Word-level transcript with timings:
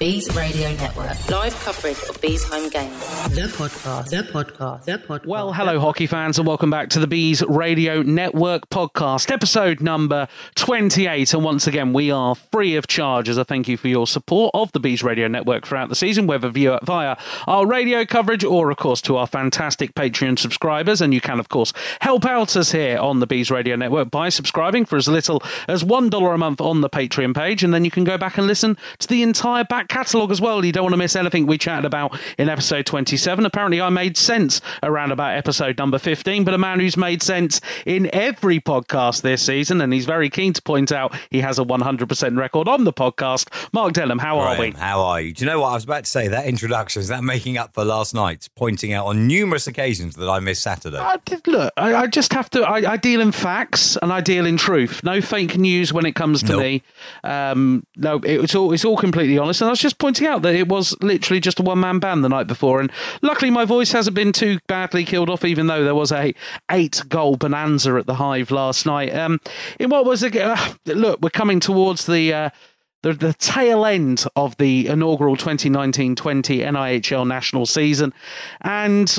Bees 0.00 0.34
Radio 0.34 0.72
Network. 0.76 1.28
Live 1.28 1.54
coverage 1.56 2.02
of 2.08 2.18
Bees 2.22 2.42
home 2.42 2.70
games. 2.70 2.98
The 3.34 3.42
podcast. 3.42 4.08
The 4.08 4.22
podcast. 4.22 4.84
The 4.84 4.92
podcast. 4.92 5.26
Well, 5.26 5.52
hello, 5.52 5.78
hockey 5.78 6.06
fans, 6.06 6.38
and 6.38 6.48
welcome 6.48 6.70
back 6.70 6.88
to 6.90 7.00
the 7.00 7.06
Bees 7.06 7.42
Radio 7.42 8.00
Network 8.00 8.70
podcast, 8.70 9.30
episode 9.30 9.82
number 9.82 10.26
28. 10.54 11.34
And 11.34 11.44
once 11.44 11.66
again, 11.66 11.92
we 11.92 12.10
are 12.10 12.34
free 12.34 12.76
of 12.76 12.86
charge 12.86 13.28
as 13.28 13.36
a 13.36 13.44
thank 13.44 13.68
you 13.68 13.76
for 13.76 13.88
your 13.88 14.06
support 14.06 14.52
of 14.54 14.72
the 14.72 14.80
Bees 14.80 15.02
Radio 15.02 15.28
Network 15.28 15.66
throughout 15.66 15.90
the 15.90 15.94
season, 15.94 16.26
whether 16.26 16.48
via, 16.48 16.78
via 16.82 17.18
our 17.46 17.66
radio 17.66 18.06
coverage 18.06 18.42
or, 18.42 18.70
of 18.70 18.78
course, 18.78 19.02
to 19.02 19.18
our 19.18 19.26
fantastic 19.26 19.92
Patreon 19.92 20.38
subscribers. 20.38 21.02
And 21.02 21.12
you 21.12 21.20
can, 21.20 21.38
of 21.38 21.50
course, 21.50 21.74
help 22.00 22.24
out 22.24 22.56
us 22.56 22.72
here 22.72 22.96
on 22.96 23.20
the 23.20 23.26
Bees 23.26 23.50
Radio 23.50 23.76
Network 23.76 24.10
by 24.10 24.30
subscribing 24.30 24.86
for 24.86 24.96
as 24.96 25.08
little 25.08 25.42
as 25.68 25.84
$1 25.84 26.34
a 26.34 26.38
month 26.38 26.62
on 26.62 26.80
the 26.80 26.88
Patreon 26.88 27.34
page. 27.36 27.62
And 27.62 27.74
then 27.74 27.84
you 27.84 27.90
can 27.90 28.04
go 28.04 28.16
back 28.16 28.38
and 28.38 28.46
listen 28.46 28.78
to 29.00 29.06
the 29.06 29.22
entire 29.22 29.62
back 29.62 29.89
catalogue 29.90 30.30
as 30.30 30.40
well. 30.40 30.64
You 30.64 30.72
don't 30.72 30.84
want 30.84 30.94
to 30.94 30.96
miss 30.98 31.16
anything 31.16 31.46
we 31.46 31.58
chatted 31.58 31.84
about 31.84 32.18
in 32.38 32.48
episode 32.48 32.86
27. 32.86 33.44
Apparently, 33.44 33.80
I 33.80 33.88
made 33.90 34.16
sense 34.16 34.60
around 34.82 35.12
about 35.12 35.36
episode 35.36 35.76
number 35.76 35.98
15, 35.98 36.44
but 36.44 36.54
a 36.54 36.58
man 36.58 36.80
who's 36.80 36.96
made 36.96 37.22
sense 37.22 37.60
in 37.84 38.08
every 38.14 38.60
podcast 38.60 39.22
this 39.22 39.42
season, 39.42 39.80
and 39.80 39.92
he's 39.92 40.06
very 40.06 40.30
keen 40.30 40.52
to 40.52 40.62
point 40.62 40.92
out 40.92 41.14
he 41.30 41.40
has 41.40 41.58
a 41.58 41.64
100% 41.64 42.38
record 42.38 42.68
on 42.68 42.84
the 42.84 42.92
podcast. 42.92 43.48
Mark 43.72 43.92
Denham, 43.92 44.18
how 44.18 44.38
are 44.38 44.58
we? 44.58 44.70
How 44.70 45.00
are 45.02 45.20
you? 45.20 45.32
Do 45.32 45.44
you 45.44 45.50
know 45.50 45.60
what 45.60 45.70
I 45.70 45.74
was 45.74 45.84
about 45.84 46.04
to 46.04 46.10
say? 46.10 46.28
That 46.28 46.46
introduction, 46.46 47.00
is 47.00 47.08
that 47.08 47.24
making 47.24 47.58
up 47.58 47.74
for 47.74 47.84
last 47.84 48.14
night, 48.14 48.48
pointing 48.56 48.92
out 48.92 49.06
on 49.06 49.26
numerous 49.26 49.66
occasions 49.66 50.14
that 50.16 50.28
I 50.30 50.38
missed 50.40 50.62
Saturday? 50.62 50.98
I 50.98 51.16
did, 51.24 51.46
look, 51.46 51.72
I, 51.76 51.94
I 51.94 52.06
just 52.06 52.32
have 52.32 52.48
to, 52.50 52.62
I, 52.62 52.92
I 52.92 52.96
deal 52.96 53.20
in 53.20 53.32
facts 53.32 53.96
and 54.00 54.12
I 54.12 54.20
deal 54.20 54.46
in 54.46 54.56
truth. 54.56 55.02
No 55.02 55.20
fake 55.20 55.56
news 55.58 55.92
when 55.92 56.06
it 56.06 56.12
comes 56.14 56.42
to 56.42 56.52
Nope. 56.52 56.60
me. 56.62 56.82
Um, 57.24 57.84
no, 57.96 58.20
it's 58.22 58.54
all, 58.54 58.72
it's 58.72 58.84
all 58.84 58.96
completely 58.96 59.36
honest. 59.38 59.60
And 59.62 59.70
I 59.70 59.74
was 59.80 59.92
just 59.92 59.98
pointing 59.98 60.26
out 60.26 60.42
that 60.42 60.54
it 60.54 60.68
was 60.68 60.94
literally 61.00 61.40
just 61.40 61.58
a 61.58 61.62
one 61.62 61.80
man 61.80 61.98
band 61.98 62.22
the 62.22 62.28
night 62.28 62.46
before. 62.46 62.80
And 62.80 62.92
luckily, 63.22 63.50
my 63.50 63.64
voice 63.64 63.92
hasn't 63.92 64.14
been 64.14 64.32
too 64.32 64.58
badly 64.66 65.04
killed 65.04 65.30
off, 65.30 65.44
even 65.44 65.66
though 65.66 65.84
there 65.84 65.94
was 65.94 66.12
a 66.12 66.34
eight 66.70 67.02
goal 67.08 67.36
bonanza 67.36 67.94
at 67.94 68.06
the 68.06 68.14
Hive 68.14 68.50
last 68.50 68.86
night. 68.86 69.14
Um, 69.14 69.40
in 69.78 69.90
what 69.90 70.04
was 70.04 70.22
a, 70.22 70.44
uh, 70.44 70.74
look, 70.86 71.20
we're 71.20 71.30
coming 71.30 71.60
towards 71.60 72.06
the. 72.06 72.32
Uh, 72.32 72.50
the, 73.02 73.14
the 73.14 73.32
tail 73.32 73.86
end 73.86 74.26
of 74.36 74.54
the 74.58 74.86
inaugural 74.86 75.34
2019 75.34 76.14
20 76.14 76.58
NIHL 76.58 77.26
national 77.26 77.64
season. 77.64 78.12
And 78.60 79.18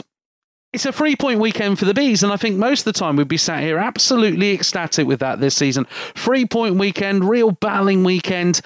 it's 0.71 0.85
a 0.85 0.91
three 0.91 1.15
point 1.15 1.39
weekend 1.39 1.79
for 1.79 1.85
the 1.85 1.93
Bees, 1.95 2.21
and 2.23 2.31
I 2.31 2.37
think 2.37 2.57
most 2.57 2.81
of 2.81 2.93
the 2.93 2.99
time 2.99 3.15
we'd 3.15 3.27
be 3.27 3.37
sat 3.37 3.63
here 3.63 3.77
absolutely 3.77 4.53
ecstatic 4.53 5.07
with 5.07 5.19
that 5.19 5.39
this 5.39 5.55
season. 5.55 5.85
Three 6.15 6.45
point 6.45 6.75
weekend, 6.75 7.27
real 7.27 7.51
battling 7.51 8.03
weekend. 8.03 8.61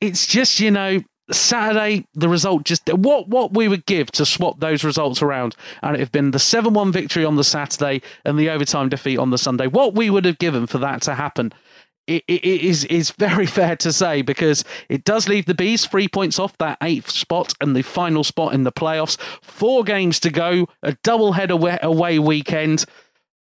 It's 0.00 0.26
just, 0.26 0.60
you 0.60 0.70
know, 0.70 1.00
Saturday, 1.32 2.06
the 2.14 2.28
result 2.28 2.64
just 2.64 2.88
what 2.92 3.28
what 3.28 3.54
we 3.54 3.68
would 3.68 3.86
give 3.86 4.10
to 4.12 4.26
swap 4.26 4.60
those 4.60 4.84
results 4.84 5.22
around, 5.22 5.56
and 5.82 5.96
it 5.96 6.00
have 6.00 6.12
been 6.12 6.30
the 6.30 6.38
seven 6.38 6.74
one 6.74 6.92
victory 6.92 7.24
on 7.24 7.36
the 7.36 7.44
Saturday 7.44 8.02
and 8.24 8.38
the 8.38 8.50
overtime 8.50 8.88
defeat 8.88 9.18
on 9.18 9.30
the 9.30 9.38
Sunday. 9.38 9.66
What 9.66 9.94
we 9.94 10.10
would 10.10 10.24
have 10.24 10.38
given 10.38 10.66
for 10.66 10.78
that 10.78 11.02
to 11.02 11.14
happen 11.14 11.52
it, 12.10 12.24
it 12.26 12.44
is 12.44 12.84
is 12.86 13.10
very 13.12 13.46
fair 13.58 13.76
to 13.76 13.92
say 13.92 14.22
because 14.22 14.64
it 14.88 15.04
does 15.04 15.28
leave 15.28 15.46
the 15.46 15.54
bees 15.54 15.86
three 15.86 16.08
points 16.08 16.38
off 16.38 16.56
that 16.58 16.78
eighth 16.82 17.10
spot 17.10 17.54
and 17.60 17.74
the 17.74 17.82
final 17.82 18.24
spot 18.24 18.52
in 18.52 18.64
the 18.64 18.72
playoffs. 18.72 19.18
Four 19.42 19.84
games 19.84 20.20
to 20.20 20.30
go, 20.30 20.66
a 20.82 20.92
double 21.02 21.32
head 21.32 21.50
away, 21.50 21.78
away 21.82 22.18
weekend. 22.18 22.84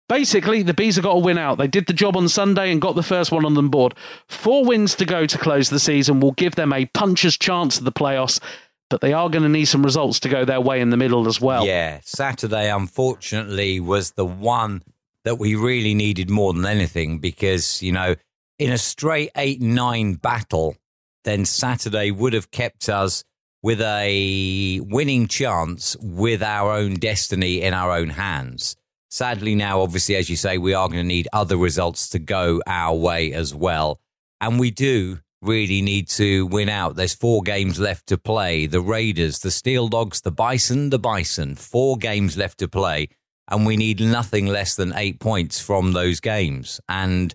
Basically, 0.08 0.62
the 0.62 0.74
bees 0.74 0.96
have 0.96 1.04
got 1.04 1.14
to 1.14 1.18
win 1.18 1.38
out. 1.38 1.58
They 1.58 1.66
did 1.66 1.86
the 1.86 1.92
job 1.92 2.16
on 2.16 2.28
Sunday 2.28 2.70
and 2.70 2.80
got 2.80 2.94
the 2.94 3.02
first 3.02 3.32
one 3.32 3.44
on 3.44 3.54
the 3.54 3.62
board. 3.62 3.94
Four 4.28 4.64
wins 4.64 4.94
to 4.96 5.04
go 5.04 5.26
to 5.26 5.38
close 5.38 5.68
the 5.68 5.80
season 5.80 6.20
will 6.20 6.32
give 6.32 6.54
them 6.54 6.72
a 6.72 6.86
puncher's 6.86 7.36
chance 7.36 7.78
at 7.78 7.84
the 7.84 7.92
playoffs, 7.92 8.40
but 8.88 9.00
they 9.00 9.12
are 9.12 9.28
going 9.28 9.42
to 9.42 9.48
need 9.48 9.64
some 9.64 9.82
results 9.82 10.20
to 10.20 10.28
go 10.28 10.44
their 10.44 10.60
way 10.60 10.80
in 10.80 10.90
the 10.90 10.96
middle 10.96 11.26
as 11.26 11.40
well. 11.40 11.66
Yeah, 11.66 12.00
Saturday, 12.04 12.70
unfortunately, 12.70 13.80
was 13.80 14.12
the 14.12 14.24
one 14.24 14.82
that 15.24 15.40
we 15.40 15.56
really 15.56 15.94
needed 15.94 16.30
more 16.30 16.52
than 16.52 16.66
anything 16.66 17.18
because, 17.18 17.82
you 17.82 17.90
know, 17.90 18.14
in 18.60 18.70
a 18.70 18.78
straight 18.78 19.30
8 19.36 19.60
9 19.60 20.14
battle, 20.14 20.76
then 21.24 21.44
Saturday 21.44 22.12
would 22.12 22.32
have 22.32 22.52
kept 22.52 22.88
us 22.88 23.24
with 23.60 23.80
a 23.80 24.78
winning 24.84 25.26
chance 25.26 25.96
with 26.00 26.40
our 26.40 26.70
own 26.70 26.94
destiny 26.94 27.62
in 27.62 27.74
our 27.74 27.90
own 27.90 28.10
hands. 28.10 28.76
Sadly, 29.16 29.54
now, 29.54 29.80
obviously, 29.80 30.14
as 30.16 30.28
you 30.28 30.36
say, 30.36 30.58
we 30.58 30.74
are 30.74 30.88
going 30.88 31.00
to 31.00 31.02
need 31.02 31.26
other 31.32 31.56
results 31.56 32.10
to 32.10 32.18
go 32.18 32.60
our 32.66 32.94
way 32.94 33.32
as 33.32 33.54
well. 33.54 33.98
And 34.42 34.60
we 34.60 34.70
do 34.70 35.20
really 35.40 35.80
need 35.80 36.08
to 36.08 36.44
win 36.48 36.68
out. 36.68 36.96
There's 36.96 37.14
four 37.14 37.40
games 37.40 37.80
left 37.80 38.08
to 38.08 38.18
play. 38.18 38.66
The 38.66 38.82
Raiders, 38.82 39.38
the 39.38 39.50
Steel 39.50 39.88
Dogs, 39.88 40.20
the 40.20 40.30
Bison, 40.30 40.90
the 40.90 40.98
Bison. 40.98 41.54
Four 41.54 41.96
games 41.96 42.36
left 42.36 42.58
to 42.58 42.68
play. 42.68 43.08
And 43.48 43.64
we 43.64 43.78
need 43.78 44.00
nothing 44.00 44.48
less 44.48 44.74
than 44.74 44.92
eight 44.94 45.18
points 45.18 45.58
from 45.58 45.92
those 45.92 46.20
games. 46.20 46.78
And 46.86 47.34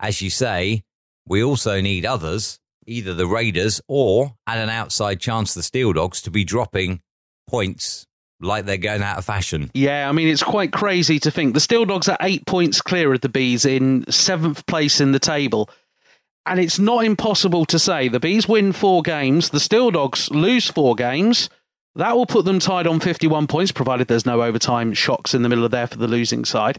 as 0.00 0.20
you 0.20 0.28
say, 0.28 0.82
we 1.26 1.42
also 1.42 1.80
need 1.80 2.04
others, 2.04 2.60
either 2.86 3.14
the 3.14 3.26
Raiders 3.26 3.80
or 3.88 4.34
at 4.46 4.58
an 4.58 4.68
outside 4.68 5.18
chance 5.18 5.54
the 5.54 5.62
Steel 5.62 5.94
Dogs 5.94 6.20
to 6.20 6.30
be 6.30 6.44
dropping 6.44 7.00
points 7.48 8.06
like 8.42 8.66
they're 8.66 8.76
going 8.76 9.02
out 9.02 9.18
of 9.18 9.24
fashion. 9.24 9.70
Yeah, 9.74 10.08
I 10.08 10.12
mean, 10.12 10.28
it's 10.28 10.42
quite 10.42 10.72
crazy 10.72 11.18
to 11.20 11.30
think 11.30 11.54
the 11.54 11.60
Steel 11.60 11.84
Dogs 11.84 12.08
are 12.08 12.16
eight 12.20 12.46
points 12.46 12.80
clear 12.80 13.12
of 13.12 13.20
the 13.20 13.28
Bees 13.28 13.64
in 13.64 14.04
seventh 14.10 14.66
place 14.66 15.00
in 15.00 15.12
the 15.12 15.18
table. 15.18 15.70
And 16.44 16.58
it's 16.58 16.78
not 16.78 17.04
impossible 17.04 17.64
to 17.66 17.78
say 17.78 18.08
the 18.08 18.18
Bees 18.18 18.48
win 18.48 18.72
four 18.72 19.02
games, 19.02 19.50
the 19.50 19.60
Steel 19.60 19.90
Dogs 19.90 20.30
lose 20.30 20.68
four 20.68 20.94
games. 20.94 21.48
That 21.94 22.16
will 22.16 22.26
put 22.26 22.44
them 22.44 22.58
tied 22.58 22.86
on 22.86 23.00
51 23.00 23.46
points, 23.46 23.70
provided 23.70 24.08
there's 24.08 24.26
no 24.26 24.42
overtime 24.42 24.92
shocks 24.94 25.34
in 25.34 25.42
the 25.42 25.48
middle 25.48 25.64
of 25.64 25.70
there 25.70 25.86
for 25.86 25.98
the 25.98 26.08
losing 26.08 26.44
side. 26.44 26.78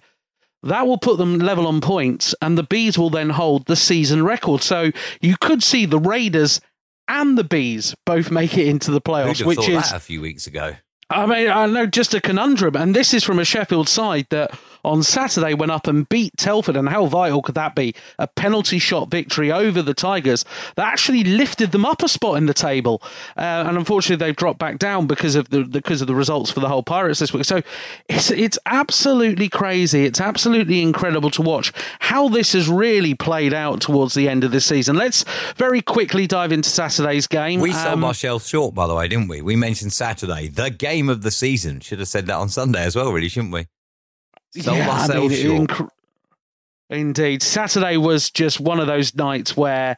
That 0.64 0.88
will 0.88 0.98
put 0.98 1.18
them 1.18 1.40
level 1.40 1.68
on 1.68 1.82
points, 1.82 2.34
and 2.42 2.58
the 2.58 2.64
Bees 2.64 2.98
will 2.98 3.10
then 3.10 3.30
hold 3.30 3.66
the 3.66 3.76
season 3.76 4.24
record. 4.24 4.62
So 4.62 4.92
you 5.22 5.36
could 5.40 5.62
see 5.62 5.86
the 5.86 6.00
Raiders 6.00 6.62
and 7.08 7.38
the 7.38 7.44
Bees 7.44 7.94
both 8.06 8.32
make 8.32 8.58
it 8.58 8.68
into 8.68 8.92
the 8.92 9.02
playoffs, 9.02 9.46
which 9.46 9.68
is 9.68 9.90
that 9.90 9.96
a 9.96 10.00
few 10.00 10.22
weeks 10.22 10.48
ago? 10.48 10.76
I 11.14 11.26
mean, 11.28 11.50
I 11.50 11.66
know 11.68 11.86
just 11.86 12.14
a 12.14 12.22
conundrum, 12.22 12.76
and 12.76 12.96
this 12.96 13.14
is 13.14 13.24
from 13.24 13.40
a 13.40 13.46
Sheffield 13.46 13.88
side 13.88 14.28
that 14.30 14.58
on 14.84 15.04
Saturday 15.04 15.54
went 15.54 15.72
up 15.72 15.88
and 15.88 16.08
beat 16.10 16.36
Telford, 16.38 16.76
and 16.76 16.90
how 16.90 17.06
vital 17.06 17.42
could 17.42 17.56
that 17.56 17.76
be? 17.76 17.96
A 18.20 18.28
penalty 18.28 18.80
shot 18.80 19.10
victory 19.10 19.52
over 19.52 19.82
the 19.82 19.94
Tigers 19.94 20.44
that 20.76 20.86
actually 20.88 21.24
lifted 21.24 21.72
them 21.72 21.86
up 21.86 22.04
a 22.04 22.08
spot 22.08 22.38
in 22.38 22.46
the 22.46 22.54
table, 22.54 23.02
uh, 23.38 23.66
and 23.68 23.78
unfortunately 23.78 24.24
they've 24.26 24.36
dropped 24.36 24.60
back 24.60 24.80
down 24.80 25.08
because 25.08 25.36
of 25.36 25.50
the 25.50 25.64
because 25.64 26.02
of 26.02 26.08
the 26.08 26.16
results 26.16 26.52
for 26.52 26.60
the 26.60 26.68
Hull 26.68 26.84
Pirates 26.84 27.20
this 27.20 27.34
week. 27.34 27.46
So 27.46 27.62
it's 28.10 28.30
it's 28.32 28.60
absolutely 28.66 29.50
crazy. 29.50 30.06
It's 30.06 30.20
absolutely 30.22 30.82
incredible 30.82 31.30
to 31.32 31.42
watch 31.42 31.72
how 32.00 32.28
this 32.30 32.54
has 32.54 32.68
really 32.68 33.14
played 33.16 33.54
out 33.54 33.82
towards 33.82 34.14
the 34.14 34.28
end 34.30 34.44
of 34.44 34.52
this 34.52 34.66
season. 34.66 34.96
Let's 34.96 35.24
very 35.56 35.82
quickly 35.82 36.28
dive 36.28 36.52
into 36.52 36.70
Saturday's 36.70 37.28
game. 37.28 37.60
We 37.62 37.72
sold 37.72 37.94
Um, 37.94 38.04
ourselves 38.04 38.48
short, 38.48 38.74
by 38.76 38.88
the 38.88 38.96
way, 38.96 39.08
didn't 39.08 39.28
we? 39.28 39.42
We 39.42 39.56
mentioned 39.56 39.94
Saturday, 39.94 40.48
the 40.48 40.70
game 40.70 41.10
of 41.10 41.22
the 41.22 41.32
season. 41.32 41.80
Should 41.80 42.00
have 42.00 42.08
said 42.08 42.26
that 42.28 42.36
on 42.36 42.50
Sunday 42.50 42.84
as 42.84 42.96
well, 42.96 43.12
really, 43.12 43.30
shouldn't 43.30 43.54
we? 43.54 43.68
Yeah, 44.56 44.90
I 44.90 45.08
mean, 45.20 45.68
inc- 45.68 45.90
Indeed, 46.90 47.42
Saturday 47.42 47.98
was 47.98 48.30
just 48.30 48.60
one 48.60 48.80
of 48.80 48.88
those 48.88 49.16
nights 49.16 49.58
where 49.58 49.98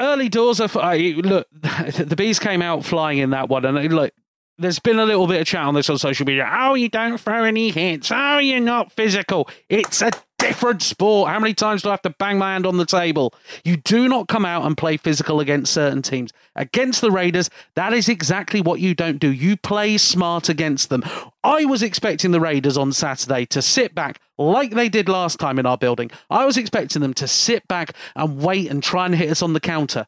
early 0.00 0.28
doors 0.28 0.60
are. 0.60 0.68
I, 0.76 1.14
look, 1.16 1.46
the 1.52 2.14
bees 2.16 2.38
came 2.38 2.62
out 2.62 2.84
flying 2.84 3.18
in 3.18 3.30
that 3.30 3.48
one, 3.48 3.64
and 3.64 3.92
look, 3.92 4.12
there's 4.58 4.78
been 4.78 4.98
a 4.98 5.04
little 5.04 5.26
bit 5.26 5.40
of 5.40 5.46
chat 5.46 5.64
on 5.64 5.74
this 5.74 5.90
on 5.90 5.98
social 5.98 6.26
media. 6.26 6.48
Oh, 6.50 6.74
you 6.74 6.88
don't 6.88 7.18
throw 7.18 7.44
any 7.44 7.70
hits. 7.70 8.10
Oh, 8.12 8.38
you're 8.38 8.60
not 8.60 8.92
physical. 8.92 9.48
It's 9.68 10.00
a 10.00 10.12
different 10.38 10.82
sport. 10.82 11.30
How 11.30 11.40
many 11.40 11.54
times 11.54 11.82
do 11.82 11.88
I 11.88 11.92
have 11.92 12.02
to 12.02 12.10
bang 12.10 12.38
my 12.38 12.52
hand 12.52 12.66
on 12.66 12.76
the 12.76 12.86
table? 12.86 13.34
You 13.64 13.76
do 13.78 14.08
not 14.08 14.28
come 14.28 14.44
out 14.44 14.64
and 14.64 14.76
play 14.76 14.96
physical 14.96 15.40
against 15.40 15.72
certain 15.72 16.02
teams. 16.02 16.32
Against 16.54 17.00
the 17.00 17.10
Raiders, 17.10 17.50
that 17.74 17.92
is 17.92 18.08
exactly 18.08 18.60
what 18.60 18.78
you 18.78 18.94
don't 18.94 19.18
do. 19.18 19.32
You 19.32 19.56
play 19.56 19.96
smart 19.98 20.48
against 20.48 20.88
them. 20.88 21.02
I 21.42 21.64
was 21.64 21.82
expecting 21.82 22.30
the 22.30 22.40
Raiders 22.40 22.76
on 22.76 22.92
Saturday 22.92 23.46
to 23.46 23.62
sit 23.62 23.94
back 23.94 24.20
like 24.38 24.72
they 24.72 24.88
did 24.88 25.08
last 25.08 25.40
time 25.40 25.58
in 25.58 25.66
our 25.66 25.78
building. 25.78 26.10
I 26.30 26.44
was 26.44 26.56
expecting 26.56 27.02
them 27.02 27.14
to 27.14 27.26
sit 27.26 27.66
back 27.66 27.92
and 28.14 28.40
wait 28.40 28.70
and 28.70 28.82
try 28.82 29.06
and 29.06 29.14
hit 29.14 29.30
us 29.30 29.42
on 29.42 29.52
the 29.52 29.60
counter. 29.60 30.06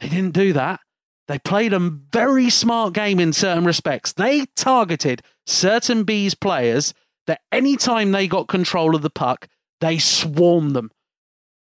They 0.00 0.08
didn't 0.08 0.34
do 0.34 0.52
that. 0.54 0.80
They 1.26 1.38
played 1.38 1.72
a 1.72 1.78
very 1.78 2.50
smart 2.50 2.92
game 2.92 3.18
in 3.18 3.32
certain 3.32 3.64
respects. 3.64 4.12
They 4.12 4.46
targeted 4.56 5.22
certain 5.46 6.04
Bees 6.04 6.34
players 6.34 6.92
that 7.26 7.40
anytime 7.50 8.12
they 8.12 8.28
got 8.28 8.48
control 8.48 8.94
of 8.94 9.02
the 9.02 9.10
puck, 9.10 9.48
they 9.80 9.98
swarmed 9.98 10.76
them. 10.76 10.90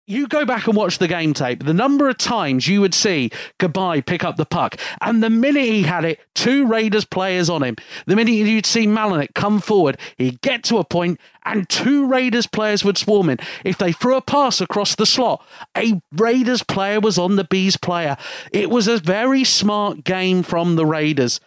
You 0.09 0.27
go 0.27 0.43
back 0.43 0.65
and 0.65 0.75
watch 0.75 0.97
the 0.97 1.07
game 1.07 1.35
tape, 1.35 1.63
the 1.63 1.71
number 1.71 2.09
of 2.09 2.17
times 2.17 2.67
you 2.67 2.81
would 2.81 2.95
see 2.95 3.29
Gabaj 3.59 4.07
pick 4.07 4.23
up 4.23 4.37
the 4.37 4.45
puck, 4.45 4.75
and 5.01 5.21
the 5.21 5.29
minute 5.29 5.65
he 5.65 5.83
had 5.83 6.03
it, 6.03 6.19
two 6.33 6.65
Raiders 6.65 7.05
players 7.05 7.47
on 7.47 7.61
him, 7.61 7.75
the 8.07 8.15
minute 8.15 8.31
you'd 8.31 8.65
see 8.65 8.87
Malinik 8.87 9.35
come 9.35 9.61
forward, 9.61 9.99
he'd 10.17 10.41
get 10.41 10.63
to 10.63 10.79
a 10.79 10.83
point 10.83 11.19
and 11.45 11.69
two 11.69 12.07
Raiders 12.07 12.47
players 12.47 12.83
would 12.83 12.97
swarm 12.97 13.29
in. 13.29 13.37
If 13.63 13.77
they 13.77 13.91
threw 13.91 14.15
a 14.15 14.21
pass 14.21 14.59
across 14.61 14.95
the 14.95 15.05
slot, 15.05 15.45
a 15.77 16.01
Raiders 16.11 16.63
player 16.63 16.99
was 16.99 17.19
on 17.19 17.35
the 17.35 17.43
Bees 17.43 17.77
player. 17.77 18.17
It 18.51 18.71
was 18.71 18.87
a 18.87 18.97
very 18.97 19.43
smart 19.43 20.03
game 20.05 20.41
from 20.41 20.75
the 20.75 20.87
Raiders. 20.87 21.39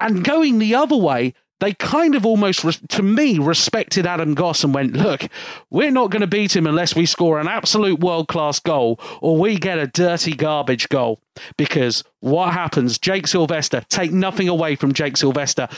And 0.00 0.24
going 0.24 0.58
the 0.58 0.74
other 0.74 0.96
way, 0.96 1.34
they 1.60 1.74
kind 1.74 2.14
of 2.14 2.26
almost, 2.26 2.64
to 2.88 3.02
me, 3.02 3.38
respected 3.38 4.06
Adam 4.06 4.34
Goss 4.34 4.64
and 4.64 4.74
went, 4.74 4.94
look, 4.94 5.26
we're 5.70 5.90
not 5.90 6.10
going 6.10 6.22
to 6.22 6.26
beat 6.26 6.56
him 6.56 6.66
unless 6.66 6.96
we 6.96 7.06
score 7.06 7.38
an 7.38 7.48
absolute 7.48 8.00
world 8.00 8.28
class 8.28 8.58
goal 8.58 8.98
or 9.20 9.36
we 9.36 9.56
get 9.56 9.78
a 9.78 9.86
dirty 9.86 10.32
garbage 10.32 10.88
goal. 10.88 11.20
Because 11.56 12.02
what 12.20 12.52
happens? 12.52 12.98
Jake 12.98 13.26
Sylvester, 13.26 13.82
take 13.88 14.10
nothing 14.10 14.48
away 14.48 14.74
from 14.74 14.92
Jake 14.92 15.16
Sylvester. 15.16 15.68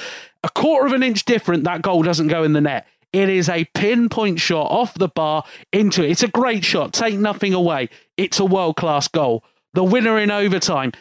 A 0.45 0.49
quarter 0.49 0.87
of 0.87 0.93
an 0.93 1.03
inch 1.03 1.25
different, 1.25 1.65
that 1.65 1.83
goal 1.83 2.03
doesn't 2.03 2.29
go 2.29 2.45
in 2.45 2.53
the 2.53 2.61
net. 2.61 2.87
It 3.13 3.29
is 3.29 3.49
a 3.49 3.65
pinpoint 3.75 4.41
shot 4.41 4.71
off 4.71 4.95
the 4.95 5.09
bar 5.09 5.45
into 5.73 6.03
it. 6.03 6.11
It's 6.11 6.23
a 6.23 6.29
great 6.29 6.65
shot. 6.65 6.93
Take 6.93 7.15
nothing 7.15 7.53
away. 7.53 7.91
It's 8.17 8.41
a 8.41 8.45
world 8.45 8.77
class 8.77 9.07
goal. 9.09 9.45
The 9.75 9.85
winner 9.85 10.19
in 10.19 10.31
overtime. 10.31 10.93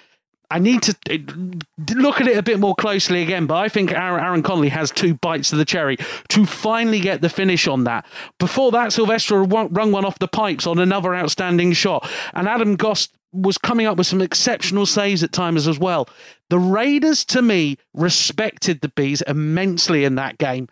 I 0.52 0.60
need 0.60 0.84
to 0.84 0.96
uh, 1.10 1.96
look 1.96 2.20
at 2.20 2.28
it 2.28 2.38
a 2.38 2.44
bit 2.44 2.60
more 2.60 2.76
closely 2.76 3.22
again, 3.22 3.46
but 3.46 3.56
I 3.56 3.70
think 3.70 3.94
Aaron 3.94 4.44
Connolly 4.44 4.68
has 4.68 4.92
two 4.92 5.14
bites 5.14 5.54
of 5.54 5.60
the 5.60 5.66
cherry 5.66 5.98
to 6.28 6.46
finally 6.46 7.00
get 7.00 7.22
the 7.22 7.30
finish 7.30 7.70
on 7.70 7.86
that. 7.86 8.06
Before 8.38 8.70
that, 8.72 8.92
Sylvester 8.92 9.42
rung 9.44 9.92
one 9.92 10.04
off 10.04 10.20
the 10.20 10.28
pipes 10.28 10.68
on 10.68 10.78
another 10.78 11.16
outstanding 11.16 11.72
shot, 11.72 12.10
and 12.34 12.50
Adam 12.50 12.76
Goss 12.76 13.08
was 13.32 13.58
coming 13.58 13.86
up 13.86 13.98
with 13.98 14.08
some 14.08 14.22
exceptional 14.22 14.86
saves 14.86 15.24
at 15.24 15.32
times 15.32 15.70
as 15.70 15.80
well. 15.80 16.10
The 16.50 16.60
Raiders, 16.60 17.24
to 17.26 17.42
me, 17.42 17.78
respected 17.94 18.82
the 18.82 18.90
Bees 18.90 19.22
immensely 19.22 20.04
in 20.04 20.16
that 20.16 20.38
game, 20.38 20.68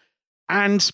and 0.50 0.92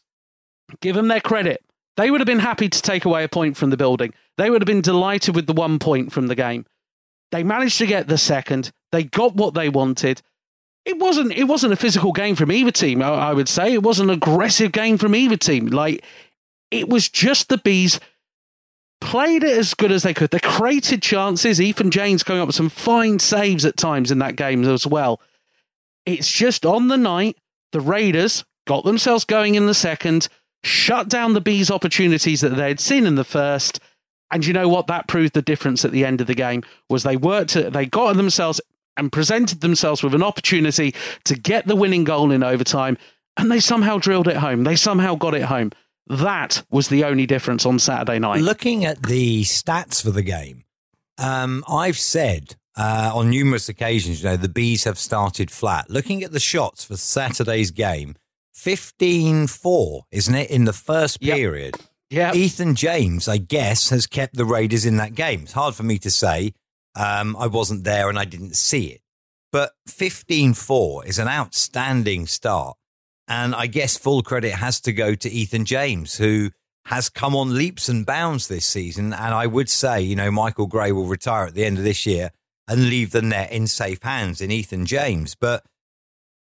give 0.81 0.95
them 0.95 1.07
their 1.07 1.21
credit. 1.21 1.63
They 1.97 2.11
would 2.11 2.21
have 2.21 2.27
been 2.27 2.37
happy 2.37 2.69
to 2.69 2.81
take 2.83 3.05
away 3.05 3.23
a 3.23 3.29
point 3.29 3.57
from 3.57 3.71
the 3.71 3.77
building. 3.77 4.13
They 4.37 4.51
would 4.51 4.61
have 4.61 4.67
been 4.67 4.81
delighted 4.81 5.33
with 5.33 5.47
the 5.47 5.53
one 5.53 5.79
point 5.79 6.11
from 6.11 6.27
the 6.27 6.35
game. 6.35 6.67
They 7.31 7.43
managed 7.43 7.77
to 7.79 7.85
get 7.85 8.07
the 8.07 8.17
second. 8.17 8.71
They 8.91 9.03
got 9.03 9.35
what 9.35 9.53
they 9.53 9.69
wanted. 9.69 10.21
It 10.85 10.99
wasn't. 10.99 11.33
It 11.33 11.45
wasn't 11.45 11.73
a 11.73 11.77
physical 11.77 12.11
game 12.11 12.35
from 12.35 12.51
either 12.51 12.71
team. 12.71 13.01
I, 13.01 13.07
I 13.07 13.33
would 13.33 13.49
say 13.49 13.73
it 13.73 13.83
was 13.83 13.99
an 13.99 14.09
aggressive 14.09 14.71
game 14.71 14.97
from 14.97 15.15
either 15.15 15.37
team. 15.37 15.67
Like 15.67 16.03
it 16.71 16.87
was 16.87 17.09
just 17.09 17.49
the 17.49 17.57
bees 17.57 17.99
played 19.01 19.43
it 19.43 19.57
as 19.57 19.73
good 19.73 19.91
as 19.91 20.03
they 20.03 20.13
could. 20.13 20.31
They 20.31 20.39
created 20.39 21.01
chances. 21.01 21.59
Ethan 21.59 21.91
James 21.91 22.23
coming 22.23 22.41
up 22.41 22.47
with 22.47 22.55
some 22.55 22.69
fine 22.69 23.19
saves 23.19 23.65
at 23.65 23.77
times 23.77 24.11
in 24.11 24.19
that 24.19 24.35
game 24.35 24.63
as 24.63 24.87
well. 24.87 25.19
It's 26.05 26.31
just 26.31 26.65
on 26.65 26.87
the 26.87 26.97
night 26.97 27.37
the 27.71 27.81
Raiders 27.81 28.45
got 28.67 28.83
themselves 28.83 29.25
going 29.25 29.55
in 29.55 29.67
the 29.67 29.73
second, 29.73 30.27
shut 30.63 31.09
down 31.09 31.33
the 31.33 31.41
bees' 31.41 31.71
opportunities 31.71 32.41
that 32.41 32.49
they 32.49 32.67
had 32.67 32.79
seen 32.79 33.05
in 33.05 33.15
the 33.15 33.23
first 33.23 33.79
and 34.31 34.45
you 34.45 34.53
know 34.53 34.67
what? 34.67 34.87
That 34.87 35.07
proved 35.07 35.33
the 35.33 35.41
difference 35.41 35.85
at 35.85 35.91
the 35.91 36.05
end 36.05 36.21
of 36.21 36.27
the 36.27 36.35
game 36.35 36.63
was 36.89 37.03
they 37.03 37.17
worked, 37.17 37.53
they 37.53 37.85
got 37.85 38.15
themselves 38.15 38.59
and 38.97 39.11
presented 39.11 39.61
themselves 39.61 40.03
with 40.03 40.13
an 40.13 40.23
opportunity 40.23 40.93
to 41.25 41.35
get 41.35 41.67
the 41.67 41.75
winning 41.75 42.03
goal 42.03 42.31
in 42.31 42.43
overtime, 42.43 42.97
and 43.37 43.51
they 43.51 43.59
somehow 43.59 43.97
drilled 43.97 44.27
it 44.27 44.37
home. 44.37 44.63
They 44.63 44.75
somehow 44.75 45.15
got 45.15 45.33
it 45.33 45.43
home. 45.43 45.71
That 46.07 46.63
was 46.69 46.87
the 46.87 47.03
only 47.03 47.25
difference 47.25 47.65
on 47.65 47.79
Saturday 47.79 48.19
night. 48.19 48.41
Looking 48.41 48.85
at 48.85 49.03
the 49.03 49.43
stats 49.43 50.01
for 50.01 50.11
the 50.11 50.21
game, 50.21 50.63
um, 51.17 51.63
I've 51.67 51.97
said 51.97 52.55
uh, 52.77 53.11
on 53.13 53.29
numerous 53.29 53.69
occasions, 53.69 54.21
you 54.21 54.29
know, 54.29 54.37
the 54.37 54.49
bees 54.49 54.83
have 54.83 54.99
started 54.99 55.49
flat. 55.49 55.89
Looking 55.89 56.23
at 56.23 56.31
the 56.31 56.39
shots 56.39 56.83
for 56.83 56.95
Saturday's 56.95 57.71
game, 57.71 58.15
15 58.53 59.47
4, 59.47 60.05
isn't 60.11 60.35
it, 60.35 60.49
in 60.51 60.65
the 60.65 60.73
first 60.73 61.21
period? 61.21 61.75
Yep. 61.77 61.89
Yeah. 62.15 62.33
Ethan 62.33 62.75
James, 62.75 63.27
I 63.27 63.35
guess, 63.35 63.89
has 63.89 64.07
kept 64.07 64.35
the 64.35 64.45
Raiders 64.45 64.85
in 64.85 64.95
that 64.97 65.15
game. 65.15 65.41
It's 65.41 65.51
hard 65.51 65.75
for 65.75 65.83
me 65.83 65.99
to 65.99 66.09
say. 66.09 66.53
Um, 66.95 67.35
I 67.37 67.47
wasn't 67.47 67.83
there 67.83 68.07
and 68.07 68.17
I 68.17 68.23
didn't 68.23 68.55
see 68.55 68.85
it. 68.85 69.01
But 69.51 69.73
15 69.87 70.53
4 70.53 71.05
is 71.05 71.19
an 71.19 71.27
outstanding 71.27 72.25
start. 72.25 72.77
And 73.27 73.53
I 73.53 73.67
guess 73.67 73.97
full 73.97 74.23
credit 74.23 74.53
has 74.53 74.79
to 74.81 74.93
go 74.93 75.13
to 75.13 75.29
Ethan 75.29 75.65
James, 75.65 76.15
who 76.15 76.51
has 76.85 77.09
come 77.09 77.35
on 77.35 77.57
leaps 77.57 77.89
and 77.89 78.05
bounds 78.05 78.47
this 78.47 78.65
season. 78.65 79.11
And 79.11 79.33
I 79.33 79.45
would 79.45 79.69
say, 79.69 79.99
you 79.99 80.15
know, 80.15 80.31
Michael 80.31 80.67
Gray 80.67 80.93
will 80.93 81.07
retire 81.07 81.47
at 81.47 81.53
the 81.53 81.65
end 81.65 81.77
of 81.77 81.83
this 81.83 82.05
year 82.05 82.31
and 82.69 82.89
leave 82.89 83.11
the 83.11 83.23
net 83.23 83.51
in 83.51 83.67
safe 83.67 84.01
hands 84.01 84.39
in 84.39 84.51
Ethan 84.51 84.85
James. 84.85 85.35
But 85.35 85.65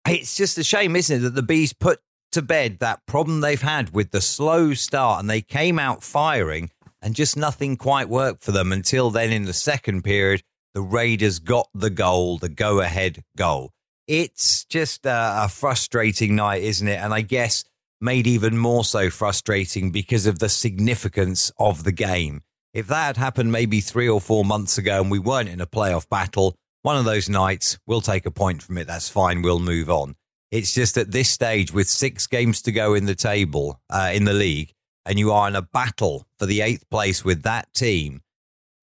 it's 0.08 0.38
just 0.38 0.58
a 0.58 0.64
shame, 0.64 0.96
isn't 0.96 1.18
it, 1.18 1.20
that 1.20 1.36
the 1.36 1.44
Bees 1.44 1.74
put 1.74 2.00
to 2.32 2.42
bed 2.42 2.80
that 2.80 3.06
problem 3.06 3.42
they've 3.42 3.62
had 3.62 3.92
with 3.92 4.12
the 4.12 4.22
slow 4.22 4.74
start 4.74 5.20
and 5.20 5.30
they 5.30 5.42
came 5.42 5.80
out 5.80 6.04
firing 6.04 6.72
and 7.02 7.16
just 7.16 7.38
nothing 7.38 7.78
quite 7.78 8.10
worked 8.10 8.44
for 8.44 8.52
them 8.52 8.72
until 8.72 9.10
then 9.10 9.32
in 9.32 9.46
the 9.46 9.54
second 9.54 10.04
period 10.04 10.42
the 10.74 10.82
Raiders 10.82 11.40
got 11.40 11.70
the 11.74 11.90
goal, 11.90 12.38
the 12.38 12.50
go 12.50 12.82
ahead 12.82 13.24
goal. 13.36 13.72
It's 14.08 14.64
just 14.66 15.08
a, 15.08 15.46
a, 15.46 15.50
frustrating 15.50 16.36
night, 16.36 16.62
isn't 16.62 16.88
it? 16.88 17.00
And 17.02 17.14
I 17.14 17.22
guess 17.22 17.64
made 18.00 18.28
even 18.28 18.58
more 18.58 18.86
so 18.86 19.10
frustrating 19.10 19.92
because 19.92 20.28
of 20.28 20.38
the 20.38 20.50
significance 20.50 21.52
of 21.58 21.84
the 21.84 21.92
game. 21.92 22.44
If 22.74 22.86
that 22.88 23.08
had 23.08 23.18
happened 23.18 23.52
maybe 23.52 23.82
three 23.82 24.08
or 24.08 24.22
four 24.22 24.46
months 24.46 24.78
ago 24.78 25.02
and 25.02 25.10
we 25.10 25.18
weren't 25.18 25.50
in 25.50 25.62
a 25.62 25.66
playoff 25.66 26.08
battle, 26.08 26.56
one 26.84 26.96
of 26.96 27.06
those 27.06 27.28
nights, 27.28 27.80
we'll 27.88 28.02
take 28.02 28.28
a 28.28 28.32
point 28.32 28.62
from 28.62 28.78
it. 28.78 28.86
That's 28.86 29.10
fine. 29.10 29.42
We'll 29.42 29.60
move 29.60 29.90
on. 29.90 30.16
It's 30.52 30.74
just 30.74 30.98
at 30.98 31.12
this 31.12 31.30
stage, 31.30 31.74
with 31.74 31.90
six 31.90 32.28
games 32.28 32.62
to 32.64 32.72
go 32.72 32.94
in 32.94 33.06
the 33.06 33.16
table, 33.16 33.82
uh, 33.90 34.12
in 34.14 34.24
the 34.24 34.34
league, 34.34 34.74
and 35.06 35.20
you 35.20 35.32
are 35.32 35.48
in 35.48 35.56
a 35.56 35.62
battle 35.62 36.26
for 36.40 36.46
the 36.46 36.62
eighth 36.62 36.90
place 36.90 37.26
with 37.26 37.44
that 37.44 37.74
team, 37.74 38.22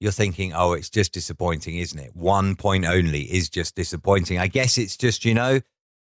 you're 0.01 0.13
thinking, 0.13 0.53
oh, 0.53 0.73
it's 0.73 0.91
just 0.91 1.13
disappointing, 1.13 1.79
isn't 1.79 1.99
it? 1.99 2.15
One 2.15 2.57
point 2.57 2.85
only 2.85 3.23
is 3.23 3.49
just 3.49 3.75
disappointing. 3.75 4.39
I 4.39 4.49
guess 4.49 4.77
it's 4.77 4.97
just, 4.97 5.25
you 5.25 5.35
know, 5.35 5.61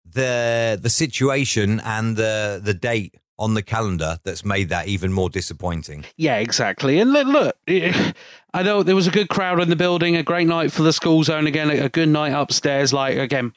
the 0.04 0.78
the 0.80 0.90
situation 0.90 1.80
and 1.80 2.16
the 2.16 2.60
the 2.62 2.74
date 2.74 3.16
on 3.38 3.54
the 3.54 3.62
calendar 3.62 4.18
that's 4.22 4.44
made 4.44 4.68
that 4.68 4.86
even 4.86 5.12
more 5.12 5.28
disappointing. 5.28 6.04
Yeah, 6.16 6.36
exactly. 6.36 7.00
And 7.00 7.12
look, 7.12 7.26
look 7.26 7.56
I 8.54 8.62
know 8.62 8.82
there 8.82 8.94
was 8.94 9.06
a 9.06 9.10
good 9.10 9.28
crowd 9.28 9.60
in 9.60 9.70
the 9.70 9.76
building, 9.76 10.16
a 10.16 10.22
great 10.22 10.46
night 10.46 10.72
for 10.72 10.82
the 10.82 10.92
school 10.92 11.24
zone 11.24 11.46
again, 11.46 11.70
a 11.70 11.88
good 11.88 12.08
night 12.08 12.32
upstairs. 12.32 12.92
Like 12.92 13.16
again, 13.16 13.52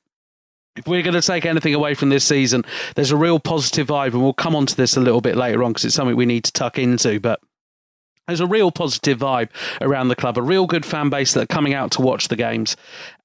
if 0.77 0.87
we're 0.87 1.03
going 1.03 1.13
to 1.13 1.21
take 1.21 1.45
anything 1.45 1.73
away 1.73 1.93
from 1.93 2.09
this 2.09 2.23
season, 2.23 2.63
there's 2.95 3.11
a 3.11 3.17
real 3.17 3.39
positive 3.39 3.87
vibe, 3.87 4.13
and 4.13 4.21
we'll 4.21 4.33
come 4.33 4.55
on 4.55 4.65
to 4.67 4.75
this 4.75 4.95
a 4.95 5.01
little 5.01 5.21
bit 5.21 5.35
later 5.35 5.63
on 5.63 5.71
because 5.71 5.85
it's 5.85 5.95
something 5.95 6.15
we 6.15 6.25
need 6.25 6.43
to 6.45 6.51
tuck 6.51 6.79
into. 6.79 7.19
But 7.19 7.39
there's 8.27 8.41
a 8.41 8.47
real 8.47 8.71
positive 8.71 9.19
vibe 9.19 9.49
around 9.79 10.09
the 10.09 10.15
club, 10.15 10.37
a 10.37 10.41
real 10.41 10.67
good 10.67 10.85
fan 10.85 11.09
base 11.09 11.33
that 11.33 11.43
are 11.43 11.47
coming 11.47 11.73
out 11.73 11.91
to 11.91 12.01
watch 12.01 12.27
the 12.27 12.35
games. 12.35 12.75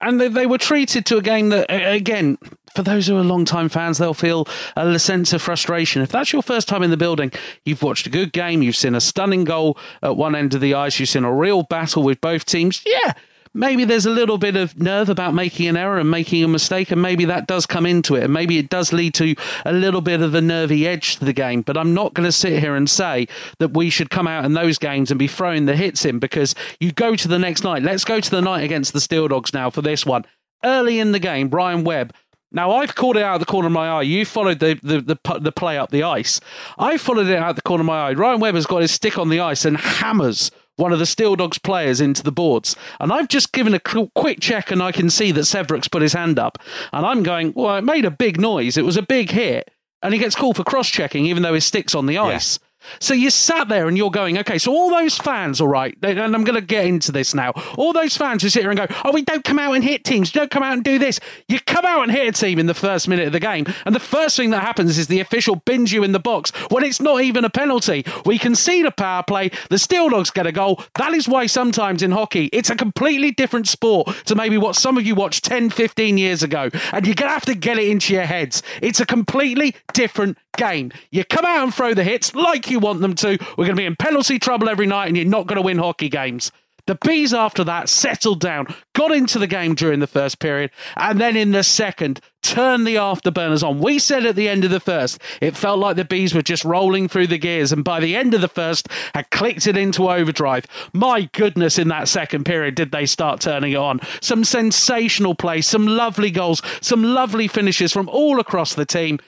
And 0.00 0.20
they, 0.20 0.28
they 0.28 0.46
were 0.46 0.58
treated 0.58 1.04
to 1.06 1.16
a 1.16 1.22
game 1.22 1.49
that, 1.49 1.66
again, 1.69 2.38
for 2.74 2.82
those 2.82 3.08
who 3.08 3.17
are 3.17 3.24
long-time 3.24 3.69
fans, 3.69 3.98
they'll 3.98 4.15
feel 4.15 4.46
a 4.76 4.98
sense 4.98 5.32
of 5.32 5.43
frustration. 5.43 6.03
If 6.03 6.12
that's 6.12 6.32
your 6.32 6.43
first 6.43 6.69
time 6.69 6.84
in 6.84 6.91
the 6.91 6.96
building, 6.96 7.32
you've 7.65 7.82
watched 7.82 8.06
a 8.06 8.10
good 8.10 8.32
game, 8.32 8.62
you've 8.62 8.76
seen 8.76 8.94
a 8.94 9.00
stunning 9.00 9.44
goal 9.44 9.76
at 10.03 10.17
one 10.17 10.36
end 10.36 10.55
of 10.55 10.60
the 10.60 10.74
ice, 10.74 11.00
you've 11.00 11.08
seen 11.08 11.24
a 11.24 11.34
real 11.34 11.65
battle 11.65 12.05
with 12.05 12.20
both 12.20 12.44
teams. 12.44 12.81
Yeah, 12.86 13.15
maybe 13.54 13.84
there's 13.84 14.06
a 14.06 14.10
little 14.10 14.38
bit 14.38 14.56
of 14.56 14.78
nerve 14.78 15.08
about 15.08 15.34
making 15.34 15.68
an 15.68 15.76
error 15.76 15.98
and 15.98 16.10
making 16.10 16.42
a 16.44 16.48
mistake, 16.48 16.90
and 16.90 17.02
maybe 17.02 17.24
that 17.26 17.46
does 17.46 17.66
come 17.66 17.86
into 17.86 18.14
it, 18.14 18.24
and 18.24 18.32
maybe 18.32 18.58
it 18.58 18.68
does 18.68 18.92
lead 18.92 19.14
to 19.14 19.34
a 19.64 19.72
little 19.72 20.00
bit 20.00 20.20
of 20.20 20.34
a 20.34 20.40
nervy 20.40 20.86
edge 20.86 21.16
to 21.16 21.24
the 21.24 21.32
game. 21.32 21.62
But 21.62 21.76
I'm 21.76 21.94
not 21.94 22.14
going 22.14 22.26
to 22.26 22.32
sit 22.32 22.58
here 22.58 22.74
and 22.74 22.88
say 22.88 23.28
that 23.58 23.74
we 23.74 23.90
should 23.90 24.10
come 24.10 24.26
out 24.26 24.44
in 24.44 24.54
those 24.54 24.78
games 24.78 25.10
and 25.10 25.18
be 25.18 25.28
throwing 25.28 25.66
the 25.66 25.76
hits 25.76 26.04
in 26.04 26.18
because 26.18 26.54
you 26.80 26.92
go 26.92 27.16
to 27.16 27.28
the 27.28 27.38
next 27.38 27.64
night. 27.64 27.82
Let's 27.82 28.04
go 28.04 28.20
to 28.20 28.30
the 28.30 28.42
night 28.42 28.64
against 28.64 28.92
the 28.92 29.00
Steel 29.00 29.28
Dogs 29.28 29.52
now 29.52 29.70
for 29.70 29.82
this 29.82 30.06
one. 30.06 30.24
Early 30.64 30.98
in 30.98 31.12
the 31.12 31.18
game, 31.18 31.48
Brian 31.48 31.84
Webb 31.84 32.14
now 32.52 32.72
I've 32.72 32.94
called 32.94 33.16
it 33.16 33.22
out 33.22 33.34
of 33.34 33.40
the 33.40 33.46
corner 33.46 33.66
of 33.66 33.72
my 33.72 33.88
eye. 33.88 34.02
You 34.02 34.24
followed 34.24 34.60
the, 34.60 34.78
the, 34.82 35.00
the, 35.00 35.38
the 35.38 35.52
play 35.52 35.78
up 35.78 35.90
the 35.90 36.02
ice. 36.02 36.40
I 36.78 36.98
followed 36.98 37.28
it 37.28 37.38
out 37.38 37.50
of 37.50 37.56
the 37.56 37.62
corner 37.62 37.80
of 37.82 37.86
my 37.86 38.08
eye. 38.08 38.12
Ryan 38.12 38.40
Webb 38.40 38.54
has 38.54 38.66
got 38.66 38.82
his 38.82 38.90
stick 38.90 39.18
on 39.18 39.30
the 39.30 39.40
ice 39.40 39.64
and 39.64 39.76
hammers 39.76 40.50
one 40.76 40.93
of 40.93 40.98
the 40.98 41.06
Steel 41.06 41.36
Dogs 41.36 41.58
players 41.58 42.00
into 42.00 42.22
the 42.22 42.32
boards. 42.32 42.76
And 43.00 43.12
I've 43.12 43.29
just 43.29 43.52
given 43.52 43.74
a 43.74 43.81
quick 43.81 44.41
check 44.41 44.70
and 44.70 44.82
I 44.82 44.93
can 44.93 45.10
see 45.10 45.32
that 45.32 45.46
Severuk's 45.46 45.88
put 45.88 46.02
his 46.02 46.12
hand 46.12 46.38
up. 46.38 46.58
And 46.93 47.05
I'm 47.06 47.22
going, 47.22 47.52
well, 47.55 47.76
it 47.76 47.84
made 47.84 48.05
a 48.05 48.10
big 48.10 48.41
noise. 48.41 48.76
It 48.76 48.84
was 48.84 48.96
a 48.96 49.02
big 49.02 49.31
hit. 49.31 49.70
And 50.02 50.12
he 50.12 50.19
gets 50.19 50.34
called 50.34 50.56
for 50.56 50.64
cross 50.64 50.88
checking, 50.88 51.26
even 51.26 51.43
though 51.43 51.55
his 51.55 51.64
stick's 51.64 51.94
on 51.94 52.06
the 52.06 52.19
ice. 52.19 52.58
Yeah. 52.60 52.69
So 53.01 53.15
you 53.15 53.31
sat 53.31 53.69
there 53.69 53.89
and 53.89 53.96
you're 53.96 54.10
going, 54.10 54.39
okay, 54.39 54.58
so 54.58 54.72
all 54.72 54.91
those 54.91 55.17
fans, 55.17 55.60
all 55.60 55.69
right, 55.69 55.96
and 56.03 56.20
I'm 56.20 56.44
going 56.44 56.60
to 56.60 56.67
get 56.67 56.86
into 56.86 57.12
this 57.12 57.34
now. 57.34 57.53
All 57.77 57.93
those 57.93 58.17
fans 58.17 58.43
who 58.43 58.48
sit 58.48 58.62
here 58.62 58.70
and 58.70 58.79
go, 58.79 58.86
oh, 59.05 59.12
we 59.12 59.22
don't 59.22 59.44
come 59.44 59.58
out 59.58 59.74
and 59.74 59.84
hit 59.84 60.05
teams, 60.05 60.32
don't 60.32 60.51
come 60.51 60.62
out 60.62 60.74
and 60.74 60.84
do 60.84 60.98
this. 60.98 61.20
You 61.48 61.60
come 61.60 61.84
out 61.84 62.03
and 62.03 62.12
hit 62.12 62.29
a 62.29 62.32
team 62.32 62.58
in 62.58 62.67
the 62.67 62.74
first 62.74 63.08
minute 63.08 63.27
of 63.27 63.32
the 63.32 63.41
game, 63.41 63.67
and 63.86 63.94
the 63.94 64.01
first 64.01 64.36
thing 64.36 64.51
that 64.51 64.62
happens 64.62 64.98
is 64.98 65.06
the 65.06 65.20
official 65.20 65.56
bins 65.56 65.93
you 65.93 66.03
in 66.03 66.12
the 66.12 66.20
box 66.20 66.51
when 66.70 66.84
it's 66.84 67.01
not 67.01 67.22
even 67.22 67.44
a 67.44 67.51
penalty. 67.51 68.05
We 68.24 68.39
concede 68.39 68.86
a 68.86 68.91
power 68.91 69.22
play, 69.22 69.51
the 69.70 69.79
Steel 69.79 70.08
Dogs 70.08 70.31
get 70.31 70.46
a 70.46 70.53
goal. 70.53 70.82
That 70.96 71.12
is 71.12 71.29
why 71.29 71.46
sometimes 71.46 72.03
in 72.03 72.10
hockey, 72.10 72.46
it's 72.53 72.70
a 72.70 72.77
completely 72.77 73.31
different 73.31 73.69
sport 73.69 74.08
to 74.27 74.34
maybe 74.34 74.58
what 74.58 74.77
some 74.77 74.96
of 74.96 75.06
you 75.06 75.15
watched 75.15 75.44
10, 75.44 75.70
15 75.70 76.19
years 76.19 76.43
ago, 76.43 76.70
and 76.93 77.06
you're 77.06 77.15
going 77.15 77.29
to 77.29 77.34
have 77.34 77.44
to 77.46 77.55
get 77.55 77.79
it 77.79 77.89
into 77.89 78.12
your 78.15 78.24
heads. 78.24 78.62
It's 78.81 79.01
a 79.01 79.06
completely 79.06 79.74
different 79.93 80.39
game. 80.56 80.93
You 81.10 81.24
come 81.24 81.44
out 81.46 81.62
and 81.62 81.74
throw 81.74 81.94
the 81.94 82.05
hits 82.05 82.34
like 82.34 82.70
you 82.72 82.81
want 82.81 83.00
them 83.00 83.14
to. 83.14 83.38
We're 83.56 83.67
going 83.67 83.76
to 83.76 83.81
be 83.81 83.86
in 83.86 83.96
penalty 83.96 84.38
trouble 84.38 84.69
every 84.69 84.86
night, 84.86 85.06
and 85.06 85.17
you're 85.17 85.26
not 85.26 85.46
going 85.46 85.56
to 85.56 85.62
win 85.62 85.79
hockey 85.79 86.08
games. 86.08 86.50
The 86.86 86.96
Bees, 86.96 87.32
after 87.32 87.62
that, 87.62 87.88
settled 87.88 88.41
down, 88.41 88.67
got 88.93 89.12
into 89.12 89.38
the 89.38 89.46
game 89.46 89.76
during 89.76 90.00
the 90.00 90.08
first 90.08 90.41
period, 90.41 90.72
and 90.96 91.20
then 91.20 91.36
in 91.36 91.52
the 91.52 91.62
second, 91.62 92.20
turned 92.43 92.84
the 92.84 92.96
afterburners 92.96 93.62
on. 93.62 93.79
We 93.79 94.00
said 94.00 94.26
at 94.26 94.34
the 94.34 94.48
end 94.48 94.64
of 94.64 94.72
the 94.72 94.81
first, 94.81 95.20
it 95.41 95.56
felt 95.56 95.79
like 95.79 95.94
the 95.94 96.05
Bees 96.05 96.34
were 96.34 96.43
just 96.43 96.64
rolling 96.64 97.06
through 97.06 97.29
the 97.29 97.38
gears, 97.38 97.70
and 97.70 97.84
by 97.84 98.00
the 98.00 98.17
end 98.17 98.34
of 98.34 98.41
the 98.41 98.48
first, 98.48 98.88
had 99.14 99.31
clicked 99.31 99.69
it 99.69 99.76
into 99.76 100.10
overdrive. 100.10 100.67
My 100.93 101.31
goodness, 101.32 101.79
in 101.79 101.86
that 101.88 102.08
second 102.08 102.44
period, 102.44 102.74
did 102.74 102.91
they 102.91 103.06
start 103.06 103.41
turning 103.41 103.72
it 103.72 103.76
on? 103.76 104.00
Some 104.20 104.43
sensational 104.43 105.36
play, 105.36 105.60
some 105.60 105.86
lovely 105.86 106.32
goals, 106.32 106.62
some 106.81 107.05
lovely 107.05 107.46
finishes 107.46 107.93
from 107.93 108.08
all 108.08 108.41
across 108.41 108.74
the 108.74 108.86
team. 108.86 109.20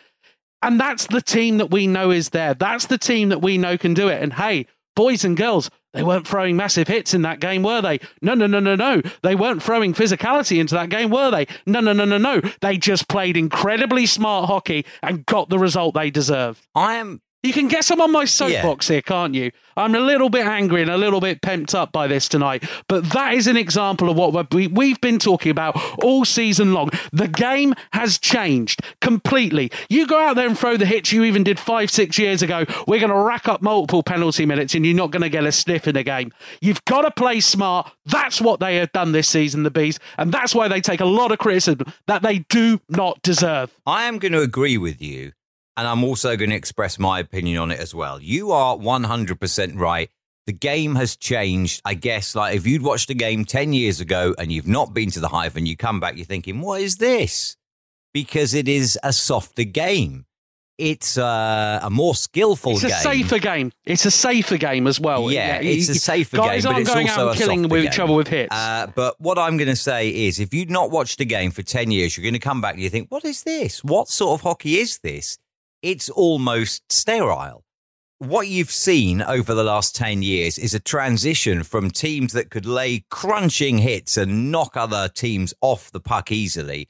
And 0.65 0.81
that's 0.81 1.07
the 1.09 1.21
team 1.21 1.59
that 1.59 1.71
we 1.71 1.87
know 1.87 2.11
is 2.11 2.31
there. 2.31 2.55
That's 2.55 2.87
the 2.87 2.97
team 2.97 3.29
that 3.29 3.43
we 3.43 3.59
know 3.59 3.77
can 3.77 3.93
do 3.93 4.09
it. 4.09 4.23
And 4.23 4.33
hey, 4.33 4.67
boys 4.97 5.23
and 5.23 5.37
girls, 5.37 5.71
they 5.93 6.03
weren't 6.03 6.27
throwing 6.27 6.57
massive 6.57 6.89
hits 6.89 7.13
in 7.13 7.21
that 7.21 7.39
game, 7.39 7.63
were 7.63 7.83
they? 7.83 8.01
No, 8.23 8.33
no, 8.33 8.47
no, 8.47 8.61
no, 8.61 8.75
no. 8.75 9.03
They 9.23 9.35
weren't 9.35 9.63
throwing 9.63 9.93
physicality 9.93 10.59
into 10.59 10.75
that 10.75 10.89
game, 10.89 11.11
were 11.11 11.31
they? 11.31 11.49
No, 11.67 11.81
no, 11.81 11.93
no, 11.93 12.07
no, 12.07 12.17
no. 12.17 12.41
They 12.63 12.79
just 12.79 13.09
played 13.09 13.37
incredibly 13.37 14.07
smart 14.07 14.47
hockey 14.47 14.87
and 15.03 15.27
got 15.27 15.51
the 15.51 15.59
result 15.59 15.95
they 15.95 16.11
deserved. 16.11 16.67
I 16.75 16.95
am 16.95 17.21
You 17.45 17.53
can 17.53 17.69
get 17.69 17.91
I'm 17.91 18.01
on 18.01 18.11
my 18.11 18.25
soapbox 18.25 18.89
here, 18.89 19.03
can't 19.03 19.35
you? 19.35 19.51
I'm 19.77 19.95
a 19.95 20.01
little 20.01 20.31
bit 20.31 20.47
angry 20.47 20.81
and 20.81 20.91
a 20.91 20.97
little 20.97 21.21
bit 21.21 21.43
pent 21.43 21.75
up 21.75 21.93
by 21.93 22.07
this 22.07 22.27
tonight, 22.29 22.65
but 22.89 23.11
that 23.11 23.35
is 23.35 23.47
an 23.47 23.57
example 23.59 24.09
of 24.09 24.17
what 24.17 24.53
we- 24.55 24.69
we've 24.69 24.99
been 25.03 25.19
talking 25.19 25.51
about 25.51 25.77
all 26.03 26.25
season 26.25 26.73
long. 26.73 26.89
The 27.13 27.29
game 27.29 27.75
has 27.93 28.19
changed 28.19 28.81
completely. 29.03 29.71
You 29.91 30.07
go 30.07 30.19
out 30.19 30.37
there 30.37 30.47
and 30.47 30.59
throw 30.59 30.79
the 30.79 30.87
hits 30.87 31.13
you 31.13 31.25
even 31.25 31.43
did 31.45 31.59
five, 31.61 31.91
six 31.91 32.19
years 32.19 32.41
ago, 32.41 32.65
we're 32.87 33.01
going 33.01 33.11
to 33.13 33.19
rack 33.19 33.47
up 33.47 33.61
multiple 33.61 34.03
penalty 34.03 34.47
minutes 34.47 34.75
and 34.75 34.87
you're 34.87 34.95
not 34.97 35.11
going 35.11 35.23
to 35.23 35.29
get 35.29 35.45
a 35.45 35.53
sniff 35.53 35.87
in 35.87 35.95
the 35.95 36.03
game. 36.03 36.33
You've 36.63 36.85
got 36.87 37.03
to 37.03 37.11
play 37.11 37.41
smart. 37.41 37.91
That's 38.07 38.41
what 38.41 38.61
they 38.61 38.77
have 38.77 38.93
done 38.93 39.13
this 39.13 39.29
season, 39.29 39.65
the 39.65 39.71
Bees, 39.71 39.99
and 40.17 40.33
that's 40.33 40.55
why 40.55 40.69
they 40.69 40.81
take 40.81 41.01
a 41.01 41.05
lot 41.05 41.31
of 41.31 41.39
criticism 41.39 41.93
that 42.07 42.23
they 42.23 42.39
do 42.49 42.81
not 42.89 43.21
deserve. 43.23 43.71
I 43.87 44.05
am 44.05 44.19
going 44.19 44.33
to 44.33 44.41
agree 44.41 44.79
with 44.79 45.03
you, 45.03 45.33
and 45.77 45.87
I'm 45.87 46.05
also 46.05 46.37
going 46.37 46.51
to 46.51 46.57
express 46.57 46.99
my 46.99 47.19
opinion 47.19 47.59
on 47.59 47.71
it 47.71 47.81
as 47.81 47.95
well. 47.95 48.21
You 48.21 48.53
are 48.53 48.77
100% 48.77 49.79
right. 49.79 50.11
The 50.47 50.53
game 50.53 50.95
has 50.97 51.17
changed. 51.17 51.81
I 51.85 51.95
guess, 51.95 52.35
like, 52.35 52.55
if 52.55 52.67
you'd 52.67 52.83
watched 52.83 53.11
a 53.11 53.15
game 53.15 53.45
10 53.45 53.73
years 53.73 54.01
ago 54.01 54.35
and 54.39 54.53
you've 54.53 54.69
not 54.69 54.93
been 54.93 55.11
to 55.13 55.21
the 55.21 55.29
Hive 55.29 55.57
and 55.57 55.67
you 55.67 55.77
come 55.77 56.01
back, 56.01 56.17
you're 56.17 56.27
thinking, 56.27 56.61
what 56.61 56.81
is 56.81 56.99
this? 56.99 57.57
Because 58.13 58.55
it 58.55 58.69
is 58.69 58.99
a 59.03 59.13
softer 59.13 59.65
game. 59.65 60.27
It's 60.77 61.17
uh, 61.17 61.79
a 61.83 61.89
more 61.89 62.17
skillful 62.17 62.73
game. 62.73 62.75
It's 62.75 62.85
a 62.85 62.89
game. 62.89 63.23
safer 63.23 63.39
game. 63.39 63.73
It's 63.85 64.05
a 64.07 64.11
safer 64.11 64.57
game 64.57 64.89
as 64.89 64.99
well. 64.99 65.31
Yeah, 65.31 65.61
it's 65.61 65.89
a 65.89 65.95
safer 65.95 66.37
guys 66.37 66.65
game, 66.65 66.71
but 66.71 66.75
aren't 66.75 66.81
it's 66.81 66.95
going 66.95 67.09
also 67.09 67.21
out 67.23 67.29
and 67.31 67.39
killing 67.39 67.69
with 67.69 67.93
game. 67.93 68.05
other 68.05 68.13
with 68.13 68.29
hits. 68.29 68.55
Uh, 68.55 68.89
but 68.93 69.21
what 69.21 69.39
I'm 69.39 69.57
going 69.57 69.69
to 69.69 69.77
say 69.77 70.09
is, 70.09 70.41
if 70.41 70.53
you'd 70.53 70.71
not 70.71 70.91
watched 70.91 71.21
a 71.21 71.25
game 71.25 71.53
for 71.53 71.63
10 71.63 71.93
years, 71.93 72.17
you're 72.17 72.23
going 72.23 72.35
to 72.35 72.41
come 72.41 72.61
back 72.61 72.75
and 72.75 72.83
you 72.83 72.91
think, 72.91 73.09
what 73.11 73.25
is 73.25 73.45
this? 73.45 73.85
What 73.85 74.09
sort 74.09 74.39
of 74.39 74.43
hockey 74.43 74.79
is 74.81 74.99
this? 74.99 75.39
It's 75.85 76.09
almost 76.09 76.91
sterile. 76.91 77.63
What 78.19 78.49
you've 78.49 78.71
seen 78.71 79.21
over 79.21 79.53
the 79.53 79.63
last 79.63 79.95
10 79.95 80.23
years 80.23 80.57
is 80.57 80.73
a 80.73 80.81
transition 80.81 81.63
from 81.63 81.91
teams 81.91 82.33
that 82.33 82.49
could 82.49 82.65
lay 82.65 83.05
crunching 83.11 83.77
hits 83.77 84.17
and 84.17 84.51
knock 84.51 84.79
other 84.79 85.11
teams 85.11 85.53
off 85.61 85.93
the 85.93 86.01
puck 86.01 86.33
easily. 86.33 86.89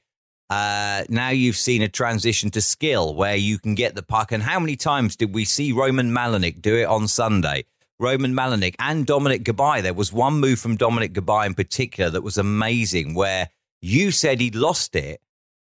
Uh, 0.48 1.02
now 1.08 1.30
you've 1.30 1.56
seen 1.56 1.82
a 1.82 1.88
transition 1.88 2.52
to 2.52 2.60
skill 2.60 3.16
where 3.16 3.34
you 3.34 3.58
can 3.58 3.74
get 3.74 3.96
the 3.96 4.02
puck. 4.04 4.30
And 4.30 4.44
how 4.44 4.60
many 4.60 4.76
times 4.76 5.16
did 5.16 5.34
we 5.34 5.44
see 5.44 5.72
Roman 5.72 6.12
Malinik 6.12 6.62
do 6.62 6.76
it 6.76 6.84
on 6.84 7.08
Sunday? 7.08 7.64
Roman 7.98 8.32
Malinik 8.32 8.76
and 8.78 9.04
Dominic 9.04 9.42
Gabaj. 9.42 9.82
There 9.82 9.92
was 9.92 10.12
one 10.12 10.34
move 10.34 10.60
from 10.60 10.76
Dominic 10.76 11.14
Gabaj 11.14 11.46
in 11.46 11.54
particular 11.54 12.10
that 12.10 12.22
was 12.22 12.38
amazing 12.38 13.14
where 13.14 13.50
you 13.80 14.12
said 14.12 14.40
he'd 14.40 14.54
lost 14.54 14.94
it. 14.94 15.20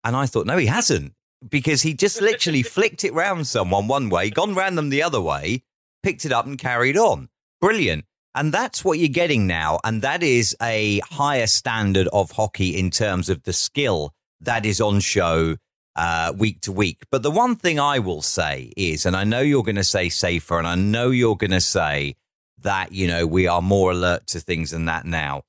And 0.04 0.16
I 0.16 0.24
thought, 0.24 0.46
no, 0.46 0.56
he 0.56 0.64
hasn't 0.64 1.12
because 1.48 1.82
he 1.82 1.94
just 1.94 2.20
literally 2.20 2.62
flicked 2.62 3.04
it 3.04 3.14
round 3.14 3.46
someone 3.46 3.88
one 3.88 4.08
way, 4.08 4.30
gone 4.30 4.54
round 4.54 4.76
them 4.76 4.90
the 4.90 5.02
other 5.02 5.20
way, 5.20 5.62
picked 6.02 6.24
it 6.24 6.32
up 6.32 6.46
and 6.46 6.58
carried 6.58 6.96
on. 6.96 7.28
Brilliant. 7.60 8.04
And 8.34 8.52
that's 8.52 8.84
what 8.84 8.98
you're 8.98 9.08
getting 9.08 9.46
now. 9.46 9.80
And 9.82 10.02
that 10.02 10.22
is 10.22 10.56
a 10.62 11.00
higher 11.00 11.46
standard 11.46 12.08
of 12.12 12.32
hockey 12.32 12.78
in 12.78 12.90
terms 12.90 13.28
of 13.28 13.42
the 13.42 13.52
skill 13.52 14.14
that 14.40 14.64
is 14.64 14.80
on 14.80 15.00
show 15.00 15.56
uh, 15.96 16.32
week 16.36 16.60
to 16.62 16.72
week. 16.72 17.02
But 17.10 17.22
the 17.22 17.30
one 17.30 17.56
thing 17.56 17.80
I 17.80 17.98
will 17.98 18.22
say 18.22 18.72
is, 18.76 19.04
and 19.04 19.16
I 19.16 19.24
know 19.24 19.40
you're 19.40 19.64
going 19.64 19.76
to 19.76 19.84
say 19.84 20.08
safer, 20.08 20.58
and 20.58 20.66
I 20.66 20.76
know 20.76 21.10
you're 21.10 21.36
going 21.36 21.50
to 21.50 21.60
say 21.60 22.14
that, 22.62 22.92
you 22.92 23.08
know, 23.08 23.26
we 23.26 23.48
are 23.48 23.62
more 23.62 23.90
alert 23.90 24.26
to 24.28 24.40
things 24.40 24.70
than 24.70 24.84
that 24.84 25.04
now. 25.04 25.42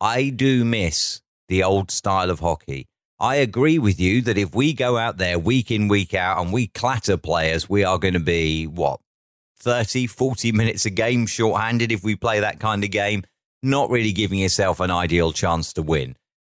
I 0.00 0.28
do 0.28 0.64
miss 0.64 1.22
the 1.48 1.62
old 1.62 1.90
style 1.90 2.30
of 2.30 2.40
hockey. 2.40 2.88
I 3.20 3.36
agree 3.36 3.78
with 3.78 4.00
you 4.00 4.22
that 4.22 4.38
if 4.38 4.54
we 4.54 4.72
go 4.72 4.96
out 4.96 5.18
there 5.18 5.38
week 5.38 5.70
in, 5.70 5.88
week 5.88 6.14
out, 6.14 6.40
and 6.40 6.52
we 6.52 6.68
clatter 6.68 7.18
players, 7.18 7.68
we 7.68 7.84
are 7.84 7.98
going 7.98 8.14
to 8.14 8.20
be, 8.20 8.66
what, 8.66 9.00
30, 9.58 10.06
40 10.06 10.52
minutes 10.52 10.86
a 10.86 10.90
game 10.90 11.26
shorthanded 11.26 11.92
if 11.92 12.02
we 12.02 12.16
play 12.16 12.40
that 12.40 12.60
kind 12.60 12.82
of 12.82 12.90
game, 12.90 13.24
not 13.62 13.90
really 13.90 14.12
giving 14.12 14.38
yourself 14.38 14.80
an 14.80 14.90
ideal 14.90 15.32
chance 15.32 15.74
to 15.74 15.82
win. 15.82 16.16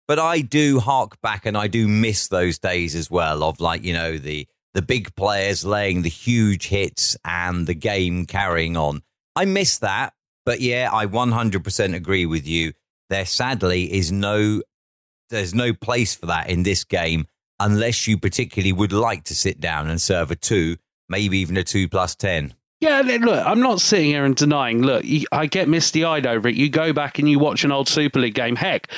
But 0.06 0.18
I 0.18 0.42
do 0.42 0.80
hark 0.80 1.18
back 1.22 1.46
and 1.46 1.56
I 1.56 1.66
do 1.66 1.88
miss 1.88 2.28
those 2.28 2.58
days 2.58 2.94
as 2.94 3.10
well 3.10 3.42
of 3.42 3.60
like, 3.60 3.82
you 3.82 3.94
know, 3.94 4.18
the 4.18 4.46
the 4.74 4.82
big 4.82 5.14
players 5.16 5.64
laying 5.64 6.02
the 6.02 6.08
huge 6.08 6.68
hits 6.68 7.16
and 7.24 7.66
the 7.66 7.74
game 7.74 8.26
carrying 8.26 8.76
on. 8.76 9.02
I 9.34 9.44
miss 9.44 9.78
that. 9.78 10.12
But 10.44 10.60
yeah, 10.60 10.90
I 10.92 11.06
100% 11.06 11.94
agree 11.94 12.26
with 12.26 12.46
you. 12.46 12.72
There 13.08 13.26
sadly 13.26 13.92
is 13.92 14.12
no 14.12 14.62
there's 15.30 15.54
no 15.54 15.72
place 15.72 16.14
for 16.14 16.26
that 16.26 16.50
in 16.50 16.62
this 16.62 16.84
game 16.84 17.26
unless 17.58 18.06
you 18.06 18.18
particularly 18.18 18.72
would 18.72 18.92
like 18.92 19.24
to 19.24 19.34
sit 19.34 19.60
down 19.60 19.88
and 19.88 20.00
serve 20.00 20.30
a 20.30 20.36
2, 20.36 20.76
maybe 21.08 21.38
even 21.38 21.56
a 21.56 21.62
2 21.62 21.88
plus 21.88 22.14
10. 22.16 22.54
Yeah, 22.80 23.02
look, 23.02 23.46
I'm 23.46 23.60
not 23.60 23.82
sitting 23.82 24.06
here 24.06 24.24
and 24.24 24.34
denying. 24.34 24.80
Look, 24.80 25.04
I 25.30 25.44
get 25.46 25.68
misty 25.68 26.02
eyed 26.02 26.26
over 26.26 26.48
it. 26.48 26.54
You 26.54 26.70
go 26.70 26.94
back 26.94 27.18
and 27.18 27.28
you 27.28 27.38
watch 27.38 27.62
an 27.62 27.72
old 27.72 27.88
Super 27.88 28.18
League 28.20 28.34
game. 28.34 28.56
Heck, 28.56 28.90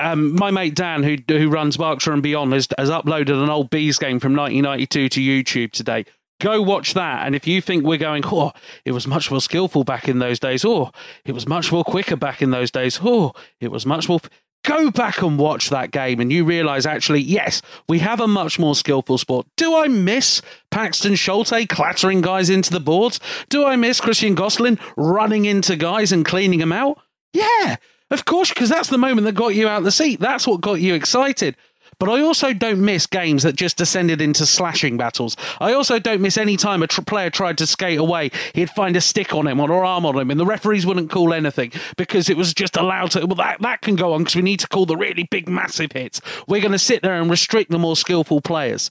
um, 0.00 0.34
my 0.34 0.50
mate 0.50 0.74
Dan, 0.74 1.04
who 1.04 1.16
who 1.28 1.48
runs 1.48 1.76
Berkshire 1.76 2.12
and 2.12 2.22
Beyond, 2.22 2.52
has, 2.52 2.66
has 2.76 2.90
uploaded 2.90 3.40
an 3.42 3.48
old 3.48 3.70
Bees 3.70 3.98
game 3.98 4.18
from 4.18 4.34
1992 4.34 5.08
to 5.08 5.20
YouTube 5.20 5.72
today. 5.72 6.04
Go 6.40 6.62
watch 6.62 6.94
that, 6.94 7.26
and 7.26 7.36
if 7.36 7.46
you 7.46 7.60
think 7.60 7.84
we're 7.84 7.98
going, 7.98 8.22
oh, 8.26 8.52
it 8.84 8.92
was 8.92 9.06
much 9.06 9.30
more 9.30 9.42
skillful 9.42 9.84
back 9.84 10.08
in 10.08 10.18
those 10.18 10.40
days. 10.40 10.64
Oh, 10.64 10.90
it 11.24 11.32
was 11.32 11.46
much 11.46 11.70
more 11.70 11.84
quicker 11.84 12.16
back 12.16 12.42
in 12.42 12.50
those 12.50 12.70
days. 12.70 12.98
Oh, 13.02 13.34
it 13.60 13.70
was 13.70 13.86
much 13.86 14.08
more. 14.08 14.20
f-" 14.24 14.30
Go 14.62 14.90
back 14.90 15.22
and 15.22 15.38
watch 15.38 15.70
that 15.70 15.90
game, 15.90 16.20
and 16.20 16.30
you 16.30 16.44
realise 16.44 16.84
actually, 16.84 17.20
yes, 17.22 17.62
we 17.88 17.98
have 18.00 18.20
a 18.20 18.28
much 18.28 18.58
more 18.58 18.74
skillful 18.74 19.16
sport. 19.16 19.46
Do 19.56 19.74
I 19.74 19.88
miss 19.88 20.42
Paxton 20.70 21.14
Schulte 21.14 21.66
clattering 21.68 22.20
guys 22.20 22.50
into 22.50 22.70
the 22.70 22.80
boards? 22.80 23.20
Do 23.48 23.64
I 23.64 23.76
miss 23.76 24.00
Christian 24.00 24.34
Goslin 24.34 24.78
running 24.96 25.46
into 25.46 25.76
guys 25.76 26.12
and 26.12 26.26
cleaning 26.26 26.58
them 26.58 26.72
out? 26.72 27.00
Yeah, 27.32 27.76
of 28.10 28.26
course, 28.26 28.50
because 28.50 28.68
that's 28.68 28.88
the 28.88 28.98
moment 28.98 29.24
that 29.24 29.32
got 29.34 29.54
you 29.54 29.66
out 29.66 29.82
the 29.82 29.90
seat. 29.90 30.20
That's 30.20 30.46
what 30.46 30.60
got 30.60 30.80
you 30.80 30.94
excited. 30.94 31.56
But 32.00 32.08
I 32.08 32.22
also 32.22 32.54
don't 32.54 32.80
miss 32.80 33.06
games 33.06 33.42
that 33.42 33.54
just 33.54 33.76
descended 33.76 34.22
into 34.22 34.46
slashing 34.46 34.96
battles. 34.96 35.36
I 35.60 35.74
also 35.74 35.98
don't 35.98 36.22
miss 36.22 36.38
any 36.38 36.56
time 36.56 36.82
a 36.82 36.86
tr- 36.86 37.02
player 37.02 37.28
tried 37.28 37.58
to 37.58 37.66
skate 37.66 37.98
away, 37.98 38.30
he'd 38.54 38.70
find 38.70 38.96
a 38.96 39.02
stick 39.02 39.34
on 39.34 39.46
him 39.46 39.60
or 39.60 39.70
an 39.70 39.86
arm 39.86 40.06
on 40.06 40.18
him, 40.18 40.30
and 40.30 40.40
the 40.40 40.46
referees 40.46 40.86
wouldn't 40.86 41.10
call 41.10 41.34
anything 41.34 41.72
because 41.98 42.30
it 42.30 42.38
was 42.38 42.54
just 42.54 42.78
allowed 42.78 43.10
to. 43.12 43.26
Well, 43.26 43.36
that, 43.36 43.60
that 43.60 43.82
can 43.82 43.96
go 43.96 44.14
on 44.14 44.22
because 44.22 44.34
we 44.34 44.42
need 44.42 44.60
to 44.60 44.68
call 44.68 44.86
the 44.86 44.96
really 44.96 45.24
big, 45.24 45.46
massive 45.46 45.92
hits. 45.92 46.22
We're 46.48 46.62
going 46.62 46.72
to 46.72 46.78
sit 46.78 47.02
there 47.02 47.20
and 47.20 47.30
restrict 47.30 47.70
the 47.70 47.78
more 47.78 47.96
skillful 47.96 48.40
players. 48.40 48.90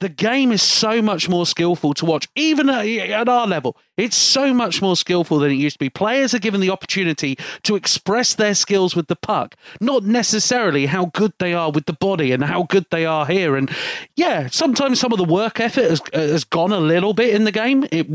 The 0.00 0.08
game 0.08 0.50
is 0.50 0.62
so 0.62 1.02
much 1.02 1.28
more 1.28 1.44
skillful 1.44 1.92
to 1.94 2.06
watch, 2.06 2.26
even 2.34 2.70
at, 2.70 3.28
our 3.28 3.46
level. 3.46 3.76
It's 3.98 4.16
so 4.16 4.54
much 4.54 4.80
more 4.80 4.96
skillful 4.96 5.38
than 5.38 5.50
it 5.50 5.56
used 5.56 5.74
to 5.74 5.78
be. 5.78 5.90
Players 5.90 6.32
are 6.32 6.38
given 6.38 6.62
the 6.62 6.70
opportunity 6.70 7.36
to 7.64 7.76
express 7.76 8.34
their 8.34 8.54
skills 8.54 8.96
with 8.96 9.08
the 9.08 9.16
puck, 9.16 9.56
not 9.78 10.04
necessarily 10.04 10.86
how 10.86 11.06
good 11.06 11.34
they 11.38 11.52
are 11.52 11.70
with 11.70 11.84
the 11.84 11.92
body 11.92 12.32
and 12.32 12.42
how 12.42 12.62
good 12.62 12.86
they 12.90 13.04
are 13.04 13.26
here. 13.26 13.56
And 13.56 13.70
yeah, 14.16 14.48
sometimes 14.48 14.98
some 14.98 15.12
of 15.12 15.18
the 15.18 15.24
work 15.24 15.60
effort 15.60 15.90
has, 15.90 16.02
has 16.14 16.44
gone 16.44 16.72
a 16.72 16.80
little 16.80 17.12
bit 17.12 17.34
in 17.34 17.44
the 17.44 17.52
game. 17.52 17.84
It, 17.92 18.06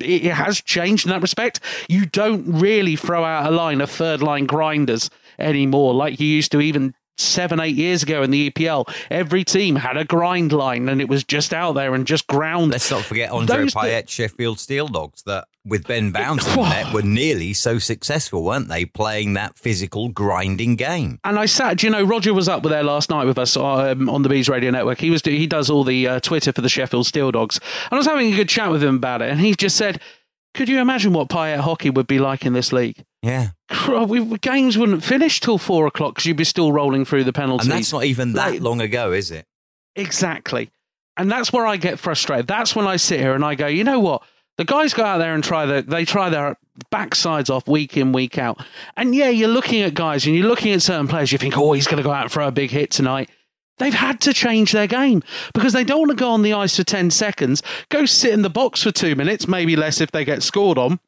it 0.00 0.32
has 0.32 0.60
changed 0.60 1.06
in 1.06 1.10
that 1.10 1.22
respect. 1.22 1.58
You 1.88 2.06
don't 2.06 2.60
really 2.60 2.94
throw 2.94 3.24
out 3.24 3.52
a 3.52 3.54
line 3.54 3.80
of 3.80 3.90
third 3.90 4.22
line 4.22 4.46
grinders 4.46 5.10
anymore 5.40 5.92
like 5.92 6.20
you 6.20 6.26
used 6.26 6.52
to 6.52 6.60
even 6.60 6.94
seven, 7.18 7.60
eight 7.60 7.76
years 7.76 8.02
ago 8.02 8.22
in 8.22 8.30
the 8.30 8.50
EPL, 8.50 8.92
every 9.10 9.44
team 9.44 9.76
had 9.76 9.96
a 9.96 10.04
grind 10.04 10.52
line 10.52 10.88
and 10.88 11.00
it 11.00 11.08
was 11.08 11.24
just 11.24 11.54
out 11.54 11.72
there 11.72 11.94
and 11.94 12.06
just 12.06 12.26
ground. 12.26 12.72
Let's 12.72 12.90
not 12.90 13.02
forget 13.02 13.30
Andre 13.30 13.56
Those 13.56 13.74
Payette, 13.74 14.08
Sheffield 14.08 14.60
Steel 14.60 14.88
Dogs, 14.88 15.22
that 15.22 15.48
with 15.64 15.86
Ben 15.86 16.12
Bounce 16.12 16.46
in 16.46 16.62
there 16.62 16.92
were 16.92 17.02
nearly 17.02 17.52
so 17.52 17.78
successful, 17.78 18.44
weren't 18.44 18.68
they, 18.68 18.84
playing 18.84 19.34
that 19.34 19.58
physical 19.58 20.08
grinding 20.08 20.76
game? 20.76 21.18
And 21.24 21.38
I 21.38 21.46
sat, 21.46 21.82
you 21.82 21.90
know, 21.90 22.04
Roger 22.04 22.32
was 22.32 22.48
up 22.48 22.62
there 22.62 22.84
last 22.84 23.10
night 23.10 23.24
with 23.24 23.38
us 23.38 23.56
um, 23.56 24.08
on 24.08 24.22
the 24.22 24.28
Bees 24.28 24.48
Radio 24.48 24.70
Network. 24.70 25.00
He 25.00 25.10
was 25.10 25.22
he 25.22 25.46
does 25.46 25.68
all 25.68 25.84
the 25.84 26.06
uh, 26.06 26.20
Twitter 26.20 26.52
for 26.52 26.60
the 26.60 26.68
Sheffield 26.68 27.06
Steel 27.06 27.32
Dogs, 27.32 27.58
and 27.90 27.92
I 27.92 27.96
was 27.96 28.06
having 28.06 28.32
a 28.32 28.36
good 28.36 28.48
chat 28.48 28.70
with 28.70 28.82
him 28.82 28.96
about 28.96 29.22
it, 29.22 29.30
and 29.30 29.40
he 29.40 29.54
just 29.54 29.76
said, 29.76 30.00
"Could 30.56 30.68
you 30.68 30.80
imagine 30.80 31.12
what 31.12 31.28
Payette 31.28 31.60
hockey 31.60 31.90
would 31.90 32.06
be 32.06 32.18
like 32.18 32.44
in 32.44 32.52
this 32.52 32.72
league?" 32.72 33.04
Yeah. 33.22 33.50
We, 33.88 34.24
games 34.38 34.78
wouldn't 34.78 35.02
finish 35.02 35.40
till 35.40 35.58
four 35.58 35.86
o'clock 35.86 36.14
because 36.14 36.26
you'd 36.26 36.36
be 36.36 36.44
still 36.44 36.72
rolling 36.72 37.04
through 37.04 37.24
the 37.24 37.32
penalties. 37.32 37.68
And 37.68 37.76
that's 37.76 37.92
not 37.92 38.04
even 38.04 38.34
that 38.34 38.52
like, 38.52 38.60
long 38.60 38.80
ago, 38.80 39.12
is 39.12 39.30
it? 39.30 39.46
Exactly. 39.96 40.70
And 41.16 41.30
that's 41.30 41.52
where 41.52 41.66
I 41.66 41.76
get 41.76 41.98
frustrated. 41.98 42.46
That's 42.46 42.76
when 42.76 42.86
I 42.86 42.96
sit 42.96 43.18
here 43.18 43.34
and 43.34 43.44
I 43.44 43.54
go, 43.54 43.66
you 43.66 43.84
know 43.84 43.98
what? 44.00 44.22
The 44.58 44.64
guys 44.64 44.94
go 44.94 45.04
out 45.04 45.18
there 45.18 45.34
and 45.34 45.42
try 45.42 45.66
their, 45.66 45.82
they 45.82 46.04
try 46.04 46.28
their 46.30 46.56
backsides 46.92 47.50
off 47.50 47.66
week 47.66 47.96
in, 47.96 48.12
week 48.12 48.38
out. 48.38 48.64
And 48.96 49.14
yeah, 49.14 49.28
you're 49.28 49.48
looking 49.48 49.82
at 49.82 49.94
guys 49.94 50.24
and 50.26 50.36
you're 50.36 50.46
looking 50.46 50.72
at 50.72 50.82
certain 50.82 51.08
players. 51.08 51.32
You 51.32 51.38
think, 51.38 51.58
oh, 51.58 51.72
he's 51.72 51.86
going 51.86 51.98
to 51.98 52.02
go 52.02 52.12
out 52.12 52.22
and 52.22 52.32
throw 52.32 52.46
a 52.46 52.52
big 52.52 52.70
hit 52.70 52.90
tonight. 52.90 53.28
They've 53.78 53.94
had 53.94 54.20
to 54.22 54.32
change 54.32 54.72
their 54.72 54.86
game 54.86 55.22
because 55.52 55.72
they 55.72 55.84
don't 55.84 56.00
want 56.00 56.10
to 56.10 56.16
go 56.16 56.30
on 56.30 56.42
the 56.42 56.54
ice 56.54 56.76
for 56.76 56.84
10 56.84 57.10
seconds, 57.10 57.62
go 57.90 58.06
sit 58.06 58.32
in 58.32 58.42
the 58.42 58.50
box 58.50 58.82
for 58.82 58.90
two 58.90 59.14
minutes, 59.14 59.46
maybe 59.46 59.76
less 59.76 60.00
if 60.00 60.10
they 60.12 60.24
get 60.24 60.42
scored 60.42 60.78
on, 60.78 60.98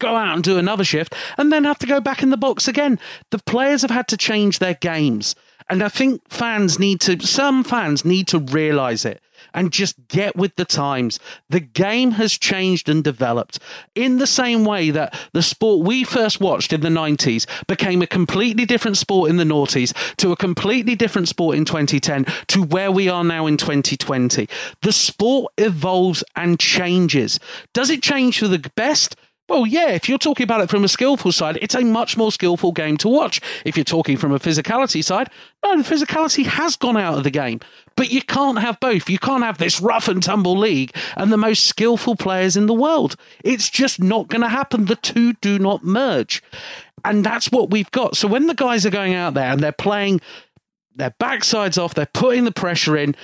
go 0.00 0.14
out 0.14 0.34
and 0.34 0.44
do 0.44 0.58
another 0.58 0.84
shift, 0.84 1.14
and 1.38 1.50
then 1.50 1.64
have 1.64 1.78
to 1.78 1.86
go 1.86 2.00
back 2.00 2.22
in 2.22 2.30
the 2.30 2.36
box 2.36 2.68
again. 2.68 2.98
The 3.30 3.38
players 3.38 3.82
have 3.82 3.90
had 3.90 4.08
to 4.08 4.16
change 4.16 4.58
their 4.58 4.74
games. 4.74 5.34
And 5.70 5.82
I 5.82 5.88
think 5.88 6.20
fans 6.28 6.78
need 6.78 7.00
to, 7.02 7.18
some 7.20 7.64
fans 7.64 8.04
need 8.04 8.28
to 8.28 8.38
realize 8.38 9.06
it 9.06 9.22
and 9.54 9.72
just 9.72 10.08
get 10.08 10.36
with 10.36 10.56
the 10.56 10.64
times. 10.64 11.18
The 11.48 11.60
game 11.60 12.10
has 12.12 12.32
changed 12.32 12.88
and 12.88 13.02
developed 13.02 13.58
in 13.94 14.18
the 14.18 14.26
same 14.26 14.64
way 14.64 14.90
that 14.90 15.18
the 15.32 15.42
sport 15.42 15.86
we 15.86 16.04
first 16.04 16.40
watched 16.40 16.72
in 16.72 16.80
the 16.80 16.88
90s 16.88 17.46
became 17.66 18.02
a 18.02 18.06
completely 18.06 18.66
different 18.66 18.96
sport 18.96 19.30
in 19.30 19.36
the 19.36 19.44
noughties 19.44 19.94
to 20.16 20.32
a 20.32 20.36
completely 20.36 20.94
different 20.94 21.28
sport 21.28 21.56
in 21.56 21.64
2010 21.64 22.26
to 22.48 22.62
where 22.64 22.90
we 22.90 23.08
are 23.08 23.24
now 23.24 23.46
in 23.46 23.56
2020. 23.56 24.48
The 24.82 24.92
sport 24.92 25.52
evolves 25.56 26.24
and 26.36 26.58
changes. 26.58 27.38
Does 27.72 27.90
it 27.90 28.02
change 28.02 28.40
for 28.40 28.48
the 28.48 28.70
best? 28.74 29.16
Well, 29.46 29.66
yeah, 29.66 29.90
if 29.90 30.08
you're 30.08 30.16
talking 30.16 30.44
about 30.44 30.62
it 30.62 30.70
from 30.70 30.84
a 30.84 30.88
skillful 30.88 31.30
side, 31.30 31.58
it's 31.60 31.74
a 31.74 31.82
much 31.82 32.16
more 32.16 32.32
skillful 32.32 32.72
game 32.72 32.96
to 32.98 33.08
watch. 33.08 33.42
If 33.66 33.76
you're 33.76 33.84
talking 33.84 34.16
from 34.16 34.32
a 34.32 34.38
physicality 34.38 35.04
side, 35.04 35.28
no, 35.62 35.76
the 35.76 35.94
physicality 35.94 36.46
has 36.46 36.76
gone 36.76 36.96
out 36.96 37.18
of 37.18 37.24
the 37.24 37.30
game. 37.30 37.60
But 37.94 38.10
you 38.10 38.22
can't 38.22 38.58
have 38.58 38.80
both. 38.80 39.10
You 39.10 39.18
can't 39.18 39.44
have 39.44 39.58
this 39.58 39.82
rough 39.82 40.08
and 40.08 40.22
tumble 40.22 40.56
league 40.56 40.96
and 41.16 41.30
the 41.30 41.36
most 41.36 41.66
skillful 41.66 42.16
players 42.16 42.56
in 42.56 42.66
the 42.66 42.74
world. 42.74 43.16
It's 43.44 43.68
just 43.68 44.00
not 44.00 44.28
going 44.28 44.40
to 44.40 44.48
happen. 44.48 44.86
The 44.86 44.96
two 44.96 45.34
do 45.34 45.58
not 45.58 45.84
merge. 45.84 46.42
And 47.04 47.22
that's 47.22 47.52
what 47.52 47.70
we've 47.70 47.90
got. 47.90 48.16
So 48.16 48.26
when 48.26 48.46
the 48.46 48.54
guys 48.54 48.86
are 48.86 48.90
going 48.90 49.12
out 49.12 49.34
there 49.34 49.52
and 49.52 49.60
they're 49.60 49.72
playing 49.72 50.22
their 50.96 51.14
backsides 51.20 51.76
off, 51.76 51.92
they're 51.92 52.06
putting 52.06 52.44
the 52.44 52.52
pressure 52.52 52.96
in, 52.96 53.14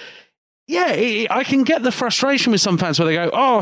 yeah, 0.71 1.27
I 1.31 1.43
can 1.43 1.65
get 1.65 1.83
the 1.83 1.91
frustration 1.91 2.53
with 2.53 2.61
some 2.61 2.79
fans 2.79 2.99
where 2.99 3.07
they 3.07 3.15
go, 3.15 3.31
oh, 3.33 3.61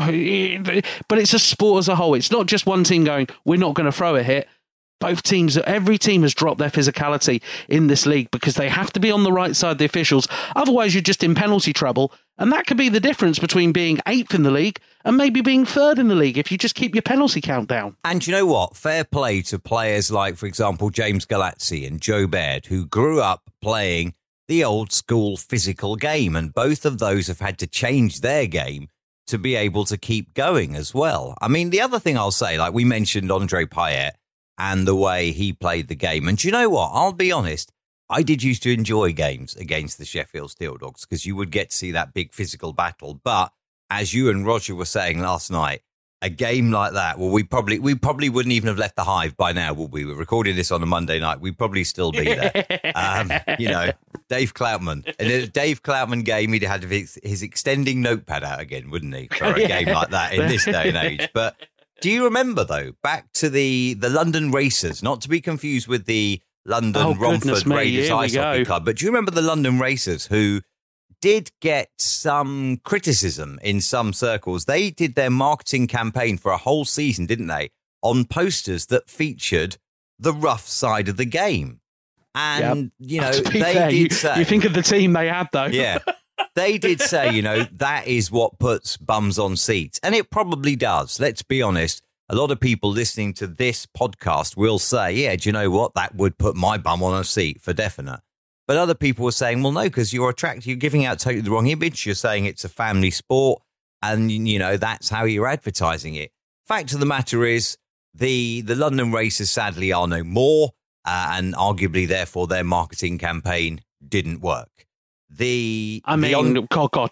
but 1.07 1.17
it's 1.17 1.33
a 1.33 1.39
sport 1.39 1.79
as 1.79 1.87
a 1.87 1.95
whole. 1.95 2.13
It's 2.13 2.31
not 2.31 2.45
just 2.45 2.67
one 2.67 2.83
team 2.83 3.03
going, 3.03 3.27
we're 3.45 3.57
not 3.57 3.73
going 3.73 3.85
to 3.85 3.91
throw 3.91 4.15
a 4.15 4.21
hit. 4.21 4.47
Both 4.99 5.23
teams, 5.23 5.57
every 5.57 5.97
team 5.97 6.23
has 6.23 6.33
dropped 6.33 6.59
their 6.59 6.69
physicality 6.69 7.41
in 7.69 7.87
this 7.87 8.05
league 8.05 8.29
because 8.31 8.55
they 8.55 8.67
have 8.67 8.91
to 8.93 8.99
be 8.99 9.11
on 9.11 9.23
the 9.23 9.31
right 9.31 9.55
side 9.55 9.71
of 9.71 9.77
the 9.77 9.85
officials. 9.85 10.27
Otherwise, 10.55 10.93
you're 10.93 11.01
just 11.01 11.23
in 11.23 11.35
penalty 11.35 11.71
trouble. 11.73 12.11
And 12.37 12.51
that 12.51 12.67
could 12.67 12.77
be 12.77 12.89
the 12.89 12.99
difference 12.99 13.39
between 13.39 13.71
being 13.71 13.99
eighth 14.05 14.35
in 14.35 14.43
the 14.43 14.51
league 14.51 14.79
and 15.03 15.17
maybe 15.17 15.41
being 15.41 15.65
third 15.65 15.99
in 15.99 16.09
the 16.09 16.15
league 16.15 16.37
if 16.37 16.51
you 16.51 16.57
just 16.57 16.75
keep 16.75 16.93
your 16.93 17.01
penalty 17.01 17.41
count 17.41 17.69
down. 17.69 17.95
And 18.03 18.25
you 18.27 18.33
know 18.33 18.45
what? 18.45 18.75
Fair 18.75 19.03
play 19.05 19.41
to 19.43 19.57
players 19.57 20.11
like, 20.11 20.35
for 20.35 20.45
example, 20.45 20.89
James 20.89 21.25
Galazzi 21.25 21.87
and 21.87 22.01
Joe 22.01 22.27
Baird, 22.27 22.67
who 22.67 22.85
grew 22.85 23.21
up 23.21 23.49
playing 23.61 24.13
the 24.49 24.63
old 24.63 24.91
school 24.91 25.37
physical 25.37 25.95
game. 25.95 26.35
And 26.35 26.53
both 26.53 26.83
of 26.83 26.97
those 26.97 27.27
have 27.27 27.39
had 27.39 27.57
to 27.59 27.67
change 27.67 28.19
their 28.19 28.47
game 28.47 28.89
to 29.27 29.37
be 29.37 29.55
able 29.55 29.85
to 29.85 29.97
keep 29.97 30.33
going 30.33 30.75
as 30.75 30.93
well. 30.93 31.35
I 31.39 31.47
mean, 31.47 31.69
the 31.69 31.81
other 31.81 31.99
thing 31.99 32.17
I'll 32.17 32.31
say, 32.31 32.57
like 32.57 32.73
we 32.73 32.83
mentioned 32.83 33.31
Andre 33.31 33.65
Payette 33.65 34.17
and 34.57 34.87
the 34.87 34.95
way 34.95 35.31
he 35.31 35.53
played 35.53 35.87
the 35.87 35.95
game. 35.95 36.27
And 36.27 36.43
you 36.43 36.51
know 36.51 36.67
what? 36.67 36.89
I'll 36.93 37.13
be 37.13 37.31
honest. 37.31 37.71
I 38.09 38.23
did 38.23 38.41
used 38.41 38.63
to 38.63 38.73
enjoy 38.73 39.13
games 39.13 39.55
against 39.55 39.99
the 39.99 40.05
Sheffield 40.05 40.49
Steel 40.49 40.77
Dogs 40.77 41.05
because 41.05 41.27
you 41.27 41.35
would 41.35 41.51
get 41.51 41.69
to 41.69 41.77
see 41.77 41.91
that 41.91 42.15
big 42.15 42.33
physical 42.33 42.73
battle. 42.73 43.21
But 43.23 43.51
as 43.91 44.15
you 44.15 44.31
and 44.31 44.47
Roger 44.47 44.73
were 44.73 44.85
saying 44.85 45.19
last 45.19 45.51
night, 45.51 45.83
a 46.21 46.29
game 46.29 46.71
like 46.71 46.93
that, 46.93 47.17
well, 47.17 47.29
we 47.29 47.43
probably 47.43 47.79
we 47.79 47.95
probably 47.95 48.29
wouldn't 48.29 48.51
even 48.51 48.67
have 48.67 48.77
left 48.77 48.95
the 48.95 49.03
hive 49.03 49.37
by 49.37 49.53
now, 49.53 49.73
would 49.73 49.91
we? 49.91 50.05
We're 50.05 50.15
recording 50.15 50.55
this 50.55 50.71
on 50.71 50.83
a 50.83 50.85
Monday 50.85 51.19
night. 51.19 51.39
We'd 51.39 51.57
probably 51.57 51.83
still 51.83 52.11
be 52.11 52.25
there. 52.25 52.65
um, 52.95 53.31
you 53.57 53.69
know, 53.69 53.91
Dave 54.27 54.53
Cloutman. 54.53 55.13
And 55.17 55.31
a 55.31 55.47
Dave 55.47 55.81
Cloutman 55.81 56.25
game, 56.25 56.51
he'd 56.53 56.63
had 56.63 56.83
his, 56.83 57.17
his 57.23 57.41
extending 57.41 58.01
notepad 58.01 58.43
out 58.43 58.59
again, 58.59 58.89
wouldn't 58.89 59.15
he, 59.15 59.27
for 59.27 59.45
a 59.45 59.59
yeah. 59.61 59.81
game 59.81 59.93
like 59.93 60.09
that 60.09 60.33
in 60.33 60.47
this 60.47 60.65
day 60.65 60.89
and 60.89 60.97
age? 60.97 61.29
But 61.33 61.55
do 62.01 62.09
you 62.09 62.25
remember 62.25 62.63
though, 62.63 62.93
back 63.01 63.31
to 63.33 63.49
the 63.49 63.93
the 63.93 64.09
London 64.09 64.51
Racers, 64.51 65.01
not 65.01 65.21
to 65.21 65.29
be 65.29 65.39
confused 65.39 65.87
with 65.87 66.05
the 66.05 66.41
London 66.65 67.01
oh, 67.01 67.15
Romford 67.15 67.65
Raiders 67.65 68.09
Ice 68.09 68.35
Hockey 68.35 68.65
Club, 68.65 68.85
but 68.85 68.97
do 68.97 69.05
you 69.05 69.11
remember 69.11 69.31
the 69.31 69.41
London 69.41 69.79
Racers 69.79 70.25
who 70.25 70.61
did 71.21 71.51
get 71.61 71.89
some 71.97 72.77
criticism 72.83 73.59
in 73.61 73.81
some 73.81 74.13
circles. 74.13 74.65
They 74.65 74.89
did 74.89 75.15
their 75.15 75.29
marketing 75.29 75.87
campaign 75.87 76.37
for 76.37 76.51
a 76.51 76.57
whole 76.57 76.85
season, 76.85 77.25
didn't 77.25 77.47
they? 77.47 77.71
On 78.01 78.25
posters 78.25 78.87
that 78.87 79.09
featured 79.09 79.77
the 80.17 80.33
rough 80.33 80.67
side 80.67 81.09
of 81.09 81.17
the 81.17 81.25
game. 81.25 81.79
And, 82.35 82.91
yep. 82.99 83.11
you 83.11 83.21
know, 83.21 83.31
they 83.51 83.73
fair, 83.73 83.89
did 83.89 83.97
you, 83.97 84.09
say. 84.09 84.39
You 84.39 84.45
think 84.45 84.65
of 84.65 84.73
the 84.73 84.81
team 84.81 85.13
they 85.13 85.27
had, 85.27 85.47
though. 85.51 85.65
Yeah. 85.65 85.99
They 86.55 86.77
did 86.77 87.01
say, 87.01 87.33
you 87.33 87.41
know, 87.41 87.63
that 87.73 88.07
is 88.07 88.31
what 88.31 88.59
puts 88.59 88.97
bums 88.97 89.37
on 89.37 89.55
seats. 89.55 89.99
And 90.03 90.15
it 90.15 90.29
probably 90.29 90.75
does. 90.75 91.19
Let's 91.19 91.43
be 91.43 91.61
honest. 91.61 92.01
A 92.29 92.35
lot 92.35 92.51
of 92.51 92.59
people 92.59 92.91
listening 92.91 93.33
to 93.35 93.47
this 93.47 93.85
podcast 93.85 94.55
will 94.55 94.79
say, 94.79 95.13
yeah, 95.13 95.35
do 95.35 95.49
you 95.49 95.53
know 95.53 95.69
what? 95.69 95.93
That 95.95 96.15
would 96.15 96.37
put 96.37 96.55
my 96.55 96.77
bum 96.77 97.03
on 97.03 97.19
a 97.19 97.23
seat 97.23 97.61
for 97.61 97.73
definite. 97.73 98.21
But 98.69 98.77
other 98.77 98.93
people 98.93 99.25
were 99.25 99.31
saying, 99.31 99.63
well, 99.63 99.71
no, 99.71 99.81
because 99.85 100.13
you're 100.13 100.29
attracting, 100.29 100.69
you're 100.69 100.77
giving 100.77 101.03
out 101.03 101.17
totally 101.17 101.41
the 101.41 101.49
wrong 101.49 101.65
image. 101.65 102.05
You're 102.05 102.13
saying 102.13 102.45
it's 102.45 102.63
a 102.63 102.69
family 102.69 103.09
sport, 103.09 103.63
and 104.03 104.31
you 104.31 104.59
know 104.59 104.77
that's 104.77 105.09
how 105.09 105.23
you're 105.23 105.47
advertising 105.47 106.13
it. 106.13 106.29
Fact 106.67 106.93
of 106.93 106.99
the 106.99 107.07
matter 107.07 107.43
is, 107.45 107.79
the 108.13 108.61
the 108.61 108.75
London 108.75 109.11
Racers 109.11 109.49
sadly 109.49 109.91
are 109.91 110.07
no 110.07 110.23
more, 110.23 110.73
uh, 111.03 111.31
and 111.33 111.55
arguably, 111.55 112.07
therefore, 112.07 112.45
their 112.45 112.63
marketing 112.63 113.17
campaign 113.17 113.81
didn't 114.07 114.39
work. 114.39 114.85
The 115.31 116.03
I 116.05 116.15
mean, 116.15 116.35
on- 116.35 116.67
God, 116.69 116.91
God, 116.91 117.09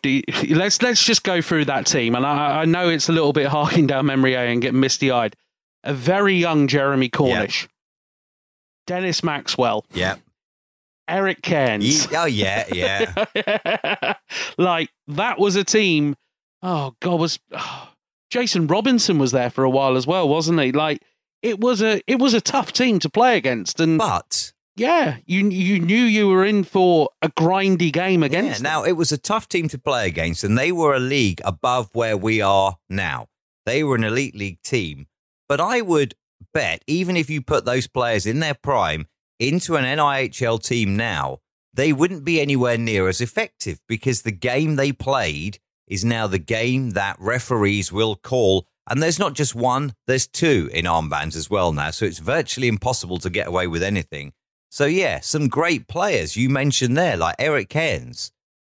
let's 0.50 0.80
let's 0.84 1.04
just 1.04 1.24
go 1.24 1.42
through 1.42 1.66
that 1.66 1.88
team, 1.88 2.14
and 2.14 2.24
I, 2.24 2.62
I 2.62 2.66
know 2.66 2.88
it's 2.88 3.10
a 3.10 3.14
little 3.14 3.34
bit 3.34 3.48
harking 3.48 3.88
down 3.88 4.06
memory 4.06 4.36
lane 4.36 4.52
and 4.52 4.62
getting 4.62 4.80
misty 4.80 5.10
eyed. 5.10 5.36
A 5.84 5.96
very 5.96 6.36
young 6.36 6.68
Jeremy 6.68 7.10
Cornish. 7.10 7.68
Dennis 8.86 9.24
Maxwell, 9.24 9.86
yeah, 9.92 10.18
Eric 11.08 11.42
Cairns. 11.42 12.08
oh 12.14 12.26
yeah, 12.26 12.66
yeah. 12.74 14.14
like 14.58 14.90
that 15.08 15.40
was 15.40 15.56
a 15.56 15.64
team. 15.64 16.16
Oh 16.62 16.96
God, 17.02 17.20
was 17.20 17.40
oh, 17.54 17.90
Jason 18.30 18.68
Robinson 18.68 19.20
was 19.20 19.32
there 19.32 19.50
for 19.50 19.64
a 19.64 19.70
while 19.70 19.96
as 19.96 20.08
well, 20.08 20.28
wasn't 20.28 20.60
he? 20.60 20.72
Like 20.72 21.02
it 21.42 21.60
was 21.60 21.82
a 21.82 22.02
it 22.08 22.20
was 22.20 22.34
a 22.34 22.42
tough 22.42 22.74
team 22.74 23.00
to 23.00 23.10
play 23.10 23.38
against, 23.38 23.80
and 23.80 23.98
but 23.98 24.54
yeah, 24.76 25.18
you 25.26 25.48
you 25.50 25.80
knew 25.80 26.04
you 26.04 26.28
were 26.28 26.46
in 26.46 26.64
for 26.64 27.10
a 27.22 27.30
grindy 27.30 27.92
game 27.92 28.24
against. 28.24 28.62
Yeah, 28.62 28.70
now 28.70 28.84
it 28.84 28.94
was 28.94 29.12
a 29.12 29.18
tough 29.18 29.48
team 29.48 29.68
to 29.70 29.78
play 29.78 30.08
against, 30.08 30.44
and 30.44 30.58
they 30.58 30.72
were 30.72 30.94
a 30.94 31.00
league 31.00 31.42
above 31.44 31.90
where 31.94 32.18
we 32.18 32.42
are 32.42 32.78
now. 32.90 33.28
They 33.66 33.84
were 33.84 33.96
an 33.96 34.04
elite 34.04 34.36
league 34.36 34.62
team, 34.62 35.08
but 35.50 35.60
I 35.60 35.82
would 35.82 36.16
bet 36.54 36.84
even 36.88 37.18
if 37.18 37.30
you 37.30 37.42
put 37.42 37.66
those 37.66 37.88
players 37.88 38.26
in 38.26 38.40
their 38.40 38.54
prime 38.54 39.08
into 39.40 39.76
an 39.76 39.86
NIHL 39.86 40.64
team 40.64 40.96
now, 40.96 41.40
they 41.74 41.94
wouldn't 41.94 42.26
be 42.26 42.42
anywhere 42.42 42.78
near 42.78 43.08
as 43.08 43.22
effective 43.22 43.80
because 43.88 44.22
the 44.22 44.32
game 44.32 44.76
they 44.76 44.92
played 44.92 45.60
is 45.88 46.04
now 46.04 46.28
the 46.28 46.40
game 46.40 46.92
that 46.92 47.16
referees 47.20 47.92
will 47.92 48.16
call. 48.16 48.68
And 48.90 49.02
there's 49.02 49.20
not 49.20 49.34
just 49.34 49.54
one, 49.54 49.94
there's 50.08 50.28
two 50.28 50.70
in 50.74 50.86
armbands 50.86 51.36
as 51.36 51.50
well 51.50 51.72
now. 51.72 51.92
So 51.92 52.06
it's 52.06 52.20
virtually 52.20 52.68
impossible 52.68 53.20
to 53.20 53.30
get 53.30 53.48
away 53.48 53.68
with 53.68 53.84
anything. 53.84 54.34
So, 54.70 54.86
yeah, 54.86 55.22
some 55.22 55.48
great 55.48 55.88
players 55.88 56.36
you 56.36 56.50
mentioned 56.50 56.98
there, 56.98 57.16
like 57.16 57.36
Eric 57.40 57.70
Cairns. 57.70 58.32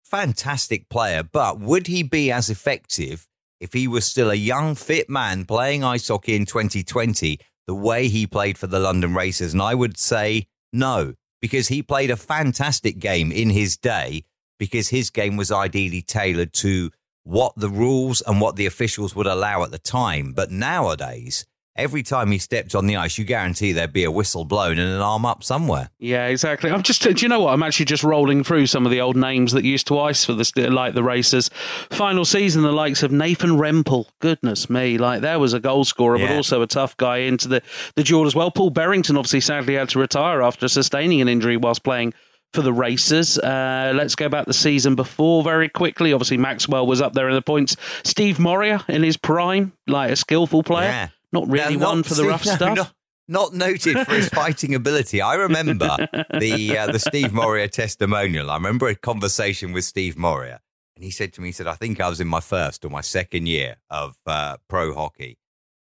Fantastic 0.04 0.88
player. 0.88 1.22
But 1.22 1.58
would 1.60 1.86
he 1.86 2.02
be 2.02 2.30
as 2.30 2.50
effective 2.50 3.26
if 3.60 3.72
he 3.72 3.88
was 3.88 4.04
still 4.04 4.30
a 4.30 4.34
young, 4.34 4.74
fit 4.74 5.08
man 5.08 5.44
playing 5.44 5.84
ice 5.84 6.08
hockey 6.08 6.36
in 6.36 6.46
2020 6.46 7.38
the 7.66 7.74
way 7.74 8.08
he 8.08 8.26
played 8.26 8.58
for 8.58 8.66
the 8.66 8.80
London 8.80 9.14
Racers? 9.14 9.52
And 9.52 9.62
I 9.62 9.74
would 9.74 9.98
say 9.98 10.46
no, 10.72 11.14
because 11.40 11.68
he 11.68 11.82
played 11.82 12.10
a 12.10 12.16
fantastic 12.16 12.98
game 12.98 13.32
in 13.32 13.50
his 13.50 13.76
day 13.76 14.24
because 14.58 14.88
his 14.88 15.10
game 15.10 15.36
was 15.36 15.50
ideally 15.50 16.02
tailored 16.02 16.52
to 16.52 16.90
what 17.24 17.52
the 17.56 17.68
rules 17.68 18.22
and 18.26 18.40
what 18.40 18.56
the 18.56 18.66
officials 18.66 19.14
would 19.14 19.26
allow 19.26 19.62
at 19.62 19.70
the 19.70 19.78
time. 19.78 20.32
But 20.32 20.50
nowadays, 20.50 21.46
every 21.76 22.02
time 22.02 22.30
he 22.30 22.38
stepped 22.38 22.74
on 22.74 22.86
the 22.86 22.96
ice, 22.96 23.18
you 23.18 23.24
guarantee 23.24 23.72
there'd 23.72 23.92
be 23.92 24.04
a 24.04 24.10
whistle 24.10 24.44
blown 24.44 24.78
and 24.78 24.88
an 24.88 25.00
arm 25.00 25.24
up 25.24 25.42
somewhere. 25.42 25.90
Yeah, 25.98 26.26
exactly. 26.26 26.70
I'm 26.70 26.82
just, 26.82 27.02
do 27.02 27.10
you 27.12 27.28
know 27.28 27.40
what? 27.40 27.54
I'm 27.54 27.62
actually 27.62 27.86
just 27.86 28.04
rolling 28.04 28.44
through 28.44 28.66
some 28.66 28.84
of 28.84 28.92
the 28.92 29.00
old 29.00 29.16
names 29.16 29.52
that 29.52 29.64
used 29.64 29.86
to 29.88 29.98
ice 29.98 30.24
for 30.24 30.34
the 30.34 30.70
like 30.70 30.94
the 30.94 31.02
racers. 31.02 31.48
Final 31.90 32.24
season, 32.24 32.62
the 32.62 32.72
likes 32.72 33.02
of 33.02 33.12
Nathan 33.12 33.50
Rempel. 33.50 34.06
Goodness 34.20 34.68
me, 34.68 34.98
like 34.98 35.20
there 35.20 35.38
was 35.38 35.52
a 35.52 35.60
goal 35.60 35.84
scorer, 35.84 36.18
yeah. 36.18 36.28
but 36.28 36.36
also 36.36 36.62
a 36.62 36.66
tough 36.66 36.96
guy 36.96 37.18
into 37.18 37.48
the 37.48 37.62
the 37.94 38.02
duel 38.02 38.26
as 38.26 38.34
well. 38.34 38.50
Paul 38.50 38.70
Berrington 38.70 39.16
obviously 39.16 39.40
sadly 39.40 39.74
had 39.74 39.88
to 39.90 39.98
retire 39.98 40.42
after 40.42 40.68
sustaining 40.68 41.20
an 41.20 41.28
injury 41.28 41.56
whilst 41.56 41.82
playing 41.82 42.12
for 42.52 42.62
the 42.62 42.72
Racers. 42.72 43.38
Uh, 43.38 43.92
let's 43.94 44.14
go 44.14 44.28
back 44.28 44.46
the 44.46 44.52
season 44.52 44.94
before 44.94 45.42
very 45.42 45.68
quickly. 45.68 46.12
Obviously, 46.12 46.36
Maxwell 46.36 46.86
was 46.86 47.00
up 47.00 47.12
there 47.12 47.28
in 47.28 47.34
the 47.34 47.42
points. 47.42 47.76
Steve 48.02 48.38
Moria 48.38 48.84
in 48.88 49.02
his 49.02 49.16
prime, 49.16 49.72
like 49.86 50.10
a 50.10 50.16
skillful 50.16 50.62
player. 50.62 50.88
Yeah. 50.88 51.08
Not 51.32 51.48
really 51.48 51.76
no, 51.76 51.86
one 51.86 51.98
not, 51.98 52.06
for 52.06 52.14
the 52.14 52.24
rough 52.24 52.44
no, 52.44 52.54
stuff. 52.56 52.76
Not, 52.76 52.94
not 53.28 53.54
noted 53.54 54.06
for 54.06 54.14
his 54.14 54.28
fighting 54.28 54.74
ability. 54.74 55.22
I 55.22 55.34
remember 55.34 55.96
the 56.38 56.76
uh, 56.76 56.90
the 56.90 56.98
Steve 56.98 57.32
Moria 57.32 57.68
testimonial. 57.68 58.50
I 58.50 58.56
remember 58.56 58.88
a 58.88 58.94
conversation 58.94 59.72
with 59.72 59.84
Steve 59.84 60.18
Moria, 60.18 60.60
and 60.96 61.04
he 61.04 61.10
said 61.10 61.32
to 61.34 61.40
me, 61.40 61.48
he 61.48 61.52
said, 61.52 61.68
"I 61.68 61.74
think 61.74 62.00
I 62.00 62.08
was 62.08 62.20
in 62.20 62.28
my 62.28 62.40
first 62.40 62.84
or 62.84 62.90
my 62.90 63.00
second 63.00 63.46
year 63.46 63.76
of 63.88 64.16
uh, 64.26 64.56
pro 64.68 64.94
hockey," 64.94 65.38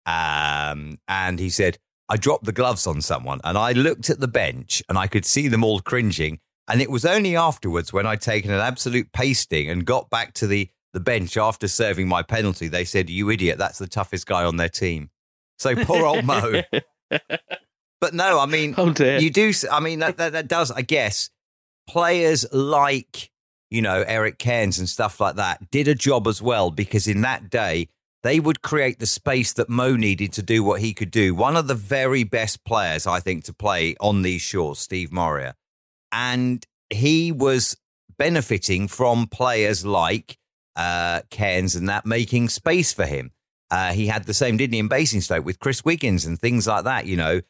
um, 0.06 0.98
and 1.08 1.40
he 1.40 1.50
said. 1.50 1.78
I 2.08 2.18
dropped 2.18 2.46
the 2.46 2.52
gloves 2.52 2.86
on 2.86 3.02
someone 3.02 3.40
and 3.44 3.58
I 3.58 3.72
looked 3.72 4.12
at 4.12 4.20
the 4.20 4.28
bench 4.28 4.84
and 4.88 4.96
I 4.96 5.08
could 5.08 5.26
see 5.26 5.48
them 5.48 5.64
all 5.64 5.80
cringing. 5.80 6.38
And 6.68 6.80
it 6.80 6.92
was 6.92 7.04
only 7.04 7.36
afterwards 7.36 7.92
when 7.92 8.06
I'd 8.06 8.22
taken 8.22 8.52
an 8.52 8.60
absolute 8.60 9.12
pasting 9.12 9.72
and 9.72 9.86
got 9.86 10.12
back 10.12 10.34
to 10.36 10.46
the, 10.46 10.70
the 10.94 11.00
bench 11.00 11.36
after 11.36 11.68
serving 11.68 12.08
my 12.08 12.22
penalty, 12.22 12.68
they 12.68 12.86
said, 12.86 13.10
You 13.10 13.32
idiot, 13.32 13.58
that's 13.58 13.80
the 13.80 13.88
toughest 13.88 14.28
guy 14.28 14.44
on 14.44 14.58
their 14.58 14.70
team. 14.70 15.10
So 15.58 15.76
poor 15.76 16.06
old 16.06 16.26
Mo. 16.26 16.62
but 17.10 18.14
no, 18.14 18.40
I 18.40 18.46
mean, 18.46 18.76
oh 18.78 18.94
you 18.98 19.30
do. 19.30 19.52
I 19.72 19.80
mean, 19.80 20.00
that, 20.00 20.18
that, 20.18 20.34
that 20.34 20.48
does, 20.48 20.72
I 20.72 20.82
guess, 20.82 21.30
players 21.88 22.46
like, 22.52 23.32
you 23.70 23.82
know, 23.82 24.04
Eric 24.08 24.38
Cairns 24.38 24.80
and 24.80 24.90
stuff 24.90 25.20
like 25.20 25.36
that 25.36 25.72
did 25.72 25.88
a 25.88 25.96
job 25.96 26.28
as 26.28 26.42
well 26.42 26.72
because 26.72 27.08
in 27.08 27.22
that 27.22 27.50
day, 27.50 27.90
they 28.24 28.40
would 28.40 28.64
create 28.64 28.98
the 28.98 29.06
space 29.06 29.54
that 29.54 29.70
Mo 29.70 29.96
needed 29.96 30.34
to 30.34 30.42
do 30.42 30.64
what 30.64 30.82
he 30.82 30.96
could 30.96 31.12
do. 31.12 31.36
One 31.36 31.56
of 31.56 31.68
the 31.68 31.76
very 31.76 32.24
best 32.24 32.66
players, 32.66 33.06
I 33.06 33.20
think, 33.20 33.44
to 33.44 33.54
play 33.54 33.96
on 34.00 34.24
these 34.24 34.42
shores, 34.42 34.80
Steve 34.80 35.12
Moria. 35.12 35.54
And 36.12 36.66
he 36.90 37.32
was 37.32 37.78
benefiting 38.18 38.88
from 38.88 39.28
players 39.28 39.86
like 39.86 40.40
uh, 40.76 41.22
Cairns 41.30 41.76
and 41.76 41.88
that 41.88 42.08
making 42.08 42.50
space 42.50 42.92
for 42.92 43.06
him. 43.06 43.32
Uh, 43.72 43.94
he 43.94 44.08
had 44.08 44.26
the 44.26 44.34
same, 44.34 44.58
didn't 44.58 44.74
he, 44.74 44.80
in 44.80 44.88
Basingstoke 44.88 45.46
with 45.46 45.60
Chris 45.60 45.84
Wiggins 45.84 46.26
and 46.26 46.40
things 46.40 46.68
like 46.68 46.84
that. 46.84 47.06
You 47.06 47.18
know, 47.18 47.42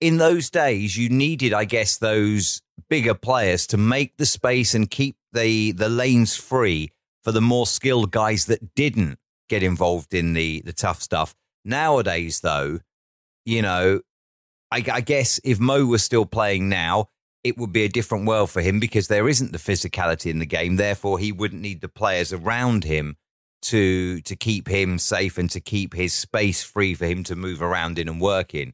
in 0.00 0.16
those 0.16 0.50
days, 0.50 0.96
you 0.96 1.08
needed, 1.08 1.52
I 1.52 1.64
guess, 1.64 1.98
those 1.98 2.62
bigger 2.88 3.14
players 3.14 3.66
to 3.68 3.76
make 3.76 4.16
the 4.16 4.26
space 4.26 4.74
and 4.74 4.90
keep 4.90 5.16
the 5.32 5.72
the 5.72 5.88
lanes 5.88 6.36
free 6.36 6.90
for 7.22 7.32
the 7.32 7.40
more 7.40 7.66
skilled 7.66 8.10
guys 8.10 8.46
that 8.46 8.74
didn't 8.74 9.18
get 9.48 9.62
involved 9.62 10.14
in 10.14 10.32
the 10.32 10.62
the 10.62 10.72
tough 10.72 11.02
stuff. 11.02 11.34
Nowadays, 11.64 12.40
though, 12.40 12.80
you 13.44 13.62
know, 13.62 14.00
I, 14.70 14.84
I 14.90 15.00
guess 15.00 15.40
if 15.44 15.60
Mo 15.60 15.84
was 15.84 16.02
still 16.02 16.26
playing 16.26 16.68
now, 16.68 17.08
it 17.44 17.58
would 17.58 17.72
be 17.72 17.84
a 17.84 17.88
different 17.88 18.26
world 18.26 18.50
for 18.50 18.60
him 18.60 18.80
because 18.80 19.08
there 19.08 19.28
isn't 19.28 19.52
the 19.52 19.58
physicality 19.58 20.30
in 20.30 20.38
the 20.38 20.46
game. 20.46 20.76
Therefore, 20.76 21.18
he 21.18 21.32
wouldn't 21.32 21.62
need 21.62 21.80
the 21.80 21.88
players 21.88 22.32
around 22.32 22.84
him 22.84 23.16
to 23.62 24.20
to 24.22 24.36
keep 24.36 24.68
him 24.68 24.98
safe 24.98 25.38
and 25.38 25.50
to 25.50 25.60
keep 25.60 25.94
his 25.94 26.12
space 26.12 26.62
free 26.62 26.94
for 26.94 27.06
him 27.06 27.24
to 27.24 27.36
move 27.36 27.62
around 27.62 27.98
in 27.98 28.08
and 28.08 28.20
work 28.20 28.54
in. 28.54 28.72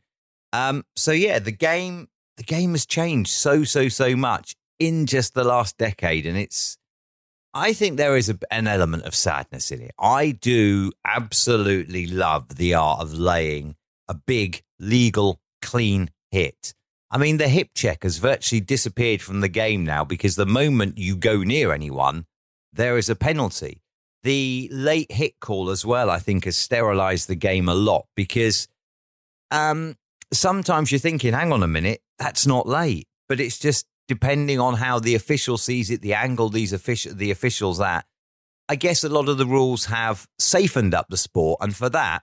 Um, 0.52 0.84
so 0.96 1.12
yeah, 1.12 1.38
the 1.38 1.52
game 1.52 2.08
the 2.36 2.42
game 2.42 2.72
has 2.72 2.86
changed 2.86 3.30
so 3.30 3.64
so 3.64 3.88
so 3.88 4.16
much 4.16 4.54
in 4.78 5.06
just 5.06 5.34
the 5.34 5.44
last 5.44 5.78
decade, 5.78 6.26
and 6.26 6.36
it's. 6.36 6.78
I 7.56 7.72
think 7.72 7.96
there 7.96 8.16
is 8.16 8.28
a, 8.28 8.38
an 8.50 8.66
element 8.66 9.04
of 9.04 9.14
sadness 9.14 9.70
in 9.70 9.80
it. 9.80 9.92
I 9.96 10.32
do 10.32 10.90
absolutely 11.04 12.04
love 12.04 12.56
the 12.56 12.74
art 12.74 13.00
of 13.00 13.14
laying 13.14 13.76
a 14.08 14.14
big 14.14 14.64
legal 14.80 15.40
clean 15.62 16.10
hit. 16.32 16.74
I 17.12 17.18
mean, 17.18 17.36
the 17.36 17.46
hip 17.46 17.68
check 17.76 18.02
has 18.02 18.18
virtually 18.18 18.60
disappeared 18.60 19.22
from 19.22 19.40
the 19.40 19.48
game 19.48 19.84
now 19.84 20.04
because 20.04 20.34
the 20.34 20.46
moment 20.46 20.98
you 20.98 21.14
go 21.14 21.44
near 21.44 21.72
anyone, 21.72 22.26
there 22.72 22.98
is 22.98 23.08
a 23.08 23.14
penalty 23.14 23.83
the 24.24 24.68
late 24.72 25.12
hit 25.12 25.38
call 25.38 25.70
as 25.70 25.84
well, 25.84 26.10
I 26.10 26.18
think, 26.18 26.46
has 26.46 26.56
sterilized 26.56 27.28
the 27.28 27.34
game 27.34 27.68
a 27.68 27.74
lot 27.74 28.06
because 28.16 28.66
um, 29.50 29.96
sometimes 30.32 30.90
you're 30.90 30.98
thinking, 30.98 31.34
hang 31.34 31.52
on 31.52 31.62
a 31.62 31.68
minute, 31.68 32.00
that's 32.18 32.46
not 32.46 32.66
late. 32.66 33.06
But 33.28 33.38
it's 33.38 33.58
just 33.58 33.86
depending 34.08 34.58
on 34.58 34.74
how 34.74 34.98
the 34.98 35.14
official 35.14 35.58
sees 35.58 35.90
it, 35.90 36.02
the 36.02 36.14
angle 36.14 36.48
these 36.48 36.72
official 36.72 37.14
the 37.14 37.30
officials 37.30 37.80
at. 37.80 38.06
I 38.66 38.76
guess 38.76 39.04
a 39.04 39.10
lot 39.10 39.28
of 39.28 39.36
the 39.36 39.46
rules 39.46 39.86
have 39.86 40.26
safened 40.38 40.94
up 40.94 41.06
the 41.10 41.18
sport, 41.18 41.58
and 41.60 41.76
for 41.76 41.90
that, 41.90 42.22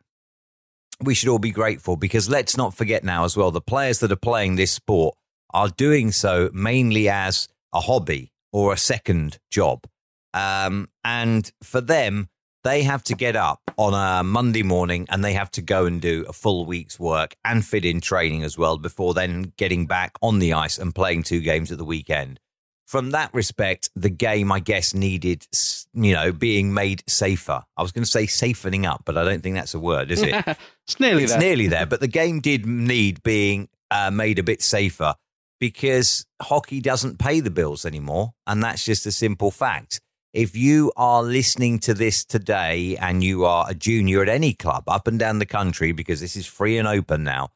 we 0.99 1.13
should 1.13 1.29
all 1.29 1.39
be 1.39 1.51
grateful 1.51 1.97
because 1.97 2.29
let's 2.29 2.57
not 2.57 2.75
forget 2.75 3.03
now 3.03 3.25
as 3.25 3.37
well 3.37 3.51
the 3.51 3.61
players 3.61 3.99
that 3.99 4.11
are 4.11 4.15
playing 4.15 4.55
this 4.55 4.71
sport 4.71 5.15
are 5.53 5.69
doing 5.69 6.11
so 6.11 6.49
mainly 6.53 7.09
as 7.09 7.47
a 7.73 7.79
hobby 7.79 8.31
or 8.51 8.73
a 8.73 8.77
second 8.77 9.37
job. 9.49 9.85
Um, 10.33 10.89
and 11.03 11.51
for 11.63 11.81
them, 11.81 12.29
they 12.63 12.83
have 12.83 13.03
to 13.05 13.15
get 13.15 13.35
up 13.35 13.59
on 13.77 13.93
a 13.93 14.23
Monday 14.23 14.63
morning 14.63 15.07
and 15.09 15.23
they 15.23 15.33
have 15.33 15.49
to 15.51 15.61
go 15.61 15.85
and 15.85 15.99
do 15.99 16.25
a 16.27 16.33
full 16.33 16.65
week's 16.65 16.99
work 16.99 17.35
and 17.43 17.65
fit 17.65 17.85
in 17.85 18.01
training 18.01 18.43
as 18.43 18.57
well 18.57 18.77
before 18.77 19.13
then 19.13 19.53
getting 19.57 19.87
back 19.87 20.13
on 20.21 20.39
the 20.39 20.53
ice 20.53 20.77
and 20.77 20.93
playing 20.93 21.23
two 21.23 21.41
games 21.41 21.71
at 21.71 21.77
the 21.77 21.85
weekend. 21.85 22.39
From 22.85 23.11
that 23.11 23.33
respect, 23.33 23.89
the 23.95 24.09
game, 24.09 24.51
I 24.51 24.59
guess, 24.59 24.93
needed, 24.93 25.47
you 25.93 26.13
know, 26.13 26.33
being 26.33 26.73
made 26.73 27.03
safer. 27.07 27.63
I 27.77 27.81
was 27.81 27.93
going 27.93 28.03
to 28.03 28.09
say 28.09 28.25
safening 28.25 28.85
up, 28.85 29.03
but 29.05 29.17
I 29.17 29.23
don't 29.23 29.41
think 29.41 29.55
that's 29.55 29.73
a 29.73 29.79
word, 29.79 30.11
is 30.11 30.21
it? 30.21 30.35
it's 30.87 30.99
nearly 30.99 31.15
there. 31.15 31.23
it's 31.23 31.31
there. 31.31 31.39
nearly 31.39 31.67
there. 31.67 31.85
But 31.85 32.01
the 32.01 32.09
game 32.09 32.41
did 32.41 32.65
need 32.65 33.23
being 33.23 33.69
uh, 33.91 34.11
made 34.11 34.39
a 34.39 34.43
bit 34.43 34.61
safer 34.61 35.15
because 35.57 36.25
hockey 36.41 36.81
doesn't 36.81 37.17
pay 37.17 37.39
the 37.39 37.49
bills 37.49 37.85
anymore. 37.85 38.33
And 38.45 38.61
that's 38.61 38.83
just 38.83 39.05
a 39.05 39.11
simple 39.11 39.51
fact 39.51 40.01
if 40.33 40.55
you 40.55 40.91
are 40.95 41.23
listening 41.23 41.79
to 41.79 41.93
this 41.93 42.23
today 42.23 42.95
and 42.97 43.23
you 43.23 43.43
are 43.45 43.65
a 43.69 43.73
junior 43.73 44.21
at 44.21 44.29
any 44.29 44.53
club 44.53 44.83
up 44.87 45.07
and 45.07 45.19
down 45.19 45.39
the 45.39 45.45
country, 45.45 45.91
because 45.91 46.21
this 46.21 46.35
is 46.35 46.45
free 46.45 46.77
and 46.77 46.87
open 46.87 47.23
now, 47.23 47.49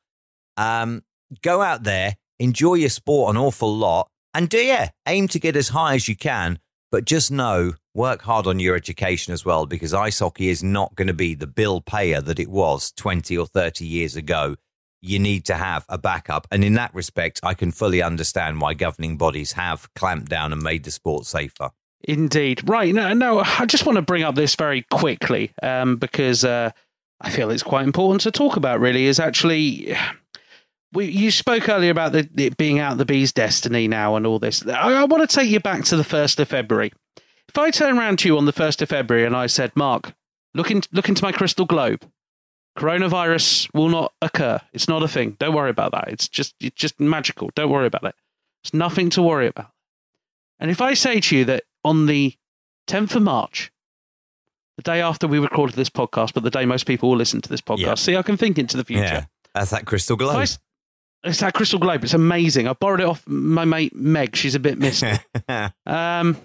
um, 0.58 1.04
go 1.42 1.62
out 1.62 1.84
there, 1.84 2.16
enjoy 2.40 2.76
your 2.76 2.90
sport 2.90 3.34
an 3.34 3.38
awful 3.38 3.76
lot, 3.76 4.10
and 4.34 4.50
do 4.50 4.58
yeah, 4.58 4.90
aim 5.08 5.28
to 5.30 5.40
get 5.40 5.56
as 5.56 5.70
high 5.70 5.96
as 5.96 6.08
you 6.08 6.16
can. 6.16 6.60
But 6.92 7.06
just 7.06 7.32
know, 7.32 7.74
work 7.94 8.22
hard 8.22 8.46
on 8.48 8.60
your 8.60 8.76
education 8.76 9.34
as 9.34 9.44
well, 9.44 9.66
because 9.66 9.94
ice 9.94 10.20
hockey 10.20 10.50
is 10.50 10.64
not 10.64 10.96
going 10.96 11.08
to 11.08 11.14
be 11.14 11.34
the 11.34 11.48
bill 11.48 11.82
payer 11.82 12.22
that 12.22 12.40
it 12.40 12.50
was 12.50 12.92
20 12.92 13.38
or 13.38 13.46
30 13.46 13.86
years 13.86 14.16
ago. 14.16 14.56
You 15.02 15.20
need 15.20 15.46
to 15.46 15.56
have 15.56 15.86
a 15.88 15.98
backup. 15.98 16.48
And 16.52 16.64
in 16.64 16.74
that 16.74 16.94
respect, 16.94 17.40
I 17.44 17.54
can 17.54 17.72
fully 17.72 18.02
understand 18.02 18.60
why 18.60 18.74
governing 18.74 19.18
bodies 19.18 19.54
have 19.54 19.94
clamped 19.94 20.30
down 20.30 20.52
and 20.52 20.62
made 20.62 20.84
the 20.84 20.92
sport 20.92 21.26
safer. 21.26 21.72
Indeed. 22.04 22.68
Right. 22.70 22.94
No, 22.94 23.14
no, 23.14 23.40
I 23.40 23.66
just 23.66 23.86
want 23.86 23.96
to 23.96 24.02
bring 24.02 24.24
up 24.24 24.36
this 24.36 24.56
very 24.56 24.84
quickly 24.92 25.52
um, 25.64 25.98
because 25.98 26.44
uh, 26.44 26.72
I 27.22 27.30
feel 27.30 27.50
it's 27.50 27.64
quite 27.64 27.86
important 27.86 28.22
to 28.22 28.32
talk 28.32 28.58
about, 28.58 28.80
really, 28.80 29.06
is 29.06 29.20
actually. 29.20 29.96
We, 30.94 31.06
you 31.08 31.30
spoke 31.30 31.68
earlier 31.68 31.92
about 31.92 32.14
the, 32.14 32.30
it 32.38 32.56
being 32.56 32.80
out 32.80 32.98
the 32.98 33.06
bee's 33.06 33.34
destiny 33.34 33.86
now 33.88 34.16
and 34.16 34.26
all 34.26 34.40
this. 34.40 34.66
I, 34.66 35.02
I 35.02 35.04
want 35.04 35.30
to 35.30 35.36
take 35.36 35.50
you 35.50 35.60
back 35.60 35.84
to 35.86 35.98
the 35.98 36.04
1st 36.04 36.40
of 36.40 36.48
February. 36.48 36.94
If 37.50 37.58
I 37.58 37.70
turn 37.70 37.98
around 37.98 38.20
to 38.20 38.30
you 38.30 38.38
on 38.38 38.46
the 38.46 38.54
1st 38.54 38.82
of 38.82 38.90
February 38.90 39.26
and 39.26 39.36
I 39.36 39.48
said, 39.48 39.76
Mark, 39.76 40.14
look, 40.54 40.72
in, 40.72 40.84
look 40.94 41.10
into 41.10 41.24
my 41.24 41.34
crystal 41.34 41.66
globe, 41.66 42.10
coronavirus 42.78 43.74
will 43.74 43.90
not 43.90 44.14
occur. 44.22 44.62
It's 44.72 44.88
not 44.88 45.04
a 45.04 45.08
thing. 45.10 45.36
Don't 45.38 45.56
worry 45.56 45.70
about 45.70 45.92
that. 45.92 46.08
It's 46.08 46.30
just, 46.30 46.56
it's 46.62 46.76
just 46.76 46.98
magical. 46.98 47.52
Don't 47.56 47.72
worry 47.72 47.88
about 47.88 48.06
it. 48.06 48.16
It's 48.64 48.74
nothing 48.74 49.10
to 49.12 49.22
worry 49.22 49.48
about 49.48 49.72
And 50.60 50.72
if 50.72 50.82
I 50.82 50.94
say 50.94 51.20
to 51.20 51.36
you 51.36 51.46
that 51.46 51.64
on 51.86 52.06
the 52.08 52.36
10th 52.88 53.16
of 53.16 53.22
March, 53.24 53.72
the 54.76 54.82
day 54.84 55.02
after 55.02 55.28
we 55.28 55.40
recorded 55.40 55.76
this 55.78 55.90
podcast, 55.90 56.34
but 56.34 56.44
the 56.44 56.50
day 56.50 56.66
most 56.66 56.86
people 56.86 57.10
will 57.10 57.18
listen 57.18 57.40
to 57.42 57.50
this 57.50 57.62
podcast, 57.62 57.80
Yeah. 57.80 57.94
see, 57.96 58.16
I 58.18 58.22
can 58.24 58.36
think 58.36 58.58
into 58.60 58.76
the 58.76 58.84
future. 58.84 59.02
Yeah, 59.04 59.26
that's 59.54 59.72
that 59.72 59.86
crystal 59.86 60.16
If 60.18 60.22
I 60.28 60.34
globe. 60.34 60.50
it's 61.24 61.40
that 61.40 61.54
crystal 61.54 61.80
globe. 61.80 62.04
It's 62.04 62.14
amazing. 62.14 62.68
I 62.68 62.74
borrowed 62.74 63.00
it 63.00 63.06
off 63.08 63.26
my 63.28 63.64
mate 63.64 63.96
Meg. 63.96 64.36
She's 64.36 64.56
a 64.56 64.60
bit 64.60 64.78
misty. 64.78 65.14
um, 65.86 66.38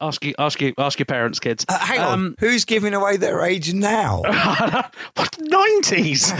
ask 0.00 0.24
you, 0.24 0.34
ask 0.38 0.60
you, 0.60 0.74
ask 0.78 0.98
your 0.98 1.06
parents, 1.06 1.38
kids. 1.40 1.64
Uh, 1.68 1.78
hang 1.78 2.00
on, 2.00 2.12
Um, 2.12 2.34
who's 2.38 2.64
giving 2.64 2.94
away 2.94 3.16
their 3.16 3.42
age 3.42 3.72
now? 3.72 4.22
what 5.14 5.36
nineties? 5.40 6.32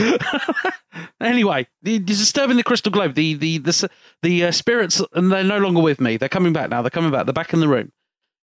anyway, 1.20 1.66
disturbing 1.82 2.56
the 2.56 2.62
crystal 2.62 2.92
globe. 2.92 3.14
The 3.14 3.34
the 3.34 3.58
the 3.58 3.90
the 4.22 4.44
uh, 4.44 4.52
spirits, 4.52 5.02
and 5.14 5.30
they're 5.30 5.44
no 5.44 5.58
longer 5.58 5.80
with 5.80 6.00
me. 6.00 6.16
They're 6.16 6.28
coming 6.28 6.52
back 6.52 6.70
now. 6.70 6.82
They're 6.82 6.90
coming 6.90 7.10
back. 7.10 7.26
They're 7.26 7.32
back 7.32 7.52
in 7.52 7.60
the 7.60 7.68
room. 7.68 7.92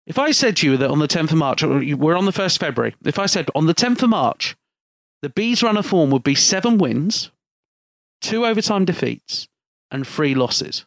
If 0.07 0.17
I 0.17 0.31
said 0.31 0.57
to 0.57 0.71
you 0.71 0.77
that 0.77 0.89
on 0.89 0.99
the 0.99 1.07
tenth 1.07 1.31
of 1.31 1.37
March, 1.37 1.63
we're 1.63 2.17
on 2.17 2.25
the 2.25 2.31
first 2.31 2.57
of 2.57 2.61
February. 2.61 2.95
If 3.05 3.19
I 3.19 3.27
said 3.27 3.49
on 3.53 3.67
the 3.67 3.73
tenth 3.73 4.01
of 4.01 4.09
March, 4.09 4.55
the 5.21 5.29
bees' 5.29 5.61
run 5.61 5.77
of 5.77 5.85
form 5.85 6.09
would 6.09 6.23
be 6.23 6.33
seven 6.35 6.79
wins, 6.79 7.31
two 8.19 8.45
overtime 8.45 8.83
defeats, 8.85 9.47
and 9.91 10.05
three 10.05 10.33
losses, 10.33 10.85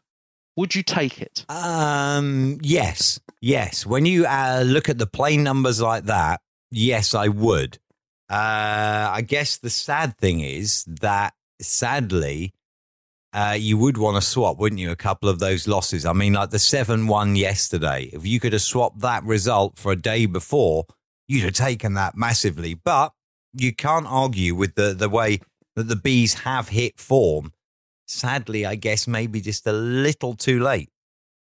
would 0.56 0.74
you 0.74 0.82
take 0.82 1.20
it? 1.20 1.44
Um, 1.48 2.58
yes, 2.62 3.20
yes. 3.40 3.84
When 3.84 4.06
you 4.06 4.26
uh, 4.26 4.62
look 4.64 4.88
at 4.88 4.98
the 4.98 5.06
plain 5.06 5.42
numbers 5.42 5.80
like 5.80 6.04
that, 6.04 6.40
yes, 6.70 7.14
I 7.14 7.28
would. 7.28 7.78
Uh, 8.30 9.10
I 9.12 9.22
guess 9.26 9.58
the 9.58 9.70
sad 9.70 10.16
thing 10.18 10.40
is 10.40 10.84
that 11.00 11.34
sadly, 11.60 12.54
uh, 13.32 13.56
you 13.58 13.76
would 13.76 13.98
want 13.98 14.16
to 14.16 14.22
swap, 14.22 14.58
wouldn't 14.58 14.80
you? 14.80 14.90
A 14.90 14.96
couple 14.96 15.28
of 15.28 15.40
those 15.40 15.66
losses. 15.66 16.06
I 16.06 16.12
mean, 16.12 16.34
like 16.34 16.50
the 16.50 16.58
7 16.58 17.06
1 17.06 17.36
yesterday. 17.36 18.10
If 18.12 18.24
you 18.24 18.38
could 18.38 18.52
have 18.52 18.62
swapped 18.62 19.00
that 19.00 19.24
result 19.24 19.76
for 19.76 19.90
a 19.90 19.96
day 19.96 20.26
before, 20.26 20.84
you'd 21.26 21.44
have 21.44 21.54
taken 21.54 21.94
that 21.94 22.16
massively. 22.16 22.74
But 22.74 23.12
you 23.52 23.74
can't 23.74 24.06
argue 24.06 24.54
with 24.54 24.76
the, 24.76 24.94
the 24.94 25.08
way 25.08 25.40
that 25.74 25.88
the 25.88 25.96
Bees 25.96 26.34
have 26.34 26.68
hit 26.68 27.00
form. 27.00 27.52
Sadly, 28.06 28.66
I 28.66 28.74
guess 28.74 29.06
maybe 29.06 29.40
just 29.40 29.66
a 29.66 29.72
little 29.72 30.34
too 30.34 30.60
late. 30.60 30.90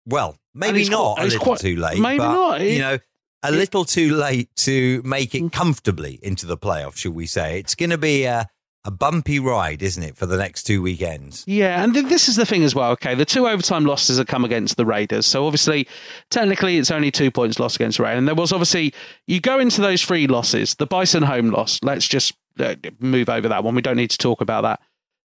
Well, 0.06 0.38
maybe 0.54 0.88
not 0.90 1.16
quite- 1.16 1.24
a 1.24 1.26
it's 1.26 1.34
little 1.36 1.46
quite- 1.46 1.60
too 1.60 1.76
late. 1.76 2.00
maybe 2.00 2.18
but, 2.20 2.34
not. 2.34 2.62
It- 2.62 2.74
you 2.74 2.80
know, 2.80 2.98
a 3.44 3.48
it- 3.48 3.52
little 3.56 3.86
too 3.86 4.16
late 4.16 4.50
to 4.58 5.02
make 5.06 5.36
it 5.36 5.52
comfortably 5.52 6.20
into 6.24 6.46
the 6.46 6.58
playoffs, 6.58 6.98
should 6.98 7.14
we 7.14 7.28
say? 7.28 7.60
It's 7.60 7.76
going 7.76 7.92
to 7.92 7.98
be 7.98 8.24
a, 8.24 8.48
a 8.86 8.92
bumpy 8.92 9.40
ride, 9.40 9.84
isn't 9.84 10.02
it, 10.02 10.18
for 10.18 10.26
the 10.26 10.38
next 10.38 10.64
two 10.64 10.82
weekends? 10.82 11.44
Yeah, 11.46 11.84
and 11.84 11.94
th- 11.94 12.06
this 12.08 12.28
is 12.28 12.36
the 12.38 12.46
thing 12.46 12.64
as 12.64 12.74
well. 12.74 12.92
Okay, 12.92 13.14
the 13.14 13.26
two 13.26 13.48
overtime 13.48 13.86
losses 13.86 14.18
have 14.18 14.28
come 14.28 14.44
against 14.44 14.78
the 14.78 14.86
Raiders, 14.86 15.26
so 15.28 15.46
obviously, 15.46 15.88
technically, 16.32 16.78
it's 16.78 16.90
only 16.90 17.12
two 17.12 17.30
points 17.30 17.60
lost 17.60 17.76
against 17.76 17.98
the 17.98 18.04
Raiders. 18.04 18.18
And 18.20 18.28
there 18.28 18.36
was 18.36 18.52
obviously 18.52 18.94
you 19.28 19.40
go 19.40 19.60
into 19.60 19.82
those 19.82 20.02
three 20.04 20.26
losses. 20.28 20.74
The 20.76 20.88
Bison 20.88 21.24
home 21.24 21.52
loss. 21.52 21.80
Let's 21.84 22.08
just 22.08 22.34
uh, 22.58 22.76
move 23.00 23.30
over 23.30 23.48
that 23.50 23.64
one. 23.64 23.76
We 23.76 23.82
don't 23.82 23.98
need 23.98 24.10
to 24.10 24.18
talk 24.18 24.42
about 24.42 24.62
that. 24.64 24.82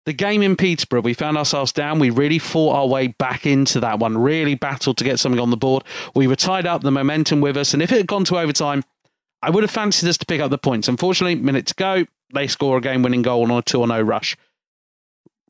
The 0.06 0.13
game 0.13 0.42
in 0.42 0.58
Peterborough, 0.58 1.02
we 1.02 1.13
found 1.13 1.38
ourselves 1.38 1.72
down. 1.72 2.00
We 2.00 2.10
really 2.10 2.39
fought 2.39 2.76
our 2.76 2.88
way 2.88 3.08
back 3.08 3.46
into 3.46 3.80
that 3.80 4.00
one. 4.00 4.18
Really 4.18 4.56
battled 4.56 4.98
to 4.98 5.04
get 5.04 5.20
something 5.20 5.39
on 5.39 5.50
the 5.50 5.58
board. 5.58 5.84
We 6.13 6.28
were 6.28 6.36
tied 6.36 6.66
up, 6.66 6.82
the 6.82 6.92
momentum 6.92 7.39
with 7.39 7.56
us, 7.56 7.74
and 7.74 7.82
if 7.82 7.92
it 7.92 7.98
had 7.98 8.08
gone 8.08 8.26
to 8.26 8.38
overtime, 8.38 8.84
I 9.42 9.50
would 9.50 9.63
have 9.63 9.72
fancied 9.72 10.10
us 10.10 10.18
to 10.18 10.26
pick 10.26 10.42
up 10.42 10.52
the 10.52 10.58
points. 10.58 10.88
Unfortunately, 10.88 11.36
minute 11.36 11.68
to 11.68 11.76
go, 11.76 12.06
they 12.34 12.48
score 12.48 12.78
a 12.78 12.82
game-winning 12.82 13.22
goal 13.22 13.44
on 13.44 13.52
a 13.52 13.62
two 13.62 13.86
0 13.86 14.02
rush. 14.02 14.36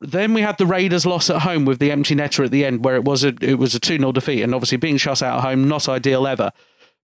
Then 0.00 0.34
we 0.34 0.42
had 0.42 0.58
the 0.58 0.66
Raiders' 0.66 1.06
loss 1.06 1.30
at 1.30 1.42
home 1.42 1.64
with 1.64 1.78
the 1.78 1.90
empty 1.90 2.14
netter 2.14 2.44
at 2.44 2.50
the 2.50 2.64
end, 2.64 2.84
where 2.84 2.96
it 2.96 3.04
was 3.04 3.24
a 3.24 3.34
it 3.40 3.58
was 3.58 3.74
a 3.74 3.80
two 3.80 3.98
0 3.98 4.12
defeat, 4.12 4.42
and 4.42 4.54
obviously 4.54 4.78
being 4.78 4.98
shut 4.98 5.22
out 5.22 5.38
at 5.38 5.44
home, 5.44 5.66
not 5.66 5.88
ideal 5.88 6.26
ever. 6.26 6.52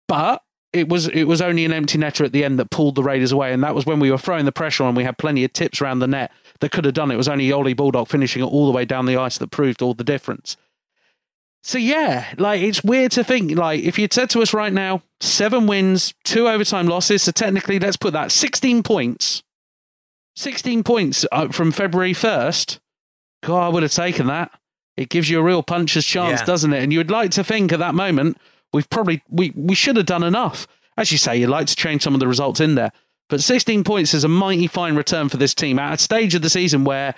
But 0.06 0.42
it 0.72 0.88
was 0.88 1.08
it 1.08 1.24
was 1.24 1.40
only 1.40 1.64
an 1.64 1.72
empty 1.72 1.98
netter 1.98 2.24
at 2.24 2.32
the 2.32 2.44
end 2.44 2.58
that 2.58 2.70
pulled 2.70 2.94
the 2.94 3.02
Raiders 3.02 3.32
away, 3.32 3.52
and 3.52 3.62
that 3.62 3.74
was 3.74 3.86
when 3.86 4.00
we 4.00 4.10
were 4.10 4.18
throwing 4.18 4.44
the 4.44 4.52
pressure 4.52 4.84
on. 4.84 4.94
We 4.94 5.04
had 5.04 5.16
plenty 5.16 5.44
of 5.44 5.52
tips 5.52 5.80
around 5.80 6.00
the 6.00 6.06
net 6.06 6.30
that 6.60 6.72
could 6.72 6.84
have 6.84 6.94
done 6.94 7.10
it. 7.10 7.14
It 7.14 7.18
was 7.18 7.28
only 7.28 7.52
Ollie 7.52 7.74
Baldock 7.74 8.08
finishing 8.08 8.42
it 8.42 8.46
all 8.46 8.66
the 8.66 8.72
way 8.72 8.84
down 8.84 9.06
the 9.06 9.16
ice 9.16 9.38
that 9.38 9.50
proved 9.50 9.82
all 9.82 9.94
the 9.94 10.04
difference. 10.04 10.56
So 11.62 11.78
yeah, 11.78 12.32
like 12.38 12.62
it's 12.62 12.82
weird 12.84 13.12
to 13.12 13.24
think 13.24 13.56
like 13.56 13.82
if 13.82 13.98
you'd 13.98 14.12
said 14.12 14.30
to 14.30 14.42
us 14.42 14.54
right 14.54 14.72
now, 14.72 15.02
seven 15.20 15.66
wins, 15.66 16.14
two 16.24 16.48
overtime 16.48 16.86
losses, 16.86 17.22
so 17.22 17.32
technically 17.32 17.78
let's 17.78 17.96
put 17.96 18.12
that 18.12 18.30
sixteen 18.32 18.82
points, 18.82 19.42
sixteen 20.36 20.82
points 20.84 21.26
uh, 21.32 21.48
from 21.48 21.72
February 21.72 22.12
first. 22.14 22.80
God, 23.42 23.60
I 23.64 23.68
would 23.68 23.82
have 23.82 23.92
taken 23.92 24.26
that. 24.28 24.50
It 24.96 25.08
gives 25.10 25.28
you 25.30 25.38
a 25.38 25.42
real 25.42 25.62
puncher's 25.62 26.04
chance, 26.06 26.40
Yeah. 26.40 26.46
doesn't 26.46 26.72
it? 26.72 26.82
And 26.82 26.92
you'd 26.92 27.10
like 27.10 27.30
to 27.32 27.44
think 27.44 27.72
at 27.72 27.78
that 27.80 27.94
moment 27.94 28.38
we've 28.72 28.88
probably 28.88 29.22
we 29.28 29.52
we 29.54 29.74
should 29.74 29.96
have 29.96 30.06
done 30.06 30.22
enough. 30.22 30.66
As 30.96 31.12
you 31.12 31.18
say, 31.18 31.36
you'd 31.36 31.50
like 31.50 31.66
to 31.68 31.76
change 31.76 32.02
some 32.02 32.14
of 32.14 32.20
the 32.20 32.26
results 32.28 32.60
in 32.60 32.74
there, 32.74 32.90
but 33.28 33.42
sixteen 33.42 33.84
points 33.84 34.14
is 34.14 34.24
a 34.24 34.28
mighty 34.28 34.66
fine 34.66 34.96
return 34.96 35.28
for 35.28 35.36
this 35.36 35.54
team 35.54 35.78
at 35.78 35.94
a 35.94 36.02
stage 36.02 36.34
of 36.34 36.42
the 36.42 36.50
season 36.50 36.84
where 36.84 37.14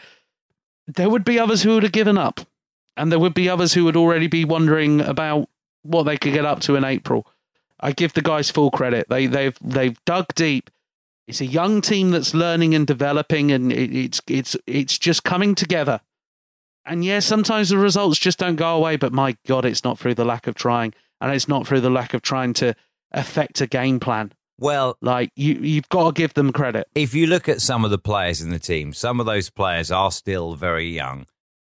there 0.87 1.09
would 1.09 1.25
be 1.25 1.39
others 1.39 1.63
who 1.63 1.75
would 1.75 1.83
have 1.83 1.93
given 1.93 2.19
up 2.19 2.41
and 2.97 3.11
there 3.11 3.19
would 3.19 3.35
be 3.35 3.49
others 3.49 3.73
who 3.73 3.85
would 3.85 3.97
already 3.97 4.27
be 4.27 4.45
wondering 4.45 5.01
about 5.01 5.49
what 5.83 6.03
they 6.05 6.19
could 6.19 6.33
get 6.33 6.45
up 6.45 6.61
to 6.61 6.77
in 6.77 6.85
April. 6.85 7.27
I 7.81 7.93
give 7.93 8.13
the 8.13 8.23
guys 8.23 8.51
full 8.51 8.71
credit. 8.71 9.07
They 9.09 9.27
they've 9.27 9.57
they've 9.63 9.99
dug 10.05 10.27
deep. 10.35 10.71
It's 11.27 11.41
a 11.41 11.47
young 11.47 11.81
team 11.81 12.11
that's 12.11 12.35
learning 12.35 12.75
and 12.75 12.87
developing, 12.87 13.53
and 13.53 13.73
it, 13.73 13.95
it's 13.95 14.21
it's 14.27 14.57
it's 14.67 14.99
just 14.99 15.25
coming 15.25 15.55
together. 15.55 16.01
And 16.85 17.05
yeah, 17.05 17.21
sometimes 17.21 17.69
the 17.69 17.79
results 17.79 18.19
just 18.19 18.39
don't 18.39 18.57
go 18.57 18.77
away. 18.77 18.97
But 18.97 19.13
my 19.13 19.37
God, 19.47 19.65
it's 19.65 19.85
not 19.85 19.99
through 19.99 20.15
the 20.15 20.25
lack 20.25 20.47
of 20.47 20.55
trying, 20.55 20.93
and 21.21 21.33
it's 21.33 21.49
not 21.49 21.67
through 21.67 21.81
the 21.81 21.91
lack 21.91 22.13
of 22.13 22.21
trying 22.21 22.53
to 22.55 22.75
affect 23.13 23.61
a 23.61 23.67
game 23.67 23.99
plan. 23.99 24.33
Well, 24.61 24.97
Like 25.01 25.31
you, 25.35 25.55
you've 25.55 25.89
got 25.89 26.07
to 26.07 26.13
give 26.13 26.35
them 26.35 26.53
credit. 26.53 26.87
if 26.95 27.15
you 27.15 27.27
look 27.27 27.49
at 27.49 27.61
some 27.61 27.85
of 27.85 27.91
the 27.91 27.99
players 27.99 28.41
in 28.41 28.51
the 28.51 28.59
team, 28.59 28.93
some 28.93 29.19
of 29.19 29.27
those 29.27 29.51
players 29.51 29.91
are 29.91 30.13
still 30.13 30.55
very 30.55 30.89
young. 30.89 31.27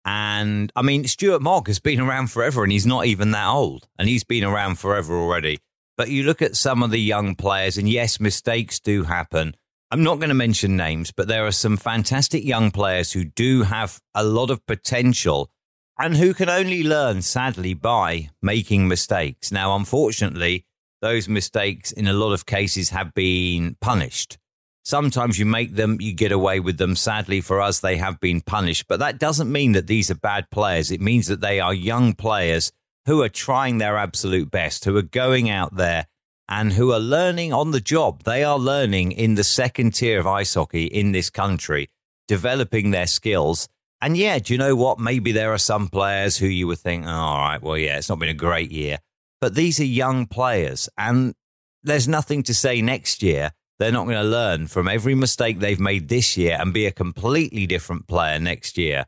And 0.06 0.72
I 0.76 0.84
mean, 0.84 1.06
Stuart 1.08 1.42
Mogg 1.42 1.68
has 1.68 1.80
been 1.80 2.00
around 2.00 2.28
forever 2.32 2.64
and 2.64 2.72
he's 2.72 2.86
not 2.86 3.08
even 3.08 3.32
that 3.32 3.48
old. 3.48 3.88
And 3.98 4.08
he's 4.08 4.24
been 4.24 4.44
around 4.44 4.78
forever 4.78 5.18
already. 5.18 5.58
But 5.98 6.10
you 6.10 6.24
look 6.24 6.42
at 6.42 6.56
some 6.56 6.84
of 6.84 6.92
the 6.92 7.00
young 7.00 7.36
players, 7.36 7.78
and 7.78 7.88
yes, 7.90 8.20
mistakes 8.20 8.80
do 8.82 9.04
happen. 9.04 9.56
I'm 9.92 10.04
not 10.04 10.18
going 10.18 10.30
to 10.30 10.36
mention 10.36 10.76
names, 10.76 11.12
but 11.12 11.28
there 11.30 11.46
are 11.46 11.54
some 11.54 11.78
fantastic 11.78 12.44
young 12.44 12.70
players 12.70 13.14
who 13.14 13.24
do 13.24 13.64
have 13.64 14.02
a 14.14 14.24
lot 14.24 14.50
of 14.50 14.66
potential 14.66 15.50
and 15.98 16.18
who 16.18 16.34
can 16.34 16.50
only 16.50 16.84
learn, 16.84 17.22
sadly, 17.22 17.74
by 17.74 18.30
making 18.42 18.90
mistakes. 18.90 19.54
Now, 19.54 19.74
unfortunately, 19.76 20.66
those 21.06 21.30
mistakes 21.30 21.92
in 21.92 22.08
a 22.08 22.14
lot 22.14 22.34
of 22.34 22.48
cases 22.48 22.90
have 22.90 23.14
been 23.14 23.78
punished. 23.80 24.40
Sometimes 24.84 25.38
you 25.38 25.46
make 25.46 25.76
them, 25.76 25.98
you 26.02 26.14
get 26.14 26.32
away 26.32 26.60
with 26.60 26.78
them. 26.78 26.96
Sadly 26.96 27.42
for 27.42 27.62
us, 27.62 27.80
they 27.80 27.98
have 27.98 28.20
been 28.20 28.42
punished. 28.42 28.88
But 28.88 29.00
that 29.00 29.20
doesn't 29.20 29.52
mean 29.52 29.74
that 29.74 29.86
these 29.86 30.10
are 30.10 30.16
bad 30.16 30.50
players. 30.50 30.90
It 30.90 31.02
means 31.02 31.28
that 31.28 31.42
they 31.42 31.60
are 31.60 31.74
young 31.74 32.14
players 32.14 32.72
who 33.06 33.22
are 33.22 33.30
trying 33.30 33.78
their 33.78 33.98
absolute 33.98 34.50
best, 34.50 34.86
who 34.86 34.98
are 34.98 35.04
going 35.04 35.48
out 35.48 35.76
there 35.76 36.08
and 36.50 36.74
who 36.74 36.92
are 36.92 37.00
learning 37.00 37.54
on 37.54 37.70
the 37.70 37.80
job. 37.80 38.24
They 38.24 38.44
are 38.44 38.58
learning 38.58 39.12
in 39.12 39.36
the 39.36 39.44
second 39.44 39.94
tier 39.94 40.20
of 40.20 40.28
ice 40.28 40.56
hockey 40.56 40.86
in 40.86 41.12
this 41.12 41.30
country, 41.30 41.90
developing 42.28 42.90
their 42.90 43.08
skills. 43.08 43.68
And 44.02 44.18
yeah, 44.18 44.40
do 44.40 44.54
you 44.54 44.58
know 44.58 44.76
what? 44.76 45.00
Maybe 45.00 45.32
there 45.32 45.54
are 45.54 45.60
some 45.60 45.88
players 45.88 46.38
who 46.38 46.48
you 46.48 46.66
would 46.68 46.80
think, 46.80 47.06
oh, 47.06 47.10
all 47.10 47.38
right, 47.38 47.62
well, 47.62 47.78
yeah, 47.78 47.98
it's 47.98 48.10
not 48.10 48.20
been 48.20 48.30
a 48.30 48.34
great 48.34 48.72
year. 48.72 49.00
But 49.42 49.56
these 49.56 49.80
are 49.80 49.86
young 49.86 50.26
players, 50.26 50.90
and 50.98 51.36
there's 51.84 52.08
nothing 52.08 52.44
to 52.44 52.54
say 52.54 52.82
next 52.82 53.22
year 53.22 53.52
they're 53.78 53.92
not 53.92 54.06
going 54.06 54.18
to 54.18 54.24
learn 54.24 54.68
from 54.68 54.88
every 54.88 55.16
mistake 55.16 55.60
they've 55.60 55.80
made 55.80 56.08
this 56.08 56.38
year 56.38 56.58
and 56.60 56.74
be 56.74 56.86
a 56.86 56.92
completely 56.92 57.68
different 57.68 58.08
player 58.08 58.40
next 58.40 58.78
year. 58.78 59.06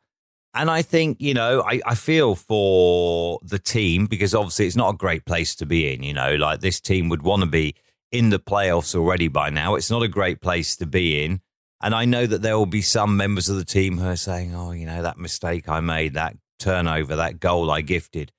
And 0.53 0.69
I 0.69 0.81
think, 0.81 1.17
you 1.21 1.33
know, 1.33 1.61
I, 1.61 1.79
I 1.85 1.95
feel 1.95 2.35
for 2.35 3.39
the 3.43 3.59
team 3.59 4.07
because 4.07 4.33
obviously 4.33 4.65
it's 4.65 4.75
not 4.75 4.93
a 4.93 4.97
great 4.97 5.25
place 5.25 5.55
to 5.55 5.65
be 5.65 5.93
in, 5.93 6.03
you 6.03 6.13
know, 6.13 6.35
like 6.35 6.59
this 6.59 6.81
team 6.81 7.09
would 7.09 7.21
want 7.21 7.43
to 7.43 7.47
be 7.47 7.75
in 8.11 8.29
the 8.29 8.39
playoffs 8.39 8.95
already 8.95 9.27
by 9.27 9.49
now. 9.49 9.75
It's 9.75 9.91
not 9.91 10.03
a 10.03 10.07
great 10.07 10.41
place 10.41 10.75
to 10.77 10.85
be 10.85 11.23
in. 11.23 11.41
And 11.81 11.93
I 11.93 12.05
know 12.05 12.25
that 12.25 12.41
there 12.41 12.57
will 12.57 12.65
be 12.65 12.81
some 12.81 13.15
members 13.15 13.49
of 13.49 13.57
the 13.57 13.65
team 13.65 13.99
who 13.99 14.07
are 14.07 14.15
saying, 14.15 14.55
oh, 14.55 14.71
you 14.71 14.85
know, 14.85 15.03
that 15.03 15.19
mistake 15.19 15.69
I 15.69 15.79
made, 15.79 16.15
that 16.15 16.35
turnover, 16.59 17.15
that 17.15 17.39
goal 17.39 17.69
I 17.69 17.81
gifted. 17.81 18.31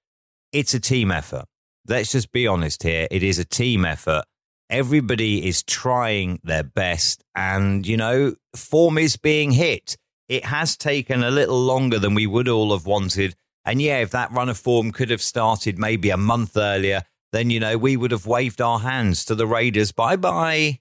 It's 0.53 0.75
a 0.75 0.81
team 0.81 1.13
effort. 1.13 1.45
Let's 1.89 2.13
just 2.13 2.33
be 2.33 2.47
honest 2.47 2.83
here. 2.83 3.09
It 3.11 3.23
is 3.23 3.39
a 3.39 3.47
team 3.47 3.87
effort. 3.87 4.25
Everybody 4.69 5.49
is 5.49 5.63
trying 5.63 6.39
their 6.45 6.63
best, 6.63 7.25
and, 7.35 7.87
you 7.87 7.97
know, 7.97 8.35
form 8.55 8.99
is 8.99 9.17
being 9.17 9.53
hit. 9.53 9.97
It 10.29 10.45
has 10.45 10.77
taken 10.77 11.25
a 11.25 11.31
little 11.31 11.59
longer 11.59 11.99
than 11.99 12.15
we 12.15 12.27
would 12.27 12.49
all 12.49 12.73
have 12.73 12.85
wanted. 12.85 13.35
And 13.65 13.81
yeah, 13.81 14.01
if 14.01 14.11
that 14.11 14.31
run 14.31 14.51
of 14.51 14.59
form 14.59 14.93
could 14.93 15.09
have 15.09 15.23
started 15.23 15.79
maybe 15.79 16.11
a 16.11 16.19
month 16.19 16.55
earlier, 16.59 17.05
then, 17.33 17.49
you 17.49 17.61
know, 17.61 17.79
we 17.79 17.97
would 17.97 18.11
have 18.11 18.27
waved 18.27 18.61
our 18.61 18.81
hands 18.81 19.25
to 19.25 19.35
the 19.35 19.47
Raiders 19.47 19.91
bye 19.91 20.17
bye, 20.17 20.81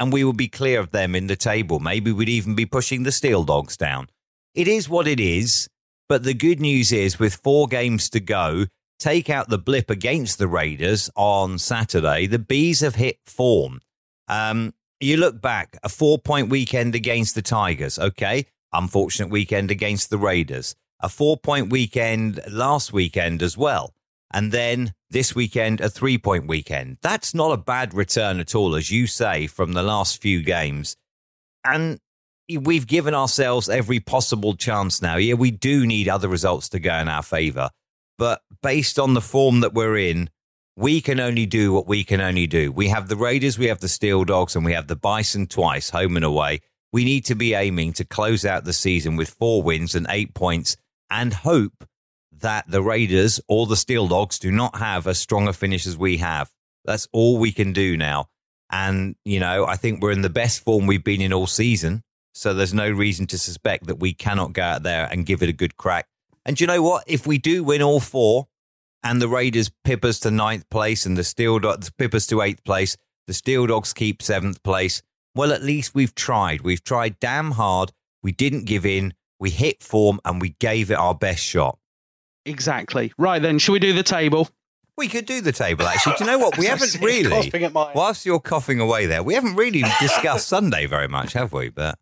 and 0.00 0.12
we 0.12 0.24
would 0.24 0.36
be 0.36 0.48
clear 0.48 0.80
of 0.80 0.90
them 0.90 1.14
in 1.14 1.28
the 1.28 1.36
table. 1.36 1.78
Maybe 1.78 2.10
we'd 2.10 2.28
even 2.28 2.56
be 2.56 2.66
pushing 2.66 3.04
the 3.04 3.12
Steel 3.12 3.44
Dogs 3.44 3.76
down. 3.76 4.08
It 4.56 4.66
is 4.66 4.88
what 4.88 5.06
it 5.06 5.20
is. 5.20 5.68
But 6.08 6.22
the 6.24 6.34
good 6.34 6.58
news 6.58 6.90
is, 6.90 7.18
with 7.18 7.36
four 7.36 7.68
games 7.68 8.08
to 8.10 8.20
go, 8.20 8.66
take 8.98 9.30
out 9.30 9.48
the 9.48 9.58
blip 9.58 9.90
against 9.90 10.38
the 10.38 10.48
Raiders 10.48 11.10
on 11.16 11.58
Saturday, 11.58 12.26
the 12.26 12.38
Bees 12.38 12.80
have 12.80 12.96
hit 12.96 13.18
form. 13.26 13.80
Um, 14.28 14.74
you 15.00 15.16
look 15.16 15.40
back, 15.40 15.78
a 15.82 15.88
four 15.88 16.18
point 16.18 16.48
weekend 16.48 16.94
against 16.94 17.34
the 17.34 17.42
Tigers. 17.42 17.98
Okay. 17.98 18.46
Unfortunate 18.72 19.30
weekend 19.30 19.70
against 19.70 20.10
the 20.10 20.18
Raiders. 20.18 20.74
A 21.00 21.08
four 21.08 21.36
point 21.36 21.70
weekend 21.70 22.40
last 22.50 22.92
weekend 22.92 23.42
as 23.42 23.56
well. 23.56 23.94
And 24.32 24.52
then 24.52 24.92
this 25.10 25.34
weekend, 25.34 25.80
a 25.80 25.88
three 25.88 26.18
point 26.18 26.48
weekend. 26.48 26.98
That's 27.00 27.34
not 27.34 27.52
a 27.52 27.56
bad 27.56 27.94
return 27.94 28.40
at 28.40 28.54
all, 28.54 28.74
as 28.74 28.90
you 28.90 29.06
say, 29.06 29.46
from 29.46 29.72
the 29.72 29.82
last 29.82 30.20
few 30.20 30.42
games. 30.42 30.96
And 31.64 32.00
we've 32.60 32.86
given 32.86 33.14
ourselves 33.14 33.68
every 33.68 34.00
possible 34.00 34.54
chance 34.54 35.00
now. 35.00 35.16
Yeah, 35.16 35.34
we 35.34 35.50
do 35.50 35.86
need 35.86 36.08
other 36.08 36.28
results 36.28 36.68
to 36.70 36.80
go 36.80 36.94
in 36.94 37.08
our 37.08 37.22
favour. 37.22 37.70
But 38.18 38.42
based 38.62 38.98
on 38.98 39.14
the 39.14 39.20
form 39.20 39.60
that 39.60 39.74
we're 39.74 39.96
in, 39.96 40.28
we 40.76 41.00
can 41.00 41.20
only 41.20 41.46
do 41.46 41.72
what 41.72 41.86
we 41.86 42.04
can 42.04 42.20
only 42.20 42.46
do. 42.46 42.70
We 42.70 42.88
have 42.88 43.08
the 43.08 43.16
Raiders, 43.16 43.58
we 43.58 43.66
have 43.66 43.80
the 43.80 43.88
Steel 43.88 44.24
Dogs, 44.24 44.54
and 44.54 44.64
we 44.64 44.72
have 44.72 44.88
the 44.88 44.96
Bison 44.96 45.46
twice, 45.46 45.90
home 45.90 46.16
and 46.16 46.24
away. 46.24 46.60
We 46.92 47.04
need 47.04 47.24
to 47.26 47.34
be 47.34 47.54
aiming 47.54 47.94
to 47.94 48.04
close 48.04 48.44
out 48.44 48.64
the 48.64 48.72
season 48.72 49.16
with 49.16 49.30
four 49.30 49.62
wins 49.62 49.94
and 49.94 50.06
eight 50.08 50.34
points 50.34 50.76
and 51.10 51.32
hope 51.32 51.84
that 52.32 52.70
the 52.70 52.82
Raiders 52.82 53.40
or 53.48 53.66
the 53.66 53.76
Steel 53.76 54.08
Dogs 54.08 54.38
do 54.38 54.50
not 54.50 54.76
have 54.76 55.06
as 55.06 55.18
strong 55.18 55.48
a 55.48 55.52
finish 55.52 55.86
as 55.86 55.96
we 55.96 56.18
have. 56.18 56.50
That's 56.84 57.08
all 57.12 57.38
we 57.38 57.52
can 57.52 57.72
do 57.72 57.96
now. 57.96 58.28
And, 58.70 59.16
you 59.24 59.40
know, 59.40 59.66
I 59.66 59.76
think 59.76 60.02
we're 60.02 60.12
in 60.12 60.22
the 60.22 60.30
best 60.30 60.64
form 60.64 60.86
we've 60.86 61.04
been 61.04 61.20
in 61.20 61.32
all 61.32 61.46
season. 61.46 62.02
So 62.34 62.54
there's 62.54 62.74
no 62.74 62.88
reason 62.88 63.26
to 63.28 63.38
suspect 63.38 63.86
that 63.86 63.98
we 63.98 64.14
cannot 64.14 64.52
go 64.52 64.62
out 64.62 64.82
there 64.82 65.08
and 65.10 65.26
give 65.26 65.42
it 65.42 65.48
a 65.48 65.54
good 65.54 65.76
crack. 65.76 66.06
And 66.48 66.56
do 66.56 66.64
you 66.64 66.66
know 66.66 66.80
what? 66.80 67.04
If 67.06 67.26
we 67.26 67.36
do 67.36 67.62
win 67.62 67.82
all 67.82 68.00
four 68.00 68.48
and 69.04 69.20
the 69.20 69.28
Raiders 69.28 69.70
pip 69.84 70.02
us 70.02 70.18
to 70.20 70.30
ninth 70.30 70.68
place 70.70 71.04
and 71.04 71.14
the 71.14 71.22
Steel 71.22 71.58
Dogs 71.58 71.90
pip 71.90 72.14
us 72.14 72.26
to 72.28 72.40
eighth 72.40 72.64
place, 72.64 72.96
the 73.26 73.34
Steel 73.34 73.66
Dogs 73.66 73.92
keep 73.92 74.22
seventh 74.22 74.62
place, 74.62 75.02
well, 75.34 75.52
at 75.52 75.62
least 75.62 75.94
we've 75.94 76.14
tried. 76.14 76.62
We've 76.62 76.82
tried 76.82 77.20
damn 77.20 77.50
hard. 77.50 77.92
We 78.22 78.32
didn't 78.32 78.64
give 78.64 78.86
in. 78.86 79.12
We 79.38 79.50
hit 79.50 79.82
form 79.82 80.20
and 80.24 80.40
we 80.40 80.56
gave 80.58 80.90
it 80.90 80.94
our 80.94 81.14
best 81.14 81.44
shot. 81.44 81.78
Exactly. 82.46 83.12
Right 83.18 83.42
then, 83.42 83.58
shall 83.58 83.74
we 83.74 83.78
do 83.78 83.92
the 83.92 84.02
table? 84.02 84.48
We 84.96 85.08
could 85.08 85.26
do 85.26 85.42
the 85.42 85.52
table 85.52 85.84
actually. 85.86 86.14
Do 86.16 86.24
you 86.24 86.30
know 86.30 86.38
what? 86.38 86.56
We 86.56 86.64
haven't 86.66 86.98
really, 87.02 87.52
whilst 87.94 88.24
you're 88.24 88.40
coughing 88.40 88.80
away 88.80 89.04
there, 89.04 89.22
we 89.22 89.34
haven't 89.34 89.56
really 89.56 89.84
discussed 90.00 90.48
Sunday 90.48 90.86
very 90.86 91.08
much, 91.08 91.34
have 91.34 91.52
we? 91.52 91.68
But, 91.68 91.98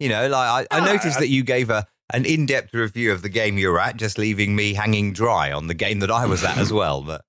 you 0.00 0.08
know, 0.08 0.26
like 0.26 0.68
I, 0.72 0.78
I 0.78 0.84
noticed 0.84 1.20
that 1.20 1.28
you 1.28 1.44
gave 1.44 1.70
a, 1.70 1.86
an 2.12 2.24
in-depth 2.24 2.74
review 2.74 3.12
of 3.12 3.22
the 3.22 3.28
game 3.28 3.58
you're 3.58 3.78
at, 3.78 3.96
just 3.96 4.18
leaving 4.18 4.54
me 4.54 4.74
hanging 4.74 5.12
dry 5.12 5.52
on 5.52 5.66
the 5.66 5.74
game 5.74 6.00
that 6.00 6.10
I 6.10 6.26
was 6.26 6.44
at 6.44 6.58
as 6.58 6.72
well. 6.80 7.02
But 7.02 7.22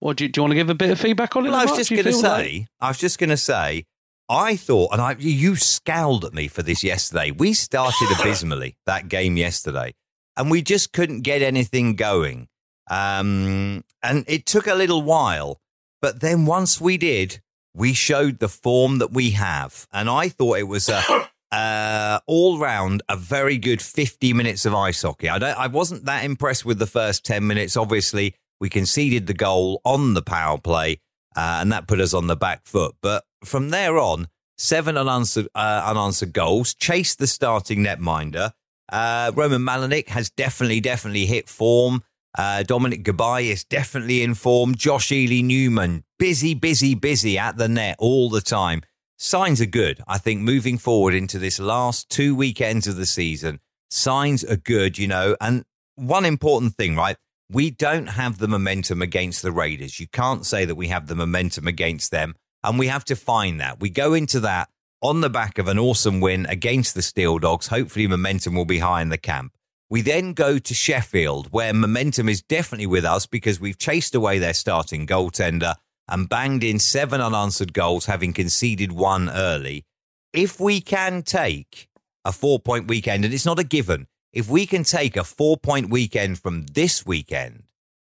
Well, 0.00 0.14
do 0.14 0.24
you, 0.24 0.30
do 0.30 0.38
you 0.38 0.42
want 0.42 0.52
to 0.52 0.56
give 0.56 0.70
a 0.70 0.74
bit 0.74 0.90
of 0.90 1.00
feedback 1.00 1.36
on 1.36 1.46
it? 1.46 1.50
well, 1.50 1.60
I 1.60 1.64
was 1.64 1.76
just 1.76 1.90
going 1.90 2.04
to 2.04 2.12
say, 2.12 2.66
I 2.80 2.88
was 2.88 2.98
just 2.98 3.18
going 3.18 3.30
to 3.30 3.36
say, 3.36 3.84
I 4.28 4.54
thought, 4.56 4.92
and 4.92 5.02
I, 5.02 5.16
you 5.18 5.56
scowled 5.56 6.24
at 6.24 6.34
me 6.34 6.46
for 6.46 6.62
this 6.62 6.84
yesterday. 6.84 7.32
We 7.32 7.52
started 7.52 8.08
abysmally 8.20 8.76
that 8.86 9.08
game 9.08 9.36
yesterday, 9.36 9.94
and 10.36 10.50
we 10.50 10.62
just 10.62 10.92
couldn't 10.92 11.22
get 11.22 11.42
anything 11.42 11.96
going. 11.96 12.48
Um, 12.88 13.84
and 14.02 14.24
it 14.28 14.46
took 14.46 14.66
a 14.66 14.74
little 14.74 15.02
while, 15.02 15.60
but 16.00 16.20
then 16.20 16.46
once 16.46 16.80
we 16.80 16.96
did, 16.96 17.40
we 17.74 17.92
showed 17.92 18.38
the 18.38 18.48
form 18.48 18.98
that 18.98 19.12
we 19.12 19.30
have, 19.30 19.86
and 19.92 20.08
I 20.08 20.28
thought 20.28 20.58
it 20.58 20.68
was 20.68 20.88
a. 20.88 21.02
Uh, 21.52 22.20
all 22.26 22.58
round, 22.58 23.02
a 23.08 23.16
very 23.16 23.58
good 23.58 23.82
50 23.82 24.32
minutes 24.32 24.64
of 24.66 24.74
ice 24.74 25.02
hockey. 25.02 25.28
I, 25.28 25.38
I 25.38 25.66
wasn't 25.66 26.04
that 26.04 26.24
impressed 26.24 26.64
with 26.64 26.78
the 26.78 26.86
first 26.86 27.24
10 27.24 27.46
minutes. 27.46 27.76
Obviously, 27.76 28.34
we 28.60 28.68
conceded 28.68 29.26
the 29.26 29.34
goal 29.34 29.80
on 29.84 30.14
the 30.14 30.22
power 30.22 30.58
play, 30.58 31.00
uh, 31.36 31.58
and 31.60 31.72
that 31.72 31.88
put 31.88 32.00
us 32.00 32.14
on 32.14 32.28
the 32.28 32.36
back 32.36 32.66
foot. 32.66 32.94
But 33.02 33.24
from 33.44 33.70
there 33.70 33.98
on, 33.98 34.28
seven 34.58 34.96
unanswered, 34.96 35.48
uh, 35.54 35.82
unanswered 35.86 36.32
goals, 36.32 36.74
chased 36.74 37.18
the 37.18 37.26
starting 37.26 37.80
netminder. 37.80 38.52
Uh, 38.92 39.32
Roman 39.34 39.62
Malinik 39.62 40.08
has 40.08 40.30
definitely, 40.30 40.80
definitely 40.80 41.26
hit 41.26 41.48
form. 41.48 42.02
Uh, 42.36 42.62
Dominic 42.62 43.02
Gabaj 43.02 43.44
is 43.44 43.64
definitely 43.64 44.22
in 44.22 44.34
form. 44.34 44.74
Josh 44.74 45.10
Ely 45.10 45.40
Newman, 45.42 46.04
busy, 46.18 46.54
busy, 46.54 46.94
busy 46.94 47.38
at 47.38 47.56
the 47.56 47.68
net 47.68 47.96
all 47.98 48.30
the 48.30 48.40
time. 48.40 48.82
Signs 49.22 49.60
are 49.60 49.66
good. 49.66 50.00
I 50.08 50.16
think 50.16 50.40
moving 50.40 50.78
forward 50.78 51.12
into 51.12 51.38
this 51.38 51.60
last 51.60 52.08
two 52.08 52.34
weekends 52.34 52.86
of 52.86 52.96
the 52.96 53.04
season, 53.04 53.60
signs 53.90 54.42
are 54.42 54.56
good, 54.56 54.96
you 54.96 55.06
know. 55.06 55.36
And 55.42 55.62
one 55.96 56.24
important 56.24 56.74
thing, 56.76 56.96
right? 56.96 57.18
We 57.50 57.70
don't 57.70 58.06
have 58.06 58.38
the 58.38 58.48
momentum 58.48 59.02
against 59.02 59.42
the 59.42 59.52
Raiders. 59.52 60.00
You 60.00 60.06
can't 60.08 60.46
say 60.46 60.64
that 60.64 60.74
we 60.74 60.88
have 60.88 61.06
the 61.06 61.14
momentum 61.14 61.66
against 61.66 62.10
them. 62.10 62.34
And 62.64 62.78
we 62.78 62.86
have 62.86 63.04
to 63.04 63.14
find 63.14 63.60
that. 63.60 63.78
We 63.78 63.90
go 63.90 64.14
into 64.14 64.40
that 64.40 64.70
on 65.02 65.20
the 65.20 65.28
back 65.28 65.58
of 65.58 65.68
an 65.68 65.78
awesome 65.78 66.20
win 66.20 66.46
against 66.46 66.94
the 66.94 67.02
Steel 67.02 67.38
Dogs. 67.38 67.66
Hopefully, 67.66 68.06
momentum 68.06 68.54
will 68.54 68.64
be 68.64 68.78
high 68.78 69.02
in 69.02 69.10
the 69.10 69.18
camp. 69.18 69.52
We 69.90 70.00
then 70.00 70.32
go 70.32 70.58
to 70.58 70.74
Sheffield, 70.74 71.48
where 71.50 71.74
momentum 71.74 72.30
is 72.30 72.40
definitely 72.40 72.86
with 72.86 73.04
us 73.04 73.26
because 73.26 73.60
we've 73.60 73.76
chased 73.76 74.14
away 74.14 74.38
their 74.38 74.54
starting 74.54 75.06
goaltender 75.06 75.74
and 76.10 76.28
banged 76.28 76.64
in 76.64 76.78
seven 76.78 77.20
unanswered 77.20 77.72
goals, 77.72 78.06
having 78.06 78.32
conceded 78.32 78.92
one 78.92 79.30
early. 79.30 79.84
If 80.32 80.60
we 80.60 80.80
can 80.80 81.22
take 81.22 81.88
a 82.24 82.32
four 82.32 82.58
point 82.58 82.88
weekend, 82.88 83.24
and 83.24 83.32
it's 83.32 83.46
not 83.46 83.58
a 83.58 83.64
given, 83.64 84.06
if 84.32 84.48
we 84.48 84.66
can 84.66 84.84
take 84.84 85.16
a 85.16 85.24
four 85.24 85.56
point 85.56 85.90
weekend 85.90 86.38
from 86.38 86.66
this 86.66 87.06
weekend, 87.06 87.64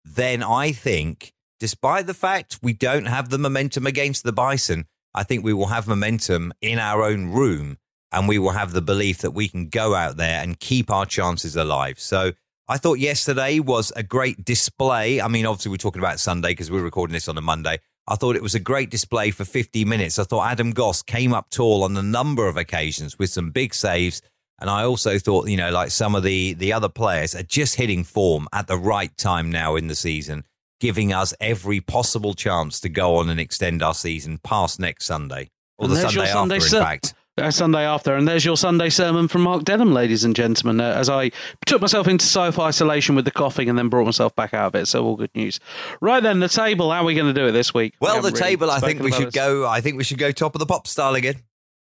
then 0.05 0.43
I 0.43 0.73
think, 0.73 1.33
despite 1.61 2.07
the 2.07 2.15
fact 2.15 2.59
we 2.63 2.73
don't 2.73 3.07
have 3.07 3.29
the 3.29 3.39
momentum 3.39 3.87
against 3.87 4.25
the 4.25 4.33
Bison, 4.33 4.87
I 5.15 5.23
think 5.23 5.45
we 5.45 5.53
will 5.53 5.67
have 5.67 5.87
momentum 5.87 6.53
in 6.61 6.79
our 6.79 7.03
own 7.03 7.27
room 7.27 7.79
and 8.11 8.29
we 8.29 8.39
will 8.39 8.51
have 8.51 8.73
the 8.73 8.83
belief 8.83 9.19
that 9.19 9.31
we 9.31 9.49
can 9.49 9.69
go 9.69 9.95
out 9.95 10.17
there 10.17 10.43
and 10.43 10.61
keep 10.61 10.91
our 10.91 11.07
chances 11.07 11.57
alive. 11.57 11.99
So 11.99 12.33
I 12.69 12.79
thought 12.79 12.99
yesterday 12.99 13.59
was 13.59 13.93
a 13.97 14.03
great 14.03 14.45
display. 14.45 15.21
I 15.21 15.29
mean, 15.29 15.47
obviously, 15.47 15.71
we're 15.71 15.77
talking 15.79 16.01
about 16.01 16.21
Sunday 16.21 16.51
because 16.51 16.71
we're 16.71 16.83
recording 16.83 17.13
this 17.13 17.29
on 17.29 17.37
a 17.37 17.41
Monday. 17.41 17.79
I 18.09 18.17
thought 18.17 18.37
it 18.37 18.43
was 18.43 18.55
a 18.55 18.61
great 18.61 18.91
display 18.91 19.31
for 19.31 19.45
50 19.45 19.85
minutes. 19.85 20.19
I 20.19 20.25
thought 20.25 20.51
Adam 20.51 20.73
Goss 20.73 21.03
came 21.03 21.33
up 21.33 21.51
tall 21.51 21.85
on 21.85 21.97
a 21.97 22.03
number 22.03 22.49
of 22.49 22.57
occasions 22.57 23.19
with 23.19 23.31
some 23.31 23.51
big 23.51 23.75
saves. 23.75 24.23
And 24.61 24.71
I 24.71 24.85
also 24.85 25.19
thought, 25.19 25.49
you 25.49 25.57
know, 25.57 25.71
like 25.71 25.91
some 25.91 26.15
of 26.15 26.23
the, 26.23 26.55
the 26.55 26.73
other 26.73 26.89
players 26.89 27.35
are 27.35 27.43
just 27.43 27.77
hitting 27.77 28.05
form 28.05 28.49
at 28.53 28.67
the 28.67 28.77
right 28.77 29.17
time 29.17 29.51
now 29.51 29.77
in 29.77 29.89
the 29.89 29.95
season, 29.95 30.45
giving 30.81 31.13
us 31.13 31.35
every 31.41 31.81
possible 31.81 32.35
chance 32.35 32.81
to 32.81 32.89
go 32.89 33.17
on 33.17 33.29
and 33.29 33.41
extend 33.41 33.83
our 33.83 33.95
season 33.95 34.39
past 34.39 34.79
next 34.79 35.07
Sunday. 35.07 35.51
Or 35.79 35.87
And 35.87 35.93
the 35.97 36.01
your 36.01 36.11
Sunday 36.11 36.23
after, 36.23 36.33
Sunday 36.33 36.55
in 36.57 36.85
fact. 36.85 37.15
Uh, 37.39 37.51
Sunday 37.51 37.81
after, 37.87 38.15
and 38.15 38.29
there's 38.29 38.45
your 38.45 38.59
Sunday 38.59 38.91
sermon 38.91 39.27
from 39.27 39.41
Mark 39.41 39.65
Denham, 39.65 39.95
ladies 39.95 40.23
and 40.23 40.37
gentlemen. 40.37 40.83
Uh, 40.83 40.93
as 40.93 41.09
I 41.09 41.31
took 41.65 41.81
myself 41.81 42.07
into 42.07 42.27
self 42.27 42.59
isolation 42.59 43.15
with 43.15 43.25
the 43.25 43.31
coughing 43.31 43.71
and 43.71 43.79
then 43.79 43.89
brought 43.89 44.05
myself 44.05 44.35
back 44.37 44.53
out 44.53 44.67
of 44.67 44.75
it, 44.75 44.85
so 44.87 45.03
all 45.03 45.17
good 45.17 45.31
news. 45.35 45.59
Right 46.03 46.23
then, 46.23 46.41
the 46.41 46.49
table. 46.49 46.91
How 46.93 47.01
are 47.01 47.05
we 47.07 47.15
going 47.15 47.33
to 47.35 47.41
do 47.41 47.47
it 47.47 47.53
this 47.53 47.73
week? 47.73 47.95
We 48.03 48.07
Well, 48.07 48.17
the 48.21 48.29
really 48.29 48.39
table. 48.39 48.71
I 48.71 48.81
think 48.81 49.01
we 49.01 49.13
should 49.13 49.29
this. 49.29 49.35
go. 49.35 49.67
I 49.67 49.81
think 49.81 49.97
we 49.97 50.05
should 50.05 50.19
go 50.19 50.31
top 50.31 50.55
of 50.55 50.59
the 50.59 50.67
pop 50.67 50.87
style 50.87 51.15
again. 51.15 51.37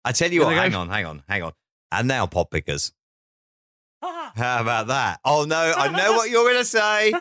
I 0.04 0.12
tell 0.12 0.32
you 0.32 0.39
Gonna 0.41 0.56
what. 0.56 0.63
Hang 0.63 0.73
on, 0.73 0.89
hang 0.89 1.06
on, 1.06 1.23
hang 1.30 1.43
on. 1.43 1.52
And 1.91 2.08
now 2.08 2.26
pop 2.26 2.50
pickers. 2.50 2.91
How 4.02 4.62
about 4.62 4.88
that? 4.88 5.19
Oh 5.23 5.45
no, 5.47 5.56
I 5.78 5.89
know 5.89 6.13
what 6.13 6.32
you're 6.32 6.45
going 6.45 6.58
to 6.58 6.65
say. 6.65 7.13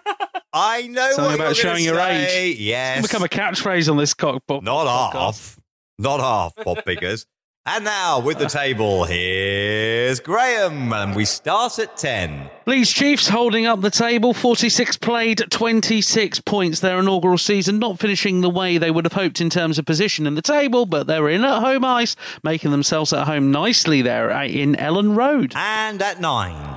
I 0.54 0.86
know 0.86 1.12
Something 1.12 1.24
what 1.24 1.34
about 1.34 1.44
you're 1.48 1.54
showing 1.54 1.84
gonna 1.84 1.96
your 1.96 1.96
say. 1.96 2.38
age. 2.50 2.58
Yes, 2.60 2.98
It's 3.00 3.08
become 3.08 3.24
a 3.24 3.28
catchphrase 3.28 3.90
on 3.90 3.98
this 3.98 4.14
cock. 4.14 4.42
pop- 4.48 4.62
not 4.62 4.86
podcast. 4.86 5.12
half, 5.20 5.60
not 5.98 6.20
half 6.20 6.56
pop 6.64 6.82
pickers. 6.86 7.26
And 7.68 7.84
now 7.84 8.20
with 8.20 8.38
the 8.38 8.46
table, 8.46 9.02
here's 9.02 10.20
Graham, 10.20 10.92
and 10.92 11.16
we 11.16 11.24
start 11.24 11.80
at 11.80 11.96
ten. 11.96 12.48
Leeds 12.64 12.92
Chiefs 12.92 13.26
holding 13.28 13.66
up 13.66 13.80
the 13.80 13.90
table, 13.90 14.32
46 14.32 14.96
played, 14.98 15.42
26 15.50 16.40
points 16.40 16.78
their 16.78 17.00
inaugural 17.00 17.38
season, 17.38 17.80
not 17.80 17.98
finishing 17.98 18.40
the 18.40 18.50
way 18.50 18.78
they 18.78 18.92
would 18.92 19.04
have 19.04 19.14
hoped 19.14 19.40
in 19.40 19.50
terms 19.50 19.80
of 19.80 19.84
position 19.84 20.28
in 20.28 20.36
the 20.36 20.42
table, 20.42 20.86
but 20.86 21.08
they're 21.08 21.28
in 21.28 21.44
at 21.44 21.58
home 21.58 21.84
ice, 21.84 22.14
making 22.44 22.70
themselves 22.70 23.12
at 23.12 23.26
home 23.26 23.50
nicely 23.50 24.00
there 24.00 24.30
uh, 24.32 24.44
in 24.44 24.76
Elland 24.76 25.16
Road. 25.16 25.52
And 25.56 26.00
at 26.00 26.20
nine, 26.20 26.76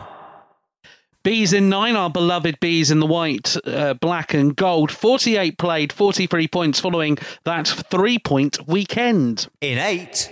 Bees 1.22 1.54
in 1.54 1.70
nine, 1.70 1.96
our 1.96 2.10
beloved 2.10 2.60
bees 2.60 2.90
in 2.90 3.00
the 3.00 3.06
white, 3.06 3.56
uh, 3.68 3.94
black, 3.94 4.34
and 4.34 4.56
gold. 4.56 4.90
48 4.90 5.58
played, 5.58 5.94
43 5.94 6.48
points 6.48 6.80
following 6.80 7.18
that 7.44 7.68
three 7.68 8.18
point 8.18 8.68
weekend. 8.68 9.48
in 9.62 9.78
eight, 9.78 10.32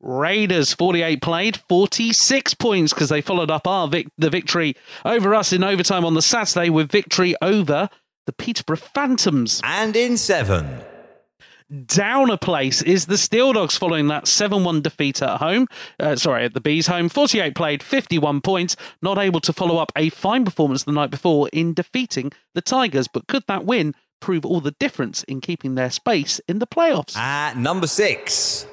Raiders 0.00 0.72
48 0.74 1.20
played, 1.20 1.56
46 1.68 2.54
points 2.54 2.92
because 2.92 3.08
they 3.08 3.20
followed 3.20 3.50
up 3.50 3.66
our 3.66 3.88
vic- 3.88 4.08
the 4.16 4.30
victory 4.30 4.76
over 5.04 5.34
us 5.34 5.52
in 5.52 5.64
overtime 5.64 6.04
on 6.04 6.14
the 6.14 6.22
Saturday 6.22 6.70
with 6.70 6.90
victory 6.90 7.34
over 7.42 7.88
the 8.26 8.32
Peterborough 8.32 8.76
Phantoms. 8.76 9.60
and 9.64 9.96
in 9.96 10.16
seven. 10.16 10.82
Down 11.86 12.30
a 12.30 12.38
place 12.38 12.80
is 12.80 13.06
the 13.06 13.18
Steel 13.18 13.52
Dogs 13.52 13.76
following 13.76 14.06
that 14.08 14.26
7 14.26 14.64
1 14.64 14.80
defeat 14.80 15.20
at 15.20 15.36
home. 15.38 15.66
Uh, 16.00 16.16
sorry, 16.16 16.44
at 16.44 16.54
the 16.54 16.62
Bees 16.62 16.86
home. 16.86 17.10
48 17.10 17.54
played, 17.54 17.82
51 17.82 18.40
points. 18.40 18.74
Not 19.02 19.18
able 19.18 19.40
to 19.40 19.52
follow 19.52 19.76
up 19.76 19.92
a 19.94 20.08
fine 20.08 20.46
performance 20.46 20.84
the 20.84 20.92
night 20.92 21.10
before 21.10 21.50
in 21.52 21.74
defeating 21.74 22.32
the 22.54 22.62
Tigers. 22.62 23.06
But 23.06 23.26
could 23.26 23.42
that 23.48 23.66
win 23.66 23.94
prove 24.20 24.46
all 24.46 24.60
the 24.62 24.74
difference 24.80 25.24
in 25.24 25.42
keeping 25.42 25.74
their 25.74 25.90
space 25.90 26.40
in 26.48 26.58
the 26.58 26.66
playoffs? 26.66 27.16
At 27.18 27.58
number 27.58 27.86
six. 27.86 28.66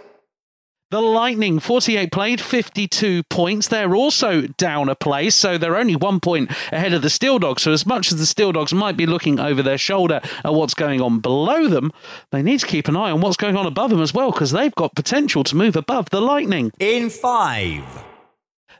The 0.91 1.01
Lightning, 1.01 1.59
48 1.59 2.11
played, 2.11 2.39
52 2.39 3.23
points. 3.23 3.69
They're 3.69 3.95
also 3.95 4.41
down 4.41 4.87
a 4.87 4.93
place, 4.93 5.33
so 5.33 5.57
they're 5.57 5.77
only 5.77 5.95
one 5.95 6.19
point 6.19 6.51
ahead 6.71 6.93
of 6.93 7.01
the 7.01 7.09
Steel 7.09 7.39
Dogs. 7.39 7.63
So, 7.63 7.71
as 7.71 7.87
much 7.87 8.11
as 8.11 8.19
the 8.19 8.25
Steel 8.27 8.51
Dogs 8.51 8.71
might 8.71 8.95
be 8.95 9.07
looking 9.07 9.39
over 9.39 9.63
their 9.63 9.79
shoulder 9.79 10.21
at 10.43 10.53
what's 10.53 10.75
going 10.75 11.01
on 11.01 11.21
below 11.21 11.67
them, 11.67 11.91
they 12.31 12.43
need 12.43 12.59
to 12.59 12.67
keep 12.67 12.87
an 12.87 12.95
eye 12.95 13.09
on 13.09 13.19
what's 13.19 13.35
going 13.35 13.57
on 13.57 13.65
above 13.65 13.89
them 13.89 14.01
as 14.01 14.13
well, 14.13 14.31
because 14.31 14.51
they've 14.51 14.75
got 14.75 14.93
potential 14.93 15.43
to 15.45 15.55
move 15.55 15.75
above 15.75 16.11
the 16.11 16.21
Lightning. 16.21 16.71
In 16.79 17.09
five. 17.09 17.83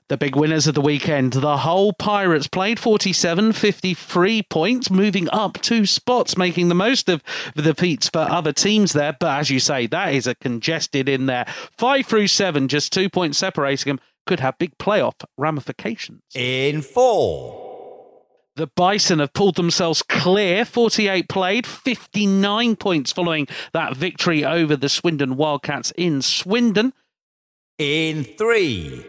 The 0.08 0.18
big 0.18 0.36
winners 0.36 0.68
of 0.68 0.76
the 0.76 0.82
weekend, 0.82 1.34
the 1.34 1.58
Hull 1.58 1.92
Pirates 1.92 2.46
played 2.46 2.80
47, 2.80 3.54
53 3.54 4.44
points, 4.44 4.92
moving 4.92 5.28
up 5.32 5.60
two 5.64 5.88
spots, 5.88 6.38
making 6.38 6.68
the 6.68 6.76
most 6.76 7.10
of 7.10 7.24
the 7.56 7.64
defeats 7.64 8.10
for 8.10 8.20
other 8.20 8.54
teams 8.54 8.94
there. 8.94 9.18
But 9.20 9.40
as 9.40 9.50
you 9.50 9.60
say, 9.60 9.88
that 9.88 10.14
is 10.14 10.28
a 10.28 10.36
congested 10.36 11.10
in 11.10 11.26
there. 11.26 11.46
Five 11.76 12.06
through 12.06 12.28
seven, 12.28 12.68
just 12.68 12.94
two 12.94 13.10
points 13.10 13.40
separating 13.40 13.96
them, 13.96 14.00
could 14.28 14.42
have 14.42 14.60
big 14.60 14.78
playoff 14.78 15.16
ramifications. 15.40 16.22
In 16.36 16.84
four. 16.84 17.64
The 18.58 18.68
Bison 18.68 19.18
have 19.18 19.34
pulled 19.34 19.56
themselves 19.56 20.04
clear. 20.04 20.66
48 20.66 21.28
played, 21.28 21.66
59 21.66 22.76
points 22.76 23.12
following 23.12 23.48
that 23.74 23.98
victory 23.98 24.46
over 24.46 24.76
the 24.76 24.88
Swindon 24.88 25.36
Wildcats 25.36 25.92
in 25.98 26.22
Swindon. 26.22 26.94
In 27.80 28.24
three. 28.24 29.04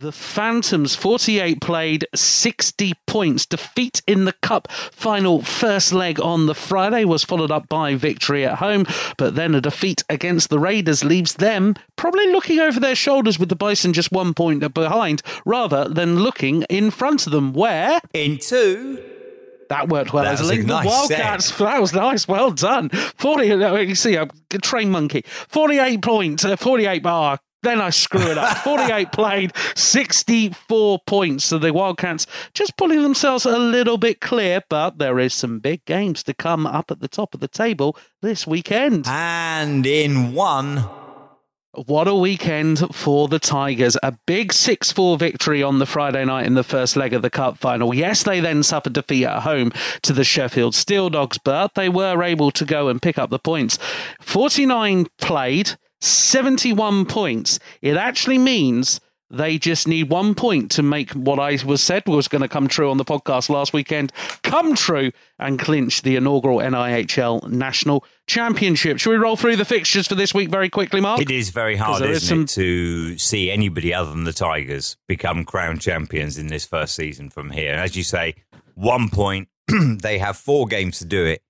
The 0.00 0.12
Phantoms, 0.12 0.94
48 0.94 1.60
played, 1.60 2.06
60 2.14 2.94
points. 3.06 3.44
Defeat 3.44 4.00
in 4.06 4.24
the 4.24 4.32
Cup 4.32 4.72
final 4.72 5.42
first 5.42 5.92
leg 5.92 6.18
on 6.18 6.46
the 6.46 6.54
Friday 6.54 7.04
was 7.04 7.22
followed 7.22 7.50
up 7.50 7.68
by 7.68 7.94
victory 7.96 8.46
at 8.46 8.56
home, 8.60 8.86
but 9.18 9.34
then 9.34 9.54
a 9.54 9.60
defeat 9.60 10.02
against 10.08 10.48
the 10.48 10.58
Raiders 10.58 11.04
leaves 11.04 11.34
them 11.34 11.74
probably 11.96 12.26
looking 12.32 12.60
over 12.60 12.80
their 12.80 12.94
shoulders 12.94 13.38
with 13.38 13.50
the 13.50 13.56
Bison 13.56 13.92
just 13.92 14.10
one 14.10 14.32
point 14.32 14.72
behind, 14.72 15.20
rather 15.44 15.86
than 15.86 16.20
looking 16.20 16.62
in 16.70 16.90
front 16.90 17.26
of 17.26 17.32
them, 17.32 17.52
where. 17.52 18.00
In 18.14 18.38
two. 18.38 19.02
That 19.68 19.90
worked 19.90 20.14
well 20.14 20.24
That 20.24 20.32
as 20.32 20.40
a 20.40 20.44
was 20.44 20.50
a 20.50 20.54
link. 20.54 20.66
nice 20.66 20.84
the 20.84 20.88
Wildcats, 20.88 21.58
that 21.58 21.78
was 21.80 21.92
nice. 21.92 22.26
Well 22.26 22.52
done. 22.52 22.88
40, 22.88 23.52
uh, 23.52 23.76
you 23.76 23.94
see, 23.94 24.16
I'm 24.16 24.30
a 24.50 24.58
train 24.58 24.90
monkey. 24.90 25.24
48 25.26 26.00
points, 26.00 26.44
uh, 26.46 26.56
48 26.56 27.02
bar. 27.02 27.38
Then 27.62 27.80
I 27.80 27.90
screw 27.90 28.22
it 28.22 28.38
up. 28.38 28.56
48 28.64 29.12
played, 29.12 29.52
64 29.74 31.00
points. 31.06 31.44
So 31.44 31.58
the 31.58 31.72
Wildcats 31.72 32.26
just 32.54 32.76
pulling 32.76 33.02
themselves 33.02 33.44
a 33.44 33.58
little 33.58 33.98
bit 33.98 34.20
clear, 34.20 34.62
but 34.68 34.98
there 34.98 35.18
is 35.18 35.34
some 35.34 35.58
big 35.58 35.84
games 35.84 36.22
to 36.24 36.34
come 36.34 36.66
up 36.66 36.90
at 36.90 37.00
the 37.00 37.08
top 37.08 37.34
of 37.34 37.40
the 37.40 37.48
table 37.48 37.96
this 38.22 38.46
weekend. 38.46 39.06
And 39.06 39.86
in 39.86 40.32
one. 40.34 40.88
What 41.86 42.08
a 42.08 42.14
weekend 42.16 42.80
for 42.92 43.28
the 43.28 43.38
Tigers. 43.38 43.96
A 44.02 44.12
big 44.26 44.52
6 44.52 44.90
4 44.90 45.16
victory 45.16 45.62
on 45.62 45.78
the 45.78 45.86
Friday 45.86 46.24
night 46.24 46.46
in 46.46 46.54
the 46.54 46.64
first 46.64 46.96
leg 46.96 47.12
of 47.12 47.22
the 47.22 47.30
Cup 47.30 47.58
final. 47.58 47.94
Yes, 47.94 48.24
they 48.24 48.40
then 48.40 48.64
suffered 48.64 48.94
defeat 48.94 49.24
at 49.24 49.42
home 49.42 49.70
to 50.02 50.12
the 50.12 50.24
Sheffield 50.24 50.74
Steel 50.74 51.10
Dogs, 51.10 51.38
but 51.38 51.76
they 51.76 51.88
were 51.88 52.24
able 52.24 52.50
to 52.50 52.64
go 52.64 52.88
and 52.88 53.00
pick 53.00 53.18
up 53.18 53.30
the 53.30 53.38
points. 53.38 53.78
49 54.20 55.06
played, 55.18 55.76
71 56.00 57.06
points. 57.06 57.58
It 57.82 57.96
actually 57.96 58.38
means 58.38 59.00
they 59.30 59.58
just 59.58 59.86
need 59.86 60.10
one 60.10 60.34
point 60.34 60.72
to 60.72 60.82
make 60.82 61.12
what 61.12 61.38
I 61.38 61.56
was 61.64 61.80
said 61.80 62.06
was 62.06 62.26
going 62.26 62.42
to 62.42 62.48
come 62.48 62.66
true 62.66 62.90
on 62.90 62.96
the 62.96 63.04
podcast 63.04 63.48
last 63.48 63.72
weekend 63.72 64.12
come 64.42 64.74
true 64.74 65.12
and 65.38 65.58
clinch 65.58 66.02
the 66.02 66.16
inaugural 66.16 66.58
NIHL 66.58 67.48
National 67.48 68.04
Championship. 68.26 68.98
Shall 68.98 69.12
we 69.12 69.18
roll 69.18 69.36
through 69.36 69.56
the 69.56 69.64
fixtures 69.64 70.08
for 70.08 70.16
this 70.16 70.34
week 70.34 70.50
very 70.50 70.68
quickly, 70.68 71.00
Mark? 71.00 71.20
It 71.20 71.30
is 71.30 71.50
very 71.50 71.76
hard, 71.76 72.02
isn't 72.02 72.12
is 72.12 72.28
some- 72.28 72.42
it, 72.42 72.48
to 72.48 73.18
see 73.18 73.50
anybody 73.50 73.94
other 73.94 74.10
than 74.10 74.24
the 74.24 74.32
Tigers 74.32 74.96
become 75.06 75.44
crown 75.44 75.78
champions 75.78 76.36
in 76.36 76.48
this 76.48 76.64
first 76.64 76.96
season 76.96 77.30
from 77.30 77.50
here. 77.50 77.74
As 77.74 77.96
you 77.96 78.02
say, 78.02 78.34
one 78.74 79.08
point. 79.08 79.48
they 80.02 80.18
have 80.18 80.36
four 80.36 80.66
games 80.66 80.98
to 80.98 81.04
do 81.04 81.24
it. 81.24 81.42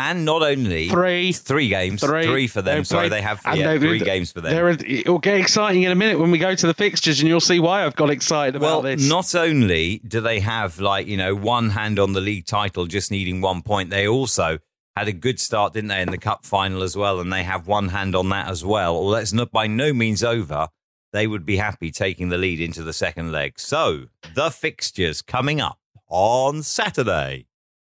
And 0.00 0.24
not 0.24 0.42
only 0.44 0.88
Three. 0.88 1.32
three 1.32 1.68
games, 1.68 2.00
Three. 2.02 2.24
three, 2.24 2.46
for 2.46 2.62
them. 2.62 2.84
Sorry, 2.84 3.08
they 3.08 3.20
have 3.20 3.40
yeah, 3.54 3.76
three 3.78 3.98
games 3.98 4.30
for 4.30 4.40
them. 4.40 4.52
There 4.52 4.68
are- 4.68 4.78
it'll 4.86 5.18
get 5.18 5.40
exciting 5.40 5.82
in 5.82 5.90
a 5.90 5.96
minute 5.96 6.20
when 6.20 6.30
we 6.30 6.38
go 6.38 6.54
to 6.54 6.66
the 6.68 6.72
fixtures, 6.74 7.18
and 7.18 7.28
you'll 7.28 7.40
see 7.40 7.58
why 7.58 7.84
I've 7.84 7.96
got 7.96 8.08
excited 8.08 8.54
about 8.54 8.84
Well, 8.84 8.96
this. 8.96 9.08
not 9.08 9.34
only 9.34 10.00
do 10.06 10.20
they 10.20 10.38
have 10.38 10.78
like 10.78 11.08
you 11.08 11.16
know 11.16 11.34
one 11.34 11.70
hand 11.70 11.98
on 11.98 12.12
the 12.12 12.20
league 12.20 12.46
title, 12.46 12.86
just 12.86 13.10
needing 13.10 13.40
one 13.40 13.60
point, 13.60 13.90
they 13.90 14.06
also 14.06 14.58
had 14.96 15.08
a 15.08 15.12
good 15.12 15.40
start, 15.40 15.72
didn't 15.72 15.88
they, 15.88 16.00
in 16.00 16.10
the 16.12 16.16
cup 16.18 16.46
final 16.46 16.84
as 16.84 16.96
well, 16.96 17.18
and 17.18 17.32
they 17.32 17.42
have 17.42 17.66
one 17.66 17.88
hand 17.88 18.14
on 18.14 18.28
that 18.28 18.46
as 18.48 18.64
well. 18.64 19.02
Well, 19.02 19.10
that's 19.10 19.32
not 19.32 19.50
by 19.50 19.66
no 19.66 19.92
means 19.92 20.22
over. 20.22 20.68
They 21.12 21.26
would 21.26 21.44
be 21.44 21.56
happy 21.56 21.90
taking 21.90 22.28
the 22.28 22.38
lead 22.38 22.60
into 22.60 22.84
the 22.84 22.92
second 22.92 23.32
leg. 23.32 23.58
So 23.58 24.04
the 24.36 24.50
fixtures 24.50 25.22
coming 25.22 25.60
up 25.60 25.78
on 26.08 26.62
Saturday. 26.62 27.46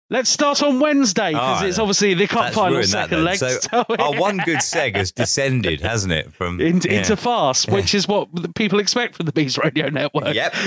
Let's 0.09 0.31
start 0.31 0.63
on 0.63 0.79
Wednesday 0.79 1.33
because 1.33 1.63
Oh, 1.63 1.67
it's 1.67 1.79
obviously 1.81 2.15
the 2.15 2.29
cup 2.29 2.45
That's 2.45 2.55
final 2.55 2.81
second 2.85 3.25
leg. 3.25 3.39
So 3.39 3.59
our 3.73 4.15
one 4.15 4.37
good 4.39 4.59
seg 4.59 4.95
has 4.95 5.11
descended, 5.11 5.81
hasn't 5.81 6.13
it? 6.13 6.33
From 6.33 6.61
into, 6.61 6.89
yeah. 6.89 6.99
into 6.99 7.17
farce, 7.17 7.67
which 7.67 7.93
is 7.93 8.07
what 8.07 8.29
people 8.55 8.79
expect 8.79 9.17
from 9.17 9.27
the 9.27 9.33
Bees 9.33 9.59
Radio 9.59 9.89
Network. 9.89 10.33
Yep. 10.33 10.55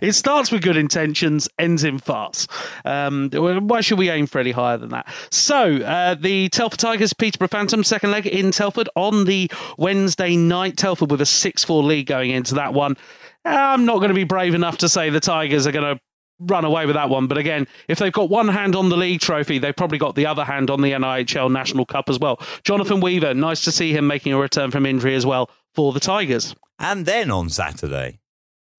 it 0.00 0.12
starts 0.12 0.52
with 0.52 0.62
good 0.62 0.76
intentions, 0.76 1.48
ends 1.58 1.82
in 1.82 1.98
farce. 1.98 2.46
Um, 2.84 3.30
why 3.32 3.80
should 3.80 3.98
we 3.98 4.10
aim 4.10 4.28
for 4.28 4.38
any 4.38 4.52
higher 4.52 4.78
than 4.78 4.90
that? 4.90 5.12
So, 5.30 5.78
uh, 5.78 6.14
the 6.14 6.48
Telford 6.50 6.78
Tigers, 6.78 7.12
Peterborough 7.12 7.48
Phantom, 7.48 7.82
second 7.82 8.12
leg 8.12 8.28
in 8.28 8.52
Telford 8.52 8.88
on 8.94 9.24
the 9.24 9.50
Wednesday 9.76 10.36
night. 10.36 10.76
Telford 10.76 11.10
with 11.10 11.20
a 11.20 11.26
6 11.26 11.64
4 11.64 11.82
lead 11.82 12.06
going 12.06 12.30
into 12.30 12.54
that 12.54 12.74
one. 12.74 12.96
I'm 13.44 13.84
not 13.84 13.96
going 13.96 14.08
to 14.08 14.14
be 14.14 14.24
brave 14.24 14.54
enough 14.54 14.78
to 14.78 14.88
say 14.88 15.10
the 15.10 15.20
Tigers 15.20 15.66
are 15.66 15.72
going 15.72 15.96
to 15.96 16.00
run 16.40 16.64
away 16.64 16.86
with 16.86 16.94
that 16.96 17.08
one. 17.10 17.26
But 17.26 17.38
again, 17.38 17.66
if 17.88 17.98
they've 17.98 18.12
got 18.12 18.28
one 18.30 18.48
hand 18.48 18.74
on 18.76 18.88
the 18.88 18.96
league 18.96 19.20
trophy, 19.20 19.58
they've 19.58 19.74
probably 19.76 19.98
got 19.98 20.14
the 20.14 20.26
other 20.26 20.44
hand 20.44 20.70
on 20.70 20.80
the 20.80 20.92
NIHL 20.92 21.50
National 21.50 21.86
Cup 21.86 22.08
as 22.08 22.18
well. 22.18 22.40
Jonathan 22.64 23.00
Weaver, 23.00 23.34
nice 23.34 23.62
to 23.62 23.72
see 23.72 23.92
him 23.92 24.06
making 24.06 24.32
a 24.32 24.38
return 24.38 24.70
from 24.70 24.86
injury 24.86 25.14
as 25.14 25.24
well 25.26 25.50
for 25.74 25.92
the 25.92 26.00
Tigers. 26.00 26.54
And 26.78 27.06
then 27.06 27.30
on 27.30 27.48
Saturday, 27.50 28.18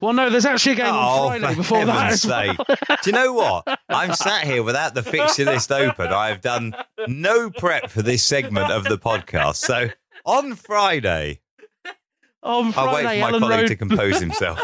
Well, 0.01 0.11
no, 0.13 0.29
there's 0.29 0.45
actually 0.45 0.73
a 0.73 0.75
game 0.75 0.85
Oh, 0.93 1.29
on 1.29 1.39
Friday 1.39 1.55
before 1.55 1.85
that. 1.85 2.25
well. 2.25 2.55
Do 3.01 3.09
you 3.09 3.11
know 3.13 3.33
what? 3.33 3.79
I'm 3.89 4.13
sat 4.13 4.43
here 4.43 4.61
without 4.61 4.93
the 4.93 5.01
fixture 5.03 5.45
list 5.45 5.71
open. 5.71 6.07
I've 6.07 6.41
done 6.41 6.75
no 7.07 7.49
prep 7.49 7.89
for 7.89 8.01
this 8.01 8.23
segment 8.23 8.71
of 8.71 8.83
the 8.83 8.97
podcast. 8.97 9.55
So 9.55 9.89
on 10.25 10.55
Friday, 10.55 11.39
On 12.43 12.73
I'll 12.75 12.93
wait 12.93 13.03
Friday, 13.03 13.21
for 13.21 13.31
my 13.31 13.31
Elland 13.31 13.39
colleague 13.39 13.59
Road. 13.61 13.67
to 13.69 13.75
compose 13.77 14.19
himself. 14.19 14.59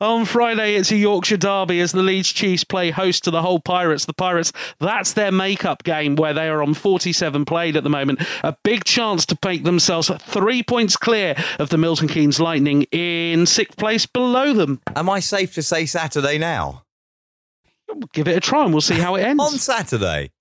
On 0.00 0.24
Friday, 0.24 0.74
it's 0.74 0.90
a 0.90 0.96
Yorkshire 0.96 1.36
derby 1.36 1.80
as 1.80 1.92
the 1.92 2.02
Leeds 2.02 2.32
Chiefs 2.32 2.64
play 2.64 2.90
host 2.90 3.22
to 3.24 3.30
the 3.30 3.42
Hull 3.42 3.60
Pirates. 3.60 4.06
The 4.06 4.12
Pirates, 4.12 4.52
that's 4.80 5.12
their 5.12 5.30
make-up 5.30 5.84
game 5.84 6.16
where 6.16 6.34
they 6.34 6.48
are 6.48 6.62
on 6.62 6.74
47 6.74 7.44
played 7.44 7.76
at 7.76 7.84
the 7.84 7.90
moment. 7.90 8.20
A 8.42 8.56
big 8.64 8.84
chance 8.84 9.24
to 9.26 9.38
make 9.44 9.62
themselves 9.62 10.10
three 10.18 10.64
points 10.64 10.96
clear 10.96 11.36
of 11.60 11.68
the 11.68 11.78
Milton 11.78 12.08
Keynes 12.08 12.40
Lightning 12.40 12.82
in 12.90 13.46
sixth 13.46 13.78
place 13.78 14.04
below 14.04 14.52
them. 14.52 14.80
Am 14.96 15.08
I 15.08 15.20
safe 15.20 15.54
to 15.54 15.62
say 15.62 15.86
Saturday 15.86 16.38
now? 16.38 16.82
Give 18.12 18.26
it 18.26 18.36
a 18.36 18.40
try 18.40 18.64
and 18.64 18.74
we'll 18.74 18.80
see 18.80 18.98
how 18.98 19.14
it 19.14 19.22
ends. 19.22 19.42
On 19.42 19.58
Saturday. 19.58 20.32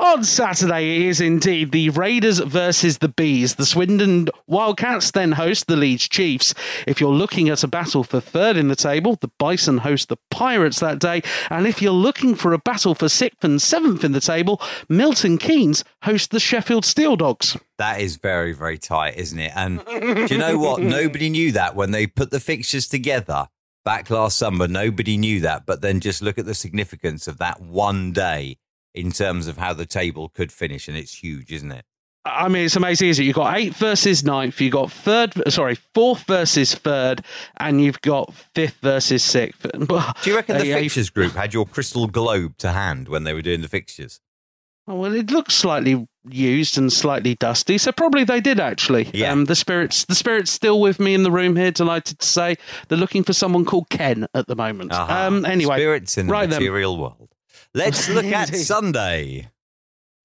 On 0.00 0.24
Saturday, 0.24 0.96
it 0.96 1.06
is 1.08 1.20
indeed 1.20 1.72
the 1.72 1.90
Raiders 1.90 2.38
versus 2.38 2.98
the 2.98 3.08
Bees. 3.08 3.56
The 3.56 3.66
Swindon 3.66 4.30
Wildcats 4.46 5.10
then 5.10 5.32
host 5.32 5.66
the 5.66 5.76
Leeds 5.76 6.08
Chiefs. 6.08 6.54
If 6.86 7.02
you're 7.02 7.12
looking 7.12 7.50
at 7.50 7.62
a 7.62 7.68
battle 7.68 8.02
for 8.02 8.18
third 8.18 8.56
in 8.56 8.68
the 8.68 8.76
table, 8.76 9.18
the 9.20 9.30
Bison 9.38 9.76
host 9.76 10.08
the 10.08 10.16
Pirates 10.30 10.80
that 10.80 11.00
day. 11.00 11.20
And 11.50 11.66
if 11.66 11.82
you're 11.82 11.92
looking 11.92 12.34
for 12.34 12.54
a 12.54 12.58
battle 12.58 12.94
for 12.94 13.10
sixth 13.10 13.44
and 13.44 13.60
seventh 13.60 14.02
in 14.02 14.12
the 14.12 14.22
table, 14.22 14.58
Milton 14.88 15.36
Keynes 15.36 15.84
host 16.04 16.30
the 16.30 16.40
Sheffield 16.40 16.86
Steel 16.86 17.16
Dogs. 17.16 17.58
That 17.76 18.00
is 18.00 18.16
very, 18.16 18.54
very 18.54 18.78
tight, 18.78 19.18
isn't 19.18 19.38
it? 19.38 19.52
And 19.54 19.84
do 19.84 20.28
you 20.30 20.38
know 20.38 20.56
what? 20.56 20.80
Nobody 20.80 21.28
knew 21.28 21.52
that 21.52 21.76
when 21.76 21.90
they 21.90 22.06
put 22.06 22.30
the 22.30 22.40
fixtures 22.40 22.88
together 22.88 23.48
back 23.84 24.08
last 24.08 24.38
summer. 24.38 24.66
Nobody 24.66 25.18
knew 25.18 25.40
that. 25.40 25.66
But 25.66 25.82
then 25.82 26.00
just 26.00 26.22
look 26.22 26.38
at 26.38 26.46
the 26.46 26.54
significance 26.54 27.28
of 27.28 27.36
that 27.36 27.60
one 27.60 28.12
day 28.12 28.56
in 28.94 29.12
terms 29.12 29.46
of 29.46 29.58
how 29.58 29.72
the 29.72 29.86
table 29.86 30.28
could 30.28 30.52
finish. 30.52 30.88
And 30.88 30.96
it's 30.96 31.22
huge, 31.22 31.52
isn't 31.52 31.72
it? 31.72 31.84
I 32.24 32.48
mean, 32.48 32.66
it's 32.66 32.76
amazing, 32.76 33.08
isn't 33.08 33.22
it? 33.22 33.26
You've 33.26 33.36
got 33.36 33.56
eighth 33.56 33.76
versus 33.76 34.22
ninth, 34.22 34.60
you've 34.60 34.74
got 34.74 34.92
third, 34.92 35.32
sorry, 35.48 35.76
fourth 35.94 36.24
versus 36.24 36.74
third, 36.74 37.24
and 37.56 37.82
you've 37.82 38.00
got 38.02 38.34
fifth 38.54 38.76
versus 38.82 39.22
sixth. 39.22 39.62
Do 39.72 40.00
you 40.26 40.36
reckon 40.36 40.58
the 40.58 40.72
fixtures 40.72 41.08
group 41.08 41.32
had 41.32 41.54
your 41.54 41.64
crystal 41.64 42.06
globe 42.06 42.58
to 42.58 42.72
hand 42.72 43.08
when 43.08 43.24
they 43.24 43.32
were 43.32 43.40
doing 43.40 43.62
the 43.62 43.68
fixtures? 43.68 44.20
Oh, 44.86 44.96
well, 44.96 45.14
it 45.14 45.30
looks 45.30 45.54
slightly 45.54 46.06
used 46.28 46.76
and 46.76 46.92
slightly 46.92 47.36
dusty. 47.36 47.78
So 47.78 47.92
probably 47.92 48.24
they 48.24 48.40
did 48.40 48.60
actually. 48.60 49.08
Yeah. 49.14 49.32
Um, 49.32 49.44
the 49.44 49.54
spirits, 49.54 50.04
the 50.04 50.14
spirits 50.14 50.50
still 50.50 50.80
with 50.80 50.98
me 50.98 51.14
in 51.14 51.22
the 51.22 51.30
room 51.30 51.56
here. 51.56 51.70
Delighted 51.70 52.18
to 52.18 52.26
say 52.26 52.56
they're 52.88 52.98
looking 52.98 53.22
for 53.22 53.32
someone 53.32 53.64
called 53.64 53.88
Ken 53.88 54.26
at 54.34 54.46
the 54.46 54.56
moment. 54.56 54.92
Aha. 54.92 55.26
Um, 55.26 55.44
anyway, 55.44 55.76
spirits 55.76 56.18
in 56.18 56.26
the 56.26 56.32
right 56.32 56.50
then. 56.50 56.60
material 56.60 56.98
world. 56.98 57.28
Let's 57.74 58.08
look 58.08 58.24
at 58.26 58.48
Sunday. 58.54 59.48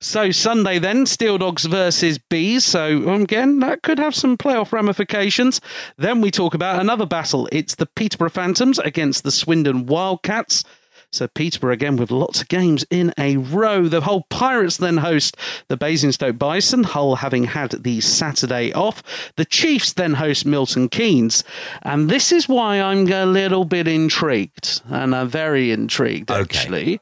So 0.01 0.29
Sunday 0.31 0.77
then, 0.77 1.05
Steel 1.05 1.37
Dogs 1.37 1.65
versus 1.65 2.17
Bees. 2.17 2.65
So 2.65 3.09
um, 3.09 3.23
again, 3.23 3.59
that 3.59 3.81
could 3.81 3.97
have 3.97 4.13
some 4.13 4.37
playoff 4.37 4.71
ramifications. 4.71 5.61
Then 5.97 6.21
we 6.21 6.31
talk 6.31 6.53
about 6.53 6.81
another 6.81 7.05
battle. 7.05 7.47
It's 7.51 7.75
the 7.75 7.85
Peterborough 7.85 8.29
Phantoms 8.29 8.77
against 8.79 9.23
the 9.23 9.31
Swindon 9.31 9.85
Wildcats. 9.85 10.63
So 11.11 11.27
Peterborough 11.29 11.73
again 11.73 11.95
with 11.95 12.11
lots 12.11 12.41
of 12.41 12.49
games 12.49 12.83
in 12.89 13.13
a 13.17 13.37
row. 13.37 13.87
The 13.87 14.01
Hull 14.01 14.25
Pirates 14.29 14.77
then 14.77 14.97
host 14.97 15.37
the 15.69 15.77
Basingstoke 15.77 16.37
Bison, 16.37 16.83
Hull 16.83 17.15
having 17.15 17.45
had 17.45 17.71
the 17.83 18.01
Saturday 18.01 18.73
off. 18.73 19.01
The 19.37 19.45
Chiefs 19.45 19.93
then 19.93 20.15
host 20.15 20.45
Milton 20.45 20.89
Keynes. 20.89 21.43
And 21.83 22.09
this 22.09 22.33
is 22.33 22.49
why 22.49 22.81
I'm 22.81 23.07
a 23.11 23.25
little 23.25 23.63
bit 23.63 23.87
intrigued. 23.87 24.81
And 24.89 25.15
I'm 25.15 25.29
very 25.29 25.71
intrigued, 25.71 26.29
Okay. 26.31 26.41
actually. 26.41 26.99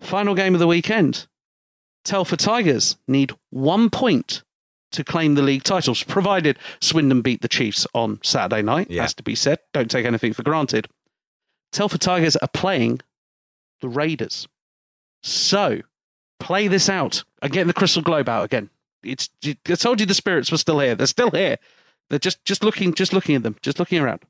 Final 0.00 0.34
game 0.34 0.54
of 0.54 0.60
the 0.60 0.66
weekend. 0.66 1.26
Telford 2.04 2.38
Tigers 2.38 2.96
need 3.06 3.32
one 3.50 3.90
point 3.90 4.42
to 4.92 5.04
claim 5.04 5.34
the 5.34 5.42
league 5.42 5.64
titles, 5.64 6.02
provided 6.02 6.58
Swindon 6.80 7.20
beat 7.20 7.42
the 7.42 7.48
Chiefs 7.48 7.86
on 7.94 8.20
Saturday 8.22 8.62
night. 8.62 8.90
Yeah. 8.90 9.02
Has 9.02 9.14
to 9.14 9.22
be 9.22 9.34
said. 9.34 9.58
Don't 9.74 9.90
take 9.90 10.06
anything 10.06 10.32
for 10.32 10.42
granted. 10.42 10.88
Telford 11.72 12.00
Tigers 12.00 12.36
are 12.36 12.48
playing 12.48 13.00
the 13.80 13.88
Raiders. 13.88 14.48
So 15.22 15.82
play 16.40 16.68
this 16.68 16.88
out 16.88 17.24
and 17.42 17.52
get 17.52 17.66
the 17.66 17.72
Crystal 17.72 18.02
Globe 18.02 18.28
out 18.28 18.44
again. 18.44 18.70
It's 19.02 19.28
I 19.44 19.74
told 19.74 20.00
you 20.00 20.06
the 20.06 20.14
spirits 20.14 20.50
were 20.50 20.58
still 20.58 20.80
here. 20.80 20.94
They're 20.94 21.06
still 21.06 21.30
here. 21.30 21.58
They're 22.10 22.18
just 22.18 22.44
just 22.44 22.64
looking 22.64 22.94
just 22.94 23.12
looking 23.12 23.36
at 23.36 23.42
them, 23.42 23.56
just 23.62 23.78
looking 23.78 24.00
around. 24.00 24.22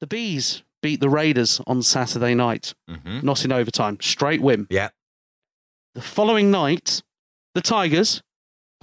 The 0.00 0.06
Bees 0.06 0.62
beat 0.84 1.00
the 1.00 1.08
Raiders 1.08 1.62
on 1.66 1.82
Saturday 1.82 2.34
night, 2.34 2.74
hmm 2.86 3.20
not 3.22 3.42
in 3.42 3.50
overtime, 3.52 3.96
straight 4.02 4.42
win. 4.42 4.66
Yeah. 4.68 4.90
The 5.94 6.02
following 6.02 6.50
night, 6.50 7.02
the 7.54 7.62
Tigers, 7.62 8.22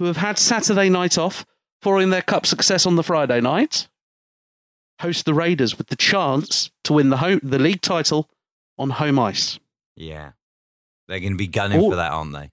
who 0.00 0.06
have 0.06 0.16
had 0.16 0.36
Saturday 0.36 0.88
night 0.88 1.16
off 1.16 1.46
following 1.80 2.10
their 2.10 2.22
cup 2.22 2.44
success 2.44 2.86
on 2.86 2.96
the 2.96 3.04
Friday 3.04 3.40
night, 3.40 3.88
host 5.00 5.26
the 5.26 5.34
Raiders 5.34 5.78
with 5.78 5.86
the 5.88 5.96
chance 5.96 6.70
to 6.84 6.92
win 6.94 7.10
the 7.10 7.18
home, 7.18 7.38
the 7.42 7.58
league 7.60 7.82
title 7.82 8.28
on 8.78 8.90
home 8.90 9.18
ice. 9.20 9.60
Yeah. 9.96 10.32
They're 11.06 11.20
going 11.20 11.34
to 11.34 11.38
be 11.38 11.46
gunning 11.46 11.80
Oh. 11.80 11.90
for 11.90 11.96
that, 11.96 12.10
aren't 12.10 12.32
they? 12.32 12.50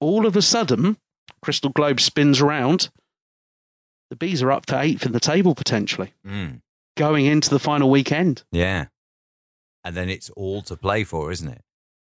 All 0.00 0.24
of 0.24 0.34
a 0.34 0.42
sudden, 0.42 0.96
Crystal 1.42 1.70
Globe 1.70 2.00
spins 2.00 2.40
around. 2.40 2.88
The 4.08 4.16
Bees 4.16 4.42
are 4.42 4.52
up 4.52 4.64
to 4.66 4.80
eighth 4.80 5.04
in 5.04 5.12
the 5.12 5.20
table 5.20 5.54
potentially, 5.54 6.14
Mm. 6.26 6.62
Going 6.96 7.26
into 7.26 7.50
the 7.50 7.58
final 7.58 7.90
weekend. 7.90 8.42
Yeah. 8.50 8.86
And 9.84 9.96
then 9.96 10.08
it's 10.08 10.30
all 10.30 10.62
to 10.62 10.76
play 10.76 11.04
for, 11.04 11.30
isn't 11.30 11.48
it? 11.48 11.62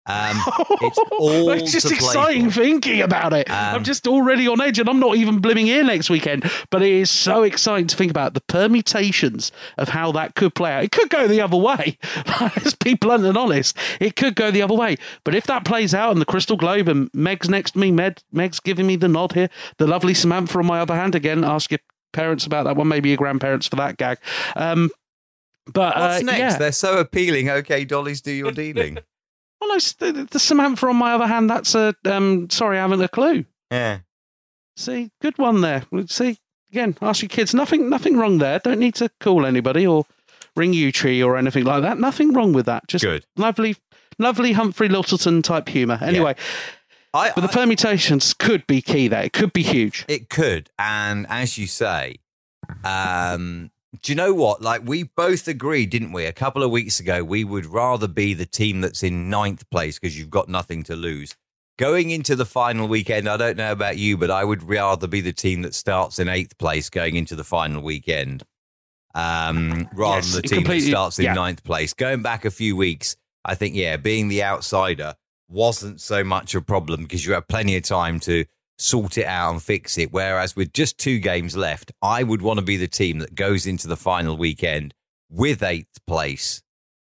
Um, 0.09 0.37
it's 0.81 0.97
all 1.11 1.51
it's 1.51 1.71
just 1.71 1.91
exciting 1.91 2.49
for. 2.49 2.61
thinking 2.61 3.01
about 3.01 3.31
it. 3.31 3.49
Um, 3.49 3.75
I'm 3.75 3.83
just 3.83 4.07
already 4.07 4.47
on 4.47 4.59
edge, 4.59 4.79
and 4.79 4.89
I'm 4.89 4.99
not 4.99 5.15
even 5.17 5.39
blimming 5.39 5.67
here 5.67 5.83
next 5.83 6.09
weekend. 6.09 6.49
But 6.71 6.81
it 6.81 6.91
is 6.91 7.11
so 7.11 7.43
exciting 7.43 7.87
to 7.87 7.95
think 7.95 8.09
about 8.09 8.33
the 8.33 8.41
permutations 8.41 9.51
of 9.77 9.89
how 9.89 10.11
that 10.13 10.35
could 10.35 10.55
play 10.55 10.71
out. 10.71 10.83
It 10.83 10.91
could 10.91 11.09
go 11.09 11.27
the 11.27 11.41
other 11.41 11.57
way. 11.57 11.97
Let's 12.41 12.73
be 12.73 12.95
blunt 12.95 13.23
and 13.23 13.37
honest. 13.37 13.77
It 13.99 14.15
could 14.15 14.35
go 14.35 14.49
the 14.49 14.63
other 14.63 14.73
way. 14.73 14.97
But 15.23 15.35
if 15.35 15.45
that 15.45 15.63
plays 15.63 15.93
out, 15.93 16.11
and 16.11 16.21
the 16.21 16.25
Crystal 16.25 16.57
Globe, 16.57 16.87
and 16.87 17.09
Meg's 17.13 17.49
next 17.49 17.71
to 17.71 17.79
me, 17.79 17.91
Meg, 17.91 18.19
Meg's 18.31 18.59
giving 18.59 18.87
me 18.87 18.95
the 18.95 19.07
nod 19.07 19.33
here. 19.33 19.49
The 19.77 19.87
lovely 19.87 20.15
Samantha 20.15 20.57
on 20.57 20.65
my 20.65 20.79
other 20.79 20.95
hand 20.95 21.13
again. 21.13 21.43
Ask 21.43 21.69
your 21.69 21.79
parents 22.13 22.45
about 22.45 22.63
that 22.65 22.75
one, 22.75 22.87
maybe 22.87 23.09
your 23.09 23.17
grandparents 23.17 23.67
for 23.67 23.75
that 23.77 23.97
gag. 23.97 24.17
Um, 24.55 24.89
but 25.65 25.95
What's 25.97 26.21
uh, 26.21 26.25
next? 26.25 26.39
yeah. 26.39 26.57
They're 26.57 26.71
so 26.71 26.97
appealing. 26.97 27.49
Okay, 27.49 27.85
dollies, 27.85 28.21
do 28.21 28.31
your 28.31 28.51
dealing. 28.51 28.97
Well, 29.61 29.71
no, 29.71 29.77
the, 29.77 30.25
the 30.31 30.39
Samantha 30.39 30.87
on 30.87 30.95
my 30.95 31.11
other 31.13 31.27
hand, 31.27 31.49
that's 31.49 31.75
a 31.75 31.93
um. 32.05 32.49
Sorry, 32.49 32.77
I 32.77 32.81
haven't 32.83 33.01
a 33.01 33.09
clue. 33.09 33.43
yeah. 33.69 33.99
See, 34.77 35.11
good 35.21 35.37
one 35.37 35.59
there. 35.59 35.83
See, 36.07 36.37
again, 36.71 36.95
ask 37.01 37.21
your 37.21 37.27
kids. 37.27 37.53
Nothing, 37.53 37.89
nothing 37.89 38.15
wrong 38.15 38.37
there. 38.37 38.59
Don't 38.59 38.79
need 38.79 38.95
to 38.95 39.09
call 39.19 39.45
anybody 39.45 39.85
or 39.85 40.05
ring 40.55 40.71
you 40.71 40.93
tree 40.93 41.21
or 41.21 41.35
anything 41.35 41.65
like 41.65 41.81
that. 41.81 41.99
Nothing 41.99 42.31
wrong 42.33 42.53
with 42.53 42.67
that. 42.67 42.87
Just 42.87 43.03
Good. 43.03 43.25
lovely, 43.35 43.75
lovely 44.17 44.53
Humphrey 44.53 44.87
Lyttelton 44.87 45.43
type 45.43 45.67
humour. 45.67 45.99
Anyway, 46.01 46.35
I, 47.13 47.31
but 47.33 47.41
the 47.41 47.49
I- 47.49 47.53
permutations 47.53 48.33
could 48.33 48.65
be 48.67 48.81
key 48.81 49.07
there. 49.07 49.23
It 49.23 49.33
could 49.33 49.53
be 49.53 49.63
huge. 49.63 50.05
It 50.07 50.29
could, 50.29 50.69
and 50.77 51.25
as 51.29 51.57
you 51.57 51.65
say, 51.67 52.17
um, 52.83 53.71
do 54.01 54.11
you 54.11 54.15
know 54.15 54.33
what? 54.33 54.61
Like 54.61 54.81
we 54.85 55.03
both 55.03 55.47
agreed, 55.47 55.89
didn't 55.89 56.11
we? 56.11 56.25
A 56.25 56.33
couple 56.33 56.63
of 56.63 56.71
weeks 56.71 56.99
ago, 56.99 57.23
we 57.23 57.43
would 57.43 57.65
rather 57.65 58.07
be 58.07 58.33
the 58.33 58.45
team 58.45 58.81
that's 58.81 59.01
in 59.03 59.29
ninth 59.29 59.67
place 59.69 59.97
because 59.99 60.17
you've 60.17 60.29
got 60.29 60.49
nothing 60.49 60.83
to 60.83 60.95
lose. 60.95 61.35
Going 61.77 62.09
into 62.09 62.35
the 62.35 62.45
final 62.45 62.87
weekend, 62.87 63.27
I 63.29 63.37
don't 63.37 63.57
know 63.57 63.71
about 63.71 63.97
you, 63.97 64.17
but 64.17 64.29
I 64.29 64.43
would 64.43 64.61
rather 64.63 65.07
be 65.07 65.21
the 65.21 65.31
team 65.33 65.61
that 65.61 65.73
starts 65.73 66.19
in 66.19 66.27
eighth 66.27 66.57
place 66.57 66.89
going 66.89 67.15
into 67.15 67.35
the 67.35 67.43
final 67.45 67.81
weekend, 67.81 68.43
um, 69.15 69.87
rather 69.93 70.17
Yes, 70.17 70.33
than 70.33 70.41
the 70.41 70.47
team 70.47 70.63
that 70.65 70.81
starts 70.81 71.19
in 71.19 71.25
yeah. 71.25 71.33
ninth 71.33 71.63
place. 71.63 71.93
Going 71.93 72.21
back 72.21 72.43
a 72.45 72.51
few 72.51 72.75
weeks, 72.75 73.15
I 73.45 73.55
think, 73.55 73.75
yeah, 73.75 73.95
being 73.97 74.27
the 74.27 74.43
outsider 74.43 75.15
wasn't 75.49 75.99
so 75.99 76.23
much 76.23 76.55
a 76.55 76.61
problem 76.61 77.03
because 77.03 77.25
you 77.25 77.33
had 77.33 77.47
plenty 77.47 77.75
of 77.75 77.83
time 77.83 78.19
to 78.21 78.45
sort 78.77 79.17
it 79.17 79.25
out 79.25 79.51
and 79.51 79.61
fix 79.61 79.97
it. 79.97 80.11
Whereas 80.11 80.55
with 80.55 80.73
just 80.73 80.97
two 80.97 81.19
games 81.19 81.57
left, 81.57 81.91
I 82.01 82.23
would 82.23 82.41
want 82.41 82.59
to 82.59 82.65
be 82.65 82.77
the 82.77 82.87
team 82.87 83.19
that 83.19 83.35
goes 83.35 83.65
into 83.65 83.87
the 83.87 83.97
final 83.97 84.37
weekend 84.37 84.93
with 85.29 85.61
eighth 85.61 85.99
place 86.07 86.61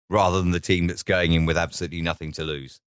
rather 0.09 0.39
than 0.41 0.51
the 0.51 0.59
team 0.59 0.87
that's 0.87 1.03
going 1.03 1.33
in 1.33 1.45
with 1.45 1.57
absolutely 1.57 2.01
nothing 2.01 2.31
to 2.33 2.43
lose. 2.43 2.79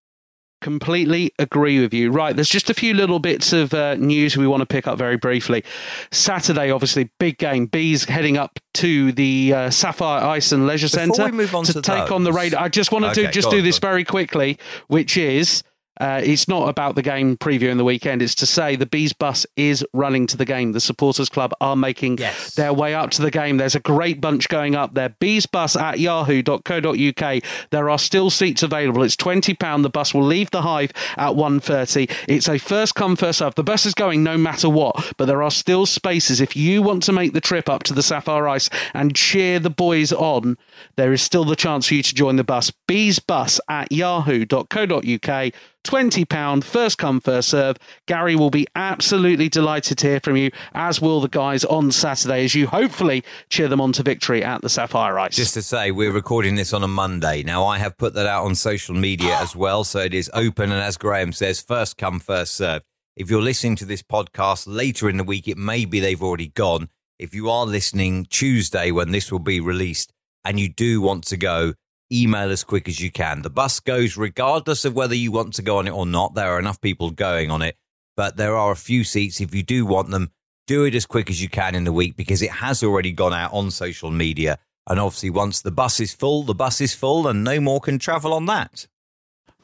Completely 0.61 1.33
agree 1.39 1.81
with 1.81 1.95
you. 1.95 2.11
Right, 2.11 2.37
there's 2.37 2.49
just 2.49 2.69
a 2.69 2.75
few 2.75 2.93
little 2.93 3.19
bits 3.19 3.53
of 3.53 3.73
uh, 3.73 3.95
news 3.95 4.37
we 4.37 4.47
want 4.47 4.61
to 4.61 4.67
pick 4.67 4.87
up 4.87 4.99
very 4.99 5.17
briefly. 5.17 5.65
Saturday, 6.11 6.71
obviously, 6.71 7.11
big 7.19 7.39
game. 7.39 7.65
Bees 7.67 8.05
heading 8.05 8.37
up 8.37 8.59
to 8.75 9.11
the 9.13 9.55
uh, 9.55 9.71
Sapphire 9.71 10.23
Ice 10.23 10.53
and 10.53 10.67
Leisure 10.67 10.87
Before 10.87 11.15
Centre 11.15 11.57
on 11.57 11.65
to 11.65 11.81
take 11.81 12.11
on 12.13 12.25
the 12.25 12.31
those- 12.31 12.37
raid. 12.37 12.55
I 12.55 12.69
just 12.69 12.93
want 12.93 13.07
to 13.07 13.13
do 13.15 13.29
just 13.29 13.51
do 13.51 13.59
on, 13.59 13.65
this 13.65 13.79
very 13.79 14.05
quickly, 14.05 14.59
which 14.89 15.17
is. 15.17 15.63
Uh, 16.01 16.21
it's 16.25 16.49
not 16.49 16.69
about 16.69 16.95
the 16.95 17.03
game 17.03 17.37
previewing 17.37 17.77
the 17.77 17.85
weekend. 17.85 18.23
It's 18.23 18.35
to 18.37 18.47
say 18.47 18.75
the 18.75 18.87
Bees 18.87 19.13
bus 19.13 19.45
is 19.57 19.85
running 19.93 20.27
to 20.29 20.37
the 20.37 20.47
game. 20.47 20.73
The 20.73 20.81
supporters 20.81 21.29
club 21.29 21.53
are 21.61 21.77
making 21.77 22.19
Yes. 22.19 22.55
their 22.55 22.73
way 22.73 22.95
up 22.95 23.11
to 23.13 23.23
the 23.23 23.31
game. 23.31 23.59
There's 23.59 23.75
a 23.75 23.81
great 23.81 24.19
bunch 24.21 24.49
going 24.49 24.75
up 24.75 24.95
there. 24.95 25.11
Bees 25.21 25.45
bus 25.45 25.77
at 25.77 25.99
yahoo.co.uk. 25.99 27.43
There 27.71 27.91
are 27.91 27.99
still 27.99 28.31
seats 28.31 28.63
available. 28.63 29.03
It's 29.03 29.17
£20. 29.17 29.83
The 29.83 29.91
bus 29.91 30.15
will 30.15 30.25
leave 30.25 30.51
the 30.51 30.63
hive 30.63 30.93
at 31.19 31.33
1.30. 31.35 32.11
It's 32.29 32.49
a 32.49 32.57
first 32.59 32.95
come, 32.95 33.15
first 33.17 33.41
serve. 33.41 33.55
The 33.55 33.63
bus 33.63 33.85
is 33.85 33.93
going 33.95 34.23
no 34.23 34.39
matter 34.39 34.71
what, 34.71 35.13
but 35.19 35.27
there 35.27 35.43
are 35.43 35.51
still 35.51 35.85
spaces. 35.87 36.41
If 36.41 36.57
you 36.57 36.81
want 36.83 37.03
to 37.05 37.13
make 37.13 37.35
the 37.35 37.41
trip 37.43 37.69
up 37.69 37.83
to 37.85 37.93
the 37.95 38.03
Sapphire 38.03 38.49
Ice 38.49 38.71
and 38.95 39.15
cheer 39.15 39.59
the 39.59 39.71
boys 39.71 40.13
on, 40.13 40.57
there 40.97 41.13
is 41.13 41.21
still 41.21 41.45
the 41.45 41.57
chance 41.57 41.89
for 41.89 41.95
you 41.95 42.03
to 42.03 42.15
join 42.15 42.37
the 42.37 42.45
bus. 42.45 42.73
Bees 42.89 43.19
bus 43.19 43.61
at 43.69 43.93
yahoo.co.uk. 43.93 45.53
£20, 45.85 46.65
first 46.65 46.99
come, 46.99 47.21
first 47.21 47.49
serve. 47.49 47.77
Gary 48.07 48.37
will 48.37 48.51
be 48.51 48.67
absolutely 48.75 49.49
delighted 49.49 49.99
to 49.99 50.07
hear 50.07 50.21
from 50.21 50.37
you, 50.37 50.51
as 50.75 51.01
will 51.01 51.21
the 51.21 51.29
guys 51.29 51.65
on 51.65 51.91
Saturday, 51.91 52.45
as 52.45 52.55
you 52.55 52.67
hopefully 52.67 53.25
cheer 53.49 53.69
them 53.69 53.81
on 53.81 53.93
to 53.93 54.03
victory 54.03 54.45
at 54.45 54.63
the 54.63 54.69
Sapphire 54.69 55.19
Ice. 55.19 55.37
Just 55.37 55.55
to 55.55 55.63
say, 55.63 55.91
we're 55.91 56.13
recording 56.13 56.55
this 56.55 56.73
on 56.73 56.83
a 56.83 56.89
Monday. 56.89 57.43
Now, 57.43 57.65
I 57.65 57.79
have 57.79 57.97
put 57.97 58.15
that 58.15 58.27
out 58.27 58.45
on 58.45 58.55
social 58.55 58.95
media 58.95 59.37
as 59.39 59.57
well, 59.57 59.85
so 59.85 60.01
it 60.01 60.15
is 60.15 60.31
open. 60.35 60.73
And 60.73 60.81
as 60.81 60.97
Graham 60.97 61.33
says, 61.33 61.61
first 61.61 61.97
come, 61.97 62.21
first 62.21 62.55
serve. 62.55 62.83
If 63.17 63.29
you're 63.29 63.43
listening 63.43 63.77
to 63.77 63.85
this 63.85 64.03
podcast 64.03 64.65
later 64.67 65.09
in 65.09 65.17
the 65.17 65.25
week, 65.25 65.49
it 65.49 65.59
may 65.59 65.85
be 65.85 66.01
they've 66.01 66.23
already 66.23 66.49
gone. 66.49 66.89
If 67.19 67.35
you 67.35 67.51
are 67.51 67.67
listening 67.67 68.27
Tuesday 68.31 68.91
when 68.91 69.11
this 69.11 69.31
will 69.31 69.41
be 69.41 69.61
released 69.61 70.13
and 70.45 70.59
you 70.59 70.69
do 70.69 71.03
want 71.03 71.25
to 71.27 71.37
go, 71.37 71.75
email 72.13 72.51
as 72.51 72.65
quick 72.65 72.89
as 72.89 73.01
you 73.01 73.11
can. 73.11 73.43
The 73.43 73.51
bus 73.51 73.81
goes 73.81 74.17
regardless 74.17 74.85
of 74.85 74.95
whether 74.95 75.15
you 75.15 75.33
want 75.33 75.55
to 75.55 75.63
go 75.63 75.79
on 75.79 75.87
it 75.87 75.93
or 75.93 76.07
not. 76.07 76.35
There 76.35 76.51
are 76.51 76.59
enough 76.59 76.81
people 76.81 77.11
going 77.11 77.51
on 77.51 77.63
it, 77.63 77.77
but 78.17 78.37
there 78.37 78.57
are 78.57 78.73
a 78.73 78.77
few 78.77 79.05
seats. 79.05 79.41
If 79.41 79.55
you 79.55 79.63
do 79.63 79.87
want 79.87 80.11
them, 80.11 80.31
do 80.67 80.85
it 80.85 80.95
as 80.95 81.07
quick 81.07 81.31
as 81.31 81.43
you 81.43 81.49
can 81.49 81.75
in 81.75 81.85
the 81.85 81.93
week 81.93 82.17
because 82.17 82.43
it 82.43 82.51
has 82.51 82.83
already 82.83 83.13
gone 83.13 83.35
out 83.35 83.53
on 83.53 83.71
social 83.71 84.11
media. 84.11 84.59
And 84.89 84.99
obviously, 84.99 85.31
once 85.31 85.61
the 85.61 85.71
bus 85.71 86.01
is 86.01 86.15
full, 86.15 86.43
the 86.43 86.55
bus 86.55 86.81
is 86.81 86.95
full, 86.95 87.29
and 87.29 87.45
no 87.45 87.61
more 87.61 87.81
can 87.81 87.99
travel 87.99 88.33
on 88.33 88.47
that. 88.47 88.87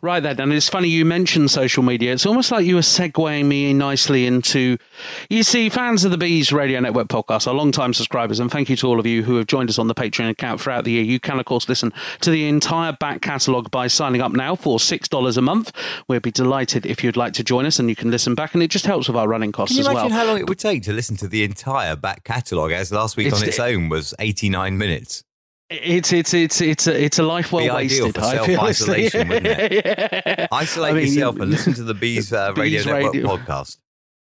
Right 0.07 0.20
then, 0.22 0.38
and 0.38 0.52
it's 0.52 0.68
funny 0.68 0.86
you 0.88 1.04
mentioned 1.04 1.50
social 1.50 1.82
media. 1.82 2.12
It's 2.12 2.24
almost 2.26 2.52
like 2.52 2.64
you 2.64 2.76
were 2.76 2.80
segueing 2.80 3.46
me 3.46 3.74
nicely 3.74 4.24
into. 4.24 4.78
You 5.28 5.42
see, 5.42 5.68
fans 5.68 6.04
of 6.04 6.12
the 6.12 6.16
Bees 6.16 6.52
Radio 6.52 6.78
Network 6.78 7.09
podcast 7.09 7.48
are 7.48 7.52
long-time 7.54 7.92
subscribers, 7.92 8.38
and 8.38 8.48
thank 8.48 8.70
you 8.70 8.76
to 8.76 8.86
all 8.86 9.00
of 9.00 9.07
you 9.07 9.24
who 9.24 9.34
have 9.34 9.48
joined 9.48 9.68
us 9.68 9.80
on 9.80 9.88
the 9.88 9.96
Patreon 9.96 10.30
account 10.30 10.61
throughout 10.61 10.84
the 10.84 10.92
year. 10.92 11.02
You 11.02 11.18
can, 11.18 11.40
of 11.40 11.44
course, 11.44 11.68
listen 11.68 11.92
to 12.20 12.30
the 12.30 12.46
entire 12.46 12.92
back 12.92 13.20
catalogue 13.20 13.68
by 13.72 13.88
signing 13.88 14.20
up 14.22 14.30
now 14.30 14.54
for 14.54 14.78
six 14.78 15.09
dollars 15.09 15.36
a 15.36 15.42
month. 15.42 15.72
We'd 16.07 16.22
be 16.22 16.30
delighted 16.30 16.86
if 16.86 17.02
you'd 17.02 17.16
like 17.16 17.32
to 17.32 17.42
join 17.42 17.66
us, 17.66 17.80
and 17.80 17.88
you 17.88 17.96
can 17.96 18.12
listen 18.12 18.36
back, 18.36 18.54
and 18.54 18.62
it 18.62 18.68
just 18.70 18.86
helps 18.86 19.09
with 19.09 19.16
our 19.16 19.26
running 19.26 19.50
costs 19.50 19.74
Can 19.74 19.82
you 19.82 19.88
as 19.88 19.92
imagine 19.92 20.11
well. 20.12 20.20
how 20.20 20.26
long 20.30 20.38
it 20.38 20.48
would 20.48 20.61
take 20.61 20.84
to 20.84 20.92
listen 20.92 21.16
to 21.16 21.26
the 21.26 21.42
entire 21.42 21.96
back 21.96 22.22
catalogue? 22.22 22.70
As 22.70 22.92
last 22.92 23.16
week 23.16 23.26
It's- 23.26 23.42
on 23.42 23.48
its 23.48 23.59
own 23.59 23.88
was 23.88 24.14
89 24.20 24.78
minutes. 24.78 25.24
It's 25.68 26.12
it's 26.12 26.32
it's 26.32 26.60
it's 26.60 26.86
a, 26.86 27.04
it's 27.04 27.18
a 27.18 27.24
life 27.24 27.50
well 27.52 27.64
Be 27.64 27.70
wasted. 27.70 28.14
for 28.14 28.20
self-isolation, 28.22 29.28
wouldn't 29.28 29.46
it? 29.46 30.48
Isolate 30.52 30.92
I 30.92 30.94
mean, 30.96 31.06
yourself 31.12 31.40
and 31.40 31.50
listen 31.50 31.74
to 31.74 31.82
the 31.82 31.94
Bees 32.02 32.32
uh, 32.32 32.52
Radio 32.56 32.78
Bees 32.78 32.86
Network 32.86 33.14
Radio. 33.14 33.26
podcast. 33.26 33.78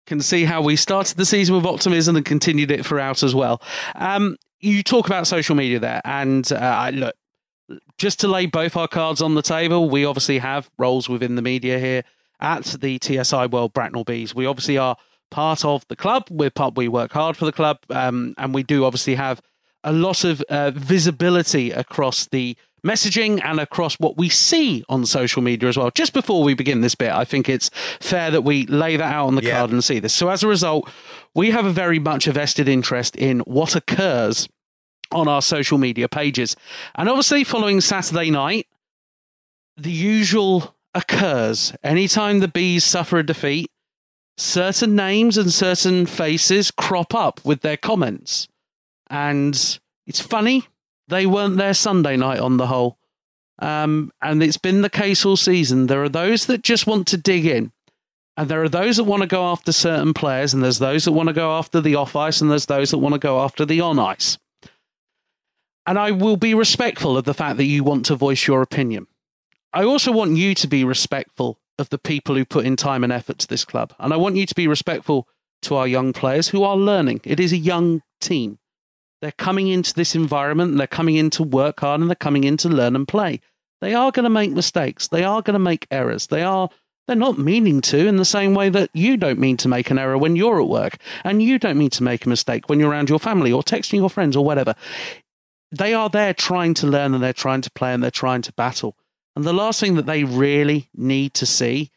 can 0.06 0.20
see 0.20 0.44
how 0.44 0.60
we 0.60 0.76
started 0.76 1.16
the 1.16 1.24
season 1.24 1.54
with 1.56 1.64
optimism 1.64 2.16
and 2.16 2.26
continued 2.26 2.70
it 2.70 2.84
throughout 2.84 3.22
as 3.22 3.34
well. 3.34 3.62
Um, 3.94 4.36
you 4.58 4.82
talk 4.82 5.06
about 5.06 5.26
social 5.26 5.54
media 5.56 5.78
there, 5.78 6.02
and 6.04 6.50
uh, 6.52 6.56
I 6.56 6.90
look 6.90 7.14
just 7.96 8.20
to 8.20 8.28
lay 8.28 8.44
both 8.44 8.76
our 8.76 8.88
cards 8.88 9.22
on 9.22 9.34
the 9.34 9.42
table. 9.42 9.88
We 9.88 10.04
obviously 10.04 10.38
have 10.38 10.68
roles 10.78 11.08
within 11.08 11.36
the 11.36 11.42
media 11.42 11.78
here 11.78 12.02
at 12.40 12.64
the 12.80 12.98
TSI 13.02 13.46
World 13.46 13.72
Bracknell 13.72 14.04
Bees. 14.04 14.34
We 14.34 14.44
obviously 14.44 14.76
are 14.76 14.96
part 15.30 15.64
of 15.64 15.86
the 15.88 15.96
club. 15.96 16.24
We're 16.30 16.50
part. 16.50 16.76
We 16.76 16.88
work 16.88 17.12
hard 17.12 17.38
for 17.38 17.46
the 17.46 17.52
club, 17.52 17.78
um, 17.88 18.34
and 18.36 18.52
we 18.52 18.62
do 18.62 18.84
obviously 18.84 19.14
have 19.14 19.40
a 19.84 19.92
lot 19.92 20.24
of 20.24 20.40
uh, 20.42 20.70
visibility 20.72 21.70
across 21.70 22.26
the 22.26 22.56
messaging 22.86 23.40
and 23.44 23.60
across 23.60 23.96
what 23.96 24.16
we 24.16 24.28
see 24.28 24.82
on 24.88 25.04
social 25.04 25.42
media 25.42 25.68
as 25.68 25.76
well. 25.76 25.90
Just 25.94 26.12
before 26.14 26.42
we 26.42 26.54
begin 26.54 26.80
this 26.80 26.94
bit, 26.94 27.10
I 27.12 27.24
think 27.24 27.48
it's 27.48 27.70
fair 28.00 28.30
that 28.30 28.42
we 28.42 28.66
lay 28.66 28.96
that 28.96 29.12
out 29.12 29.26
on 29.26 29.34
the 29.34 29.42
Yeah. 29.42 29.58
card 29.58 29.70
and 29.70 29.84
see 29.84 29.98
this. 29.98 30.14
So 30.14 30.30
as 30.30 30.42
a 30.42 30.48
result, 30.48 30.88
we 31.34 31.50
have 31.50 31.66
a 31.66 31.72
very 31.72 31.98
much 31.98 32.26
a 32.26 32.32
vested 32.32 32.68
interest 32.68 33.16
in 33.16 33.40
what 33.40 33.76
occurs 33.76 34.48
on 35.12 35.28
our 35.28 35.42
social 35.42 35.76
media 35.76 36.08
pages. 36.08 36.56
And 36.94 37.08
obviously, 37.08 37.44
following 37.44 37.80
Saturday 37.82 38.30
night, 38.30 38.66
the 39.76 39.90
usual 39.92 40.74
occurs. 40.94 41.72
Anytime 41.82 42.40
the 42.40 42.48
bees 42.48 42.84
suffer 42.84 43.18
a 43.18 43.26
defeat, 43.26 43.70
certain 44.38 44.96
names 44.96 45.36
and 45.36 45.52
certain 45.52 46.06
faces 46.06 46.70
crop 46.70 47.14
up 47.14 47.40
with 47.44 47.60
their 47.60 47.76
comments. 47.76 48.48
And 49.10 49.78
it's 50.06 50.20
funny, 50.20 50.66
they 51.08 51.26
weren't 51.26 51.56
there 51.56 51.74
Sunday 51.74 52.16
night 52.16 52.38
on 52.38 52.56
the 52.56 52.68
whole. 52.68 52.96
Um, 53.58 54.12
and 54.22 54.42
it's 54.42 54.56
been 54.56 54.80
the 54.80 54.88
case 54.88 55.26
all 55.26 55.36
season. 55.36 55.88
There 55.88 56.02
are 56.02 56.08
those 56.08 56.46
that 56.46 56.62
just 56.62 56.86
want 56.86 57.06
to 57.08 57.16
dig 57.16 57.44
in. 57.44 57.72
And 58.36 58.48
there 58.48 58.62
are 58.62 58.68
those 58.70 58.96
that 58.96 59.04
want 59.04 59.22
to 59.22 59.26
go 59.26 59.44
after 59.44 59.72
certain 59.72 60.14
players, 60.14 60.54
and 60.54 60.62
there's 60.62 60.78
those 60.78 61.04
that 61.04 61.12
want 61.12 61.28
to 61.28 61.34
go 61.34 61.58
after 61.58 61.80
the 61.80 61.96
off 61.96 62.16
ice, 62.16 62.40
and 62.40 62.50
there's 62.50 62.66
those 62.66 62.90
that 62.92 62.98
want 62.98 63.12
to 63.12 63.18
go 63.18 63.40
after 63.40 63.66
the 63.66 63.82
on 63.82 63.98
ice. 63.98 64.38
And 65.84 65.98
I 65.98 66.12
will 66.12 66.36
be 66.36 66.54
respectful 66.54 67.18
of 67.18 67.24
the 67.24 67.34
fact 67.34 67.56
that 67.58 67.64
you 67.64 67.84
want 67.84 68.06
to 68.06 68.14
voice 68.14 68.46
your 68.46 68.62
opinion. 68.62 69.08
I 69.74 69.84
also 69.84 70.10
want 70.10 70.36
you 70.36 70.54
to 70.54 70.66
be 70.66 70.84
respectful 70.84 71.58
of 71.78 71.90
the 71.90 71.98
people 71.98 72.34
who 72.34 72.44
put 72.44 72.64
in 72.64 72.76
time 72.76 73.04
and 73.04 73.12
effort 73.12 73.38
to 73.40 73.46
this 73.46 73.64
club. 73.64 73.92
And 73.98 74.12
I 74.12 74.16
want 74.16 74.36
you 74.36 74.46
to 74.46 74.54
be 74.54 74.68
respectful 74.68 75.28
to 75.62 75.74
our 75.76 75.86
young 75.86 76.12
players 76.12 76.48
who 76.48 76.62
are 76.62 76.76
learning. 76.76 77.20
It 77.24 77.40
is 77.40 77.52
a 77.52 77.58
young 77.58 78.02
team. 78.20 78.58
They're 79.20 79.32
coming 79.32 79.68
into 79.68 79.94
this 79.94 80.14
environment 80.14 80.70
and 80.70 80.80
they're 80.80 80.86
coming 80.86 81.16
in 81.16 81.30
to 81.30 81.42
work 81.42 81.80
hard 81.80 82.00
and 82.00 82.08
they're 82.08 82.16
coming 82.16 82.44
in 82.44 82.56
to 82.58 82.68
learn 82.68 82.96
and 82.96 83.06
play. 83.06 83.40
They 83.80 83.94
are 83.94 84.10
going 84.10 84.24
to 84.24 84.30
make 84.30 84.50
mistakes. 84.50 85.08
They 85.08 85.24
are 85.24 85.42
going 85.42 85.54
to 85.54 85.58
make 85.58 85.86
errors. 85.90 86.26
They 86.26 86.42
are 86.42 86.70
they're 87.06 87.16
not 87.16 87.38
meaning 87.38 87.80
to 87.80 88.06
in 88.06 88.18
the 88.18 88.24
same 88.24 88.54
way 88.54 88.68
that 88.68 88.90
you 88.94 89.16
don't 89.16 89.40
mean 89.40 89.56
to 89.56 89.68
make 89.68 89.90
an 89.90 89.98
error 89.98 90.16
when 90.16 90.36
you're 90.36 90.60
at 90.60 90.68
work 90.68 90.96
and 91.24 91.42
you 91.42 91.58
don't 91.58 91.76
mean 91.76 91.90
to 91.90 92.04
make 92.04 92.24
a 92.24 92.28
mistake 92.28 92.68
when 92.68 92.78
you're 92.78 92.90
around 92.90 93.08
your 93.08 93.18
family 93.18 93.50
or 93.50 93.64
texting 93.64 93.94
your 93.94 94.10
friends 94.10 94.36
or 94.36 94.44
whatever. 94.44 94.76
They 95.72 95.92
are 95.92 96.08
there 96.08 96.32
trying 96.32 96.74
to 96.74 96.86
learn 96.86 97.14
and 97.14 97.22
they're 97.22 97.32
trying 97.32 97.62
to 97.62 97.70
play 97.72 97.92
and 97.92 98.00
they're 98.00 98.12
trying 98.12 98.42
to 98.42 98.52
battle. 98.52 98.96
And 99.34 99.44
the 99.44 99.52
last 99.52 99.80
thing 99.80 99.96
that 99.96 100.06
they 100.06 100.22
really 100.22 100.88
need 100.94 101.34
to 101.34 101.46
see 101.46 101.90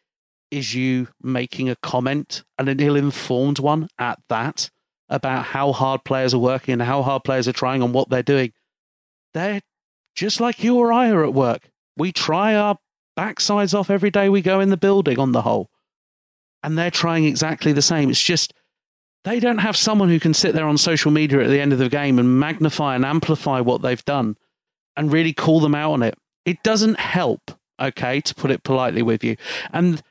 is 0.49 0.73
you 0.73 1.09
making 1.21 1.69
a 1.69 1.75
comment 1.75 2.43
and 2.57 2.67
an 2.67 2.79
ill 2.79 2.95
informed 2.95 3.59
one 3.59 3.89
at 3.99 4.19
that 4.29 4.71
about 5.09 5.45
how 5.45 5.71
hard 5.71 6.03
players 6.03 6.33
are 6.33 6.39
working 6.39 6.73
and 6.73 6.81
how 6.81 7.01
hard 7.01 7.23
players 7.23 7.47
are 7.47 7.53
trying 7.53 7.81
and 7.81 7.93
what 7.93 8.09
they're 8.09 8.23
doing. 8.23 8.51
They're 9.33 9.61
just 10.15 10.39
like 10.39 10.63
you 10.63 10.77
or 10.77 10.93
I 10.93 11.09
are 11.09 11.23
at 11.23 11.33
work. 11.33 11.69
We 11.97 12.11
try 12.11 12.55
our 12.55 12.77
backsides 13.17 13.77
off 13.77 13.89
every 13.89 14.11
day 14.11 14.29
we 14.29 14.41
go 14.41 14.59
in 14.59 14.69
the 14.69 14.77
building 14.77 15.19
on 15.19 15.31
the 15.31 15.41
whole. 15.41 15.69
And 16.61 16.77
they're 16.77 16.91
trying 16.91 17.25
exactly 17.25 17.73
the 17.73 17.81
same. 17.81 18.09
It's 18.09 18.21
just 18.21 18.53
they 19.23 19.39
don't 19.39 19.59
have 19.59 19.77
someone 19.77 20.09
who 20.09 20.19
can 20.19 20.33
sit 20.33 20.53
there 20.53 20.67
on 20.67 20.77
social 20.77 21.11
media 21.11 21.41
at 21.41 21.49
the 21.49 21.59
end 21.59 21.73
of 21.73 21.79
the 21.79 21.89
game 21.89 22.19
and 22.19 22.39
magnify 22.39 22.95
and 22.95 23.05
amplify 23.05 23.59
what 23.59 23.81
they've 23.81 24.03
done 24.05 24.37
and 24.95 25.11
really 25.11 25.33
call 25.33 25.59
them 25.59 25.75
out 25.75 25.93
on 25.93 26.03
it. 26.03 26.15
It 26.45 26.61
doesn't 26.63 26.99
help, 26.99 27.51
okay, 27.79 28.21
to 28.21 28.35
put 28.35 28.51
it 28.51 28.63
politely 28.63 29.01
with 29.01 29.23
you. 29.23 29.37
And 29.71 30.01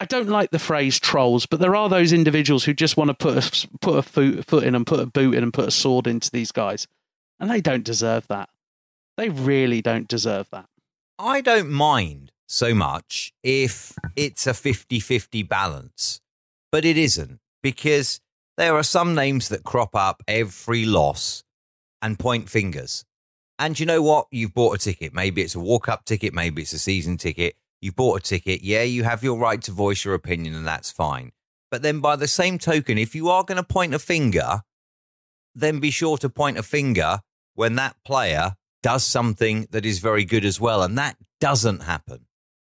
I 0.00 0.06
don't 0.06 0.28
like 0.28 0.50
the 0.50 0.58
phrase 0.58 0.98
trolls, 0.98 1.44
but 1.44 1.60
there 1.60 1.76
are 1.76 1.90
those 1.90 2.14
individuals 2.14 2.64
who 2.64 2.72
just 2.72 2.96
want 2.96 3.08
to 3.08 3.14
put 3.14 3.36
a, 3.36 3.68
put 3.80 3.98
a 3.98 4.02
foot, 4.02 4.46
foot 4.46 4.64
in 4.64 4.74
and 4.74 4.86
put 4.86 4.98
a 4.98 5.06
boot 5.06 5.34
in 5.34 5.42
and 5.42 5.52
put 5.52 5.68
a 5.68 5.70
sword 5.70 6.06
into 6.06 6.30
these 6.30 6.52
guys. 6.52 6.88
And 7.38 7.50
they 7.50 7.60
don't 7.60 7.84
deserve 7.84 8.26
that. 8.28 8.48
They 9.18 9.28
really 9.28 9.82
don't 9.82 10.08
deserve 10.08 10.48
that. 10.52 10.66
I 11.18 11.42
don't 11.42 11.70
mind 11.70 12.32
so 12.46 12.74
much 12.74 13.32
if 13.42 13.94
it's 14.16 14.46
a 14.46 14.54
50 14.54 15.00
50 15.00 15.42
balance, 15.42 16.20
but 16.72 16.86
it 16.86 16.96
isn't 16.96 17.38
because 17.62 18.20
there 18.56 18.74
are 18.74 18.82
some 18.82 19.14
names 19.14 19.50
that 19.50 19.64
crop 19.64 19.94
up 19.94 20.22
every 20.26 20.86
loss 20.86 21.44
and 22.00 22.18
point 22.18 22.48
fingers. 22.48 23.04
And 23.58 23.78
you 23.78 23.84
know 23.84 24.00
what? 24.00 24.26
You've 24.30 24.54
bought 24.54 24.76
a 24.76 24.78
ticket. 24.78 25.12
Maybe 25.12 25.42
it's 25.42 25.54
a 25.54 25.60
walk 25.60 25.90
up 25.90 26.06
ticket, 26.06 26.32
maybe 26.32 26.62
it's 26.62 26.72
a 26.72 26.78
season 26.78 27.18
ticket. 27.18 27.56
You've 27.80 27.96
bought 27.96 28.20
a 28.20 28.22
ticket. 28.22 28.62
Yeah, 28.62 28.82
you 28.82 29.04
have 29.04 29.22
your 29.22 29.38
right 29.38 29.60
to 29.62 29.72
voice 29.72 30.04
your 30.04 30.14
opinion, 30.14 30.54
and 30.54 30.66
that's 30.66 30.90
fine. 30.90 31.32
But 31.70 31.82
then, 31.82 32.00
by 32.00 32.16
the 32.16 32.28
same 32.28 32.58
token, 32.58 32.98
if 32.98 33.14
you 33.14 33.28
are 33.30 33.44
going 33.44 33.56
to 33.56 33.62
point 33.62 33.94
a 33.94 33.98
finger, 33.98 34.62
then 35.54 35.80
be 35.80 35.90
sure 35.90 36.18
to 36.18 36.28
point 36.28 36.58
a 36.58 36.62
finger 36.62 37.20
when 37.54 37.76
that 37.76 37.96
player 38.04 38.54
does 38.82 39.04
something 39.04 39.66
that 39.70 39.86
is 39.86 39.98
very 39.98 40.24
good 40.24 40.44
as 40.44 40.60
well. 40.60 40.82
And 40.82 40.98
that 40.98 41.16
doesn't 41.40 41.82
happen. 41.82 42.26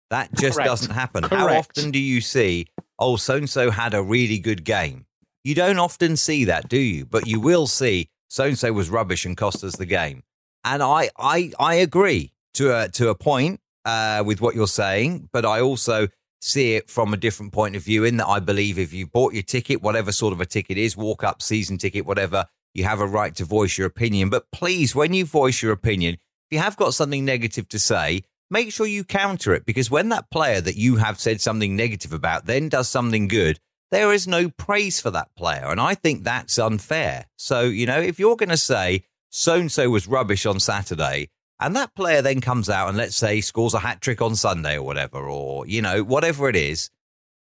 That 0.09 0.33
just 0.33 0.55
Correct. 0.55 0.67
doesn't 0.67 0.93
happen. 0.93 1.23
How 1.23 1.49
often 1.49 1.91
do 1.91 1.99
you 1.99 2.21
see, 2.21 2.67
oh, 2.97 3.17
so 3.17 3.35
and 3.35 3.49
so 3.49 3.71
had 3.71 3.93
a 3.93 4.01
really 4.01 4.39
good 4.39 4.63
game? 4.63 5.05
You 5.43 5.55
don't 5.55 5.79
often 5.79 6.17
see 6.17 6.45
that, 6.45 6.69
do 6.69 6.77
you? 6.77 7.05
But 7.05 7.27
you 7.27 7.39
will 7.39 7.67
see 7.67 8.09
so 8.29 8.45
and 8.45 8.57
so 8.57 8.71
was 8.73 8.89
rubbish 8.89 9.25
and 9.25 9.35
cost 9.35 9.63
us 9.63 9.75
the 9.75 9.85
game. 9.85 10.23
And 10.63 10.81
I, 10.81 11.09
I, 11.17 11.51
I 11.59 11.75
agree 11.75 12.33
to 12.55 12.75
a, 12.75 12.89
to 12.89 13.09
a 13.09 13.15
point 13.15 13.59
uh, 13.87 14.21
with 14.25 14.41
what 14.41 14.53
you're 14.53 14.67
saying, 14.67 15.29
but 15.31 15.45
I 15.45 15.61
also 15.61 16.09
see 16.41 16.75
it 16.75 16.89
from 16.89 17.13
a 17.13 17.17
different 17.17 17.53
point 17.53 17.75
of 17.77 17.83
view 17.83 18.03
in 18.03 18.17
that 18.17 18.27
I 18.27 18.39
believe 18.39 18.77
if 18.77 18.91
you 18.93 19.07
bought 19.07 19.33
your 19.33 19.43
ticket, 19.43 19.81
whatever 19.81 20.11
sort 20.11 20.33
of 20.33 20.41
a 20.41 20.45
ticket 20.45 20.77
is, 20.77 20.97
walk 20.97 21.23
up, 21.23 21.41
season 21.41 21.77
ticket, 21.77 22.05
whatever, 22.05 22.45
you 22.73 22.83
have 22.83 22.99
a 22.99 23.07
right 23.07 23.33
to 23.35 23.45
voice 23.45 23.77
your 23.77 23.87
opinion. 23.87 24.29
But 24.29 24.51
please, 24.51 24.93
when 24.93 25.13
you 25.13 25.23
voice 25.25 25.63
your 25.63 25.71
opinion, 25.71 26.15
if 26.15 26.51
you 26.51 26.59
have 26.59 26.75
got 26.75 26.93
something 26.93 27.23
negative 27.23 27.69
to 27.69 27.79
say, 27.79 28.23
make 28.49 28.73
sure 28.73 28.85
you 28.85 29.05
counter 29.05 29.53
it 29.53 29.65
because 29.65 29.89
when 29.89 30.09
that 30.09 30.29
player 30.29 30.59
that 30.59 30.75
you 30.75 30.97
have 30.97 31.17
said 31.19 31.39
something 31.39 31.75
negative 31.75 32.13
about 32.13 32.45
then 32.45 32.67
does 32.69 32.89
something 32.89 33.29
good, 33.29 33.57
there 33.89 34.11
is 34.11 34.27
no 34.27 34.49
praise 34.49 34.99
for 34.99 35.11
that 35.11 35.33
player. 35.37 35.65
And 35.67 35.79
I 35.79 35.95
think 35.95 36.23
that's 36.23 36.59
unfair. 36.59 37.25
So, 37.37 37.61
you 37.61 37.85
know, 37.85 38.01
if 38.01 38.19
you're 38.19 38.35
going 38.35 38.49
to 38.49 38.57
say 38.57 39.05
so 39.29 39.55
and 39.55 39.71
so 39.71 39.89
was 39.89 40.07
rubbish 40.07 40.45
on 40.45 40.59
Saturday, 40.59 41.29
and 41.59 41.75
that 41.75 41.95
player 41.95 42.21
then 42.21 42.41
comes 42.41 42.69
out 42.69 42.87
and 42.87 42.97
let's 42.97 43.15
say 43.15 43.41
scores 43.41 43.73
a 43.73 43.79
hat 43.79 44.01
trick 44.01 44.21
on 44.21 44.35
Sunday 44.35 44.75
or 44.75 44.83
whatever, 44.83 45.27
or, 45.27 45.65
you 45.67 45.81
know, 45.81 46.03
whatever 46.03 46.47
it 46.49 46.55
is, 46.55 46.89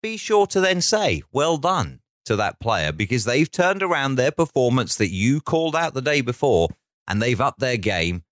be 0.02 0.16
sure 0.16 0.46
to 0.46 0.60
then 0.60 0.80
say, 0.80 1.22
well 1.32 1.58
done 1.58 2.00
to 2.24 2.36
that 2.36 2.60
player 2.60 2.92
because 2.92 3.24
they've 3.24 3.50
turned 3.50 3.82
around 3.82 4.14
their 4.14 4.30
performance 4.30 4.96
that 4.96 5.10
you 5.10 5.40
called 5.40 5.76
out 5.76 5.94
the 5.94 6.02
day 6.02 6.20
before 6.20 6.68
and 7.06 7.20
they've 7.20 7.40
upped 7.40 7.60
their 7.60 7.76
game. 7.76 8.24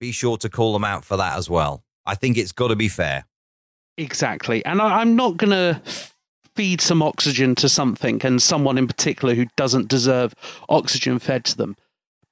Be 0.00 0.10
sure 0.10 0.36
to 0.38 0.48
call 0.48 0.72
them 0.72 0.84
out 0.84 1.04
for 1.04 1.16
that 1.16 1.38
as 1.38 1.48
well. 1.48 1.84
I 2.04 2.16
think 2.16 2.36
it's 2.36 2.52
got 2.52 2.68
to 2.68 2.76
be 2.76 2.88
fair. 2.88 3.24
Exactly. 3.96 4.64
And 4.64 4.82
I, 4.82 5.00
I'm 5.00 5.14
not 5.14 5.36
going 5.36 5.50
to 5.50 5.80
feed 6.56 6.80
some 6.80 7.02
oxygen 7.02 7.54
to 7.56 7.68
something 7.68 8.20
and 8.24 8.42
someone 8.42 8.78
in 8.78 8.88
particular 8.88 9.34
who 9.34 9.46
doesn't 9.56 9.88
deserve 9.88 10.34
oxygen 10.68 11.18
fed 11.18 11.44
to 11.44 11.56
them. 11.56 11.76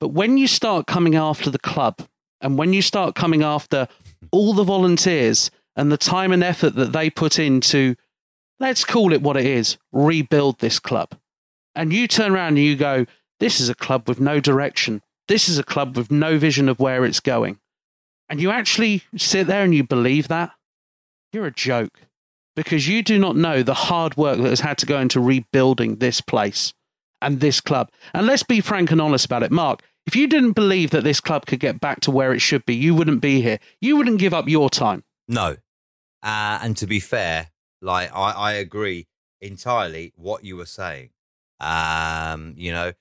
But 0.00 0.08
when 0.08 0.36
you 0.36 0.46
start 0.46 0.86
coming 0.86 1.14
after 1.14 1.50
the 1.50 1.58
club 1.58 2.00
and 2.40 2.58
when 2.58 2.72
you 2.72 2.82
start 2.82 3.14
coming 3.14 3.42
after 3.42 3.88
all 4.30 4.54
the 4.54 4.64
volunteers 4.64 5.50
and 5.76 5.90
the 5.90 5.96
time 5.96 6.32
and 6.32 6.42
effort 6.42 6.74
that 6.76 6.92
they 6.92 7.10
put 7.10 7.38
into, 7.38 7.94
let's 8.58 8.84
call 8.84 9.12
it 9.12 9.22
what 9.22 9.36
it 9.36 9.46
is, 9.46 9.78
rebuild 9.92 10.58
this 10.58 10.78
club. 10.78 11.14
And 11.74 11.92
you 11.92 12.08
turn 12.08 12.32
around 12.32 12.48
and 12.48 12.58
you 12.58 12.76
go, 12.76 13.06
this 13.38 13.60
is 13.60 13.68
a 13.68 13.74
club 13.74 14.08
with 14.08 14.20
no 14.20 14.40
direction. 14.40 15.02
This 15.28 15.48
is 15.48 15.58
a 15.58 15.62
club 15.62 15.96
with 15.96 16.10
no 16.10 16.38
vision 16.38 16.68
of 16.68 16.80
where 16.80 17.04
it's 17.04 17.20
going. 17.20 17.58
And 18.28 18.40
you 18.40 18.50
actually 18.50 19.02
sit 19.16 19.46
there 19.46 19.64
and 19.64 19.74
you 19.74 19.84
believe 19.84 20.28
that 20.28 20.52
you're 21.32 21.46
a 21.46 21.52
joke 21.52 22.00
because 22.56 22.88
you 22.88 23.02
do 23.02 23.18
not 23.18 23.36
know 23.36 23.62
the 23.62 23.74
hard 23.74 24.16
work 24.16 24.38
that 24.38 24.50
has 24.50 24.60
had 24.60 24.78
to 24.78 24.86
go 24.86 24.98
into 24.98 25.20
rebuilding 25.20 25.96
this 25.96 26.20
place 26.20 26.74
and 27.22 27.40
this 27.40 27.60
club. 27.60 27.90
And 28.12 28.26
let's 28.26 28.42
be 28.42 28.60
frank 28.60 28.90
and 28.90 29.00
honest 29.00 29.24
about 29.24 29.42
it, 29.42 29.50
Mark. 29.50 29.82
If 30.06 30.16
you 30.16 30.26
didn't 30.26 30.52
believe 30.52 30.90
that 30.90 31.04
this 31.04 31.20
club 31.20 31.46
could 31.46 31.60
get 31.60 31.80
back 31.80 32.00
to 32.00 32.10
where 32.10 32.32
it 32.32 32.40
should 32.40 32.64
be, 32.66 32.74
you 32.74 32.94
wouldn't 32.94 33.20
be 33.20 33.42
here. 33.42 33.58
You 33.80 33.96
wouldn't 33.96 34.18
give 34.18 34.34
up 34.34 34.48
your 34.48 34.70
time. 34.70 35.04
No. 35.28 35.56
Uh, 36.22 36.58
and 36.62 36.76
to 36.78 36.86
be 36.86 37.00
fair, 37.00 37.50
like 37.80 38.10
I, 38.14 38.32
I 38.32 38.52
agree 38.54 39.06
entirely 39.40 40.12
what 40.16 40.44
you 40.44 40.56
were 40.56 40.66
saying. 40.66 41.10
Um, 41.60 42.54
you 42.56 42.72
know, 42.72 42.92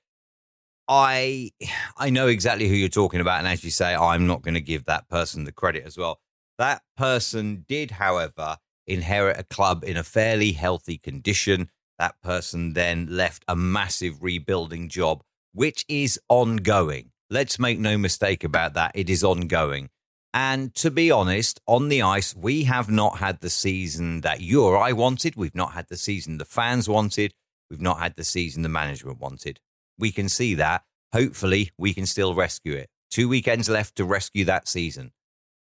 I 0.88 1.52
I 1.98 2.10
know 2.10 2.28
exactly 2.28 2.68
who 2.68 2.76
you're 2.76 2.90
talking 2.90 3.22
about, 3.22 3.40
and 3.40 3.48
as 3.48 3.64
you 3.64 3.72
say, 3.72 3.96
I'm 3.96 4.28
not 4.28 4.42
going 4.42 4.56
to 4.56 4.62
give 4.62 4.86
that 4.86 5.08
person 5.08 5.44
the 5.44 5.52
credit 5.52 5.86
as 5.86 5.98
well. 5.98 6.20
That 6.58 6.82
person 6.98 7.66
did, 7.68 7.92
however, 7.92 8.58
inherit 8.86 9.40
a 9.40 9.44
club 9.44 9.84
in 9.84 9.96
a 9.98 10.04
fairly 10.04 10.52
healthy 10.52 10.98
condition. 10.98 11.70
That 12.00 12.16
person 12.22 12.74
then 12.74 13.08
left 13.10 13.44
a 13.48 13.56
massive 13.56 14.24
rebuilding 14.24 14.90
job, 14.90 15.24
which 15.54 15.86
is 15.88 16.20
ongoing. 16.30 17.12
Let's 17.30 17.60
make 17.60 17.80
no 17.80 17.98
mistake 17.98 18.44
about 18.44 18.74
that. 18.74 18.92
It 18.96 19.10
is 19.10 19.24
ongoing. 19.24 19.90
And 20.34 20.74
to 20.76 20.92
be 20.92 21.10
honest, 21.10 21.60
on 21.66 21.90
the 21.90 22.02
ice, 22.04 22.36
we 22.36 22.64
have 22.64 22.90
not 22.90 23.18
had 23.18 23.42
the 23.42 23.50
season 23.50 24.22
that 24.22 24.42
you 24.42 24.64
or 24.64 24.78
I 24.78 24.92
wanted. 24.92 25.36
We've 25.36 25.56
not 25.56 25.74
had 25.74 25.88
the 25.90 25.98
season 25.98 26.38
the 26.38 26.46
fans 26.46 26.88
wanted. 26.88 27.34
We've 27.70 27.82
not 27.82 28.00
had 28.00 28.16
the 28.16 28.24
season 28.24 28.62
the 28.62 28.70
management 28.70 29.20
wanted. 29.20 29.60
We 29.98 30.12
can 30.12 30.30
see 30.30 30.56
that. 30.56 30.84
Hopefully, 31.14 31.72
we 31.78 31.94
can 31.94 32.06
still 32.06 32.36
rescue 32.36 32.74
it. 32.74 32.90
Two 33.10 33.28
weekends 33.28 33.70
left 33.70 33.96
to 33.96 34.06
rescue 34.06 34.46
that 34.46 34.68
season. 34.68 35.12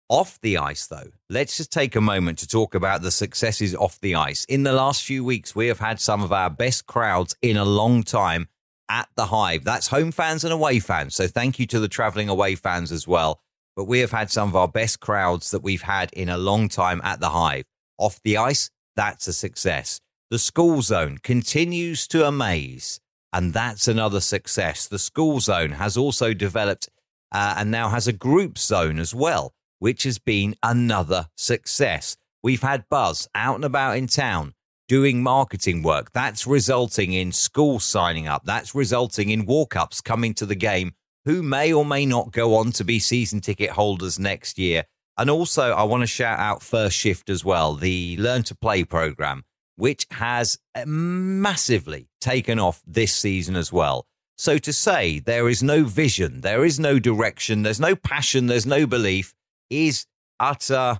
Off 0.09 0.39
the 0.41 0.57
ice, 0.57 0.87
though, 0.87 1.11
let's 1.29 1.57
just 1.57 1.71
take 1.71 1.95
a 1.95 2.01
moment 2.01 2.37
to 2.39 2.47
talk 2.47 2.75
about 2.75 3.01
the 3.01 3.11
successes 3.11 3.75
off 3.75 3.99
the 3.99 4.15
ice. 4.15 4.45
In 4.45 4.63
the 4.63 4.73
last 4.73 5.03
few 5.03 5.23
weeks, 5.23 5.55
we 5.55 5.67
have 5.67 5.79
had 5.79 5.99
some 5.99 6.23
of 6.23 6.31
our 6.31 6.49
best 6.49 6.85
crowds 6.85 7.35
in 7.41 7.57
a 7.57 7.65
long 7.65 8.03
time 8.03 8.47
at 8.93 9.09
the 9.15 9.25
Hive. 9.25 9.63
That's 9.63 9.87
home 9.87 10.11
fans 10.11 10.43
and 10.43 10.53
away 10.53 10.79
fans. 10.79 11.15
So 11.15 11.27
thank 11.27 11.59
you 11.59 11.65
to 11.67 11.79
the 11.79 11.87
travelling 11.87 12.29
away 12.29 12.55
fans 12.55 12.91
as 12.91 13.07
well 13.07 13.41
but 13.75 13.85
we 13.85 13.99
have 13.99 14.11
had 14.11 14.29
some 14.29 14.49
of 14.49 14.55
our 14.55 14.67
best 14.67 14.99
crowds 14.99 15.51
that 15.51 15.63
we've 15.63 15.81
had 15.81 16.11
in 16.13 16.29
a 16.29 16.37
long 16.37 16.69
time 16.69 17.01
at 17.03 17.19
the 17.19 17.29
Hive. 17.29 17.65
Off 17.97 18.21
the 18.23 18.37
ice, 18.37 18.69
that's 18.95 19.27
a 19.27 19.33
success. 19.33 19.99
The 20.29 20.39
school 20.39 20.81
zone 20.81 21.19
continues 21.19 22.07
to 22.07 22.25
amaze, 22.25 22.99
and 23.31 23.53
that's 23.53 23.87
another 23.87 24.19
success. 24.19 24.87
The 24.87 24.99
school 24.99 25.39
zone 25.39 25.71
has 25.71 25.97
also 25.97 26.33
developed 26.33 26.89
uh, 27.31 27.55
and 27.57 27.71
now 27.71 27.89
has 27.89 28.07
a 28.07 28.13
group 28.13 28.57
zone 28.57 28.99
as 28.99 29.13
well, 29.13 29.53
which 29.79 30.03
has 30.03 30.19
been 30.19 30.55
another 30.61 31.27
success. 31.35 32.15
We've 32.43 32.61
had 32.61 32.89
Buzz 32.89 33.27
out 33.33 33.55
and 33.55 33.65
about 33.65 33.97
in 33.97 34.07
town 34.07 34.53
doing 34.87 35.23
marketing 35.23 35.83
work. 35.83 36.11
That's 36.13 36.47
resulting 36.47 37.13
in 37.13 37.31
schools 37.31 37.83
signing 37.83 38.27
up. 38.27 38.43
That's 38.45 38.75
resulting 38.75 39.29
in 39.29 39.45
walk 39.45 39.75
ups 39.75 40.01
coming 40.01 40.33
to 40.35 40.45
the 40.45 40.55
game 40.55 40.93
who 41.25 41.41
may 41.41 41.71
or 41.71 41.85
may 41.85 42.05
not 42.05 42.31
go 42.31 42.55
on 42.55 42.71
to 42.73 42.83
be 42.83 42.99
season 42.99 43.41
ticket 43.41 43.71
holders 43.71 44.19
next 44.19 44.59
year. 44.59 44.83
And 45.17 45.29
also, 45.29 45.71
I 45.71 45.83
want 45.83 46.01
to 46.01 46.07
shout 46.07 46.39
out 46.39 46.63
First 46.63 46.97
Shift 46.97 47.29
as 47.29 47.45
well, 47.45 47.75
the 47.75 48.17
Learn 48.17 48.43
to 48.43 48.55
Play 48.55 48.83
program, 48.83 49.43
which 49.75 50.07
has 50.11 50.57
eh, 50.75 50.85
massively 50.85 52.09
taken 52.19 52.59
off 52.59 52.81
this 52.85 53.15
season 53.15 53.55
as 53.55 53.71
well. 53.71 54.05
So 54.37 54.57
to 54.57 54.73
say 54.73 55.19
there 55.19 55.47
is 55.47 55.61
no 55.61 55.83
vision, 55.83 56.41
there 56.41 56.65
is 56.65 56.79
no 56.79 56.99
direction, 56.99 57.61
there's 57.61 57.79
no 57.79 57.95
passion, 57.95 58.47
there's 58.47 58.65
no 58.65 58.87
belief 58.87 59.33
is 59.69 60.05
utter 60.39 60.99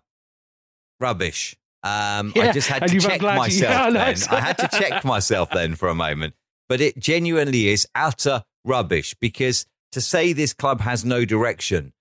rubbish. 1.00 1.56
Um, 1.84 2.32
yeah, 2.36 2.50
I 2.50 2.52
just 2.52 2.70
had 2.70 2.88
to 2.88 3.00
check 3.00 3.22
myself 3.22 3.52
you, 3.52 3.64
yeah, 3.64 3.90
then. 3.90 4.16
I 4.30 4.40
had 4.40 4.58
to 4.60 4.70
check 4.70 5.04
myself 5.04 5.50
then 5.52 5.76
for 5.76 5.90
a 5.90 5.96
moment. 5.96 6.34
But 6.70 6.80
it 6.82 6.98
genuinely 6.98 7.68
is 7.68 7.86
utter 7.94 8.44
rubbish 8.64 9.16
because 9.20 9.66
to 9.92 10.02
say 10.02 10.34
this 10.34 10.54
club 10.54 10.82
has 10.82 11.04
no 11.04 11.26
direction 11.26 11.94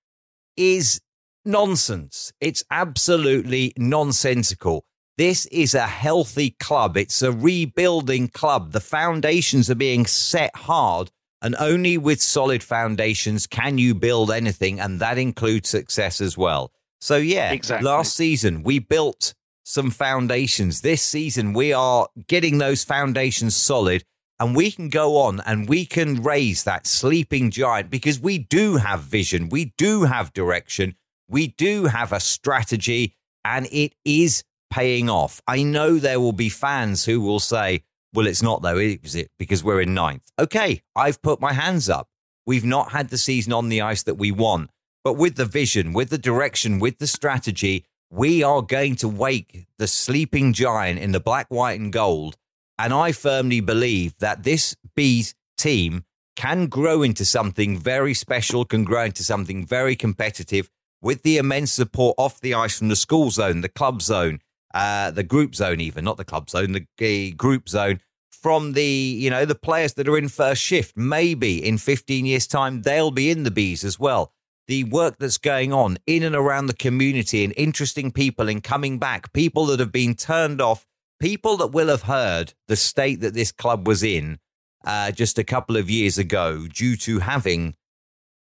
is 0.57 1.01
nonsense. 1.45 2.33
It's 2.41 2.65
absolutely 2.71 3.73
nonsensical. 3.77 4.85
This 5.19 5.47
is 5.47 5.75
a 5.75 5.87
healthy 5.87 6.51
club. 6.51 6.97
It's 6.97 7.23
a 7.23 7.33
rebuilding 7.33 8.29
club. 8.29 8.73
The 8.73 8.81
foundations 8.81 9.71
are 9.71 9.75
being 9.75 10.07
set 10.07 10.55
hard, 10.57 11.11
and 11.43 11.55
only 11.59 11.99
with 11.99 12.23
solid 12.23 12.63
foundations 12.63 13.47
can 13.47 13.79
you 13.79 13.95
build 13.95 14.31
anything, 14.31 14.81
and 14.81 15.01
that 15.01 15.19
includes 15.19 15.69
success 15.69 16.21
as 16.21 16.39
well. 16.39 16.73
So, 17.01 17.17
yeah, 17.17 17.53
exactly. 17.53 17.87
last 17.87 18.17
season 18.17 18.63
we 18.63 18.79
built 18.79 19.35
some 19.65 19.91
foundations. 19.91 20.81
This 20.81 21.03
season 21.03 21.53
we 21.53 21.73
are 21.73 22.09
getting 22.27 22.59
those 22.59 22.85
foundations 22.85 23.57
solid 23.57 24.05
and 24.43 24.57
we 24.57 24.73
can 24.73 24.89
go 24.89 25.19
on 25.19 25.41
and 25.47 25.69
we 25.69 25.87
can 25.87 26.21
raise 26.23 26.65
that 26.65 26.87
sleeping 26.87 27.51
giant 27.51 27.91
because 27.91 28.19
we 28.19 28.39
do 28.39 28.77
have 28.77 29.01
vision, 29.01 29.49
we 29.49 29.73
do 29.79 30.03
have 30.03 30.33
direction, 30.33 30.97
we 31.29 31.47
do 31.47 31.85
have 31.85 32.13
a 32.13 32.19
strategy, 32.19 33.15
and 33.45 33.67
it 33.71 33.95
is 34.05 34.43
paying 34.71 35.09
off. 35.09 35.41
I 35.47 35.63
know 35.63 35.99
there 35.99 36.19
will 36.19 36.33
be 36.33 36.49
fans 36.49 37.05
who 37.05 37.21
will 37.21 37.39
say, 37.39 37.85
well, 38.15 38.27
it's 38.27 38.43
not 38.43 38.63
though, 38.63 38.79
is 38.79 39.15
it? 39.15 39.31
Because 39.39 39.63
we're 39.63 39.81
in 39.81 39.95
ninth. 39.95 40.31
Okay, 40.39 40.83
I've 40.97 41.23
put 41.23 41.41
my 41.41 41.53
hands 41.53 41.89
up. 41.89 42.09
We've 42.45 42.65
not 42.65 42.91
had 42.91 43.11
the 43.11 43.19
season 43.19 43.53
on 43.53 43.69
the 43.69 43.81
ice 43.81 44.03
that 44.03 44.17
we 44.17 44.33
want, 44.33 44.71
but 45.05 45.15
with 45.15 45.37
the 45.37 45.47
vision, 45.47 45.93
with 45.93 46.11
the 46.11 46.19
direction, 46.19 46.81
with 46.81 46.99
the 46.99 47.07
strategy, 47.07 47.85
we 48.13 48.43
are 48.43 48.63
going 48.63 48.95
to 48.95 49.09
wake 49.09 49.67
the 49.79 49.89
sleeping 49.89 50.53
giant 50.53 51.01
in 51.01 51.13
the 51.13 51.21
black, 51.21 51.47
white, 51.49 51.81
and 51.81 51.93
gold 51.93 52.37
and 52.83 52.93
I 52.93 53.13
firmly 53.13 53.61
believe 53.61 54.19
that 54.19 54.43
this 54.43 54.75
Bees 54.97 55.37
team 55.57 56.05
can 56.35 56.67
grow 56.67 57.03
into 57.03 57.25
something 57.25 57.79
very 57.79 58.13
special, 58.13 58.65
can 58.65 58.83
grow 58.83 59.05
into 59.05 59.23
something 59.23 59.65
very 59.65 59.95
competitive 59.95 60.69
with 61.01 61.23
the 61.23 61.37
immense 61.37 61.73
support 61.73 62.17
off 62.19 62.41
the 62.41 62.55
ice 62.55 62.79
from 62.79 62.89
the 62.89 62.97
school 62.97 63.31
zone, 63.31 63.61
the 63.61 63.69
club 63.69 64.03
zone, 64.03 64.41
uh, 64.75 65.13
the 65.13 65.23
group 65.23 65.55
zone, 65.55 65.81
even 65.81 66.05
not 66.05 66.17
the 66.17 66.25
club 66.25 66.51
zone, 66.51 66.73
the, 66.73 66.87
the 66.99 67.31
group 67.33 67.69
zone 67.69 68.01
from 68.31 68.73
the 68.73 68.85
you 68.85 69.31
know 69.31 69.45
the 69.45 69.55
players 69.55 69.95
that 69.95 70.09
are 70.09 70.19
in 70.19 70.29
first 70.29 70.61
shift. 70.61 70.97
Maybe 70.97 71.65
in 71.65 71.79
15 71.79 72.27
years' 72.27 72.49
time 72.49 72.83
they'll 72.83 73.13
be 73.13 73.31
in 73.31 73.45
the 73.45 73.53
bees 73.53 73.85
as 73.85 73.97
well. 73.97 74.33
The 74.69 74.85
work 74.85 75.17
that's 75.19 75.39
going 75.39 75.73
on 75.73 75.99
in 76.07 76.23
and 76.23 76.37
around 76.37 76.67
the 76.67 76.75
community 76.75 77.45
and 77.45 77.53
interesting 77.57 78.11
people 78.13 78.49
in 78.49 78.61
coming 78.61 78.99
back, 78.99 79.33
people 79.33 79.67
that 79.67 79.81
have 79.81 79.93
been 79.93 80.15
turned 80.15 80.61
off 80.61 80.87
people 81.23 81.57
that 81.57 81.69
will 81.69 81.87
have 81.87 82.03
heard 82.03 82.53
the 82.67 82.75
state 82.75 83.21
that 83.21 83.33
this 83.33 83.53
club 83.53 83.87
was 83.87 84.03
in 84.03 84.41
uh, 84.85 85.13
just 85.13 85.39
a 85.39 85.45
couple 85.45 85.77
of 85.77 85.89
years 85.89 86.19
ago 86.19 86.67
due 86.67 86.97
to 86.97 87.21
having 87.21 87.77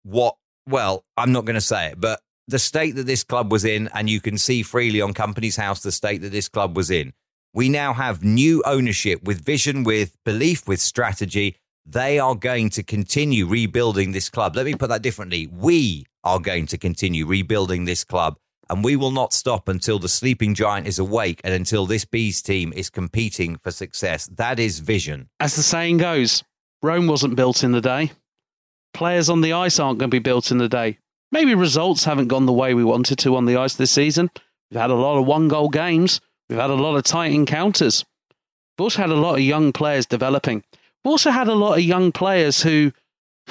what, 0.02 0.36
well, 0.68 1.06
I'm 1.16 1.32
not 1.32 1.46
going 1.46 1.54
to 1.54 1.62
say 1.62 1.90
it, 1.90 2.02
but 2.02 2.22
the 2.48 2.58
state 2.58 2.96
that 2.96 3.06
this 3.06 3.24
club 3.24 3.52
was 3.52 3.66
in, 3.66 3.88
and 3.94 4.10
you 4.10 4.20
can 4.20 4.36
see 4.36 4.64
freely 4.64 5.00
on 5.00 5.14
Companies 5.14 5.58
House 5.58 5.84
the 5.84 5.92
state 5.92 6.22
that 6.24 6.32
this 6.32 6.50
club 6.50 6.76
was 6.76 6.90
in. 6.90 7.14
We 7.54 7.70
now 7.70 7.94
have 7.94 8.24
new 8.24 8.64
ownership 8.66 9.24
with 9.24 9.46
vision, 9.46 9.84
with 9.84 10.18
belief, 10.26 10.68
with 10.68 10.82
strategy. 10.82 11.58
They 11.86 12.18
are 12.18 12.34
going 12.34 12.72
to 12.72 12.84
continue 12.84 13.46
rebuilding 13.46 14.12
this 14.12 14.30
club. 14.30 14.56
Let 14.56 14.66
me 14.66 14.74
put 14.74 14.90
that 14.90 15.04
differently. 15.04 15.46
We 15.46 16.08
are 16.24 16.40
going 16.40 16.68
to 16.68 16.78
continue 16.78 17.26
rebuilding 17.26 17.86
this 17.86 18.04
club 18.04 18.38
and 18.72 18.86
we 18.86 18.96
will 18.96 19.12
not 19.12 19.34
stop 19.34 19.68
until 19.68 20.00
the 20.00 20.08
sleeping 20.08 20.56
giant 20.56 20.88
is 20.88 20.98
awake 20.98 21.42
and 21.44 21.54
until 21.54 21.86
this 21.86 22.06
bees 22.06 22.42
team 22.42 22.72
is 22.74 22.90
competing 22.90 23.58
for 23.58 23.70
success. 23.70 24.28
That 24.28 24.60
is 24.60 24.80
vision. 24.80 25.30
As 25.42 25.58
the 25.58 25.62
saying 25.62 25.98
goes, 25.98 26.42
Rome 26.82 27.08
wasn't 27.08 27.36
built 27.36 27.66
in 27.66 27.74
the 27.74 27.82
day. 27.82 28.14
Players 28.94 29.30
on 29.30 29.42
the 29.42 29.52
ice 29.52 29.78
aren't 29.78 30.00
going 30.00 30.10
to 30.10 30.16
be 30.16 30.20
built 30.20 30.52
in 30.52 30.58
the 30.58 30.70
day. 30.70 31.00
Maybe 31.34 31.54
results 31.54 32.06
haven't 32.06 32.30
gone 32.30 32.46
the 32.46 32.54
way 32.54 32.74
we 32.74 32.86
wanted 32.86 33.20
to 33.20 33.36
on 33.36 33.46
the 33.46 33.58
ice 33.58 33.76
this 33.76 33.92
season. 33.92 34.32
We've 34.70 34.80
had 34.80 34.90
a 34.90 34.96
lot 34.96 35.20
of 35.20 35.26
one 35.26 35.50
goal 35.50 35.68
games. 35.68 36.22
We've 36.50 36.60
had 36.60 36.70
a 36.70 36.76
lot 36.76 36.96
of 36.96 37.04
tight 37.04 37.34
encounters. 37.34 38.06
We've 38.78 38.86
also 38.86 39.02
had 39.02 39.10
a 39.10 39.16
lot 39.16 39.34
of 39.34 39.42
young 39.42 39.74
players 39.74 40.06
developing. 40.06 40.64
We've 41.04 41.12
also 41.12 41.32
had 41.32 41.50
a 41.50 41.56
lot 41.56 41.78
of 41.78 41.84
young 41.84 42.14
players 42.14 42.62
who 42.62 42.94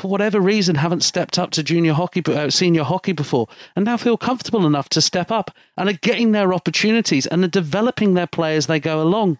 for 0.01 0.09
whatever 0.09 0.41
reason, 0.41 0.77
haven't 0.77 1.03
stepped 1.03 1.39
up 1.39 1.51
to 1.51 1.63
junior 1.63 1.93
hockey, 1.93 2.23
uh, 2.27 2.49
senior 2.49 2.85
hockey 2.85 3.13
before, 3.13 3.49
and 3.77 3.85
now 3.85 3.99
feel 3.99 4.17
comfortable 4.17 4.67
enough 4.67 4.89
to 4.89 5.03
step 5.03 5.31
up 5.31 5.51
and 5.77 5.89
are 5.89 5.95
getting 5.95 6.33
their 6.33 6.55
opportunities 6.55 7.27
and 7.27 7.45
are 7.45 7.49
developing 7.49 8.15
their 8.15 8.27
play 8.27 8.57
as 8.57 8.67
they 8.67 8.81
go 8.81 9.03
along. 9.03 9.39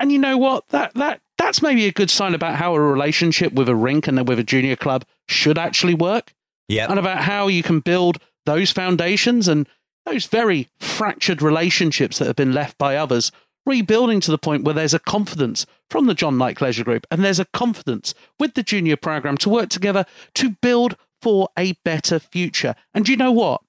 And 0.00 0.10
you 0.10 0.18
know 0.18 0.36
what? 0.36 0.66
That 0.68 0.94
that 0.94 1.20
that's 1.38 1.62
maybe 1.62 1.86
a 1.86 1.92
good 1.92 2.10
sign 2.10 2.34
about 2.34 2.56
how 2.56 2.74
a 2.74 2.80
relationship 2.80 3.52
with 3.52 3.68
a 3.68 3.76
rink 3.76 4.08
and 4.08 4.18
then 4.18 4.26
with 4.26 4.40
a 4.40 4.44
junior 4.44 4.76
club 4.76 5.04
should 5.28 5.58
actually 5.58 5.94
work. 5.94 6.34
Yeah. 6.68 6.86
And 6.90 6.98
about 6.98 7.18
how 7.18 7.46
you 7.48 7.62
can 7.62 7.80
build 7.80 8.18
those 8.46 8.72
foundations 8.72 9.46
and 9.46 9.68
those 10.06 10.26
very 10.26 10.68
fractured 10.80 11.40
relationships 11.40 12.18
that 12.18 12.26
have 12.26 12.36
been 12.36 12.52
left 12.52 12.78
by 12.78 12.96
others 12.96 13.30
rebuilding 13.68 14.18
to 14.20 14.32
the 14.32 14.38
point 14.38 14.64
where 14.64 14.74
there's 14.74 14.94
a 14.94 14.98
confidence 14.98 15.66
from 15.88 16.06
the 16.06 16.14
John 16.14 16.36
Nike 16.36 16.64
Leisure 16.64 16.84
Group 16.84 17.06
and 17.10 17.24
there's 17.24 17.38
a 17.38 17.44
confidence 17.44 18.14
with 18.40 18.54
the 18.54 18.64
junior 18.64 18.96
program 18.96 19.36
to 19.38 19.48
work 19.48 19.68
together 19.68 20.04
to 20.34 20.50
build 20.50 20.96
for 21.22 21.48
a 21.56 21.74
better 21.84 22.18
future. 22.18 22.74
And 22.94 23.04
do 23.04 23.12
you 23.12 23.16
know 23.16 23.32
what? 23.32 23.60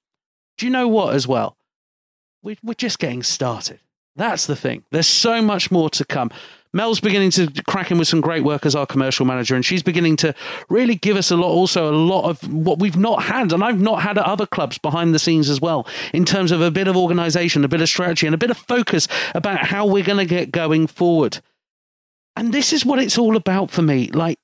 Do 0.58 0.66
you 0.66 0.72
know 0.72 0.88
what 0.88 1.14
as 1.14 1.28
well? 1.28 1.58
we're, 2.42 2.58
we're 2.64 2.74
just 2.74 3.00
getting 3.00 3.24
started. 3.24 3.80
That's 4.16 4.48
the 4.48 4.56
thing. 4.56 4.84
There's 4.92 5.08
so 5.08 5.42
much 5.42 5.72
more 5.72 5.90
to 5.92 6.06
come. 6.06 6.32
Mel's 6.72 7.00
beginning 7.00 7.32
to 7.32 7.52
crack 7.68 7.90
in 7.90 7.98
with 7.98 8.08
some 8.08 8.22
great 8.22 8.44
work 8.44 8.66
as 8.66 8.76
our 8.76 8.86
commercial 8.86 9.26
manager, 9.26 9.56
and 9.56 9.66
she's 9.66 9.82
beginning 9.82 10.16
to 10.18 10.36
really 10.70 10.96
give 10.96 11.18
us 11.18 11.32
a 11.32 11.36
lot, 11.36 11.50
also 11.50 11.92
a 11.92 11.96
lot 11.96 12.30
of 12.30 12.42
what 12.54 12.80
we've 12.80 12.98
not 12.98 13.24
had, 13.24 13.52
and 13.52 13.64
I've 13.64 13.82
not 13.82 14.04
had 14.04 14.20
at 14.20 14.26
other 14.26 14.46
clubs 14.46 14.78
behind 14.78 15.14
the 15.14 15.20
scenes 15.20 15.50
as 15.50 15.60
well, 15.60 15.88
in 16.14 16.26
terms 16.26 16.52
of 16.52 16.62
a 16.62 16.70
bit 16.70 16.88
of 16.88 16.96
organisation, 16.96 17.66
a 17.66 17.68
bit 17.68 17.82
of 17.82 17.90
strategy, 17.90 18.28
and 18.28 18.36
a 18.36 18.38
bit 18.38 18.52
of 18.52 18.58
focus 18.58 19.08
about 19.34 19.60
how 19.60 19.88
we're 19.88 20.04
going 20.04 20.20
to 20.20 20.26
get 20.26 20.52
going 20.52 20.86
forward. 20.86 21.40
And 22.36 22.54
this 22.54 22.72
is 22.72 22.86
what 22.86 23.00
it's 23.00 23.18
all 23.18 23.36
about 23.36 23.72
for 23.72 23.82
me. 23.82 24.08
Like, 24.08 24.38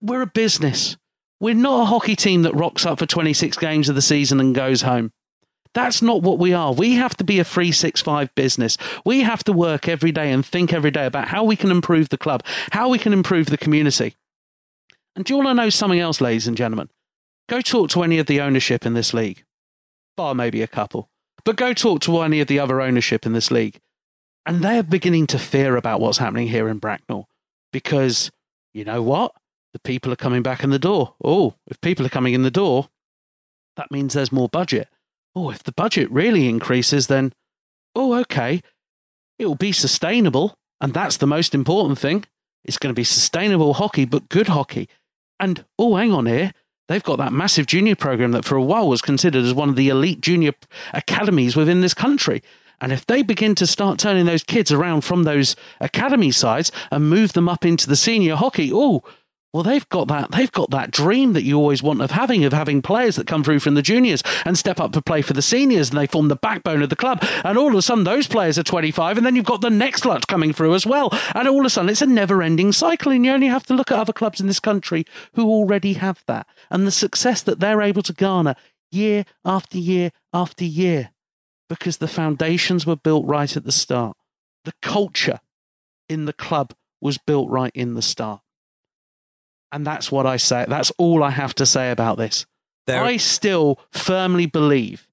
we're 0.00 0.22
a 0.22 0.26
business. 0.26 0.96
We're 1.40 1.54
not 1.54 1.82
a 1.82 1.84
hockey 1.86 2.14
team 2.16 2.42
that 2.42 2.54
rocks 2.54 2.86
up 2.86 3.00
for 3.00 3.06
26 3.06 3.56
games 3.56 3.88
of 3.88 3.96
the 3.96 4.02
season 4.02 4.38
and 4.38 4.54
goes 4.54 4.82
home. 4.82 5.12
That's 5.72 6.02
not 6.02 6.22
what 6.22 6.38
we 6.38 6.52
are. 6.52 6.72
We 6.72 6.94
have 6.94 7.16
to 7.18 7.24
be 7.24 7.38
a 7.38 7.44
365 7.44 8.34
business. 8.34 8.76
We 9.04 9.20
have 9.20 9.44
to 9.44 9.52
work 9.52 9.88
every 9.88 10.10
day 10.10 10.32
and 10.32 10.44
think 10.44 10.72
every 10.72 10.90
day 10.90 11.06
about 11.06 11.28
how 11.28 11.44
we 11.44 11.56
can 11.56 11.70
improve 11.70 12.08
the 12.08 12.18
club, 12.18 12.42
how 12.72 12.88
we 12.88 12.98
can 12.98 13.12
improve 13.12 13.46
the 13.46 13.56
community. 13.56 14.16
And 15.14 15.24
do 15.24 15.32
you 15.32 15.36
want 15.36 15.48
to 15.48 15.54
know 15.54 15.70
something 15.70 16.00
else, 16.00 16.20
ladies 16.20 16.48
and 16.48 16.56
gentlemen? 16.56 16.88
Go 17.48 17.60
talk 17.60 17.90
to 17.90 18.02
any 18.02 18.18
of 18.18 18.26
the 18.26 18.40
ownership 18.40 18.84
in 18.84 18.94
this 18.94 19.14
league, 19.14 19.44
bar 20.16 20.34
maybe 20.34 20.62
a 20.62 20.68
couple, 20.68 21.08
but 21.44 21.56
go 21.56 21.72
talk 21.72 22.00
to 22.02 22.20
any 22.20 22.40
of 22.40 22.48
the 22.48 22.58
other 22.58 22.80
ownership 22.80 23.24
in 23.24 23.32
this 23.32 23.50
league. 23.50 23.80
And 24.46 24.62
they're 24.62 24.82
beginning 24.82 25.26
to 25.28 25.38
fear 25.38 25.76
about 25.76 26.00
what's 26.00 26.18
happening 26.18 26.48
here 26.48 26.68
in 26.68 26.78
Bracknell 26.78 27.28
because 27.72 28.30
you 28.72 28.84
know 28.84 29.02
what? 29.02 29.32
The 29.72 29.80
people 29.80 30.12
are 30.12 30.16
coming 30.16 30.42
back 30.42 30.64
in 30.64 30.70
the 30.70 30.78
door. 30.78 31.14
Oh, 31.22 31.54
if 31.68 31.80
people 31.80 32.04
are 32.06 32.10
coming 32.10 32.34
in 32.34 32.42
the 32.42 32.50
door, 32.50 32.88
that 33.76 33.90
means 33.92 34.14
there's 34.14 34.32
more 34.32 34.48
budget 34.48 34.88
oh, 35.34 35.50
if 35.50 35.62
the 35.62 35.72
budget 35.72 36.10
really 36.10 36.48
increases, 36.48 37.06
then, 37.06 37.32
oh, 37.94 38.14
okay, 38.20 38.62
it 39.38 39.46
will 39.46 39.54
be 39.54 39.72
sustainable. 39.72 40.54
And 40.80 40.94
that's 40.94 41.18
the 41.18 41.26
most 41.26 41.54
important 41.54 41.98
thing. 41.98 42.24
It's 42.64 42.78
going 42.78 42.94
to 42.94 42.98
be 42.98 43.04
sustainable 43.04 43.74
hockey, 43.74 44.04
but 44.04 44.28
good 44.28 44.48
hockey. 44.48 44.88
And, 45.38 45.64
oh, 45.78 45.96
hang 45.96 46.12
on 46.12 46.26
here. 46.26 46.52
They've 46.88 47.02
got 47.02 47.18
that 47.18 47.32
massive 47.32 47.66
junior 47.66 47.94
program 47.94 48.32
that 48.32 48.44
for 48.44 48.56
a 48.56 48.62
while 48.62 48.88
was 48.88 49.00
considered 49.00 49.44
as 49.44 49.54
one 49.54 49.68
of 49.68 49.76
the 49.76 49.88
elite 49.88 50.20
junior 50.20 50.52
academies 50.92 51.54
within 51.54 51.80
this 51.80 51.94
country. 51.94 52.42
And 52.80 52.92
if 52.92 53.06
they 53.06 53.22
begin 53.22 53.54
to 53.56 53.66
start 53.66 53.98
turning 53.98 54.26
those 54.26 54.42
kids 54.42 54.72
around 54.72 55.02
from 55.02 55.22
those 55.22 55.54
academy 55.80 56.30
sides 56.30 56.72
and 56.90 57.08
move 57.08 57.32
them 57.34 57.48
up 57.48 57.64
into 57.64 57.86
the 57.86 57.96
senior 57.96 58.36
hockey, 58.36 58.70
oh, 58.72 59.04
well, 59.52 59.64
they've 59.64 59.88
got 59.88 60.06
that. 60.08 60.30
They've 60.30 60.52
got 60.52 60.70
that 60.70 60.92
dream 60.92 61.32
that 61.32 61.42
you 61.42 61.58
always 61.58 61.82
want 61.82 62.00
of 62.00 62.12
having 62.12 62.44
of 62.44 62.52
having 62.52 62.82
players 62.82 63.16
that 63.16 63.26
come 63.26 63.42
through 63.42 63.58
from 63.58 63.74
the 63.74 63.82
juniors 63.82 64.22
and 64.44 64.56
step 64.56 64.78
up 64.78 64.92
to 64.92 65.02
play 65.02 65.22
for 65.22 65.32
the 65.32 65.42
seniors, 65.42 65.90
and 65.90 65.98
they 65.98 66.06
form 66.06 66.28
the 66.28 66.36
backbone 66.36 66.82
of 66.82 66.88
the 66.88 66.96
club. 66.96 67.24
And 67.44 67.58
all 67.58 67.68
of 67.68 67.74
a 67.74 67.82
sudden, 67.82 68.04
those 68.04 68.28
players 68.28 68.58
are 68.58 68.62
25, 68.62 69.16
and 69.16 69.26
then 69.26 69.34
you've 69.34 69.44
got 69.44 69.60
the 69.60 69.70
next 69.70 70.04
lot 70.04 70.26
coming 70.28 70.52
through 70.52 70.74
as 70.74 70.86
well. 70.86 71.10
And 71.34 71.48
all 71.48 71.60
of 71.60 71.66
a 71.66 71.70
sudden, 71.70 71.90
it's 71.90 72.02
a 72.02 72.06
never-ending 72.06 72.72
cycle. 72.72 73.10
And 73.10 73.24
you 73.24 73.32
only 73.32 73.48
have 73.48 73.66
to 73.66 73.74
look 73.74 73.90
at 73.90 73.98
other 73.98 74.12
clubs 74.12 74.40
in 74.40 74.46
this 74.46 74.60
country 74.60 75.04
who 75.34 75.48
already 75.48 75.94
have 75.94 76.22
that, 76.26 76.46
and 76.70 76.86
the 76.86 76.92
success 76.92 77.42
that 77.42 77.58
they're 77.58 77.82
able 77.82 78.02
to 78.02 78.12
garner 78.12 78.54
year 78.92 79.24
after 79.44 79.78
year 79.78 80.12
after 80.32 80.64
year, 80.64 81.10
because 81.68 81.96
the 81.96 82.08
foundations 82.08 82.86
were 82.86 82.96
built 82.96 83.26
right 83.26 83.56
at 83.56 83.64
the 83.64 83.72
start. 83.72 84.16
The 84.64 84.74
culture 84.80 85.40
in 86.08 86.26
the 86.26 86.32
club 86.32 86.72
was 87.00 87.18
built 87.18 87.48
right 87.50 87.72
in 87.74 87.94
the 87.94 88.02
start. 88.02 88.42
And 89.72 89.86
that's 89.86 90.10
what 90.10 90.26
I 90.26 90.36
say. 90.36 90.64
That's 90.68 90.92
all 90.98 91.22
I 91.22 91.30
have 91.30 91.54
to 91.56 91.66
say 91.66 91.90
about 91.90 92.18
this. 92.18 92.46
There... 92.86 93.02
I 93.02 93.16
still 93.18 93.78
firmly 93.92 94.46
believe 94.46 95.06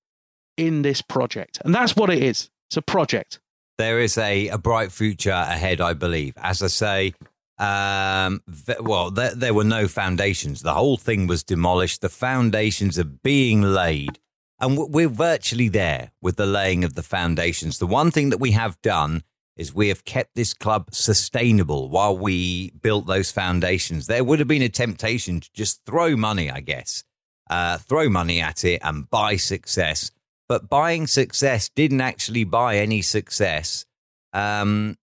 in 0.58 0.82
this 0.82 1.02
project. 1.02 1.60
And 1.64 1.74
that's 1.74 1.96
what 1.96 2.10
it 2.10 2.24
is. 2.24 2.50
It's 2.70 2.78
a 2.78 2.82
project. 2.82 3.40
There 3.78 4.00
is 4.00 4.18
a, 4.18 4.48
a 4.48 4.58
bright 4.58 4.92
future 4.92 5.32
ahead, 5.32 5.80
I 5.80 5.94
believe. 5.94 6.34
As 6.38 6.64
I 6.64 6.68
say, 6.68 7.14
um, 7.60 8.42
th- 8.66 8.80
well, 8.82 9.12
there, 9.12 9.36
there 9.36 9.54
were 9.54 9.64
no 9.64 9.88
foundations. 9.88 10.64
The 10.64 10.74
whole 10.74 10.98
thing 10.98 11.28
was 11.28 11.44
demolished. 11.44 12.02
The 12.02 12.10
foundations 12.10 12.98
are 12.98 13.04
being 13.04 13.62
laid. 13.62 14.20
And 14.60 14.76
we're 14.76 15.08
virtually 15.08 15.70
there 15.70 16.12
with 16.20 16.38
the 16.38 16.48
laying 16.48 16.84
of 16.84 16.96
the 16.96 17.04
foundations. 17.04 17.78
The 17.78 17.86
one 17.86 18.10
thing 18.10 18.32
that 18.32 18.40
we 18.40 18.52
have 18.52 18.82
done 18.82 19.24
is 19.58 19.74
we 19.74 19.90
have 19.90 20.06
kept 20.06 20.36
this 20.36 20.54
club 20.54 20.90
sustainable 20.94 21.90
while 21.90 22.18
we 22.18 22.72
built 22.82 23.08
those 23.08 23.32
foundations. 23.32 24.08
There 24.08 24.24
would 24.24 24.40
have 24.40 24.48
been 24.48 24.62
a 24.62 24.70
temptation 24.70 25.40
to 25.40 25.50
just 25.54 25.82
throw 25.86 26.16
money, 26.16 26.50
I 26.50 26.62
guess, 26.62 27.04
uh, 27.50 27.78
throw 27.80 28.08
money 28.08 28.40
at 28.40 28.64
it 28.64 28.82
and 28.84 29.10
buy 29.10 29.36
success. 29.36 30.12
But 30.48 30.70
buying 30.70 31.08
success 31.08 31.70
didn't 31.70 32.02
actually 32.02 32.44
buy 32.44 32.78
any 32.78 33.02
success. 33.02 33.86
Um, 34.32 34.98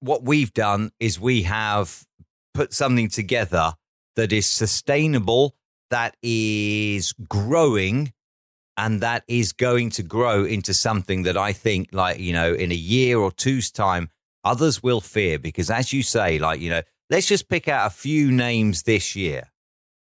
what 0.00 0.22
we've 0.24 0.52
done 0.52 0.90
is 1.00 1.18
we 1.18 1.42
have 1.42 2.04
put 2.52 2.74
something 2.74 3.08
together 3.08 3.74
that 4.16 4.32
is 4.32 4.46
sustainable, 4.46 5.54
that 5.90 6.16
is 6.22 7.12
growing, 7.28 8.12
and 8.76 9.00
that 9.00 9.24
is 9.26 9.52
going 9.52 9.90
to 9.90 10.02
grow 10.02 10.44
into 10.44 10.74
something 10.74 11.22
that 11.22 11.36
I 11.36 11.52
think, 11.52 11.88
like, 11.92 12.18
you 12.18 12.32
know, 12.32 12.52
in 12.52 12.70
a 12.70 12.76
year 12.76 13.18
or 13.18 13.30
two's 13.32 13.70
time, 13.70 14.10
others 14.44 14.82
will 14.82 15.00
fear. 15.00 15.38
Because 15.38 15.70
as 15.70 15.92
you 15.92 16.02
say, 16.02 16.38
like, 16.38 16.60
you 16.60 16.70
know, 16.70 16.82
let's 17.10 17.26
just 17.26 17.48
pick 17.48 17.68
out 17.68 17.86
a 17.86 17.90
few 17.94 18.30
names 18.30 18.82
this 18.82 19.16
year. 19.16 19.50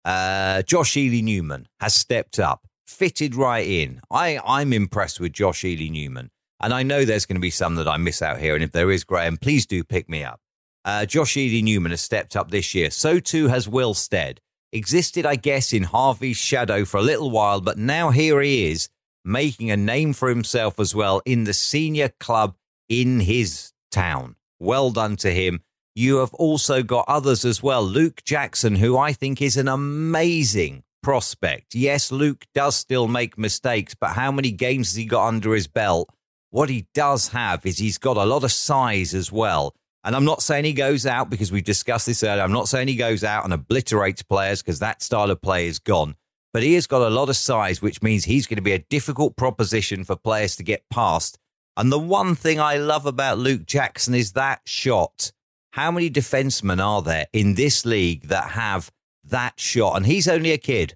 Uh, 0.06 0.62
Josh 0.64 0.98
Ely 0.98 1.22
Newman 1.22 1.68
has 1.80 1.94
stepped 1.94 2.40
up, 2.40 2.66
fitted 2.86 3.36
right 3.36 3.68
in. 3.68 4.02
I, 4.10 4.40
I'm 4.46 4.74
impressed 4.74 5.20
with 5.20 5.34
Josh 5.34 5.64
Ely 5.64 5.90
Newman. 5.90 6.30
And 6.60 6.74
I 6.74 6.84
know 6.84 7.04
there's 7.04 7.26
going 7.26 7.36
to 7.36 7.42
be 7.42 7.50
some 7.50 7.76
that 7.76 7.88
I 7.90 7.98
miss 7.98 8.22
out 8.22 8.40
here. 8.40 8.56
And 8.56 8.64
if 8.64 8.72
there 8.72 8.92
is, 8.92 9.04
Graham, 9.04 9.38
please 9.38 9.66
do 9.66 9.84
pick 9.84 10.08
me 10.08 10.24
up. 10.24 10.40
Uh, 10.86 11.06
Josh 11.06 11.36
Ely 11.36 11.62
Newman 11.62 11.92
has 11.92 12.02
stepped 12.02 12.36
up 12.38 12.52
this 12.52 12.74
year. 12.74 12.90
So 12.92 13.20
too 13.20 13.48
has 13.48 13.68
Will 13.68 13.94
Stead 13.94 14.40
existed, 14.74 15.26
I 15.26 15.36
guess, 15.38 15.72
in 15.72 15.84
Harvey's 15.84 16.38
shadow 16.38 16.84
for 16.84 16.98
a 16.98 17.04
little 17.04 17.32
while, 17.32 17.62
but 17.62 17.78
now 17.78 18.10
here 18.10 18.42
he 18.42 18.70
is 18.70 18.90
making 19.24 19.72
a 19.72 19.78
name 19.78 20.12
for 20.12 20.28
himself 20.28 20.80
as 20.80 20.94
well 20.94 21.22
in 21.26 21.46
the 21.46 21.54
senior 21.54 22.10
club 22.20 22.56
in 22.90 23.22
his 23.22 23.72
town. 23.92 24.36
Well 24.60 24.92
done 24.92 25.16
to 25.18 25.32
him. 25.32 25.62
You 25.96 26.18
have 26.18 26.34
also 26.34 26.82
got 26.84 27.06
others 27.08 27.46
as 27.46 27.62
well. 27.62 27.84
Luke 27.84 28.24
Jackson, 28.26 28.76
who 28.76 28.98
I 28.98 29.14
think 29.14 29.42
is 29.42 29.58
an 29.58 29.68
amazing 29.68 30.84
prospect. 31.04 31.76
Yes, 31.76 32.12
Luke 32.12 32.46
does 32.56 32.76
still 32.76 33.08
make 33.08 33.38
mistakes, 33.38 33.94
but 33.94 34.14
how 34.14 34.32
many 34.32 34.52
games 34.52 34.90
has 34.90 34.96
he 34.96 35.06
got 35.06 35.28
under 35.28 35.54
his 35.54 35.68
belt? 35.68 36.10
What 36.50 36.70
he 36.70 36.88
does 36.94 37.30
have 37.30 37.66
is 37.66 37.78
he's 37.78 37.98
got 37.98 38.18
a 38.18 38.26
lot 38.26 38.44
of 38.44 38.52
size 38.52 39.14
as 39.14 39.32
well. 39.32 39.76
And 40.04 40.16
I'm 40.16 40.26
not 40.26 40.42
saying 40.42 40.66
he 40.66 40.74
goes 40.74 41.06
out 41.06 41.30
because 41.30 41.52
we've 41.52 41.64
discussed 41.64 42.06
this 42.06 42.24
earlier. 42.24 42.44
I'm 42.44 42.52
not 42.52 42.68
saying 42.68 42.90
he 42.90 42.96
goes 42.96 43.24
out 43.24 43.46
and 43.46 43.54
obliterates 43.54 44.22
players 44.22 44.62
because 44.62 44.80
that 44.80 45.02
style 45.02 45.32
of 45.32 45.42
play 45.42 45.68
is 45.68 45.80
gone. 45.80 46.16
But 46.52 46.64
he 46.64 46.74
has 46.74 46.88
got 46.88 47.02
a 47.02 47.10
lot 47.10 47.30
of 47.30 47.38
size, 47.38 47.82
which 47.82 48.02
means 48.02 48.26
he's 48.26 48.46
going 48.46 48.58
to 48.58 48.62
be 48.62 48.74
a 48.74 48.80
difficult 48.80 49.36
proposition 49.38 50.04
for 50.04 50.16
players 50.16 50.56
to 50.58 50.64
get 50.64 50.90
past. 50.90 51.40
And 51.78 51.92
the 51.92 52.00
one 52.00 52.36
thing 52.36 52.60
I 52.60 52.78
love 52.78 53.06
about 53.06 53.40
Luke 53.40 53.66
Jackson 53.66 54.14
is 54.14 54.34
that 54.34 54.62
shot. 54.66 55.32
How 55.72 55.90
many 55.90 56.10
defensemen 56.10 56.84
are 56.84 57.02
there 57.02 57.26
in 57.34 57.56
this 57.56 57.86
league 57.86 58.28
that 58.28 58.52
have 58.52 58.92
that 59.24 59.60
shot? 59.60 59.98
And 59.98 60.06
he's 60.06 60.28
only 60.28 60.52
a 60.52 60.60
kid. 60.60 60.96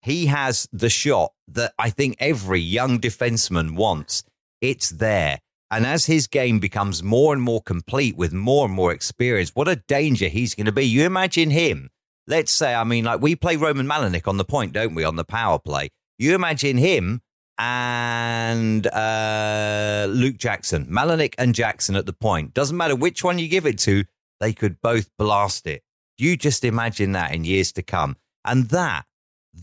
He 0.00 0.26
has 0.26 0.68
the 0.72 0.88
shot 0.88 1.32
that 1.48 1.74
I 1.78 1.90
think 1.90 2.16
every 2.18 2.60
young 2.60 2.98
defenseman 2.98 3.74
wants. 3.74 4.24
It's 4.62 4.88
there. 4.88 5.40
And 5.70 5.84
as 5.84 6.06
his 6.06 6.26
game 6.26 6.60
becomes 6.60 7.02
more 7.02 7.32
and 7.32 7.42
more 7.42 7.60
complete 7.60 8.16
with 8.16 8.32
more 8.32 8.66
and 8.66 8.74
more 8.74 8.92
experience, 8.92 9.50
what 9.54 9.68
a 9.68 9.76
danger 9.76 10.28
he's 10.28 10.54
going 10.54 10.66
to 10.66 10.72
be. 10.72 10.86
You 10.86 11.04
imagine 11.04 11.50
him. 11.50 11.90
Let's 12.28 12.52
say, 12.52 12.74
I 12.74 12.84
mean, 12.84 13.04
like 13.04 13.20
we 13.20 13.36
play 13.36 13.56
Roman 13.56 13.86
Malinik 13.86 14.28
on 14.28 14.36
the 14.36 14.44
point, 14.44 14.72
don't 14.72 14.94
we, 14.94 15.04
on 15.04 15.16
the 15.16 15.24
power 15.24 15.58
play? 15.58 15.90
You 16.18 16.34
imagine 16.34 16.76
him 16.76 17.20
and 17.58 18.86
uh, 18.86 20.06
Luke 20.08 20.36
Jackson, 20.36 20.86
Malinik 20.86 21.34
and 21.38 21.54
Jackson 21.54 21.96
at 21.96 22.06
the 22.06 22.12
point. 22.12 22.54
Doesn't 22.54 22.76
matter 22.76 22.96
which 22.96 23.24
one 23.24 23.38
you 23.38 23.48
give 23.48 23.66
it 23.66 23.78
to, 23.80 24.04
they 24.40 24.52
could 24.52 24.80
both 24.80 25.08
blast 25.18 25.66
it. 25.66 25.82
You 26.18 26.36
just 26.36 26.64
imagine 26.64 27.12
that 27.12 27.34
in 27.34 27.44
years 27.44 27.72
to 27.72 27.82
come. 27.82 28.16
And 28.44 28.68
that 28.70 29.04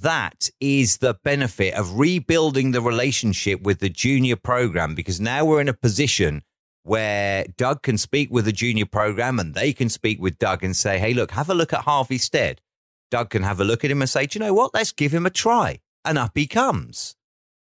that 0.01 0.49
is 0.59 0.97
the 0.97 1.15
benefit 1.23 1.73
of 1.75 1.99
rebuilding 1.99 2.71
the 2.71 2.81
relationship 2.81 3.61
with 3.61 3.79
the 3.79 3.89
junior 3.89 4.35
program 4.35 4.95
because 4.95 5.21
now 5.21 5.45
we're 5.45 5.61
in 5.61 5.69
a 5.69 5.73
position 5.73 6.41
where 6.83 7.45
Doug 7.57 7.81
can 7.81 7.97
speak 7.97 8.29
with 8.31 8.45
the 8.45 8.51
junior 8.51 8.85
program 8.85 9.39
and 9.39 9.53
they 9.53 9.71
can 9.71 9.89
speak 9.89 10.21
with 10.21 10.37
Doug 10.37 10.63
and 10.63 10.75
say, 10.75 10.99
hey, 10.99 11.13
look, 11.13 11.31
have 11.31 11.49
a 11.49 11.53
look 11.53 11.73
at 11.73 11.81
Harvey 11.81 12.17
Stead. 12.17 12.59
Doug 13.11 13.29
can 13.29 13.43
have 13.43 13.59
a 13.59 13.63
look 13.63 13.85
at 13.85 13.91
him 13.91 14.01
and 14.01 14.09
say, 14.09 14.25
do 14.25 14.37
you 14.37 14.45
know 14.45 14.53
what? 14.53 14.73
Let's 14.73 14.91
give 14.91 15.13
him 15.13 15.25
a 15.25 15.29
try. 15.29 15.79
And 16.03 16.17
up 16.17 16.31
he 16.35 16.47
comes. 16.47 17.15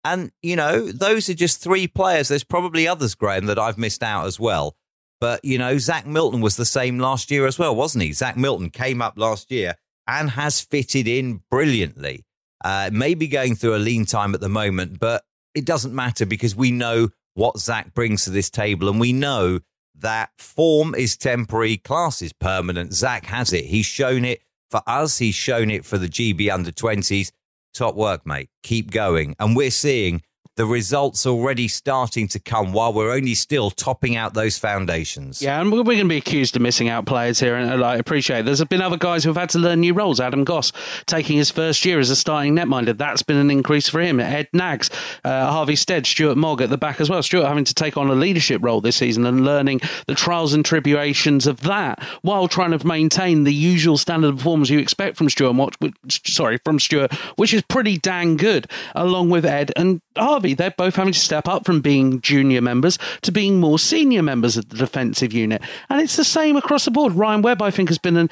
And, 0.04 0.32
you 0.42 0.56
know, 0.56 0.92
those 0.92 1.30
are 1.30 1.36
just 1.36 1.62
three 1.62 1.88
players. 1.88 2.30
There's 2.30 2.44
probably 2.44 2.88
others, 2.88 3.14
Graham, 3.14 3.46
that 3.46 3.60
I've 3.60 3.78
missed 3.78 4.02
out 4.02 4.26
as 4.26 4.40
well. 4.40 4.76
But, 5.20 5.46
you 5.46 5.60
know, 5.60 5.78
Zach 5.78 6.08
Milton 6.08 6.42
was 6.42 6.56
the 6.56 6.66
same 6.66 6.98
last 6.98 7.30
year 7.30 7.46
as 7.46 7.60
well, 7.60 7.76
wasn't 7.76 8.06
he? 8.06 8.14
Zach 8.14 8.38
Milton 8.38 8.72
came 8.72 9.02
up 9.02 9.14
last 9.18 9.52
year 9.52 9.76
and 10.12 10.30
has 10.32 10.60
fitted 10.60 11.08
in 11.08 11.42
brilliantly. 11.50 12.26
Uh, 12.64 12.90
maybe 12.92 13.28
going 13.28 13.56
through 13.56 13.76
a 13.76 13.78
lean 13.78 14.06
time 14.06 14.36
at 14.36 14.42
the 14.42 14.50
moment, 14.50 15.00
but 15.00 15.24
it 15.56 15.66
doesn't 15.66 15.96
matter 15.96 16.26
because 16.26 16.56
we 16.56 16.70
know 16.70 17.10
what 17.34 17.58
Zach 17.58 17.94
brings 17.94 18.26
to 18.26 18.30
this 18.30 18.50
table 18.50 18.90
and 18.90 19.00
we 19.00 19.14
know 19.14 19.62
that 19.96 20.30
form 20.38 20.94
is 20.94 21.16
temporary, 21.16 21.78
class 21.78 22.22
is 22.22 22.34
permanent. 22.34 22.94
Zach 22.94 23.26
has 23.26 23.54
it. 23.54 23.66
He's 23.66 23.86
shown 23.86 24.26
it 24.26 24.42
for 24.70 24.82
us, 24.86 25.18
he's 25.18 25.36
shown 25.36 25.70
it 25.70 25.86
for 25.86 25.98
the 25.98 26.08
GB 26.08 26.52
under 26.52 26.72
20s. 26.72 27.32
Top 27.74 27.96
work, 27.96 28.26
mate. 28.26 28.50
Keep 28.64 28.92
going. 28.92 29.36
And 29.40 29.56
we're 29.56 29.72
seeing 29.72 30.24
the 30.58 30.66
results 30.66 31.26
already 31.26 31.68
starting 31.68 32.28
to 32.28 32.40
come 32.40 32.74
while 32.74 32.94
we're 32.94 33.12
only 33.12 33.34
still 33.34 33.72
topping 33.72 34.16
out 34.16 34.34
those 34.34 34.58
foundations. 34.58 35.42
Yeah, 35.42 35.62
and 35.62 35.72
we're 35.72 35.84
going 35.84 36.00
to 36.00 36.06
be 36.06 36.18
accused 36.18 36.56
of 36.56 36.62
missing 36.62 36.90
out 36.90 37.06
players 37.06 37.40
here, 37.40 37.56
and 37.56 37.84
I 37.84 37.96
appreciate 37.96 38.40
it. 38.40 38.46
There's 38.46 38.64
been 38.66 38.82
other 38.82 38.98
guys 38.98 39.24
who've 39.24 39.36
had 39.36 39.50
to 39.52 39.60
learn 39.60 39.80
new 39.80 39.94
roles. 39.94 40.20
Adam 40.20 40.44
Goss 40.44 40.72
taking 41.06 41.38
his 41.38 41.50
first 41.50 41.86
year 41.86 42.00
as 42.00 42.10
a 42.10 42.16
starting 42.16 42.56
netminder. 42.56 42.98
That's 42.98 43.24
been 43.24 43.38
an 43.38 43.50
increase 43.50 43.88
for 43.88 44.02
him. 44.02 44.20
Ed 44.20 44.50
Nags, 44.54 44.90
uh, 45.24 45.52
Harvey 45.52 45.76
Stead, 45.76 46.06
Stuart 46.06 46.36
Mogg 46.38 46.62
at 46.62 46.70
the 46.70 46.78
back 46.78 47.00
as 47.00 47.10
well. 47.10 47.24
Stuart 47.24 47.48
having 47.48 47.64
to 47.64 47.74
take 47.74 47.98
on 47.98 48.10
a 48.10 48.16
leadership 48.16 48.62
role 48.62 48.82
this 48.82 48.98
season 48.98 49.26
and 49.26 49.46
learning 49.46 49.80
the 50.08 50.16
trials 50.16 50.54
and 50.54 50.66
tribulations 50.66 51.48
of 51.48 51.62
that 51.62 52.04
while 52.22 52.48
trying 52.48 52.78
to 52.78 52.86
maintain 52.86 53.46
the 53.46 53.54
usual 53.54 53.98
standard 53.98 54.30
of 54.30 54.38
performance 54.38 54.70
you 54.70 54.80
expect 54.80 55.18
from 55.18 55.30
Stuart. 55.30 55.52
Which, 55.80 56.34
sorry, 56.34 56.60
from 56.64 56.80
Stuart, 56.80 57.14
which 57.36 57.54
is 57.54 57.62
pretty 57.64 57.98
dang 57.98 58.38
good, 58.38 58.68
along 58.96 59.30
with 59.30 59.46
Ed 59.46 59.72
and 59.76 60.02
Harvey. 60.18 60.54
They're 60.54 60.72
both 60.72 60.96
having 60.96 61.14
to 61.14 61.20
step 61.20 61.48
up 61.48 61.66
from 61.66 61.82
being 61.82 62.22
junior 62.22 62.62
members 62.62 62.98
to 63.22 63.32
being 63.32 63.60
more 63.60 63.80
senior 63.80 64.22
members 64.22 64.58
of 64.58 64.70
the 64.70 64.78
defensive 64.78 65.34
unit. 65.34 65.62
And 65.90 66.02
it's 66.02 66.16
the 66.16 66.24
same 66.24 66.58
across 66.58 66.86
the 66.86 66.92
board. 66.92 67.14
Ryan 67.14 67.42
Webb, 67.42 67.62
I 67.62 67.72
think, 67.72 67.90
has 67.90 67.98
been 67.98 68.18
an, 68.18 68.30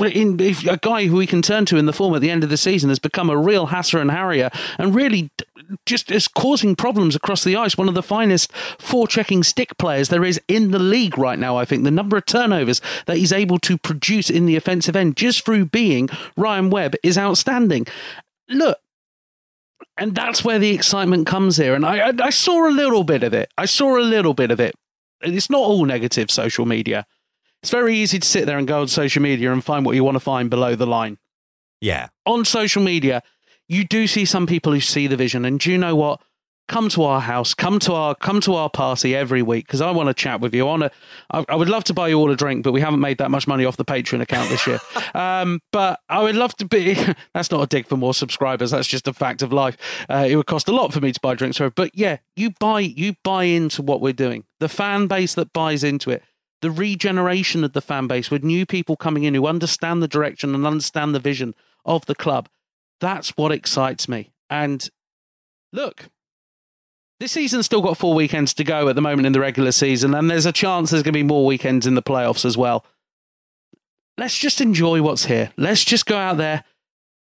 in, 0.00 0.40
a 0.68 0.76
guy 0.76 1.06
who 1.06 1.16
we 1.16 1.26
can 1.26 1.42
turn 1.42 1.66
to 1.66 1.76
in 1.76 1.86
the 1.86 1.92
form 1.92 2.14
at 2.14 2.20
the 2.20 2.30
end 2.30 2.44
of 2.44 2.50
the 2.50 2.56
season, 2.56 2.88
has 2.88 2.98
become 2.98 3.30
a 3.30 3.36
real 3.36 3.68
hasser 3.68 4.00
and 4.00 4.10
harrier 4.10 4.50
and 4.78 4.94
really 4.94 5.30
just 5.86 6.10
is 6.10 6.28
causing 6.28 6.76
problems 6.76 7.14
across 7.14 7.44
the 7.44 7.56
ice. 7.56 7.78
One 7.78 7.88
of 7.88 7.94
the 7.94 8.02
finest 8.02 8.52
forechecking 8.78 9.44
stick 9.44 9.76
players 9.78 10.08
there 10.08 10.24
is 10.24 10.40
in 10.48 10.70
the 10.70 10.78
league 10.78 11.18
right 11.18 11.38
now, 11.38 11.56
I 11.56 11.64
think. 11.64 11.84
The 11.84 11.90
number 11.90 12.16
of 12.16 12.26
turnovers 12.26 12.80
that 13.06 13.16
he's 13.16 13.32
able 13.32 13.58
to 13.60 13.78
produce 13.78 14.30
in 14.30 14.46
the 14.46 14.56
offensive 14.56 14.96
end 14.96 15.16
just 15.16 15.44
through 15.44 15.66
being 15.66 16.08
Ryan 16.36 16.70
Webb 16.70 16.94
is 17.02 17.16
outstanding. 17.16 17.86
Look, 18.48 18.78
and 19.96 20.14
that's 20.14 20.44
where 20.44 20.58
the 20.58 20.70
excitement 20.70 21.26
comes 21.26 21.56
here. 21.56 21.74
And 21.74 21.84
I, 21.84 22.08
I, 22.08 22.12
I 22.20 22.30
saw 22.30 22.68
a 22.68 22.70
little 22.70 23.04
bit 23.04 23.22
of 23.22 23.32
it. 23.32 23.52
I 23.56 23.66
saw 23.66 23.98
a 23.98 24.00
little 24.00 24.34
bit 24.34 24.50
of 24.50 24.60
it. 24.60 24.74
It's 25.22 25.50
not 25.50 25.60
all 25.60 25.84
negative 25.84 26.30
social 26.30 26.66
media. 26.66 27.06
It's 27.62 27.70
very 27.70 27.96
easy 27.96 28.18
to 28.18 28.28
sit 28.28 28.46
there 28.46 28.58
and 28.58 28.68
go 28.68 28.82
on 28.82 28.88
social 28.88 29.22
media 29.22 29.52
and 29.52 29.64
find 29.64 29.86
what 29.86 29.94
you 29.94 30.04
want 30.04 30.16
to 30.16 30.20
find 30.20 30.50
below 30.50 30.74
the 30.74 30.86
line. 30.86 31.18
Yeah. 31.80 32.08
On 32.26 32.44
social 32.44 32.82
media, 32.82 33.22
you 33.68 33.84
do 33.84 34.06
see 34.06 34.24
some 34.24 34.46
people 34.46 34.72
who 34.72 34.80
see 34.80 35.06
the 35.06 35.16
vision. 35.16 35.44
And 35.44 35.58
do 35.58 35.70
you 35.70 35.78
know 35.78 35.96
what? 35.96 36.20
Come 36.66 36.88
to 36.88 37.02
our 37.02 37.20
house, 37.20 37.54
come 37.54 37.78
to 37.80 37.92
our 37.92 38.14
come 38.14 38.40
to 38.40 38.54
our 38.54 38.70
party 38.70 39.14
every 39.14 39.42
week 39.42 39.66
because 39.66 39.80
I 39.80 39.90
want 39.90 40.08
to 40.08 40.14
chat 40.14 40.40
with 40.40 40.54
you. 40.54 40.66
I, 40.66 40.70
want 40.70 40.82
to, 40.82 40.90
I, 41.30 41.44
I, 41.50 41.56
would 41.56 41.68
love 41.68 41.84
to 41.84 41.94
buy 41.94 42.08
you 42.08 42.18
all 42.18 42.30
a 42.30 42.36
drink, 42.36 42.64
but 42.64 42.72
we 42.72 42.80
haven't 42.80 43.00
made 43.00 43.18
that 43.18 43.30
much 43.30 43.46
money 43.46 43.64
off 43.64 43.76
the 43.76 43.84
Patreon 43.84 44.20
account 44.20 44.48
this 44.48 44.66
year. 44.66 44.80
um, 45.14 45.60
but 45.72 46.00
I 46.08 46.22
would 46.22 46.36
love 46.36 46.54
to 46.56 46.64
be. 46.64 46.94
that's 47.34 47.50
not 47.50 47.62
a 47.62 47.66
dig 47.66 47.86
for 47.86 47.96
more 47.96 48.14
subscribers. 48.14 48.70
That's 48.70 48.88
just 48.88 49.08
a 49.08 49.12
fact 49.12 49.42
of 49.42 49.52
life. 49.52 49.76
Uh, 50.08 50.26
it 50.28 50.36
would 50.36 50.46
cost 50.46 50.68
a 50.68 50.72
lot 50.72 50.92
for 50.92 51.00
me 51.00 51.12
to 51.12 51.20
buy 51.20 51.34
drinks 51.34 51.58
for. 51.58 51.70
But 51.70 51.90
yeah, 51.94 52.18
you 52.36 52.50
buy 52.58 52.80
you 52.80 53.14
buy 53.22 53.44
into 53.44 53.82
what 53.82 54.00
we're 54.00 54.12
doing. 54.12 54.44
The 54.60 54.68
fan 54.68 55.06
base 55.06 55.34
that 55.34 55.52
buys 55.52 55.84
into 55.84 56.10
it. 56.10 56.22
The 56.62 56.70
regeneration 56.70 57.62
of 57.62 57.74
the 57.74 57.82
fan 57.82 58.06
base 58.06 58.30
with 58.30 58.42
new 58.42 58.64
people 58.64 58.96
coming 58.96 59.24
in 59.24 59.34
who 59.34 59.46
understand 59.46 60.02
the 60.02 60.08
direction 60.08 60.54
and 60.54 60.66
understand 60.66 61.14
the 61.14 61.20
vision 61.20 61.54
of 61.84 62.06
the 62.06 62.14
club. 62.14 62.48
That's 63.00 63.36
what 63.36 63.52
excites 63.52 64.08
me. 64.08 64.32
And 64.48 64.88
look, 65.74 66.08
this 67.20 67.32
season's 67.32 67.66
still 67.66 67.82
got 67.82 67.96
four 67.96 68.14
weekends 68.14 68.54
to 68.54 68.64
go 68.64 68.88
at 68.88 68.94
the 68.94 69.02
moment 69.02 69.26
in 69.26 69.32
the 69.32 69.40
regular 69.40 69.72
season, 69.72 70.14
and 70.14 70.30
there's 70.30 70.46
a 70.46 70.52
chance 70.52 70.90
there's 70.90 71.02
going 71.02 71.12
to 71.12 71.18
be 71.18 71.22
more 71.22 71.46
weekends 71.46 71.86
in 71.86 71.94
the 71.94 72.02
playoffs 72.02 72.44
as 72.44 72.56
well. 72.56 72.84
Let's 74.18 74.38
just 74.38 74.60
enjoy 74.60 75.02
what's 75.02 75.24
here. 75.26 75.50
Let's 75.56 75.84
just 75.84 76.06
go 76.06 76.16
out 76.16 76.36
there. 76.36 76.64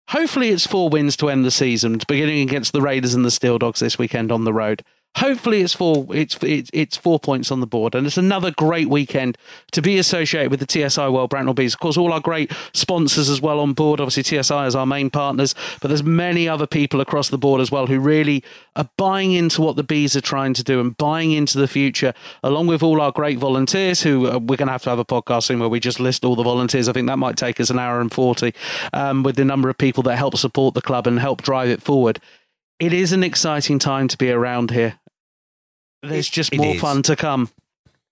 Hopefully, 0.08 0.50
it's 0.50 0.66
four 0.66 0.90
wins 0.90 1.16
to 1.16 1.30
end 1.30 1.44
the 1.44 1.50
season, 1.50 2.00
beginning 2.06 2.42
against 2.42 2.72
the 2.72 2.82
Raiders 2.82 3.14
and 3.14 3.24
the 3.24 3.30
Steel 3.30 3.58
Dogs 3.58 3.80
this 3.80 3.98
weekend 3.98 4.30
on 4.30 4.44
the 4.44 4.52
road 4.52 4.82
hopefully 5.16 5.60
it's 5.62 5.72
four 5.72 6.06
it's, 6.10 6.36
it's 6.42 6.70
it's 6.72 6.96
four 6.96 7.20
points 7.20 7.50
on 7.50 7.60
the 7.60 7.66
board 7.66 7.94
and 7.94 8.06
it's 8.06 8.18
another 8.18 8.50
great 8.50 8.88
weekend 8.88 9.38
to 9.70 9.80
be 9.80 9.98
associated 9.98 10.50
with 10.50 10.60
the 10.60 10.88
TSI 10.88 11.08
World 11.08 11.30
Bracknell 11.30 11.54
Bees 11.54 11.74
of 11.74 11.80
course 11.80 11.96
all 11.96 12.12
our 12.12 12.20
great 12.20 12.52
sponsors 12.72 13.28
as 13.28 13.40
well 13.40 13.60
on 13.60 13.72
board. 13.72 14.00
Obviously 14.00 14.42
TSI 14.42 14.66
is 14.66 14.74
our 14.74 14.86
main 14.86 15.10
partners 15.10 15.54
but 15.80 15.88
there's 15.88 16.02
many 16.02 16.48
other 16.48 16.66
people 16.66 17.00
across 17.00 17.28
the 17.28 17.38
board 17.38 17.60
as 17.60 17.70
well 17.70 17.86
who 17.86 18.00
really 18.00 18.42
are 18.76 18.88
buying 18.96 19.32
into 19.32 19.62
what 19.62 19.76
the 19.76 19.84
bees 19.84 20.16
are 20.16 20.20
trying 20.20 20.54
to 20.54 20.64
do 20.64 20.80
and 20.80 20.96
buying 20.96 21.32
into 21.32 21.58
the 21.58 21.68
future 21.68 22.12
along 22.42 22.66
with 22.66 22.82
all 22.82 23.00
our 23.00 23.12
great 23.12 23.38
volunteers 23.38 24.02
who 24.02 24.26
uh, 24.26 24.38
we're 24.38 24.56
going 24.56 24.66
to 24.66 24.72
have 24.72 24.82
to 24.82 24.90
have 24.90 24.98
a 24.98 25.04
podcast 25.04 25.44
soon 25.44 25.60
where 25.60 25.68
we 25.68 25.78
just 25.78 26.00
list 26.00 26.24
all 26.24 26.34
the 26.34 26.42
volunteers. 26.42 26.88
I 26.88 26.92
think 26.92 27.06
that 27.06 27.18
might 27.18 27.36
take 27.36 27.60
us 27.60 27.70
an 27.70 27.78
hour 27.78 28.00
and 28.00 28.12
40 28.12 28.52
um, 28.92 29.22
with 29.22 29.36
the 29.36 29.44
number 29.44 29.68
of 29.68 29.78
people 29.78 30.02
that 30.04 30.16
help 30.16 30.36
support 30.36 30.74
the 30.74 30.82
club 30.82 31.06
and 31.06 31.20
help 31.20 31.42
drive 31.42 31.68
it 31.68 31.82
forward. 31.82 32.20
It 32.80 32.92
is 32.92 33.12
an 33.12 33.22
exciting 33.22 33.78
time 33.78 34.08
to 34.08 34.18
be 34.18 34.32
around 34.32 34.72
here 34.72 34.98
there's 36.08 36.28
just 36.28 36.54
more 36.54 36.74
fun 36.76 37.02
to 37.02 37.16
come. 37.16 37.50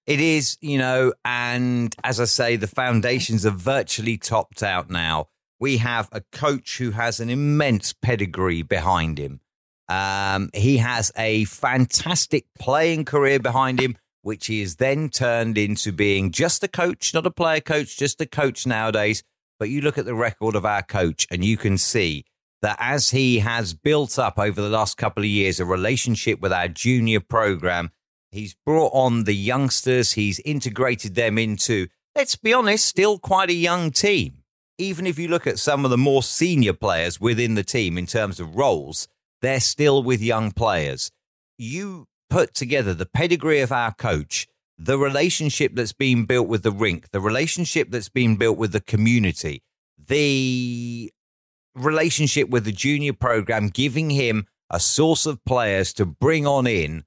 It 0.07 0.21
is, 0.21 0.59
you 0.61 0.79
know, 0.79 1.13
and 1.25 1.95
as 2.03 2.21
I 2.21 2.25
say, 2.25 2.57
the 2.57 2.67
foundations 2.67 3.47
are 3.47 3.51
virtually 3.51 4.19
topped 4.19 4.63
out 4.63 4.91
now. 4.91 5.29
We 5.61 5.77
have 5.77 6.09
a 6.11 6.23
coach 6.33 6.79
who 6.79 6.91
has 6.91 7.21
an 7.21 7.31
immense 7.31 7.93
pedigree 7.93 8.63
behind 8.63 9.19
him. 9.19 9.41
Um, 9.89 10.51
he 10.55 10.79
has 10.79 11.13
a 11.17 11.45
fantastic 11.45 12.47
playing 12.59 13.05
career 13.05 13.39
behind 13.39 13.81
him, 13.81 13.97
which 14.23 14.47
he 14.47 14.61
has 14.61 14.77
then 14.77 15.09
turned 15.09 15.57
into 15.57 15.93
being 15.93 16.33
just 16.33 16.65
a 16.65 16.69
coach, 16.69 17.15
not 17.15 17.27
a 17.27 17.31
player 17.31 17.61
coach, 17.61 17.97
just 17.97 18.21
a 18.21 18.27
coach 18.27 18.67
nowadays. 18.67 19.23
But 19.61 19.69
you 19.69 19.83
look 19.83 19.99
at 19.99 20.05
the 20.05 20.15
record 20.15 20.57
of 20.57 20.65
our 20.65 20.83
coach, 20.83 21.29
and 21.31 21.45
you 21.45 21.57
can 21.57 21.79
see 21.79 22.25
that 22.63 22.77
as 22.81 23.11
he 23.11 23.41
has 23.41 23.75
built 23.75 24.19
up 24.19 24.39
over 24.39 24.61
the 24.61 24.69
last 24.69 24.97
couple 24.97 25.23
of 25.23 25.29
years 25.29 25.61
a 25.61 25.65
relationship 25.65 26.41
with 26.41 26.53
our 26.53 26.69
junior 26.69 27.21
program, 27.21 27.91
he's 28.31 28.57
brought 28.65 28.93
on 28.95 29.25
the 29.25 29.35
youngsters, 29.35 30.13
he's 30.13 30.41
integrated 30.41 31.15
them 31.15 31.39
into, 31.39 31.89
let's 32.17 32.37
be 32.37 32.53
honest, 32.53 32.87
still 32.87 33.19
quite 33.19 33.51
a 33.51 33.55
young 33.55 33.91
team. 33.91 34.39
Even 34.79 35.07
if 35.07 35.19
you 35.19 35.29
look 35.29 35.47
at 35.47 35.59
some 35.59 35.85
of 35.85 35.91
the 35.91 35.99
more 35.99 36.23
senior 36.23 36.73
players 36.73 37.21
within 37.21 37.55
the 37.55 37.63
team 37.63 37.99
in 37.99 38.07
terms 38.07 38.41
of 38.41 38.57
roles, 38.57 39.07
they're 39.43 39.61
still 39.61 40.03
with 40.03 40.23
young 40.23 40.53
players. 40.53 41.11
You 41.59 42.07
put 42.31 42.55
together 42.55 42.95
the 42.95 43.07
pedigree 43.07 43.61
of 43.61 43.71
our 43.71 43.93
coach, 43.93 44.47
the 44.79 44.99
relationship 44.99 45.75
that's 45.75 45.93
been 45.93 46.25
built 46.25 46.49
with 46.49 46.63
the 46.63 46.73
rink, 46.73 47.11
the 47.11 47.21
relationship 47.21 47.91
that's 47.91 48.09
been 48.09 48.37
built 48.37 48.57
with 48.57 48.73
the 48.73 48.81
community, 48.81 49.63
the 49.99 51.13
relationship 51.75 52.49
with 52.49 52.65
the 52.65 52.73
junior 52.73 53.13
program, 53.13 53.69
giving 53.69 54.11
him 54.11 54.47
a 54.71 54.81
source 54.81 55.27
of 55.27 55.45
players 55.45 55.93
to 55.95 56.07
bring 56.07 56.47
on 56.47 56.67
in, 56.67 57.05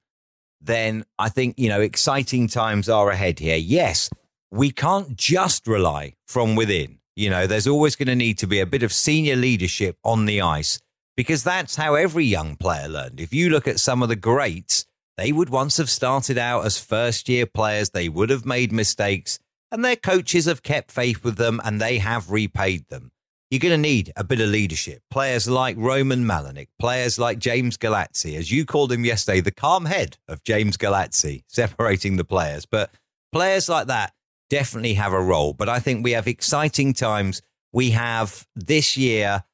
then 0.60 1.04
I 1.18 1.28
think, 1.28 1.58
you 1.58 1.68
know, 1.68 1.80
exciting 1.80 2.48
times 2.48 2.88
are 2.88 3.10
ahead 3.10 3.38
here. 3.38 3.56
Yes, 3.56 4.10
we 4.50 4.70
can't 4.70 5.16
just 5.16 5.66
rely 5.66 6.14
from 6.26 6.56
within. 6.56 6.98
You 7.14 7.30
know, 7.30 7.46
there's 7.46 7.66
always 7.66 7.96
going 7.96 8.08
to 8.08 8.14
need 8.14 8.38
to 8.38 8.46
be 8.46 8.60
a 8.60 8.66
bit 8.66 8.82
of 8.82 8.92
senior 8.92 9.36
leadership 9.36 9.96
on 10.04 10.26
the 10.26 10.40
ice 10.40 10.80
because 11.16 11.42
that's 11.42 11.76
how 11.76 11.94
every 11.94 12.24
young 12.24 12.56
player 12.56 12.88
learned. 12.88 13.20
If 13.20 13.32
you 13.32 13.48
look 13.48 13.66
at 13.66 13.80
some 13.80 14.02
of 14.02 14.08
the 14.08 14.16
greats, 14.16 14.86
they 15.16 15.32
would 15.32 15.48
once 15.48 15.78
have 15.78 15.88
started 15.88 16.36
out 16.36 16.66
as 16.66 16.78
first 16.78 17.28
year 17.28 17.46
players, 17.46 17.90
they 17.90 18.08
would 18.08 18.28
have 18.28 18.44
made 18.44 18.70
mistakes, 18.70 19.38
and 19.72 19.82
their 19.82 19.96
coaches 19.96 20.44
have 20.44 20.62
kept 20.62 20.90
faith 20.92 21.24
with 21.24 21.36
them 21.36 21.60
and 21.64 21.80
they 21.80 21.98
have 21.98 22.30
repaid 22.30 22.86
them 22.88 23.12
you're 23.50 23.60
going 23.60 23.72
to 23.72 23.78
need 23.78 24.12
a 24.16 24.24
bit 24.24 24.40
of 24.40 24.48
leadership. 24.48 25.02
Players 25.10 25.48
like 25.48 25.76
Roman 25.78 26.24
Malinik, 26.24 26.68
players 26.80 27.18
like 27.18 27.38
James 27.38 27.76
Galazzi, 27.76 28.36
as 28.36 28.50
you 28.50 28.64
called 28.66 28.90
him 28.90 29.04
yesterday, 29.04 29.40
the 29.40 29.52
calm 29.52 29.84
head 29.84 30.16
of 30.28 30.42
James 30.42 30.76
Galazzi, 30.76 31.44
separating 31.48 32.16
the 32.16 32.24
players. 32.24 32.66
But 32.66 32.90
players 33.32 33.68
like 33.68 33.86
that 33.86 34.12
definitely 34.50 34.94
have 34.94 35.12
a 35.12 35.20
role. 35.20 35.52
But 35.52 35.68
I 35.68 35.78
think 35.78 36.02
we 36.02 36.12
have 36.12 36.26
exciting 36.26 36.92
times. 36.92 37.42
We 37.72 37.90
have 37.90 38.46
this 38.54 38.96
year 38.96 39.44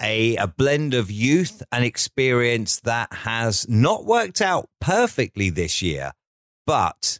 a, 0.00 0.36
a 0.36 0.46
blend 0.46 0.94
of 0.94 1.10
youth 1.10 1.62
and 1.72 1.84
experience 1.84 2.80
that 2.80 3.12
has 3.12 3.66
not 3.68 4.04
worked 4.04 4.40
out 4.40 4.68
perfectly 4.80 5.50
this 5.50 5.80
year, 5.80 6.12
but 6.66 7.18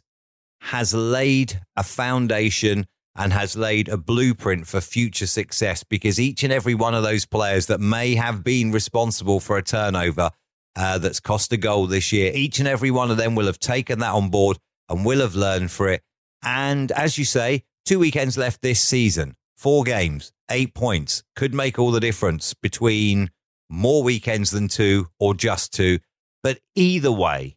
has 0.61 0.93
laid 0.93 1.61
a 1.75 1.83
foundation 1.83 2.87
and 3.17 3.33
has 3.33 3.57
laid 3.57 3.89
a 3.89 3.97
blueprint 3.97 4.67
for 4.67 4.79
future 4.79 5.25
success 5.25 5.83
because 5.83 6.19
each 6.19 6.43
and 6.43 6.53
every 6.53 6.75
one 6.75 6.93
of 6.93 7.03
those 7.03 7.25
players 7.25 7.65
that 7.65 7.79
may 7.79 8.15
have 8.15 8.43
been 8.43 8.71
responsible 8.71 9.39
for 9.39 9.57
a 9.57 9.63
turnover 9.63 10.29
uh, 10.75 10.99
that's 10.99 11.19
cost 11.19 11.51
a 11.51 11.57
goal 11.57 11.87
this 11.87 12.13
year, 12.13 12.31
each 12.33 12.59
and 12.59 12.67
every 12.67 12.91
one 12.91 13.09
of 13.09 13.17
them 13.17 13.33
will 13.33 13.47
have 13.47 13.59
taken 13.59 13.99
that 13.99 14.13
on 14.13 14.29
board 14.29 14.57
and 14.87 15.03
will 15.03 15.19
have 15.19 15.35
learned 15.35 15.71
for 15.71 15.89
it. 15.89 16.03
And 16.43 16.91
as 16.91 17.17
you 17.17 17.25
say, 17.25 17.63
two 17.85 17.99
weekends 17.99 18.37
left 18.37 18.61
this 18.61 18.79
season, 18.79 19.35
four 19.55 19.83
games, 19.83 20.31
eight 20.51 20.75
points 20.75 21.23
could 21.35 21.55
make 21.55 21.79
all 21.79 21.91
the 21.91 21.99
difference 21.99 22.53
between 22.53 23.31
more 23.69 24.03
weekends 24.03 24.51
than 24.51 24.67
two 24.67 25.07
or 25.19 25.33
just 25.33 25.73
two. 25.73 25.99
But 26.43 26.59
either 26.75 27.11
way, 27.11 27.56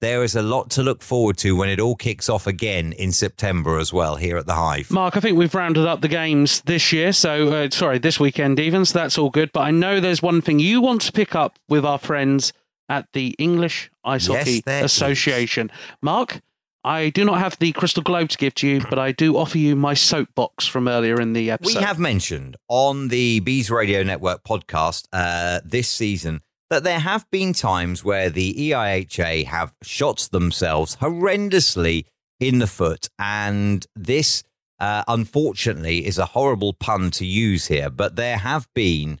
there 0.00 0.22
is 0.22 0.34
a 0.34 0.42
lot 0.42 0.70
to 0.70 0.82
look 0.82 1.02
forward 1.02 1.36
to 1.38 1.54
when 1.54 1.68
it 1.68 1.78
all 1.78 1.94
kicks 1.94 2.28
off 2.28 2.46
again 2.46 2.92
in 2.92 3.12
September 3.12 3.78
as 3.78 3.92
well 3.92 4.16
here 4.16 4.36
at 4.36 4.46
the 4.46 4.54
Hive. 4.54 4.90
Mark, 4.90 5.16
I 5.16 5.20
think 5.20 5.36
we've 5.36 5.54
rounded 5.54 5.86
up 5.86 6.00
the 6.00 6.08
games 6.08 6.62
this 6.62 6.92
year. 6.92 7.12
So, 7.12 7.48
uh, 7.52 7.70
sorry, 7.70 7.98
this 7.98 8.18
weekend 8.18 8.58
even. 8.58 8.84
So 8.84 8.98
that's 8.98 9.18
all 9.18 9.30
good. 9.30 9.52
But 9.52 9.60
I 9.60 9.70
know 9.70 10.00
there's 10.00 10.22
one 10.22 10.40
thing 10.40 10.58
you 10.58 10.80
want 10.80 11.02
to 11.02 11.12
pick 11.12 11.34
up 11.34 11.58
with 11.68 11.84
our 11.84 11.98
friends 11.98 12.52
at 12.88 13.06
the 13.12 13.34
English 13.38 13.90
Ice 14.04 14.26
Hockey 14.26 14.62
Association. 14.66 15.70
Mark, 16.02 16.40
I 16.82 17.10
do 17.10 17.24
not 17.24 17.38
have 17.38 17.58
the 17.58 17.72
crystal 17.72 18.02
globe 18.02 18.30
to 18.30 18.38
give 18.38 18.54
to 18.56 18.66
you, 18.66 18.80
but 18.88 18.98
I 18.98 19.12
do 19.12 19.36
offer 19.36 19.58
you 19.58 19.76
my 19.76 19.92
soapbox 19.92 20.66
from 20.66 20.88
earlier 20.88 21.20
in 21.20 21.34
the 21.34 21.50
episode. 21.50 21.78
We 21.78 21.84
have 21.84 21.98
mentioned 21.98 22.56
on 22.68 23.08
the 23.08 23.40
Bees 23.40 23.70
Radio 23.70 24.02
Network 24.02 24.44
podcast 24.44 25.06
uh, 25.12 25.60
this 25.62 25.88
season 25.88 26.40
that 26.70 26.84
there 26.84 27.00
have 27.00 27.28
been 27.30 27.52
times 27.52 28.04
where 28.04 28.30
the 28.30 28.54
EIHA 28.54 29.44
have 29.46 29.74
shot 29.82 30.28
themselves 30.30 30.96
horrendously 30.96 32.06
in 32.38 32.60
the 32.60 32.66
foot. 32.68 33.08
And 33.18 33.84
this, 33.96 34.44
uh, 34.78 35.02
unfortunately, 35.08 36.06
is 36.06 36.16
a 36.16 36.26
horrible 36.26 36.72
pun 36.72 37.10
to 37.12 37.26
use 37.26 37.66
here, 37.66 37.90
but 37.90 38.16
there 38.16 38.38
have 38.38 38.68
been 38.74 39.20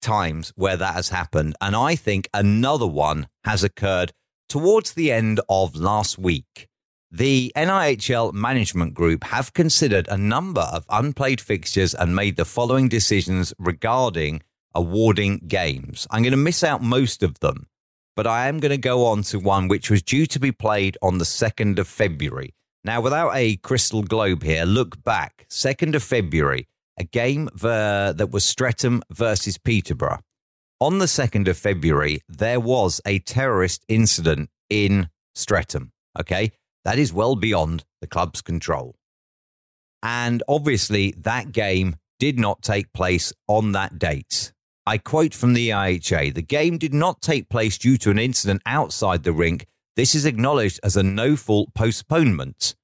times 0.00 0.52
where 0.56 0.76
that 0.76 0.94
has 0.94 1.08
happened. 1.08 1.56
And 1.60 1.74
I 1.74 1.96
think 1.96 2.28
another 2.32 2.86
one 2.86 3.26
has 3.44 3.64
occurred 3.64 4.12
towards 4.48 4.92
the 4.92 5.10
end 5.10 5.40
of 5.48 5.74
last 5.74 6.18
week. 6.18 6.68
The 7.10 7.52
NIHL 7.56 8.32
management 8.32 8.94
group 8.94 9.24
have 9.24 9.52
considered 9.52 10.08
a 10.08 10.16
number 10.16 10.62
of 10.62 10.86
unplayed 10.88 11.40
fixtures 11.40 11.94
and 11.94 12.16
made 12.16 12.36
the 12.36 12.44
following 12.44 12.88
decisions 12.88 13.52
regarding 13.58 14.42
awarding 14.74 15.38
games. 15.46 16.06
I'm 16.10 16.22
going 16.22 16.32
to 16.32 16.36
miss 16.36 16.62
out 16.62 16.82
most 16.82 17.22
of 17.22 17.38
them, 17.40 17.66
but 18.16 18.26
I 18.26 18.48
am 18.48 18.60
going 18.60 18.70
to 18.70 18.78
go 18.78 19.06
on 19.06 19.22
to 19.24 19.38
one 19.38 19.68
which 19.68 19.90
was 19.90 20.02
due 20.02 20.26
to 20.26 20.40
be 20.40 20.52
played 20.52 20.96
on 21.02 21.18
the 21.18 21.24
2nd 21.24 21.78
of 21.78 21.88
February. 21.88 22.54
Now, 22.84 23.00
without 23.00 23.32
a 23.34 23.56
crystal 23.56 24.02
globe 24.02 24.42
here, 24.42 24.64
look 24.64 25.02
back. 25.04 25.46
2nd 25.50 25.94
of 25.94 26.02
February, 26.02 26.66
a 26.98 27.04
game 27.04 27.48
ver- 27.54 28.12
that 28.12 28.30
was 28.30 28.44
Streatham 28.44 29.02
versus 29.10 29.58
Peterborough. 29.58 30.20
On 30.80 30.98
the 30.98 31.06
2nd 31.06 31.46
of 31.46 31.56
February, 31.56 32.22
there 32.28 32.58
was 32.58 33.00
a 33.06 33.20
terrorist 33.20 33.84
incident 33.88 34.50
in 34.68 35.08
Streatham. 35.34 35.92
Okay. 36.18 36.52
That 36.84 36.98
is 36.98 37.12
well 37.12 37.36
beyond 37.36 37.84
the 38.00 38.06
club's 38.06 38.42
control. 38.42 38.96
And 40.02 40.42
obviously, 40.48 41.14
that 41.18 41.52
game 41.52 41.96
did 42.18 42.38
not 42.38 42.62
take 42.62 42.92
place 42.92 43.32
on 43.46 43.72
that 43.72 43.98
date. 43.98 44.52
I 44.86 44.98
quote 44.98 45.32
from 45.32 45.52
the 45.52 45.70
IHA 45.70 46.34
the 46.34 46.42
game 46.42 46.76
did 46.76 46.92
not 46.92 47.22
take 47.22 47.48
place 47.48 47.78
due 47.78 47.96
to 47.98 48.10
an 48.10 48.18
incident 48.18 48.62
outside 48.66 49.22
the 49.22 49.32
rink. 49.32 49.66
This 49.94 50.14
is 50.14 50.24
acknowledged 50.24 50.80
as 50.82 50.96
a 50.96 51.02
no 51.02 51.36
fault 51.36 51.72
postponement. 51.74 52.74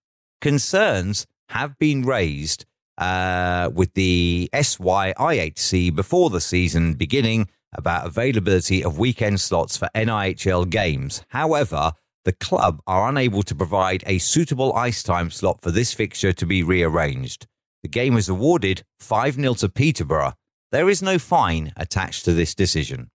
Concerns 0.40 1.26
have 1.48 1.78
been 1.78 2.02
raised 2.02 2.66
uh, 2.98 3.70
with 3.74 3.94
the 3.94 4.48
SYIHC 4.52 5.94
before 5.94 6.30
the 6.30 6.40
season 6.40 6.94
beginning 6.94 7.48
about 7.74 8.06
availability 8.06 8.84
of 8.84 8.98
weekend 8.98 9.40
slots 9.40 9.76
for 9.76 9.88
NIHL 9.94 10.68
games. 10.70 11.22
However, 11.28 11.92
the 12.24 12.32
club 12.32 12.80
are 12.86 13.08
unable 13.08 13.42
to 13.42 13.54
provide 13.54 14.04
a 14.06 14.18
suitable 14.18 14.72
ice 14.74 15.02
time 15.02 15.30
slot 15.30 15.60
for 15.62 15.70
this 15.70 15.94
fixture 15.94 16.32
to 16.32 16.46
be 16.46 16.62
rearranged. 16.62 17.46
The 17.82 17.88
game 17.88 18.14
was 18.14 18.28
awarded 18.28 18.84
5 19.00 19.34
0 19.34 19.54
to 19.54 19.68
Peterborough. 19.68 20.34
There 20.70 20.88
is 20.88 21.02
no 21.02 21.18
fine 21.18 21.72
attached 21.76 22.24
to 22.26 22.32
this 22.32 22.54
decision. 22.54 23.10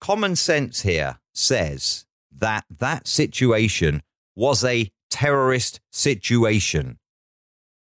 Common 0.00 0.36
sense 0.36 0.82
here 0.82 1.18
says 1.34 2.06
that 2.36 2.64
that 2.78 3.06
situation 3.06 4.02
was 4.34 4.64
a 4.64 4.90
terrorist 5.10 5.80
situation. 5.90 6.98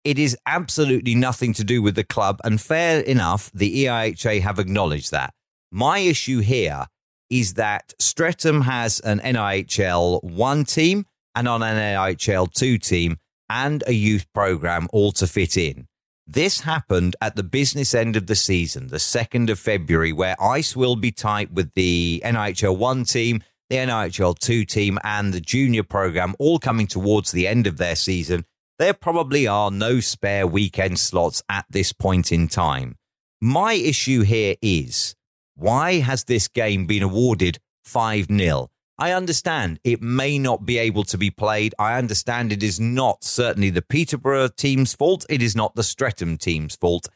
It 0.04 0.18
is 0.18 0.36
absolutely 0.46 1.14
nothing 1.14 1.52
to 1.54 1.64
do 1.64 1.82
with 1.82 1.96
the 1.96 2.04
club, 2.04 2.40
and 2.44 2.60
fair 2.60 3.00
enough, 3.00 3.50
the 3.52 3.86
EIHA 3.86 4.42
have 4.42 4.58
acknowledged 4.58 5.10
that. 5.10 5.32
My 5.72 5.98
issue 5.98 6.40
here 6.40 6.86
is 7.28 7.54
that 7.54 7.92
Streatham 7.98 8.60
has 8.60 9.00
an 9.00 9.18
NIHL 9.20 10.22
1 10.22 10.64
team 10.64 11.06
and 11.34 11.48
an 11.48 11.60
NIHL 11.62 12.52
2 12.52 12.78
team 12.78 13.16
and 13.48 13.82
a 13.86 13.92
youth 13.92 14.26
program 14.32 14.86
all 14.92 15.12
to 15.12 15.26
fit 15.26 15.56
in. 15.56 15.88
This 16.28 16.62
happened 16.62 17.14
at 17.20 17.36
the 17.36 17.44
business 17.44 17.94
end 17.94 18.16
of 18.16 18.26
the 18.26 18.34
season, 18.34 18.88
the 18.88 18.96
2nd 18.96 19.48
of 19.48 19.60
February, 19.60 20.12
where 20.12 20.34
ice 20.42 20.74
will 20.74 20.96
be 20.96 21.12
tight 21.12 21.52
with 21.52 21.72
the 21.74 22.20
NIHL 22.24 22.76
1 22.76 23.04
team, 23.04 23.44
the 23.70 23.76
NIHL 23.76 24.36
2 24.36 24.64
team, 24.64 24.98
and 25.04 25.32
the 25.32 25.40
junior 25.40 25.84
program 25.84 26.34
all 26.40 26.58
coming 26.58 26.88
towards 26.88 27.30
the 27.30 27.46
end 27.46 27.68
of 27.68 27.76
their 27.76 27.94
season. 27.94 28.44
There 28.80 28.92
probably 28.92 29.46
are 29.46 29.70
no 29.70 30.00
spare 30.00 30.48
weekend 30.48 30.98
slots 30.98 31.44
at 31.48 31.64
this 31.70 31.92
point 31.92 32.32
in 32.32 32.48
time. 32.48 32.96
My 33.40 33.74
issue 33.74 34.22
here 34.22 34.56
is 34.60 35.14
why 35.54 36.00
has 36.00 36.24
this 36.24 36.48
game 36.48 36.86
been 36.86 37.04
awarded 37.04 37.60
5 37.84 38.26
0? 38.26 38.68
I 38.98 39.12
understand 39.12 39.78
it 39.84 40.00
may 40.00 40.38
not 40.38 40.64
be 40.64 40.78
able 40.78 41.04
to 41.04 41.18
be 41.18 41.30
played. 41.30 41.74
I 41.78 41.98
understand 41.98 42.50
it 42.50 42.62
is 42.62 42.80
not 42.80 43.24
certainly 43.24 43.70
the 43.70 43.82
Peterborough 43.82 44.48
team's 44.48 44.94
fault. 44.94 45.26
It 45.28 45.42
is 45.42 45.54
not 45.54 45.74
the 45.74 45.82
Streatham 45.82 46.38
team's 46.38 46.76
fault. 46.76 47.08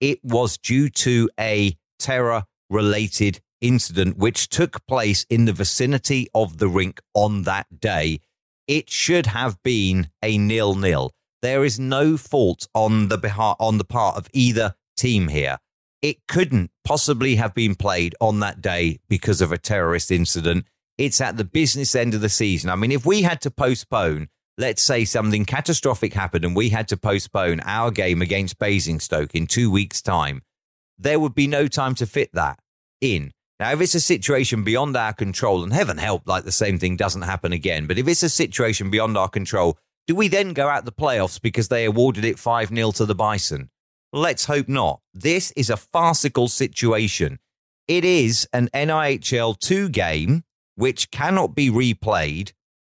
It 0.00 0.24
was 0.24 0.56
due 0.56 0.88
to 0.90 1.28
a 1.38 1.76
terror 1.98 2.44
related 2.70 3.40
incident 3.60 4.16
which 4.16 4.48
took 4.48 4.86
place 4.86 5.26
in 5.28 5.44
the 5.44 5.52
vicinity 5.52 6.28
of 6.34 6.58
the 6.58 6.68
rink 6.68 7.00
on 7.14 7.42
that 7.42 7.80
day. 7.80 8.20
It 8.66 8.90
should 8.90 9.26
have 9.26 9.62
been 9.62 10.10
a 10.22 10.38
nil 10.38 10.74
nil. 10.74 11.12
There 11.42 11.64
is 11.64 11.78
no 11.78 12.16
fault 12.16 12.66
on 12.74 13.08
the 13.08 13.18
beha- 13.18 13.56
on 13.60 13.78
the 13.78 13.84
part 13.84 14.16
of 14.16 14.28
either 14.32 14.74
team 14.96 15.28
here 15.28 15.58
it 16.02 16.26
couldn't 16.28 16.70
possibly 16.84 17.34
have 17.36 17.54
been 17.54 17.74
played 17.74 18.14
on 18.20 18.38
that 18.40 18.60
day 18.60 19.00
because 19.08 19.40
of 19.40 19.50
a 19.50 19.58
terrorist 19.58 20.10
incident. 20.10 20.64
It's 20.98 21.20
at 21.20 21.36
the 21.36 21.44
business 21.44 21.94
end 21.94 22.14
of 22.14 22.20
the 22.20 22.28
season. 22.28 22.70
I 22.70 22.76
mean, 22.76 22.92
if 22.92 23.04
we 23.04 23.22
had 23.22 23.40
to 23.42 23.50
postpone, 23.50 24.28
let's 24.56 24.82
say 24.82 25.04
something 25.04 25.44
catastrophic 25.44 26.14
happened 26.14 26.44
and 26.44 26.56
we 26.56 26.70
had 26.70 26.88
to 26.88 26.96
postpone 26.96 27.60
our 27.60 27.90
game 27.90 28.22
against 28.22 28.58
Basingstoke 28.58 29.34
in 29.34 29.46
two 29.46 29.70
weeks' 29.70 30.00
time, 30.00 30.42
there 30.98 31.20
would 31.20 31.34
be 31.34 31.46
no 31.46 31.68
time 31.68 31.94
to 31.96 32.06
fit 32.06 32.30
that 32.32 32.58
in. 33.00 33.32
Now, 33.60 33.72
if 33.72 33.80
it's 33.80 33.94
a 33.94 34.00
situation 34.00 34.64
beyond 34.64 34.96
our 34.96 35.12
control, 35.12 35.62
and 35.62 35.72
heaven 35.72 35.98
help, 35.98 36.22
like 36.26 36.44
the 36.44 36.52
same 36.52 36.78
thing 36.78 36.96
doesn't 36.96 37.22
happen 37.22 37.52
again, 37.52 37.86
but 37.86 37.98
if 37.98 38.06
it's 38.06 38.22
a 38.22 38.28
situation 38.28 38.90
beyond 38.90 39.16
our 39.16 39.28
control, 39.28 39.78
do 40.06 40.14
we 40.14 40.28
then 40.28 40.52
go 40.52 40.68
out 40.68 40.84
the 40.84 40.92
playoffs 40.92 41.40
because 41.40 41.68
they 41.68 41.84
awarded 41.84 42.24
it 42.24 42.38
5 42.38 42.68
0 42.68 42.92
to 42.92 43.06
the 43.06 43.14
Bison? 43.14 43.70
Let's 44.12 44.44
hope 44.44 44.68
not. 44.68 45.00
This 45.12 45.52
is 45.52 45.68
a 45.68 45.76
farcical 45.76 46.48
situation. 46.48 47.38
It 47.88 48.04
is 48.04 48.48
an 48.52 48.68
NIHL 48.74 49.58
2 49.58 49.88
game 49.88 50.44
which 50.76 51.10
cannot 51.10 51.54
be 51.54 51.70
replayed. 51.70 52.52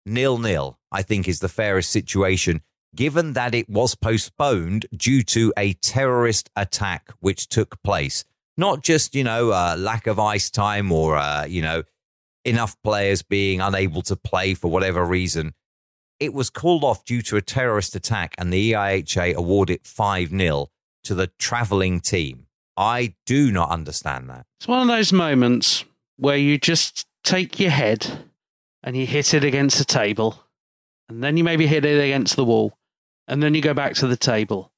Nil 0.04 0.38
nil, 0.38 0.78
I 0.92 1.02
think, 1.02 1.26
is 1.26 1.40
the 1.40 1.48
fairest 1.48 1.90
situation, 1.90 2.60
given 2.94 3.32
that 3.32 3.54
it 3.54 3.68
was 3.68 3.94
postponed 3.94 4.86
due 4.94 5.22
to 5.22 5.52
a 5.56 5.72
terrorist 5.74 6.50
attack 6.56 7.12
which 7.20 7.48
took 7.48 7.82
place. 7.82 8.24
Not 8.56 8.82
just, 8.82 9.14
you 9.14 9.24
know, 9.24 9.50
uh, 9.50 9.76
lack 9.78 10.06
of 10.06 10.18
ice 10.18 10.50
time 10.50 10.90
or, 10.90 11.16
uh, 11.16 11.44
you 11.44 11.62
know, 11.62 11.84
enough 12.44 12.76
players 12.82 13.22
being 13.22 13.60
unable 13.60 14.02
to 14.02 14.16
play 14.16 14.54
for 14.54 14.68
whatever 14.70 15.04
reason. 15.04 15.54
It 16.18 16.34
was 16.34 16.50
called 16.50 16.82
off 16.82 17.04
due 17.04 17.22
to 17.22 17.36
a 17.36 17.42
terrorist 17.42 17.94
attack, 17.94 18.34
and 18.38 18.52
the 18.52 18.72
EIHA 18.72 19.34
awarded 19.34 19.86
5 19.86 20.30
0 20.30 20.68
to 21.04 21.14
the 21.14 21.28
travelling 21.38 22.00
team. 22.00 22.46
I 22.76 23.14
do 23.26 23.52
not 23.52 23.70
understand 23.70 24.28
that. 24.30 24.46
It's 24.58 24.68
one 24.68 24.82
of 24.82 24.88
those 24.88 25.12
moments 25.12 25.84
where 26.16 26.36
you 26.36 26.58
just 26.58 27.06
take 27.28 27.60
your 27.60 27.70
head 27.70 28.24
and 28.82 28.96
you 28.96 29.06
hit 29.06 29.34
it 29.34 29.44
against 29.44 29.78
the 29.78 29.84
table, 29.84 30.42
and 31.08 31.22
then 31.22 31.36
you 31.36 31.44
maybe 31.44 31.66
hit 31.66 31.84
it 31.84 32.02
against 32.02 32.36
the 32.36 32.44
wall, 32.44 32.72
and 33.26 33.42
then 33.42 33.54
you 33.54 33.60
go 33.60 33.74
back 33.74 33.94
to 33.94 34.06
the 34.06 34.16
table 34.16 34.72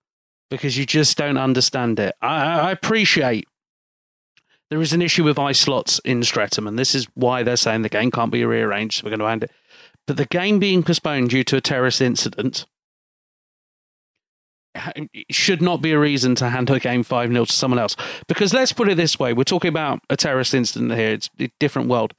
because 0.51 0.77
you 0.77 0.85
just 0.85 1.17
don't 1.17 1.37
understand 1.37 2.01
it. 2.01 2.15
I, 2.21 2.61
I 2.61 2.71
appreciate 2.73 3.47
there 4.71 4.81
is 4.81 4.93
an 4.93 5.03
issue 5.03 5.25
with 5.25 5.39
eye 5.39 5.53
slots 5.53 6.01
in 6.05 6.23
Streatham, 6.23 6.67
and 6.67 6.79
this 6.79 6.95
is 6.95 7.07
why 7.15 7.43
they're 7.43 7.57
saying 7.57 7.83
the 7.83 7.89
game 7.89 8.11
can't 8.11 8.33
be 8.33 8.45
rearranged. 8.45 8.99
So 8.99 9.05
we're 9.05 9.17
going 9.17 9.21
to 9.21 9.27
end 9.27 9.45
it. 9.45 9.51
But 10.07 10.17
the 10.17 10.27
game 10.27 10.59
being 10.59 10.83
postponed 10.83 11.31
due 11.31 11.45
to 11.45 11.57
a 11.57 11.61
terrorist 11.61 12.01
incident 12.01 12.67
should 15.31 15.61
not 15.61 15.83
be 15.83 15.93
a 15.93 15.99
reason 15.99 16.35
to 16.37 16.49
hand 16.49 16.71
a 16.71 16.81
game 16.81 17.03
5 17.03 17.31
0 17.31 17.45
to 17.45 17.53
someone 17.53 17.79
else. 17.79 17.97
Because 18.29 18.55
let's 18.55 18.73
put 18.73 18.89
it 18.89 18.97
this 18.97 19.19
way 19.19 19.33
we're 19.33 19.45
talking 19.45 19.69
about 19.69 20.01
a 20.09 20.17
terrorist 20.17 20.55
incident 20.55 20.93
here, 20.95 21.13
it's 21.13 21.31
a 21.39 21.51
different 21.61 21.89
world. 21.89 22.15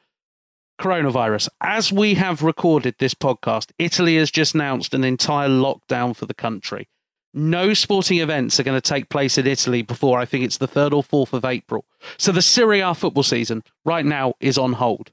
Coronavirus. 0.81 1.47
As 1.61 1.91
we 1.91 2.15
have 2.15 2.41
recorded 2.41 2.95
this 2.97 3.13
podcast, 3.13 3.71
Italy 3.77 4.15
has 4.15 4.31
just 4.31 4.55
announced 4.55 4.95
an 4.95 5.03
entire 5.03 5.47
lockdown 5.47 6.15
for 6.15 6.25
the 6.25 6.33
country. 6.33 6.89
No 7.35 7.75
sporting 7.75 8.17
events 8.17 8.59
are 8.59 8.63
going 8.63 8.81
to 8.81 8.89
take 8.89 9.07
place 9.07 9.37
in 9.37 9.45
Italy 9.45 9.83
before 9.83 10.17
I 10.17 10.25
think 10.25 10.43
it's 10.43 10.57
the 10.57 10.67
3rd 10.67 10.93
or 10.93 11.03
4th 11.03 11.33
of 11.33 11.45
April. 11.45 11.85
So 12.17 12.31
the 12.31 12.41
Serie 12.41 12.79
A 12.79 12.95
football 12.95 13.21
season 13.21 13.63
right 13.85 14.03
now 14.03 14.33
is 14.39 14.57
on 14.57 14.73
hold. 14.73 15.11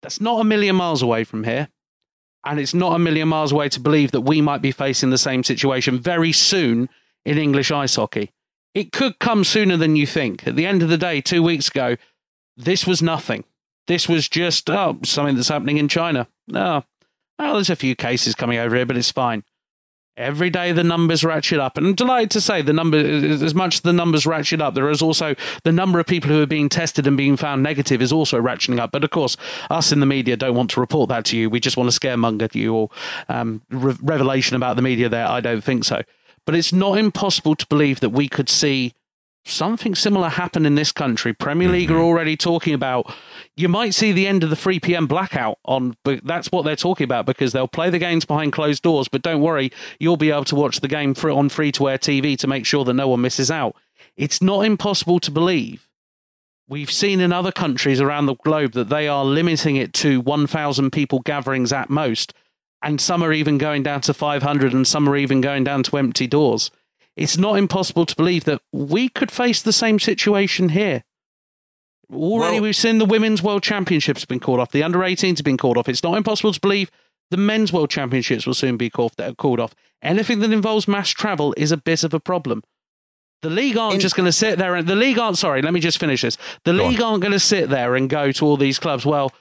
That's 0.00 0.20
not 0.20 0.40
a 0.40 0.44
million 0.44 0.76
miles 0.76 1.02
away 1.02 1.24
from 1.24 1.44
here. 1.44 1.68
And 2.44 2.58
it's 2.58 2.74
not 2.74 2.96
a 2.96 2.98
million 2.98 3.28
miles 3.28 3.52
away 3.52 3.68
to 3.68 3.80
believe 3.80 4.12
that 4.12 4.22
we 4.22 4.40
might 4.40 4.62
be 4.62 4.72
facing 4.72 5.10
the 5.10 5.18
same 5.18 5.44
situation 5.44 6.00
very 6.00 6.32
soon 6.32 6.88
in 7.26 7.36
English 7.36 7.70
ice 7.70 7.96
hockey. 7.96 8.32
It 8.74 8.92
could 8.92 9.18
come 9.18 9.44
sooner 9.44 9.76
than 9.76 9.94
you 9.94 10.06
think. 10.06 10.46
At 10.46 10.56
the 10.56 10.66
end 10.66 10.82
of 10.82 10.88
the 10.88 10.96
day, 10.96 11.20
two 11.20 11.42
weeks 11.42 11.68
ago, 11.68 11.96
this 12.56 12.86
was 12.86 13.02
nothing. 13.02 13.44
This 13.86 14.08
was 14.08 14.28
just 14.28 14.70
oh, 14.70 14.98
something 15.04 15.36
that's 15.36 15.48
happening 15.48 15.78
in 15.78 15.88
China. 15.88 16.28
No, 16.46 16.84
well, 17.38 17.54
there's 17.54 17.70
a 17.70 17.76
few 17.76 17.96
cases 17.96 18.34
coming 18.34 18.58
over 18.58 18.76
here, 18.76 18.86
but 18.86 18.96
it's 18.96 19.10
fine. 19.10 19.42
Every 20.16 20.50
day 20.50 20.72
the 20.72 20.84
numbers 20.84 21.24
ratchet 21.24 21.58
up, 21.58 21.78
and 21.78 21.86
I'm 21.86 21.94
delighted 21.94 22.30
to 22.32 22.40
say 22.42 22.60
the 22.60 22.74
number, 22.74 22.98
as 22.98 23.54
much 23.54 23.76
as 23.76 23.80
the 23.80 23.94
numbers 23.94 24.26
ratchet 24.26 24.60
up, 24.60 24.74
there 24.74 24.90
is 24.90 25.00
also 25.00 25.34
the 25.64 25.72
number 25.72 25.98
of 25.98 26.06
people 26.06 26.30
who 26.30 26.42
are 26.42 26.46
being 26.46 26.68
tested 26.68 27.06
and 27.06 27.16
being 27.16 27.38
found 27.38 27.62
negative 27.62 28.02
is 28.02 28.12
also 28.12 28.38
ratcheting 28.38 28.78
up. 28.78 28.92
But 28.92 29.04
of 29.04 29.10
course, 29.10 29.38
us 29.70 29.90
in 29.90 30.00
the 30.00 30.06
media 30.06 30.36
don't 30.36 30.54
want 30.54 30.70
to 30.72 30.80
report 30.80 31.08
that 31.08 31.24
to 31.26 31.38
you. 31.38 31.48
We 31.48 31.60
just 31.60 31.78
want 31.78 31.90
to 31.90 31.98
scaremonger 31.98 32.54
you 32.54 32.74
or 32.74 32.90
um, 33.30 33.62
re- 33.70 33.96
revelation 34.02 34.54
about 34.54 34.76
the 34.76 34.82
media. 34.82 35.08
There, 35.08 35.26
I 35.26 35.40
don't 35.40 35.64
think 35.64 35.84
so. 35.84 36.02
But 36.44 36.56
it's 36.56 36.74
not 36.74 36.98
impossible 36.98 37.54
to 37.54 37.66
believe 37.66 38.00
that 38.00 38.10
we 38.10 38.28
could 38.28 38.50
see 38.50 38.92
something 39.44 39.94
similar 39.94 40.28
happen 40.28 40.64
in 40.64 40.74
this 40.74 40.92
country. 40.92 41.32
Premier 41.32 41.68
League 41.68 41.88
mm-hmm. 41.88 41.98
are 41.98 42.02
already 42.02 42.36
talking 42.36 42.74
about 42.74 43.12
you 43.56 43.68
might 43.68 43.94
see 43.94 44.12
the 44.12 44.26
end 44.26 44.44
of 44.44 44.50
the 44.50 44.56
3 44.56 44.80
p.m. 44.80 45.06
blackout 45.06 45.58
on 45.64 45.96
but 46.04 46.24
that's 46.24 46.50
what 46.52 46.64
they're 46.64 46.76
talking 46.76 47.04
about 47.04 47.26
because 47.26 47.52
they'll 47.52 47.68
play 47.68 47.90
the 47.90 47.98
games 47.98 48.24
behind 48.24 48.52
closed 48.52 48.82
doors 48.82 49.08
but 49.08 49.22
don't 49.22 49.42
worry 49.42 49.70
you'll 49.98 50.16
be 50.16 50.30
able 50.30 50.44
to 50.44 50.54
watch 50.54 50.80
the 50.80 50.88
game 50.88 51.14
on 51.24 51.48
free 51.48 51.72
to 51.72 51.88
air 51.88 51.98
TV 51.98 52.38
to 52.38 52.46
make 52.46 52.64
sure 52.64 52.84
that 52.84 52.94
no 52.94 53.08
one 53.08 53.20
misses 53.20 53.50
out. 53.50 53.76
It's 54.16 54.42
not 54.42 54.64
impossible 54.64 55.20
to 55.20 55.30
believe. 55.30 55.88
We've 56.68 56.90
seen 56.90 57.20
in 57.20 57.32
other 57.32 57.52
countries 57.52 58.00
around 58.00 58.26
the 58.26 58.36
globe 58.36 58.72
that 58.72 58.88
they 58.88 59.08
are 59.08 59.24
limiting 59.24 59.76
it 59.76 59.92
to 59.94 60.20
1,000 60.20 60.90
people 60.90 61.18
gatherings 61.20 61.72
at 61.72 61.90
most, 61.90 62.32
and 62.82 63.00
some 63.00 63.22
are 63.22 63.32
even 63.32 63.58
going 63.58 63.82
down 63.82 64.00
to 64.02 64.14
500 64.14 64.72
and 64.72 64.86
some 64.86 65.08
are 65.08 65.16
even 65.16 65.40
going 65.40 65.64
down 65.64 65.82
to 65.82 65.98
empty 65.98 66.26
doors 66.26 66.70
it's 67.16 67.36
not 67.36 67.56
impossible 67.58 68.06
to 68.06 68.16
believe 68.16 68.44
that 68.44 68.60
we 68.72 69.08
could 69.08 69.30
face 69.30 69.60
the 69.62 69.72
same 69.72 69.98
situation 69.98 70.70
here. 70.70 71.04
Already, 72.12 72.54
well, 72.56 72.62
we've 72.64 72.76
seen 72.76 72.98
the 72.98 73.04
women's 73.06 73.42
world 73.42 73.62
championships 73.62 74.20
have 74.22 74.28
been 74.28 74.40
called 74.40 74.60
off. 74.60 74.70
The 74.72 74.82
under 74.82 74.98
18s 74.98 75.38
have 75.38 75.44
been 75.44 75.56
called 75.56 75.78
off. 75.78 75.88
It's 75.88 76.02
not 76.02 76.16
impossible 76.16 76.52
to 76.52 76.60
believe 76.60 76.90
the 77.30 77.36
men's 77.38 77.72
world 77.72 77.88
championships 77.90 78.46
will 78.46 78.54
soon 78.54 78.76
be 78.76 78.90
called, 78.90 79.12
uh, 79.18 79.32
called 79.34 79.60
off. 79.60 79.74
Anything 80.02 80.40
that 80.40 80.52
involves 80.52 80.86
mass 80.86 81.08
travel 81.10 81.54
is 81.56 81.72
a 81.72 81.76
bit 81.78 82.04
of 82.04 82.12
a 82.12 82.20
problem. 82.20 82.62
The 83.40 83.50
league 83.50 83.76
aren't 83.78 83.94
in- 83.94 84.00
just 84.00 84.14
going 84.14 84.26
to 84.26 84.32
sit 84.32 84.58
there 84.58 84.74
and 84.74 84.86
the 84.86 84.94
league 84.94 85.18
aren't 85.18 85.38
sorry. 85.38 85.62
Let 85.62 85.72
me 85.72 85.80
just 85.80 85.98
finish 85.98 86.22
this. 86.22 86.36
The 86.64 86.72
Go 86.72 86.86
league 86.88 87.00
on. 87.00 87.12
aren't 87.12 87.22
going 87.22 87.32
to 87.32 87.40
sit 87.40 87.70
there 87.70 87.94
and 87.96 88.08
go 88.10 88.30
to 88.32 88.44
all 88.46 88.56
these 88.56 88.78
clubs. 88.78 89.06
Well, 89.06 89.32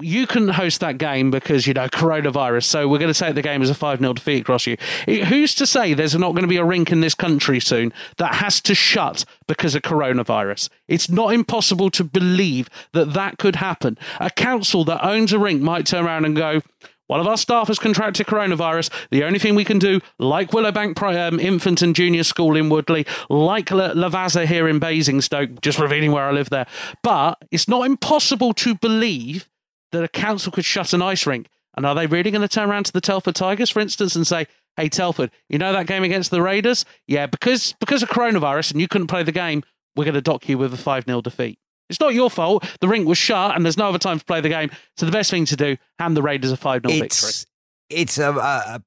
you 0.00 0.26
couldn't 0.26 0.48
host 0.48 0.80
that 0.80 0.98
game 0.98 1.30
because 1.30 1.66
you 1.66 1.74
know 1.74 1.88
coronavirus. 1.88 2.64
So 2.64 2.88
we're 2.88 2.98
going 2.98 3.12
to 3.12 3.18
take 3.18 3.34
the 3.34 3.42
game 3.42 3.62
as 3.62 3.70
a 3.70 3.74
five 3.74 4.00
0 4.00 4.12
defeat 4.14 4.42
across 4.42 4.66
you. 4.66 4.76
Who's 5.06 5.54
to 5.56 5.66
say 5.66 5.94
there's 5.94 6.16
not 6.16 6.32
going 6.32 6.42
to 6.42 6.48
be 6.48 6.56
a 6.56 6.64
rink 6.64 6.92
in 6.92 7.00
this 7.00 7.14
country 7.14 7.60
soon 7.60 7.92
that 8.18 8.36
has 8.36 8.60
to 8.62 8.74
shut 8.74 9.24
because 9.46 9.74
of 9.74 9.82
coronavirus? 9.82 10.68
It's 10.88 11.08
not 11.08 11.32
impossible 11.32 11.90
to 11.90 12.04
believe 12.04 12.68
that 12.92 13.12
that 13.14 13.38
could 13.38 13.56
happen. 13.56 13.98
A 14.20 14.30
council 14.30 14.84
that 14.84 15.04
owns 15.04 15.32
a 15.32 15.38
rink 15.38 15.62
might 15.62 15.86
turn 15.86 16.04
around 16.04 16.24
and 16.24 16.36
go. 16.36 16.60
One 17.08 17.20
of 17.20 17.26
our 17.28 17.36
staff 17.36 17.68
has 17.68 17.78
contracted 17.78 18.26
coronavirus. 18.26 18.90
The 19.10 19.22
only 19.22 19.38
thing 19.38 19.54
we 19.54 19.64
can 19.64 19.78
do, 19.78 20.00
like 20.18 20.50
Willowbank 20.50 21.00
um, 21.16 21.38
Infant 21.38 21.80
and 21.80 21.94
Junior 21.94 22.24
School 22.24 22.56
in 22.56 22.68
Woodley, 22.68 23.06
like 23.30 23.66
Lavazza 23.66 24.44
here 24.44 24.66
in 24.66 24.80
Basingstoke, 24.80 25.60
just 25.60 25.78
revealing 25.78 26.10
where 26.10 26.24
I 26.24 26.32
live 26.32 26.50
there. 26.50 26.66
But 27.04 27.38
it's 27.52 27.68
not 27.68 27.86
impossible 27.86 28.52
to 28.54 28.74
believe 28.74 29.48
that 29.92 30.04
a 30.04 30.08
council 30.08 30.52
could 30.52 30.64
shut 30.64 30.92
an 30.92 31.02
ice 31.02 31.26
rink. 31.26 31.48
And 31.76 31.84
are 31.84 31.94
they 31.94 32.06
really 32.06 32.30
going 32.30 32.42
to 32.42 32.48
turn 32.48 32.70
around 32.70 32.84
to 32.84 32.92
the 32.92 33.00
Telford 33.00 33.34
Tigers, 33.34 33.70
for 33.70 33.80
instance, 33.80 34.16
and 34.16 34.26
say, 34.26 34.46
"Hey, 34.76 34.88
Telford, 34.88 35.30
you 35.48 35.58
know 35.58 35.72
that 35.72 35.86
game 35.86 36.04
against 36.04 36.30
the 36.30 36.40
Raiders? 36.40 36.84
Yeah, 37.06 37.26
because 37.26 37.74
because 37.80 38.02
of 38.02 38.08
coronavirus 38.08 38.72
and 38.72 38.80
you 38.80 38.88
couldn't 38.88 39.08
play 39.08 39.22
the 39.22 39.32
game, 39.32 39.62
we're 39.94 40.04
going 40.04 40.14
to 40.14 40.22
dock 40.22 40.48
you 40.48 40.56
with 40.56 40.72
a 40.72 40.78
five 40.78 41.04
0 41.04 41.20
defeat." 41.20 41.58
It's 41.88 42.00
not 42.00 42.14
your 42.14 42.30
fault. 42.30 42.66
The 42.80 42.88
rink 42.88 43.06
was 43.06 43.18
shut 43.18 43.54
and 43.54 43.64
there's 43.64 43.76
no 43.76 43.88
other 43.88 43.98
time 43.98 44.18
to 44.18 44.24
play 44.24 44.40
the 44.40 44.48
game. 44.48 44.70
So 44.96 45.06
the 45.06 45.12
best 45.12 45.30
thing 45.30 45.44
to 45.46 45.56
do, 45.56 45.76
hand 45.98 46.16
the 46.16 46.22
Raiders 46.22 46.50
a 46.50 46.56
5 46.56 46.82
0 46.86 47.00
victory. 47.00 47.30
It's 47.88 48.18
a, 48.18 48.32
a, 48.32 48.82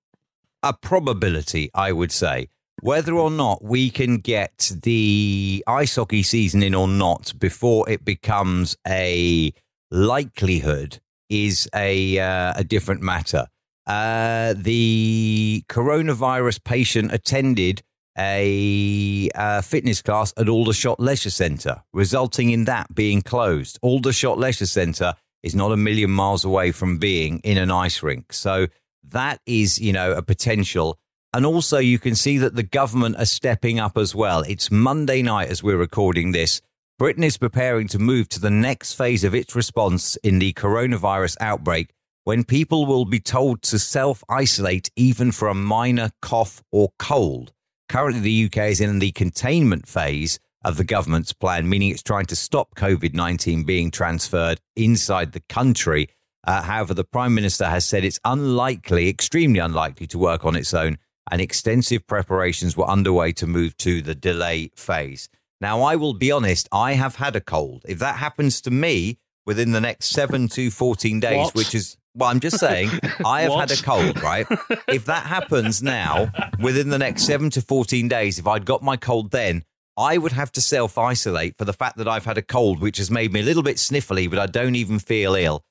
a 0.63 0.73
probability, 0.73 1.71
I 1.73 1.91
would 1.91 2.11
say. 2.11 2.49
Whether 2.81 3.13
or 3.13 3.29
not 3.29 3.63
we 3.63 3.89
can 3.89 4.17
get 4.17 4.71
the 4.83 5.63
ice 5.67 5.95
hockey 5.95 6.23
season 6.23 6.63
in 6.63 6.73
or 6.73 6.87
not 6.87 7.33
before 7.37 7.89
it 7.89 8.05
becomes 8.05 8.77
a 8.87 9.53
likelihood 9.91 10.99
is 11.29 11.69
a 11.75 12.19
uh, 12.19 12.53
a 12.55 12.63
different 12.63 13.01
matter. 13.01 13.47
Uh, 13.87 14.53
the 14.55 15.63
coronavirus 15.67 16.63
patient 16.63 17.11
attended 17.11 17.81
a 18.17 19.29
uh, 19.33 19.61
fitness 19.61 20.01
class 20.01 20.33
at 20.37 20.49
Aldershot 20.49 20.99
Leisure 20.99 21.29
Centre, 21.29 21.83
resulting 21.93 22.51
in 22.51 22.65
that 22.65 22.93
being 22.93 23.21
closed. 23.21 23.79
Aldershot 23.81 24.37
Leisure 24.37 24.65
Centre 24.65 25.13
is 25.41 25.55
not 25.55 25.71
a 25.71 25.77
million 25.77 26.11
miles 26.11 26.43
away 26.43 26.71
from 26.71 26.97
being 26.97 27.39
in 27.39 27.57
an 27.57 27.71
ice 27.71 28.03
rink, 28.03 28.33
so 28.33 28.67
that 29.03 29.39
is 29.45 29.79
you 29.79 29.93
know 29.93 30.11
a 30.11 30.21
potential. 30.21 30.99
And 31.31 31.45
also, 31.45 31.77
you 31.77 31.99
can 31.99 32.15
see 32.15 32.39
that 32.39 32.55
the 32.55 32.63
government 32.63 33.17
are 33.17 33.25
stepping 33.25 33.79
up 33.79 33.97
as 33.97 34.15
well. 34.15 34.41
It's 34.41 34.71
Monday 34.71 35.21
night 35.21 35.49
as 35.49 35.61
we're 35.61 35.77
recording 35.77 36.31
this. 36.31 36.59
Britain 36.99 37.23
is 37.23 37.37
preparing 37.37 37.87
to 37.87 37.97
move 37.97 38.27
to 38.27 38.41
the 38.41 38.49
next 38.49 38.95
phase 38.95 39.23
of 39.23 39.33
its 39.33 39.55
response 39.55 40.17
in 40.17 40.37
the 40.37 40.51
coronavirus 40.51 41.37
outbreak 41.39 41.93
when 42.25 42.43
people 42.43 42.85
will 42.85 43.05
be 43.05 43.21
told 43.21 43.61
to 43.61 43.79
self 43.79 44.21
isolate 44.27 44.89
even 44.97 45.31
for 45.31 45.47
a 45.47 45.53
minor 45.53 46.11
cough 46.21 46.61
or 46.73 46.89
cold. 46.99 47.53
Currently, 47.87 48.19
the 48.19 48.45
UK 48.47 48.71
is 48.71 48.81
in 48.81 48.99
the 48.99 49.13
containment 49.13 49.87
phase 49.87 50.41
of 50.65 50.75
the 50.75 50.83
government's 50.83 51.31
plan, 51.31 51.69
meaning 51.69 51.89
it's 51.89 52.03
trying 52.03 52.25
to 52.25 52.35
stop 52.35 52.75
COVID 52.75 53.13
19 53.13 53.63
being 53.63 53.91
transferred 53.91 54.59
inside 54.75 55.31
the 55.31 55.43
country. 55.47 56.09
Uh, 56.45 56.63
however, 56.63 56.93
the 56.93 57.05
Prime 57.05 57.33
Minister 57.33 57.67
has 57.67 57.85
said 57.85 58.03
it's 58.03 58.19
unlikely, 58.25 59.07
extremely 59.07 59.59
unlikely, 59.59 60.07
to 60.07 60.17
work 60.17 60.43
on 60.43 60.57
its 60.57 60.73
own, 60.73 60.97
and 61.31 61.39
extensive 61.39 62.05
preparations 62.07 62.75
were 62.75 62.89
underway 62.89 63.31
to 63.31 63.47
move 63.47 63.77
to 63.77 64.01
the 64.01 64.15
delay 64.15 64.71
phase. 64.75 65.29
Now, 65.61 65.81
I 65.81 65.95
will 65.97 66.13
be 66.13 66.31
honest, 66.31 66.69
I 66.71 66.93
have 66.93 67.15
had 67.15 67.35
a 67.35 67.41
cold. 67.41 67.83
If 67.87 67.99
that 67.99 68.15
happens 68.15 68.61
to 68.61 68.71
me 68.71 69.17
within 69.45 69.71
the 69.71 69.81
next 69.81 70.07
seven 70.07 70.47
to 70.49 70.71
14 70.71 71.19
days, 71.19 71.45
what? 71.45 71.55
which 71.55 71.75
is, 71.75 71.97
well, 72.15 72.29
I'm 72.29 72.39
just 72.39 72.59
saying, 72.59 72.89
I 73.25 73.41
have 73.41 73.53
had 73.53 73.71
a 73.71 73.81
cold, 73.81 74.21
right? 74.21 74.47
if 74.87 75.05
that 75.05 75.25
happens 75.25 75.83
now 75.83 76.31
within 76.59 76.89
the 76.89 76.97
next 76.97 77.23
seven 77.23 77.49
to 77.51 77.61
14 77.61 78.07
days, 78.07 78.39
if 78.39 78.47
I'd 78.47 78.65
got 78.65 78.81
my 78.81 78.95
cold 78.95 79.31
then, 79.31 79.63
I 79.97 80.17
would 80.17 80.31
have 80.31 80.51
to 80.53 80.61
self 80.61 80.97
isolate 80.97 81.57
for 81.57 81.65
the 81.65 81.73
fact 81.73 81.97
that 81.97 82.07
I've 82.07 82.23
had 82.23 82.37
a 82.37 82.41
cold, 82.41 82.79
which 82.79 82.97
has 82.97 83.11
made 83.11 83.33
me 83.33 83.41
a 83.41 83.43
little 83.43 83.63
bit 83.63 83.75
sniffly, 83.75 84.29
but 84.29 84.39
I 84.39 84.45
don't 84.45 84.75
even 84.75 84.97
feel 84.97 85.35
ill. 85.35 85.61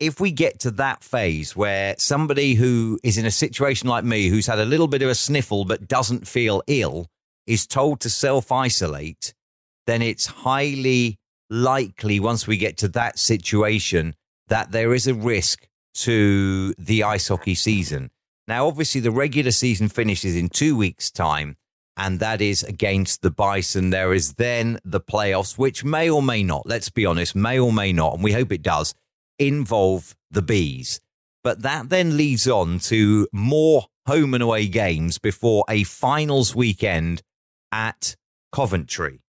If 0.00 0.20
we 0.20 0.32
get 0.32 0.58
to 0.60 0.72
that 0.72 1.04
phase 1.04 1.54
where 1.54 1.94
somebody 1.96 2.54
who 2.54 2.98
is 3.04 3.18
in 3.18 3.26
a 3.26 3.30
situation 3.30 3.88
like 3.88 4.04
me, 4.04 4.28
who's 4.28 4.46
had 4.46 4.58
a 4.58 4.64
little 4.64 4.88
bit 4.88 5.02
of 5.02 5.10
a 5.10 5.14
sniffle 5.14 5.64
but 5.64 5.86
doesn't 5.86 6.26
feel 6.26 6.62
ill, 6.66 7.06
is 7.48 7.66
told 7.66 7.98
to 8.00 8.10
self 8.10 8.52
isolate, 8.52 9.34
then 9.86 10.02
it's 10.02 10.26
highly 10.26 11.18
likely 11.50 12.20
once 12.20 12.46
we 12.46 12.58
get 12.58 12.76
to 12.76 12.88
that 12.88 13.18
situation 13.18 14.14
that 14.48 14.70
there 14.70 14.92
is 14.92 15.06
a 15.06 15.14
risk 15.14 15.66
to 15.94 16.74
the 16.78 17.02
ice 17.02 17.28
hockey 17.28 17.54
season. 17.54 18.10
Now, 18.46 18.68
obviously, 18.68 19.00
the 19.00 19.10
regular 19.10 19.50
season 19.50 19.88
finishes 19.88 20.36
in 20.36 20.50
two 20.50 20.76
weeks' 20.76 21.10
time, 21.10 21.56
and 21.96 22.20
that 22.20 22.40
is 22.40 22.62
against 22.62 23.22
the 23.22 23.30
Bison. 23.30 23.90
There 23.90 24.12
is 24.12 24.34
then 24.34 24.78
the 24.84 25.00
playoffs, 25.00 25.58
which 25.58 25.84
may 25.84 26.08
or 26.08 26.22
may 26.22 26.42
not, 26.42 26.66
let's 26.66 26.90
be 26.90 27.06
honest, 27.06 27.34
may 27.34 27.58
or 27.58 27.72
may 27.72 27.92
not, 27.92 28.14
and 28.14 28.22
we 28.22 28.32
hope 28.32 28.52
it 28.52 28.62
does, 28.62 28.94
involve 29.38 30.14
the 30.30 30.42
Bees. 30.42 31.00
But 31.42 31.62
that 31.62 31.88
then 31.88 32.16
leads 32.16 32.46
on 32.46 32.78
to 32.80 33.26
more 33.32 33.86
home 34.06 34.34
and 34.34 34.42
away 34.42 34.66
games 34.66 35.18
before 35.18 35.64
a 35.68 35.84
finals 35.84 36.54
weekend 36.54 37.22
at 37.72 38.16
Coventry. 38.52 39.20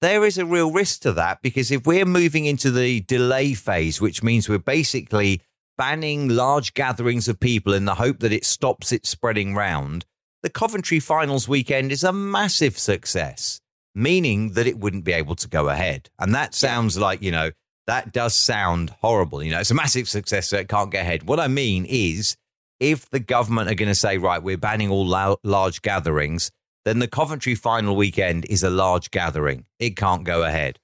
There 0.00 0.24
is 0.24 0.36
a 0.36 0.44
real 0.44 0.70
risk 0.70 1.00
to 1.02 1.12
that 1.14 1.40
because 1.42 1.70
if 1.70 1.86
we're 1.86 2.04
moving 2.04 2.44
into 2.44 2.70
the 2.70 3.00
delay 3.00 3.54
phase, 3.54 4.00
which 4.00 4.22
means 4.22 4.48
we're 4.48 4.58
basically 4.58 5.40
banning 5.78 6.28
large 6.28 6.74
gatherings 6.74 7.26
of 7.26 7.40
people 7.40 7.72
in 7.72 7.84
the 7.84 7.94
hope 7.94 8.20
that 8.20 8.32
it 8.32 8.44
stops 8.44 8.92
it 8.92 9.06
spreading 9.06 9.54
round, 9.54 10.04
the 10.42 10.50
Coventry 10.50 11.00
finals 11.00 11.48
weekend 11.48 11.90
is 11.90 12.04
a 12.04 12.12
massive 12.12 12.76
success, 12.78 13.60
meaning 13.94 14.52
that 14.52 14.66
it 14.66 14.78
wouldn't 14.78 15.04
be 15.04 15.12
able 15.12 15.36
to 15.36 15.48
go 15.48 15.70
ahead. 15.70 16.10
And 16.18 16.34
that 16.34 16.54
sounds 16.54 16.98
like, 16.98 17.22
you 17.22 17.30
know, 17.30 17.52
that 17.86 18.12
does 18.12 18.34
sound 18.34 18.90
horrible. 19.00 19.42
You 19.42 19.52
know, 19.52 19.60
it's 19.60 19.70
a 19.70 19.74
massive 19.74 20.08
success, 20.08 20.48
so 20.48 20.58
it 20.58 20.68
can't 20.68 20.90
get 20.90 21.02
ahead. 21.02 21.22
What 21.22 21.40
I 21.40 21.48
mean 21.48 21.86
is, 21.88 22.36
if 22.80 23.08
the 23.08 23.20
government 23.20 23.70
are 23.70 23.74
going 23.74 23.90
to 23.90 23.94
say, 23.94 24.18
right, 24.18 24.42
we're 24.42 24.58
banning 24.58 24.90
all 24.90 25.36
large 25.42 25.80
gatherings, 25.82 26.50
then 26.84 26.98
the 26.98 27.08
Coventry 27.08 27.54
final 27.54 27.96
weekend 27.96 28.44
is 28.46 28.62
a 28.62 28.70
large 28.70 29.10
gathering. 29.10 29.64
It 29.78 29.96
can't 29.96 30.24
go 30.24 30.42
ahead. 30.42 30.78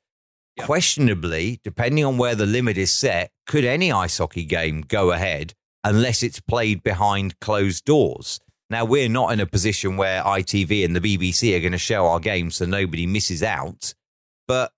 questionably, 0.59 1.61
depending 1.65 2.05
on 2.05 2.19
where 2.19 2.35
the 2.35 2.47
limit 2.47 2.77
is 2.77 2.91
set, 2.93 3.31
could 3.47 3.65
any 3.65 3.91
ice 3.91 4.19
hockey 4.19 4.45
game 4.45 4.83
go 4.83 5.11
ahead 5.11 5.55
unless 5.85 6.23
it's 6.23 6.41
played 6.41 6.83
behind 6.83 7.39
closed 7.41 7.85
doors? 7.85 8.41
Now, 8.69 8.85
we're 8.85 9.09
not 9.09 9.33
in 9.33 9.41
a 9.41 9.47
position 9.47 9.97
where 9.97 10.23
ITV 10.23 10.85
and 10.85 10.95
the 10.95 11.01
BBC 11.01 11.57
are 11.57 11.61
going 11.61 11.73
to 11.73 11.79
show 11.79 12.07
our 12.07 12.21
games 12.21 12.57
so 12.57 12.67
nobody 12.67 13.07
misses 13.07 13.43
out. 13.43 13.95
But, 14.47 14.73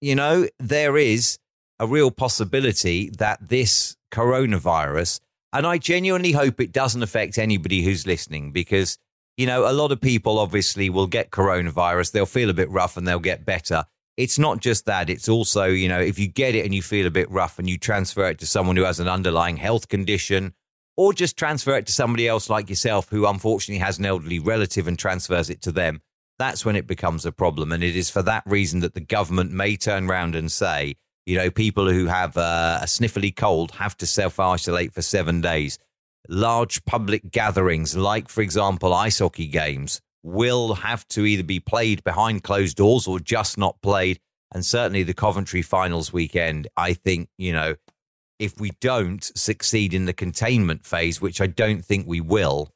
you 0.00 0.14
know, 0.14 0.48
there 0.58 0.96
is 0.96 1.38
a 1.78 1.86
real 1.86 2.10
possibility 2.10 3.10
that 3.18 3.48
this 3.48 3.96
coronavirus, 4.12 5.20
and 5.52 5.66
I 5.66 5.78
genuinely 5.78 6.32
hope 6.32 6.60
it 6.60 6.72
doesn't 6.72 7.02
affect 7.02 7.38
anybody 7.38 7.82
who's 7.82 8.06
listening 8.06 8.50
because, 8.50 8.98
you 9.36 9.46
know, 9.46 9.70
a 9.70 9.72
lot 9.72 9.92
of 9.92 10.00
people 10.00 10.38
obviously 10.38 10.88
will 10.90 11.06
get 11.06 11.30
coronavirus, 11.30 12.12
they'll 12.12 12.26
feel 12.26 12.50
a 12.50 12.54
bit 12.54 12.70
rough 12.70 12.96
and 12.96 13.06
they'll 13.06 13.18
get 13.18 13.44
better. 13.44 13.84
It's 14.16 14.38
not 14.38 14.60
just 14.60 14.86
that, 14.86 15.10
it's 15.10 15.28
also, 15.28 15.64
you 15.64 15.88
know, 15.88 16.00
if 16.00 16.18
you 16.18 16.26
get 16.26 16.54
it 16.54 16.64
and 16.64 16.74
you 16.74 16.80
feel 16.80 17.06
a 17.06 17.10
bit 17.10 17.30
rough 17.30 17.58
and 17.58 17.68
you 17.68 17.76
transfer 17.76 18.26
it 18.28 18.38
to 18.38 18.46
someone 18.46 18.76
who 18.76 18.84
has 18.84 18.98
an 18.98 19.08
underlying 19.08 19.58
health 19.58 19.88
condition, 19.88 20.54
or 20.96 21.12
just 21.12 21.36
transfer 21.36 21.76
it 21.76 21.86
to 21.86 21.92
somebody 21.92 22.26
else 22.26 22.48
like 22.48 22.70
yourself 22.70 23.10
who 23.10 23.26
unfortunately 23.26 23.78
has 23.78 23.98
an 23.98 24.06
elderly 24.06 24.38
relative 24.38 24.88
and 24.88 24.98
transfers 24.98 25.50
it 25.50 25.60
to 25.62 25.72
them, 25.72 26.00
that's 26.38 26.64
when 26.64 26.76
it 26.76 26.86
becomes 26.86 27.26
a 27.26 27.32
problem. 27.32 27.72
And 27.72 27.84
it 27.84 27.96
is 27.96 28.08
for 28.08 28.22
that 28.22 28.42
reason 28.46 28.80
that 28.80 28.94
the 28.94 29.00
government 29.00 29.52
may 29.52 29.76
turn 29.76 30.08
around 30.08 30.34
and 30.34 30.50
say, 30.50 30.94
you 31.26 31.36
know, 31.36 31.50
people 31.50 31.90
who 31.90 32.06
have 32.06 32.36
uh, 32.36 32.78
a 32.82 32.86
sniffly 32.86 33.34
cold 33.34 33.72
have 33.72 33.96
to 33.98 34.06
self 34.06 34.38
isolate 34.38 34.94
for 34.94 35.02
seven 35.02 35.40
days. 35.40 35.78
Large 36.28 36.84
public 36.84 37.30
gatherings, 37.30 37.96
like, 37.96 38.28
for 38.28 38.40
example, 38.42 38.92
ice 38.92 39.18
hockey 39.18 39.46
games, 39.46 40.00
will 40.22 40.74
have 40.74 41.06
to 41.08 41.24
either 41.24 41.44
be 41.44 41.60
played 41.60 42.02
behind 42.04 42.42
closed 42.42 42.76
doors 42.76 43.06
or 43.06 43.20
just 43.20 43.56
not 43.56 43.80
played. 43.80 44.18
And 44.52 44.64
certainly 44.64 45.02
the 45.02 45.14
Coventry 45.14 45.62
finals 45.62 46.12
weekend, 46.12 46.68
I 46.76 46.94
think, 46.94 47.28
you 47.38 47.52
know, 47.52 47.76
if 48.38 48.60
we 48.60 48.70
don't 48.80 49.24
succeed 49.36 49.94
in 49.94 50.04
the 50.04 50.12
containment 50.12 50.84
phase, 50.84 51.20
which 51.20 51.40
I 51.40 51.46
don't 51.46 51.84
think 51.84 52.06
we 52.06 52.20
will, 52.20 52.70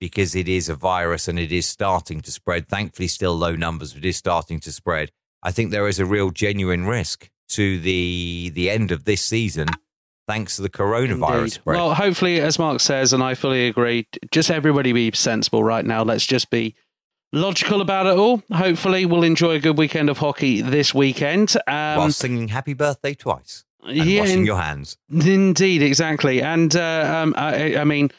because 0.00 0.34
it 0.34 0.48
is 0.48 0.68
a 0.68 0.74
virus 0.74 1.28
and 1.28 1.38
it 1.38 1.52
is 1.52 1.66
starting 1.66 2.20
to 2.22 2.30
spread, 2.30 2.68
thankfully, 2.68 3.08
still 3.08 3.36
low 3.36 3.56
numbers, 3.56 3.92
but 3.92 4.04
it 4.04 4.08
is 4.08 4.16
starting 4.16 4.60
to 4.60 4.72
spread. 4.72 5.10
I 5.42 5.50
think 5.50 5.70
there 5.70 5.88
is 5.88 5.98
a 5.98 6.06
real 6.06 6.30
genuine 6.30 6.86
risk 6.86 7.30
to 7.48 7.78
the 7.78 8.50
the 8.54 8.70
end 8.70 8.90
of 8.90 9.04
this 9.04 9.22
season 9.22 9.68
thanks 10.26 10.56
to 10.56 10.62
the 10.62 10.70
coronavirus. 10.70 11.60
Well, 11.64 11.94
hopefully, 11.94 12.40
as 12.40 12.58
Mark 12.58 12.80
says, 12.80 13.12
and 13.12 13.22
I 13.22 13.34
fully 13.34 13.68
agree, 13.68 14.06
just 14.30 14.50
everybody 14.50 14.92
be 14.92 15.10
sensible 15.12 15.62
right 15.62 15.84
now. 15.84 16.02
Let's 16.02 16.26
just 16.26 16.50
be 16.50 16.74
logical 17.32 17.80
about 17.80 18.06
it 18.06 18.16
all. 18.16 18.42
Hopefully, 18.52 19.06
we'll 19.06 19.24
enjoy 19.24 19.56
a 19.56 19.60
good 19.60 19.78
weekend 19.78 20.08
of 20.10 20.18
hockey 20.18 20.60
this 20.60 20.94
weekend. 20.94 21.56
Um, 21.66 21.98
while 21.98 22.10
singing 22.10 22.48
happy 22.48 22.74
birthday 22.74 23.14
twice 23.14 23.64
and 23.82 23.96
yeah, 23.96 24.20
washing 24.20 24.40
in- 24.40 24.46
your 24.46 24.60
hands. 24.60 24.96
Indeed, 25.10 25.82
exactly. 25.82 26.42
And 26.42 26.74
uh, 26.74 27.22
um, 27.22 27.34
I, 27.36 27.76
I 27.76 27.84
mean, 27.84 28.10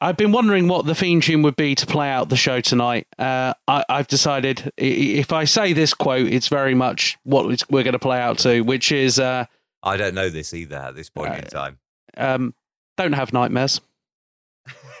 I've 0.00 0.16
been 0.16 0.32
wondering 0.32 0.68
what 0.68 0.86
the 0.86 0.94
theme 0.94 1.20
tune 1.20 1.42
would 1.42 1.56
be 1.56 1.74
to 1.76 1.86
play 1.86 2.08
out 2.08 2.28
the 2.28 2.36
show 2.36 2.60
tonight. 2.60 3.06
Uh, 3.18 3.54
I, 3.68 3.84
I've 3.88 4.08
decided 4.08 4.72
if 4.76 5.32
I 5.32 5.44
say 5.44 5.72
this 5.72 5.94
quote, 5.94 6.26
it's 6.26 6.48
very 6.48 6.74
much 6.74 7.18
what 7.24 7.46
we're 7.70 7.84
going 7.84 7.92
to 7.92 7.98
play 7.98 8.18
out 8.18 8.38
to, 8.38 8.62
which 8.62 8.90
is 8.90 9.18
uh, 9.20 9.46
I 9.82 9.96
don't 9.96 10.14
know 10.14 10.28
this 10.28 10.54
either 10.54 10.76
at 10.76 10.94
this 10.94 11.10
point 11.10 11.34
in 11.34 11.44
time. 11.44 11.78
um, 12.16 12.54
"Don't 12.96 13.12
have 13.14 13.32
nightmares." 13.32 13.80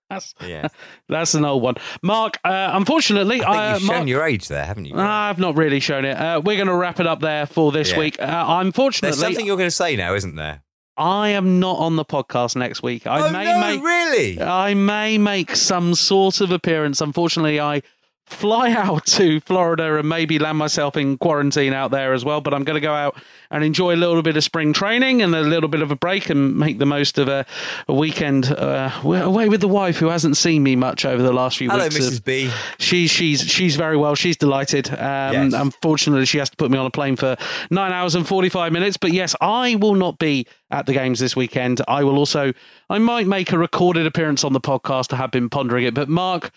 That's 0.09 0.35
yeah. 0.39 0.67
that's 1.09 1.33
an 1.33 1.45
old 1.45 1.63
one. 1.63 1.75
Mark, 2.03 2.37
uh, 2.43 2.69
unfortunately, 2.73 3.41
I 3.43 3.47
think 3.47 3.57
uh, 3.57 3.79
shown 3.79 3.87
Mark, 3.87 4.07
your 4.07 4.23
age 4.23 4.47
there, 4.47 4.63
haven't 4.63 4.85
you? 4.85 4.95
I've 4.95 5.39
not 5.39 5.57
really 5.57 5.79
shown 5.79 6.05
it. 6.05 6.15
Uh, 6.15 6.41
we're 6.45 6.57
going 6.57 6.67
to 6.67 6.75
wrap 6.75 6.99
it 6.99 7.07
up 7.07 7.21
there 7.21 7.47
for 7.47 7.71
this 7.71 7.91
Yeah. 7.91 7.99
week. 7.99 8.17
Uh, 8.21 8.25
There's 8.25 8.65
unfortunately, 8.67 9.17
something 9.17 9.45
you're 9.45 9.57
going 9.57 9.67
to 9.67 9.75
say 9.75 9.95
now, 9.95 10.13
isn't 10.13 10.35
there? 10.35 10.61
I 10.97 11.29
am 11.29 11.59
not 11.59 11.79
on 11.79 11.95
the 11.95 12.05
podcast 12.05 12.55
next 12.55 12.81
week. 12.83 13.05
I 13.07 13.27
oh, 13.27 13.31
may 13.31 13.45
no, 13.45 13.59
make 13.59 13.83
really? 13.83 14.41
I 14.41 14.75
may 14.75 15.17
make 15.17 15.55
some 15.55 15.93
sort 15.95 16.39
of 16.39 16.51
appearance. 16.51 17.01
Unfortunately, 17.01 17.59
I 17.59 17.81
fly 18.25 18.71
out 18.71 19.05
to 19.17 19.39
Florida 19.41 19.97
and 19.97 20.09
maybe 20.09 20.39
land 20.39 20.57
myself 20.57 20.97
in 20.97 21.17
quarantine 21.17 21.73
out 21.73 21.91
there 21.91 22.13
as 22.13 22.25
well. 22.25 22.41
But 22.41 22.53
I'm 22.53 22.63
going 22.63 22.75
to 22.75 22.81
go 22.81 22.93
out 22.93 23.17
and 23.51 23.63
enjoy 23.63 23.93
a 23.93 23.97
little 23.97 24.21
bit 24.21 24.35
of 24.35 24.43
spring 24.43 24.73
training 24.73 25.21
and 25.21 25.35
a 25.35 25.41
little 25.41 25.69
bit 25.69 25.81
of 25.81 25.91
a 25.91 25.95
break 25.95 26.29
and 26.29 26.57
make 26.57 26.79
the 26.79 26.85
most 26.85 27.17
of 27.17 27.27
a, 27.27 27.45
a 27.87 27.93
weekend 27.93 28.51
uh, 28.51 28.91
away 29.03 29.49
with 29.49 29.61
the 29.61 29.67
wife 29.67 29.97
who 29.97 30.07
hasn't 30.07 30.37
seen 30.37 30.63
me 30.63 30.75
much 30.75 31.05
over 31.05 31.21
the 31.21 31.31
last 31.33 31.57
few 31.57 31.69
Hello, 31.69 31.83
weeks. 31.83 31.97
Hello, 31.97 32.09
Mrs. 32.09 32.23
B. 32.23 32.51
She's 32.79 33.11
she's 33.11 33.41
she's 33.41 33.75
very 33.75 33.97
well. 33.97 34.15
She's 34.15 34.37
delighted. 34.37 34.89
Um, 34.89 35.25
Yes. 35.35 35.53
Unfortunately, 35.53 36.25
she 36.25 36.37
has 36.37 36.49
to 36.49 36.57
put 36.57 36.71
me 36.71 36.77
on 36.77 36.85
a 36.85 36.91
plane 36.91 37.15
for 37.15 37.35
nine 37.69 37.91
hours 37.91 38.15
and 38.15 38.27
forty 38.27 38.49
five 38.49 38.71
minutes. 38.71 38.95
But 38.97 39.11
yes, 39.11 39.35
I 39.41 39.75
will 39.75 39.95
not 39.95 40.17
be 40.17 40.47
at 40.71 40.85
the 40.85 40.93
games 40.93 41.19
this 41.19 41.35
weekend. 41.35 41.81
I 41.87 42.03
will 42.03 42.17
also. 42.17 42.53
I 42.89 42.99
might 42.99 43.27
make 43.27 43.51
a 43.51 43.57
recorded 43.57 44.05
appearance 44.05 44.43
on 44.43 44.53
the 44.53 44.61
podcast. 44.61 45.13
I 45.13 45.17
have 45.17 45.31
been 45.31 45.49
pondering 45.49 45.85
it. 45.85 45.93
But 45.93 46.09
Mark 46.09 46.51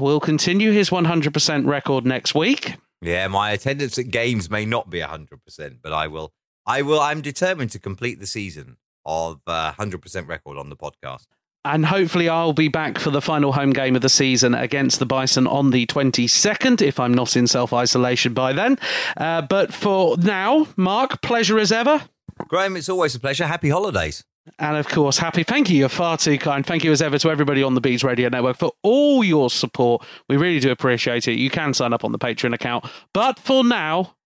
will 0.00 0.20
continue 0.20 0.72
his 0.72 0.90
one 0.92 1.04
hundred 1.04 1.32
percent 1.34 1.66
record 1.66 2.04
next 2.04 2.34
week. 2.34 2.76
Yeah, 3.04 3.28
my 3.28 3.50
attendance 3.50 3.98
at 3.98 4.10
games 4.10 4.48
may 4.48 4.64
not 4.64 4.88
be 4.88 5.00
100%, 5.00 5.78
but 5.82 5.92
I 5.92 6.06
will. 6.06 6.32
I 6.64 6.80
will. 6.80 7.00
I'm 7.00 7.20
determined 7.20 7.70
to 7.72 7.78
complete 7.78 8.18
the 8.18 8.26
season 8.26 8.78
of 9.04 9.42
uh, 9.46 9.72
100% 9.72 10.26
record 10.26 10.56
on 10.56 10.70
the 10.70 10.76
podcast. 10.76 11.26
And 11.66 11.84
hopefully, 11.84 12.30
I'll 12.30 12.54
be 12.54 12.68
back 12.68 12.98
for 12.98 13.10
the 13.10 13.20
final 13.20 13.52
home 13.52 13.74
game 13.74 13.94
of 13.94 14.00
the 14.00 14.08
season 14.08 14.54
against 14.54 15.00
the 15.00 15.06
Bison 15.06 15.46
on 15.46 15.70
the 15.70 15.84
22nd, 15.84 16.80
if 16.80 16.98
I'm 16.98 17.12
not 17.12 17.36
in 17.36 17.46
self 17.46 17.74
isolation 17.74 18.32
by 18.32 18.54
then. 18.54 18.78
Uh, 19.18 19.42
but 19.42 19.72
for 19.74 20.16
now, 20.16 20.66
Mark, 20.76 21.20
pleasure 21.20 21.58
as 21.58 21.72
ever. 21.72 22.02
Graham, 22.48 22.76
it's 22.76 22.88
always 22.88 23.14
a 23.14 23.20
pleasure. 23.20 23.46
Happy 23.46 23.68
holidays. 23.68 24.24
And 24.58 24.76
of 24.76 24.88
course, 24.88 25.18
happy. 25.18 25.42
Thank 25.42 25.70
you. 25.70 25.78
You're 25.78 25.88
far 25.88 26.18
too 26.18 26.38
kind. 26.38 26.64
Thank 26.66 26.84
you 26.84 26.92
as 26.92 27.00
ever 27.00 27.18
to 27.18 27.30
everybody 27.30 27.62
on 27.62 27.74
the 27.74 27.80
Bees 27.80 28.04
Radio 28.04 28.28
Network 28.28 28.56
for 28.56 28.72
all 28.82 29.24
your 29.24 29.48
support. 29.50 30.04
We 30.28 30.36
really 30.36 30.60
do 30.60 30.70
appreciate 30.70 31.26
it. 31.28 31.38
You 31.38 31.50
can 31.50 31.72
sign 31.72 31.92
up 31.92 32.04
on 32.04 32.12
the 32.12 32.18
Patreon 32.18 32.54
account. 32.54 32.84
But 33.12 33.38
for 33.38 33.64
now, 33.64 34.16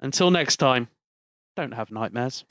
until 0.00 0.30
next 0.30 0.56
time, 0.56 0.88
don't 1.56 1.74
have 1.74 1.90
nightmares. 1.90 2.44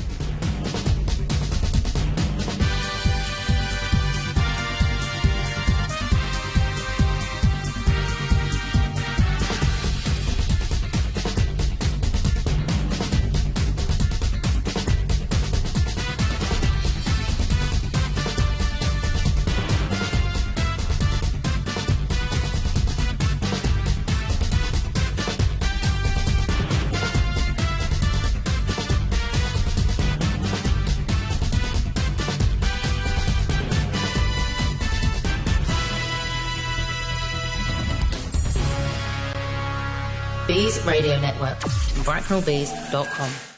Radio 40.88 41.20
Network. 41.20 41.60
Bracknellbees.com. 42.06 43.57